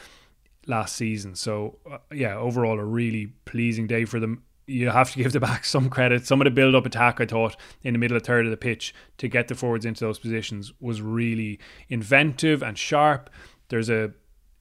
last 0.68 0.96
season. 0.96 1.36
So 1.36 1.78
uh, 1.90 2.00
yeah, 2.12 2.36
overall 2.36 2.80
a 2.80 2.84
really 2.84 3.28
pleasing 3.46 3.88
day 3.88 4.04
for 4.04 4.20
them 4.20 4.44
you 4.68 4.90
have 4.90 5.12
to 5.12 5.18
give 5.24 5.32
the 5.34 5.40
back 5.40 5.66
some 5.66 5.90
credit. 5.90 6.26
Some 6.26 6.42
of 6.42 6.46
the 6.46 6.52
build 6.52 6.76
up 6.76 6.86
attack, 6.86 7.20
I 7.20 7.26
thought, 7.26 7.56
in 7.84 7.94
the 7.94 8.00
middle 8.00 8.18
of 8.18 8.24
third 8.24 8.46
of 8.46 8.52
the 8.52 8.58
pitch 8.58 8.94
to 9.18 9.28
get 9.28 9.48
the 9.48 9.56
forwards 9.56 9.86
into 9.86 10.06
those 10.06 10.20
positions 10.20 10.74
was 10.80 11.02
really 11.02 11.60
inventive 11.90 12.64
and 12.64 12.78
sharp. 12.78 13.30
There's 13.70 13.90
a 13.90 14.14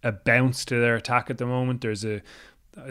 a 0.03 0.12
bounce 0.12 0.64
to 0.64 0.80
their 0.80 0.96
attack 0.96 1.30
at 1.30 1.38
the 1.38 1.46
moment. 1.46 1.80
There's 1.80 2.05
a 2.05 2.22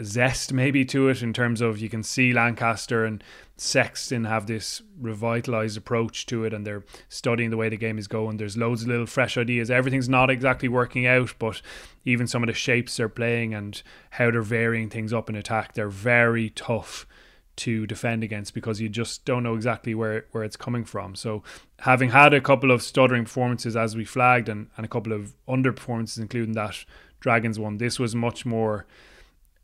zest 0.02 0.52
maybe 0.52 0.84
to 0.84 1.08
it 1.08 1.22
in 1.22 1.32
terms 1.32 1.60
of 1.60 1.78
you 1.78 1.88
can 1.88 2.02
see 2.02 2.32
Lancaster 2.32 3.04
and 3.04 3.22
Sexton 3.56 4.24
have 4.24 4.46
this 4.46 4.82
revitalized 5.00 5.76
approach 5.76 6.26
to 6.26 6.44
it 6.44 6.52
and 6.52 6.66
they're 6.66 6.84
studying 7.08 7.50
the 7.50 7.56
way 7.56 7.68
the 7.68 7.76
game 7.76 7.98
is 7.98 8.06
going. 8.06 8.36
There's 8.36 8.56
loads 8.56 8.82
of 8.82 8.88
little 8.88 9.06
fresh 9.06 9.36
ideas. 9.36 9.70
Everything's 9.70 10.08
not 10.08 10.30
exactly 10.30 10.68
working 10.68 11.06
out, 11.06 11.34
but 11.38 11.60
even 12.04 12.26
some 12.26 12.42
of 12.42 12.46
the 12.46 12.54
shapes 12.54 12.96
they're 12.96 13.08
playing 13.08 13.54
and 13.54 13.82
how 14.10 14.30
they're 14.30 14.42
varying 14.42 14.88
things 14.88 15.12
up 15.12 15.28
in 15.28 15.36
attack, 15.36 15.74
they're 15.74 15.88
very 15.88 16.50
tough 16.50 17.06
to 17.54 17.86
defend 17.86 18.24
against 18.24 18.54
because 18.54 18.80
you 18.80 18.88
just 18.88 19.24
don't 19.24 19.42
know 19.42 19.54
exactly 19.54 19.94
where 19.94 20.24
where 20.30 20.42
it's 20.42 20.56
coming 20.56 20.84
from. 20.84 21.14
So 21.14 21.42
having 21.80 22.10
had 22.10 22.32
a 22.32 22.40
couple 22.40 22.70
of 22.70 22.82
stuttering 22.82 23.24
performances 23.24 23.76
as 23.76 23.94
we 23.94 24.04
flagged 24.04 24.48
and, 24.48 24.70
and 24.76 24.86
a 24.86 24.88
couple 24.88 25.12
of 25.12 25.34
underperformances 25.46 26.18
including 26.18 26.54
that 26.54 26.84
Dragons 27.20 27.58
one, 27.58 27.76
this 27.76 27.98
was 27.98 28.14
much 28.14 28.46
more 28.46 28.86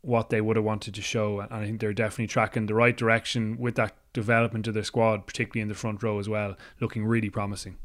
what 0.01 0.29
they 0.29 0.41
would 0.41 0.55
have 0.55 0.65
wanted 0.65 0.95
to 0.95 1.01
show. 1.01 1.39
And 1.39 1.51
I 1.51 1.65
think 1.65 1.79
they're 1.79 1.93
definitely 1.93 2.27
tracking 2.27 2.65
the 2.65 2.75
right 2.75 2.95
direction 2.95 3.57
with 3.57 3.75
that 3.75 3.95
development 4.13 4.67
of 4.67 4.73
their 4.73 4.83
squad, 4.83 5.27
particularly 5.27 5.61
in 5.61 5.67
the 5.67 5.75
front 5.75 6.01
row 6.01 6.19
as 6.19 6.29
well, 6.29 6.55
looking 6.79 7.05
really 7.05 7.29
promising. 7.29 7.77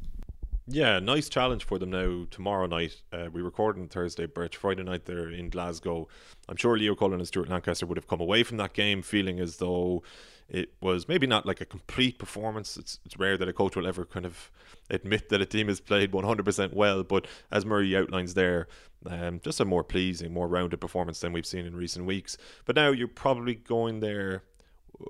Yeah, 0.67 0.99
nice 0.99 1.29
challenge 1.29 1.65
for 1.65 1.79
them 1.79 1.91
now 1.91 2.27
tomorrow 2.31 2.67
night. 2.67 3.03
Uh, 3.13 3.29
we 3.31 3.43
record 3.43 3.79
on 3.79 3.89
Thursday, 3.89 4.25
Birch. 4.25 4.57
Friday 4.57 4.83
night 4.83 5.05
they're 5.05 5.31
in 5.31 5.51
Glasgow. 5.51 6.09
I'm 6.49 6.57
sure 6.57 6.79
Leo 6.79 6.95
Cullen 6.95 7.19
and 7.19 7.29
Stuart 7.29 7.51
Lancaster 7.51 7.85
would 7.85 7.99
have 7.99 8.09
come 8.09 8.21
away 8.21 8.45
from 8.45 8.57
that 8.57 8.73
game 8.73 9.03
feeling 9.03 9.41
as 9.41 9.59
though 9.59 10.03
it 10.49 10.75
was 10.81 11.09
maybe 11.09 11.27
not 11.27 11.47
like 11.47 11.61
a 11.61 11.65
complete 11.65 12.19
performance. 12.19 12.77
It's, 12.77 13.01
it's 13.05 13.19
rare 13.19 13.37
that 13.37 13.49
a 13.49 13.53
coach 13.53 13.77
will 13.77 13.87
ever 13.87 14.05
kind 14.05 14.27
of 14.27 14.51
admit 14.91 15.29
that 15.31 15.41
a 15.41 15.47
team 15.47 15.69
has 15.69 15.81
played 15.81 16.13
100% 16.13 16.73
well, 16.75 17.03
but 17.03 17.27
as 17.51 17.65
Murray 17.65 17.97
outlines 17.97 18.35
there, 18.35 18.69
um, 19.07 19.41
just 19.43 19.61
a 19.61 19.65
more 19.65 19.85
pleasing, 19.85 20.33
more 20.33 20.49
rounded 20.49 20.81
performance 20.81 21.21
than 21.21 21.33
we've 21.33 21.47
seen 21.47 21.67
in 21.67 21.77
recent 21.77 22.07
weeks. 22.07 22.37
But 22.65 22.77
now 22.77 22.91
you're 22.91 23.09
probably 23.09 23.55
going 23.55 24.01
there 24.01 24.43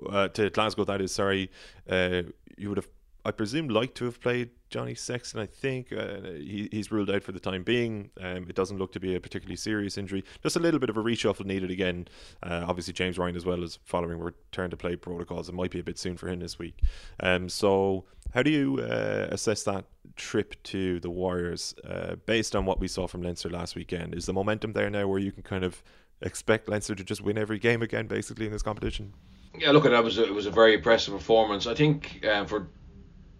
uh, 0.09 0.29
to 0.29 0.49
Glasgow. 0.49 0.85
That 0.85 1.01
is 1.01 1.13
sorry. 1.13 1.51
Uh, 1.89 2.23
you 2.57 2.69
would 2.69 2.77
have, 2.77 2.87
I 3.25 3.31
presume, 3.31 3.67
liked 3.69 3.95
to 3.95 4.05
have 4.05 4.21
played 4.21 4.51
Johnny 4.69 4.93
Sexton. 4.93 5.39
I 5.39 5.47
think 5.47 5.91
uh, 5.91 6.21
he, 6.35 6.69
he's 6.71 6.91
ruled 6.91 7.09
out 7.09 7.23
for 7.23 7.31
the 7.31 7.39
time 7.39 7.63
being. 7.63 8.11
Um, 8.21 8.45
it 8.47 8.55
doesn't 8.55 8.77
look 8.77 8.91
to 8.91 8.99
be 8.99 9.15
a 9.15 9.19
particularly 9.19 9.55
serious 9.55 9.97
injury. 9.97 10.23
Just 10.43 10.55
a 10.55 10.59
little 10.59 10.79
bit 10.79 10.91
of 10.91 10.97
a 10.97 11.03
reshuffle 11.03 11.45
needed 11.45 11.71
again. 11.71 12.07
Uh, 12.43 12.65
obviously, 12.67 12.93
James 12.93 13.17
Ryan 13.17 13.35
as 13.35 13.45
well 13.45 13.63
as 13.63 13.79
following 13.83 14.19
return 14.19 14.69
to 14.69 14.77
play 14.77 14.95
protocols. 14.95 15.49
It 15.49 15.55
might 15.55 15.71
be 15.71 15.79
a 15.79 15.83
bit 15.83 15.97
soon 15.97 16.17
for 16.17 16.29
him 16.29 16.39
this 16.39 16.59
week. 16.59 16.81
Um, 17.19 17.49
so 17.49 18.05
how 18.33 18.43
do 18.43 18.51
you 18.51 18.79
uh, 18.79 19.27
assess 19.31 19.63
that 19.63 19.85
trip 20.15 20.61
to 20.63 20.99
the 20.99 21.09
Warriors 21.09 21.73
uh, 21.83 22.15
based 22.27 22.55
on 22.55 22.65
what 22.65 22.79
we 22.79 22.87
saw 22.87 23.07
from 23.07 23.23
Leinster 23.23 23.49
last 23.49 23.75
weekend? 23.75 24.13
Is 24.13 24.27
the 24.27 24.33
momentum 24.33 24.73
there 24.73 24.89
now 24.91 25.07
where 25.07 25.19
you 25.19 25.31
can 25.31 25.43
kind 25.43 25.63
of 25.63 25.81
expect 26.21 26.69
Leinster 26.69 26.93
to 26.93 27.03
just 27.03 27.21
win 27.21 27.37
every 27.37 27.57
game 27.57 27.81
again, 27.81 28.05
basically 28.05 28.45
in 28.45 28.51
this 28.51 28.61
competition? 28.61 29.13
Yeah, 29.57 29.71
look, 29.71 29.85
at 29.85 29.91
that 29.91 30.03
was 30.03 30.17
a, 30.17 30.25
it 30.25 30.33
was 30.33 30.45
a 30.45 30.51
very 30.51 30.75
impressive 30.75 31.13
performance. 31.13 31.65
I 31.65 31.73
think 31.73 32.25
um, 32.29 32.45
for 32.45 32.67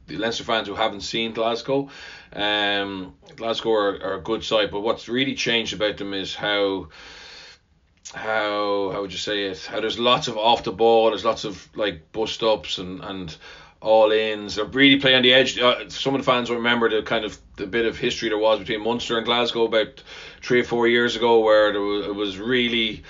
the 0.08 0.18
Leinster 0.18 0.44
fans 0.44 0.68
who 0.68 0.76
haven't 0.76 1.02
seen 1.02 1.34
Glasgow, 1.34 1.90
um, 2.34 3.16
Glasgow 3.36 3.72
are, 3.72 4.04
are 4.04 4.14
a 4.16 4.22
good 4.22 4.44
side, 4.44 4.72
but 4.72 4.82
what's 4.82 5.08
really 5.08 5.36
changed 5.36 5.74
about 5.74 5.98
them 5.98 6.14
is 6.14 6.36
how 6.36 6.90
how 8.14 8.92
how 8.94 9.02
would 9.02 9.12
you 9.12 9.18
say 9.18 9.46
it? 9.46 9.66
How 9.66 9.82
there's 9.82 10.00
lots 10.00 10.28
of 10.28 10.38
off 10.38 10.64
the 10.64 10.72
ball, 10.72 11.10
there's 11.10 11.26
lots 11.26 11.44
of 11.44 11.68
like 11.76 12.12
bust 12.12 12.44
ups 12.44 12.78
and 12.78 13.04
and 13.04 13.36
all 13.86 14.12
ins. 14.12 14.56
They're 14.56 14.66
really 14.66 15.00
playing 15.00 15.18
on 15.18 15.22
the 15.22 15.34
edge. 15.34 15.60
Uh, 15.60 15.90
some 15.90 16.16
of 16.16 16.22
the 16.22 16.26
fans 16.26 16.50
will 16.50 16.58
remember 16.58 16.90
the 16.90 17.04
kind 17.04 17.24
of 17.24 17.38
the 17.56 17.68
bit 17.68 17.86
of 17.86 17.98
history 17.98 18.30
there 18.30 18.38
was 18.38 18.60
between 18.60 18.82
Munster 18.82 19.18
and 19.18 19.26
Glasgow 19.26 19.66
about 19.66 20.02
three 20.42 20.62
or 20.62 20.64
four 20.64 20.88
years 20.88 21.16
ago, 21.16 21.40
where 21.40 21.80
was, 21.80 22.06
it 22.08 22.16
was 22.16 22.38
really, 22.38 23.04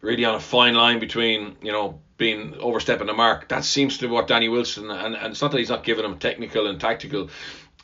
really 0.00 0.24
on 0.24 0.34
a 0.34 0.40
fine 0.40 0.74
line 0.74 0.98
between 1.00 1.56
you 1.62 1.72
know 1.72 2.00
being 2.16 2.54
overstepping 2.58 3.06
the 3.06 3.12
mark. 3.12 3.48
That 3.48 3.64
seems 3.64 3.98
to 3.98 4.08
be 4.08 4.12
what 4.12 4.28
Danny 4.28 4.48
Wilson 4.48 4.90
and, 4.90 5.14
and 5.14 5.32
it's 5.32 5.42
not 5.42 5.50
that 5.50 5.58
he's 5.58 5.68
not 5.68 5.84
giving 5.84 6.02
them 6.02 6.18
technical 6.18 6.66
and 6.66 6.80
tactical 6.80 7.28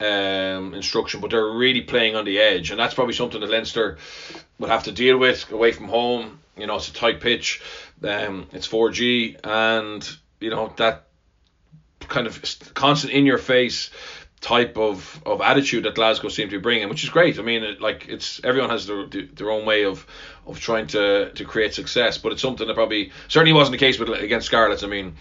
um, 0.01 0.75
instruction, 0.75 1.21
but 1.21 1.31
they're 1.31 1.51
really 1.51 1.83
playing 1.83 2.17
on 2.17 2.25
the 2.25 2.39
edge, 2.39 2.71
and 2.71 2.81
that's 2.81 2.95
probably 2.95 3.15
something 3.15 3.41
that 3.41 3.51
Leinster 3.51 3.99
will 4.59 4.69
have 4.69 4.85
to 4.85 4.93
deal 4.93 5.19
with 5.19 5.51
away 5.53 5.73
from 5.73 5.89
home. 5.89 6.41
You 6.57 6.67
know, 6.67 6.77
it's 6.77 6.89
a 6.89 6.93
tight 6.93 7.21
pitch. 7.21 7.63
Um, 8.03 8.49
it's 8.53 8.67
4G, 8.69 9.39
and 9.45 10.17
you 10.41 10.51
know 10.51 10.73
that 10.77 11.07
kind 12.09 12.27
of 12.27 12.43
constant 12.75 13.13
in 13.13 13.27
your 13.27 13.39
face 13.39 13.91
type 14.43 14.77
of, 14.77 15.23
of 15.25 15.41
attitude 15.41 15.85
that 15.85 15.95
Glasgow 15.95 16.29
seem 16.29 16.49
to 16.51 16.59
be 16.59 16.61
bringing, 16.61 16.89
which 16.89 17.05
is 17.05 17.11
great. 17.11 17.39
I 17.39 17.43
mean, 17.43 17.63
it, 17.63 17.81
like 17.81 18.09
it's 18.09 18.41
everyone 18.45 18.71
has 18.71 18.87
their, 18.87 19.07
their 19.07 19.51
own 19.51 19.65
way 19.65 19.85
of 19.85 20.05
of 20.47 20.61
trying 20.61 20.89
to 20.89 21.31
to 21.31 21.45
create 21.45 21.73
success, 21.73 22.19
but 22.19 22.33
it's 22.33 22.43
something 22.43 22.67
that 22.67 22.75
probably 22.75 23.13
certainly 23.29 23.55
wasn't 23.55 23.73
the 23.73 23.79
case 23.79 23.99
with 23.99 24.11
against 24.11 24.47
Scarlets. 24.47 24.83
I 24.83 24.89
mean, 24.89 25.15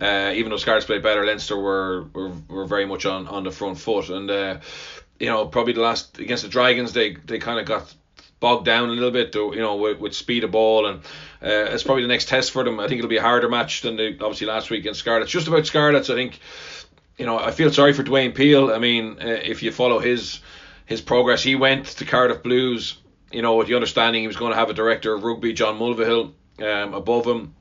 uh, 0.00 0.32
even 0.34 0.50
though 0.50 0.58
Scarlets 0.58 0.86
played 0.86 1.02
better, 1.02 1.24
Leinster 1.24 1.56
were, 1.56 2.04
were 2.12 2.32
were 2.48 2.66
very 2.66 2.86
much 2.86 3.06
on 3.06 3.26
on 3.26 3.44
the 3.44 3.50
front 3.50 3.78
foot, 3.78 4.10
and 4.10 4.30
uh, 4.30 4.58
you 5.18 5.26
know 5.26 5.46
probably 5.46 5.72
the 5.72 5.80
last 5.80 6.18
against 6.18 6.42
the 6.44 6.50
Dragons 6.50 6.92
they 6.92 7.14
they 7.14 7.38
kind 7.38 7.58
of 7.58 7.66
got 7.66 7.92
bogged 8.38 8.66
down 8.66 8.90
a 8.90 8.92
little 8.92 9.10
bit, 9.10 9.34
you 9.34 9.56
know, 9.56 9.76
with, 9.76 9.98
with 9.98 10.14
speed 10.14 10.44
of 10.44 10.50
ball, 10.50 10.86
and 10.86 10.98
uh, 11.42 11.72
it's 11.72 11.82
probably 11.82 12.02
the 12.02 12.08
next 12.08 12.28
test 12.28 12.50
for 12.50 12.64
them. 12.64 12.78
I 12.78 12.86
think 12.86 12.98
it'll 12.98 13.08
be 13.08 13.16
a 13.16 13.22
harder 13.22 13.48
match 13.48 13.80
than 13.80 13.96
the, 13.96 14.08
obviously 14.20 14.46
last 14.46 14.68
week 14.68 14.84
in 14.84 14.92
Scarlets. 14.92 15.30
Just 15.30 15.48
about 15.48 15.66
Scarlets, 15.66 16.10
I 16.10 16.14
think 16.14 16.38
you 17.18 17.26
know, 17.26 17.38
I 17.38 17.50
feel 17.50 17.72
sorry 17.72 17.92
for 17.92 18.02
Dwayne 18.02 18.34
Peel. 18.34 18.70
I 18.70 18.78
mean, 18.78 19.18
uh, 19.20 19.26
if 19.26 19.62
you 19.62 19.72
follow 19.72 19.98
his 19.98 20.40
his 20.84 21.00
progress, 21.00 21.42
he 21.42 21.54
went 21.54 21.86
to 21.86 22.04
Cardiff 22.04 22.42
Blues, 22.42 22.98
you 23.32 23.42
know, 23.42 23.56
with 23.56 23.68
the 23.68 23.74
understanding 23.74 24.22
he 24.22 24.26
was 24.26 24.36
going 24.36 24.52
to 24.52 24.58
have 24.58 24.70
a 24.70 24.74
director 24.74 25.14
of 25.14 25.24
rugby, 25.24 25.52
John 25.52 25.78
Mulvihill, 25.78 26.32
um, 26.60 26.94
above 26.94 27.26
him, 27.26 27.54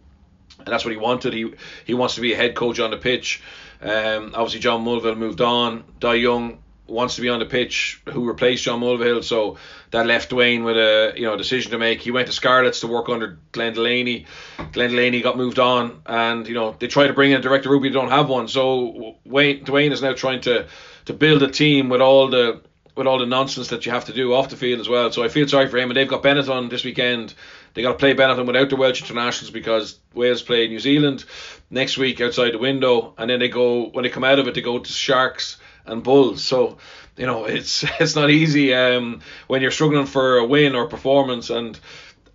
and 0.59 0.67
that's 0.67 0.85
what 0.85 0.91
he 0.91 0.97
wanted. 0.97 1.33
He 1.33 1.53
he 1.85 1.93
wants 1.93 2.15
to 2.15 2.21
be 2.21 2.33
a 2.33 2.37
head 2.37 2.55
coach 2.55 2.79
on 2.79 2.91
the 2.91 2.97
pitch. 2.97 3.41
Um, 3.81 4.31
obviously, 4.33 4.59
John 4.59 4.83
Mulvihill 4.83 5.17
moved 5.17 5.41
on. 5.41 5.83
Dai 5.99 6.15
Young 6.15 6.59
wants 6.87 7.16
to 7.16 7.21
be 7.21 7.29
on 7.29 7.39
the 7.39 7.45
pitch. 7.45 8.01
Who 8.09 8.28
replaced 8.28 8.63
John 8.63 8.82
Mulvihill? 8.82 9.24
So 9.24 9.57
that 9.91 10.05
left 10.05 10.32
Dwayne 10.32 10.63
with 10.63 10.78
a 10.78 11.13
you 11.16 11.24
know 11.24 11.37
decision 11.37 11.71
to 11.71 11.78
make. 11.78 12.01
He 12.01 12.12
went 12.12 12.28
to 12.28 12.33
Scarlets 12.33 12.82
to 12.82 12.87
work 12.87 13.09
under 13.09 13.39
Glenn 13.51 13.74
Delaney. 13.74 14.25
Glenn 14.71 14.91
Delaney 14.91 15.21
got 15.21 15.37
moved 15.37 15.59
on, 15.59 16.01
and 16.05 16.47
you 16.47 16.53
know 16.53 16.75
they 16.78 16.87
try 16.87 17.07
to 17.07 17.13
bring 17.13 17.32
in 17.32 17.39
a 17.39 17.41
director 17.41 17.70
rugby. 17.70 17.89
They 17.89 17.93
don't 17.93 18.09
have 18.09 18.29
one. 18.29 18.47
So 18.47 19.17
Wayne 19.25 19.66
Dwayne 19.66 19.91
is 19.91 20.01
now 20.01 20.13
trying 20.13 20.41
to 20.41 20.67
to 21.05 21.13
build 21.13 21.43
a 21.43 21.49
team 21.49 21.89
with 21.89 22.01
all 22.01 22.29
the 22.29 22.62
with 22.95 23.07
all 23.07 23.20
the 23.20 23.25
nonsense 23.25 23.70
that 23.70 23.86
you 23.86 23.91
have 23.91 24.05
to 24.05 24.13
do 24.13 24.33
off 24.33 24.49
the 24.49 24.55
field 24.55 24.79
as 24.79 24.87
well. 24.87 25.12
So 25.12 25.24
I 25.24 25.28
feel 25.28 25.47
sorry 25.47 25.67
for 25.67 25.78
him. 25.78 25.89
And 25.89 25.97
they've 25.97 26.07
got 26.07 26.24
Benetton 26.24 26.70
this 26.70 26.86
weekend. 26.86 27.33
They 27.74 27.82
got 27.82 27.91
to 27.91 27.97
play 27.97 28.13
Benetton 28.13 28.47
without 28.47 28.70
the 28.70 28.78
Welsh 28.78 29.01
internationals 29.01 29.51
because 29.51 29.99
Wales 30.13 30.41
play 30.41 30.66
New 30.70 30.79
Zealand 30.79 31.25
next 31.70 31.97
week 31.97 32.21
outside 32.21 32.53
the 32.53 32.57
window, 32.57 33.13
and 33.17 33.29
then 33.29 33.39
they 33.39 33.49
go 33.49 33.89
when 33.89 34.03
they 34.03 34.09
come 34.09 34.24
out 34.24 34.39
of 34.39 34.47
it, 34.47 34.55
they 34.55 34.62
go 34.62 34.79
to 34.79 34.91
Sharks 34.91 35.57
and 35.86 36.03
Bulls. 36.03 36.43
So 36.43 36.78
you 37.17 37.25
know 37.25 37.45
it's 37.45 37.83
it's 37.99 38.16
not 38.16 38.29
easy 38.29 38.74
um, 38.74 39.21
when 39.47 39.62
you're 39.62 39.71
struggling 39.71 40.05
for 40.05 40.37
a 40.37 40.45
win 40.45 40.75
or 40.75 40.87
performance 40.87 41.49
and. 41.49 41.79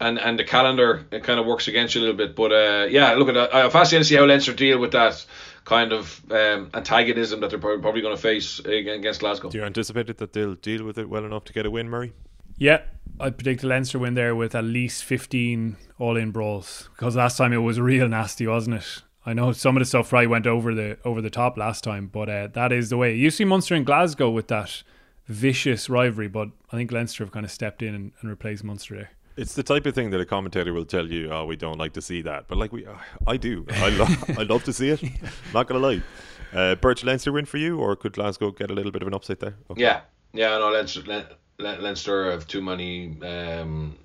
And, 0.02 0.18
and 0.18 0.38
the 0.38 0.44
calendar 0.44 1.04
it 1.10 1.24
kind 1.24 1.38
of 1.38 1.44
works 1.44 1.68
against 1.68 1.94
you 1.94 2.00
a 2.00 2.04
little 2.04 2.16
bit, 2.16 2.34
but 2.34 2.52
uh, 2.52 2.86
yeah, 2.88 3.12
look 3.12 3.28
at 3.28 3.34
that. 3.34 3.54
I'm 3.54 3.70
fascinated 3.70 4.06
to 4.06 4.08
see 4.08 4.14
how 4.14 4.24
Leinster 4.24 4.54
deal 4.54 4.78
with 4.78 4.92
that 4.92 5.22
kind 5.66 5.92
of 5.92 6.22
um, 6.30 6.70
antagonism 6.72 7.40
that 7.40 7.50
they're 7.50 7.58
probably 7.58 8.00
going 8.00 8.16
to 8.16 8.22
face 8.22 8.60
against 8.60 9.20
Glasgow. 9.20 9.50
Do 9.50 9.58
you 9.58 9.64
anticipate 9.64 10.16
that 10.16 10.32
they'll 10.32 10.54
deal 10.54 10.84
with 10.84 10.96
it 10.96 11.10
well 11.10 11.26
enough 11.26 11.44
to 11.44 11.52
get 11.52 11.66
a 11.66 11.70
win, 11.70 11.90
Murray? 11.90 12.14
Yeah, 12.56 12.82
I 13.18 13.30
predict 13.30 13.62
a 13.62 13.66
Leinster 13.66 13.98
win 13.98 14.14
there 14.14 14.34
with 14.34 14.54
at 14.54 14.64
least 14.64 15.04
15 15.04 15.76
all 15.98 16.16
in 16.16 16.30
brawls 16.30 16.88
because 16.94 17.16
last 17.16 17.36
time 17.36 17.52
it 17.52 17.58
was 17.58 17.78
real 17.78 18.08
nasty, 18.08 18.46
wasn't 18.46 18.76
it? 18.76 19.02
I 19.26 19.34
know 19.34 19.52
some 19.52 19.76
of 19.76 19.80
the 19.80 19.84
stuff 19.84 20.12
right 20.12 20.28
went 20.28 20.46
over 20.46 20.74
the 20.74 20.98
over 21.04 21.20
the 21.20 21.30
top 21.30 21.58
last 21.58 21.84
time, 21.84 22.06
but 22.06 22.28
uh, 22.28 22.46
that 22.48 22.72
is 22.72 22.90
the 22.90 22.96
way. 22.96 23.14
You 23.14 23.30
see 23.30 23.44
Munster 23.44 23.74
and 23.74 23.84
Glasgow 23.84 24.30
with 24.30 24.48
that 24.48 24.82
vicious 25.26 25.90
rivalry, 25.90 26.28
but 26.28 26.48
I 26.72 26.76
think 26.76 26.90
Leinster 26.90 27.24
have 27.24 27.32
kind 27.32 27.44
of 27.44 27.52
stepped 27.52 27.82
in 27.82 27.94
and, 27.94 28.12
and 28.20 28.30
replaced 28.30 28.64
Munster 28.64 28.96
there. 28.96 29.10
It's 29.36 29.54
the 29.54 29.62
type 29.62 29.86
of 29.86 29.94
thing 29.94 30.10
that 30.10 30.20
a 30.20 30.26
commentator 30.26 30.72
will 30.72 30.84
tell 30.84 31.06
you, 31.06 31.30
"Oh, 31.30 31.44
we 31.44 31.56
don't 31.56 31.78
like 31.78 31.92
to 31.94 32.02
see 32.02 32.22
that," 32.22 32.48
but 32.48 32.58
like 32.58 32.72
we, 32.72 32.86
I 33.26 33.36
do. 33.36 33.66
I 33.70 33.90
love, 33.90 34.30
I 34.38 34.42
love 34.42 34.64
to 34.64 34.72
see 34.72 34.88
it. 34.88 35.02
Not 35.54 35.66
gonna 35.66 35.80
lie. 35.80 36.02
Uh, 36.52 36.74
Birch 36.74 37.04
Leinster 37.04 37.30
win 37.32 37.44
for 37.44 37.58
you, 37.58 37.78
or 37.78 37.96
could 37.96 38.14
Glasgow 38.14 38.50
get 38.50 38.70
a 38.70 38.74
little 38.74 38.90
bit 38.90 39.02
of 39.02 39.08
an 39.08 39.14
upset 39.14 39.40
there? 39.40 39.54
Okay. 39.70 39.82
Yeah, 39.82 40.00
yeah. 40.32 40.58
No, 40.58 40.70
Leinster, 40.70 41.02
Leinster 41.58 42.30
have 42.30 42.46
too 42.48 42.60
many 42.60 43.20
um, 43.22 43.96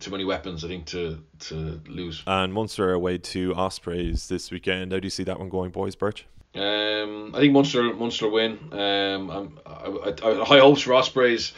too 0.00 0.10
many 0.10 0.24
weapons, 0.24 0.64
I 0.64 0.68
think, 0.68 0.86
to 0.86 1.22
to 1.40 1.80
lose. 1.86 2.22
And 2.26 2.52
Munster 2.52 2.92
away 2.92 3.18
to 3.18 3.54
Ospreys 3.54 4.28
this 4.28 4.50
weekend. 4.50 4.92
How 4.92 4.98
do 4.98 5.06
you 5.06 5.10
see 5.10 5.24
that 5.24 5.38
one 5.38 5.48
going, 5.48 5.70
boys? 5.70 5.94
Birch. 5.94 6.26
Um, 6.54 7.34
I 7.34 7.40
think 7.40 7.52
Munster 7.52 7.82
Munster 7.94 8.28
win. 8.28 8.58
Um, 8.72 9.30
I'm, 9.30 9.58
I, 9.66 10.12
I, 10.22 10.30
I 10.30 10.44
high 10.44 10.58
hopes 10.60 10.82
for 10.82 10.94
Ospreys. 10.94 11.52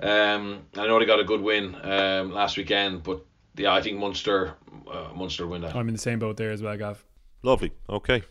Um, 0.00 0.66
I 0.76 0.86
know 0.86 0.98
they 0.98 1.06
got 1.06 1.20
a 1.20 1.24
good 1.24 1.40
win 1.40 1.74
um, 1.82 2.32
last 2.32 2.56
weekend, 2.56 3.02
but 3.02 3.24
yeah, 3.56 3.72
I 3.72 3.82
think 3.82 3.98
Munster 3.98 4.54
uh, 4.90 5.08
Munster 5.14 5.46
win 5.46 5.62
that. 5.62 5.74
I'm 5.74 5.88
in 5.88 5.94
the 5.94 6.00
same 6.00 6.18
boat 6.18 6.36
there 6.36 6.52
as 6.52 6.62
well, 6.62 6.76
Gav. 6.76 7.04
Lovely. 7.42 7.72
Okay. 7.88 8.22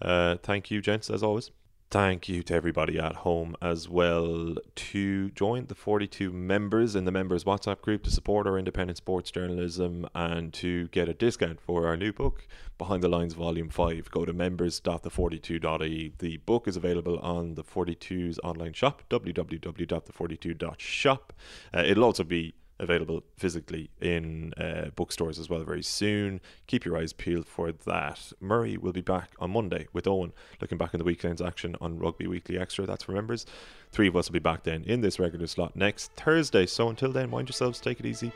Uh, 0.00 0.36
thank 0.42 0.70
you, 0.70 0.80
gents, 0.80 1.10
as 1.10 1.22
always 1.22 1.52
thank 1.92 2.26
you 2.26 2.42
to 2.42 2.54
everybody 2.54 2.98
at 2.98 3.16
home 3.16 3.54
as 3.60 3.86
well 3.86 4.54
to 4.74 5.28
join 5.32 5.66
the 5.66 5.74
42 5.74 6.32
members 6.32 6.96
in 6.96 7.04
the 7.04 7.12
members 7.12 7.44
WhatsApp 7.44 7.82
group 7.82 8.02
to 8.04 8.10
support 8.10 8.46
our 8.46 8.58
independent 8.58 8.96
sports 8.96 9.30
journalism 9.30 10.08
and 10.14 10.54
to 10.54 10.88
get 10.88 11.06
a 11.06 11.12
discount 11.12 11.60
for 11.60 11.86
our 11.86 11.98
new 11.98 12.10
book, 12.10 12.46
Behind 12.78 13.02
the 13.02 13.10
Lines 13.10 13.34
Volume 13.34 13.68
5. 13.68 14.10
Go 14.10 14.24
to 14.24 14.32
members.the42.ie. 14.32 16.14
The 16.18 16.38
book 16.38 16.66
is 16.66 16.78
available 16.78 17.18
on 17.18 17.56
the 17.56 17.62
42's 17.62 18.38
online 18.42 18.72
shop, 18.72 19.02
www.the42.shop. 19.10 21.32
Uh, 21.76 21.82
it'll 21.84 22.04
also 22.04 22.24
be 22.24 22.54
available 22.82 23.22
physically 23.36 23.88
in 24.00 24.52
uh, 24.54 24.90
bookstores 24.94 25.38
as 25.38 25.48
well 25.48 25.62
very 25.64 25.82
soon. 25.82 26.40
Keep 26.66 26.84
your 26.84 26.98
eyes 26.98 27.12
peeled 27.12 27.46
for 27.46 27.72
that. 27.72 28.32
Murray 28.40 28.76
will 28.76 28.92
be 28.92 29.00
back 29.00 29.30
on 29.38 29.50
Monday 29.52 29.86
with 29.92 30.06
Owen, 30.06 30.32
looking 30.60 30.76
back 30.76 30.92
in 30.92 30.98
the 30.98 31.04
weekend's 31.04 31.40
action 31.40 31.76
on 31.80 31.98
Rugby 31.98 32.26
Weekly 32.26 32.58
Extra. 32.58 32.84
That's 32.84 33.04
for 33.04 33.12
members. 33.12 33.46
Three 33.92 34.08
of 34.08 34.16
us 34.16 34.28
will 34.28 34.34
be 34.34 34.38
back 34.40 34.64
then 34.64 34.84
in 34.84 35.00
this 35.00 35.18
regular 35.18 35.46
slot 35.46 35.76
next 35.76 36.12
Thursday. 36.12 36.66
So 36.66 36.88
until 36.88 37.12
then, 37.12 37.30
mind 37.30 37.48
yourselves, 37.48 37.80
take 37.80 38.00
it 38.00 38.06
easy, 38.06 38.32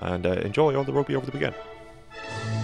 and 0.00 0.24
uh, 0.26 0.32
enjoy 0.32 0.74
all 0.76 0.84
the 0.84 0.92
rugby 0.92 1.16
over 1.16 1.26
the 1.26 1.32
weekend. 1.32 2.61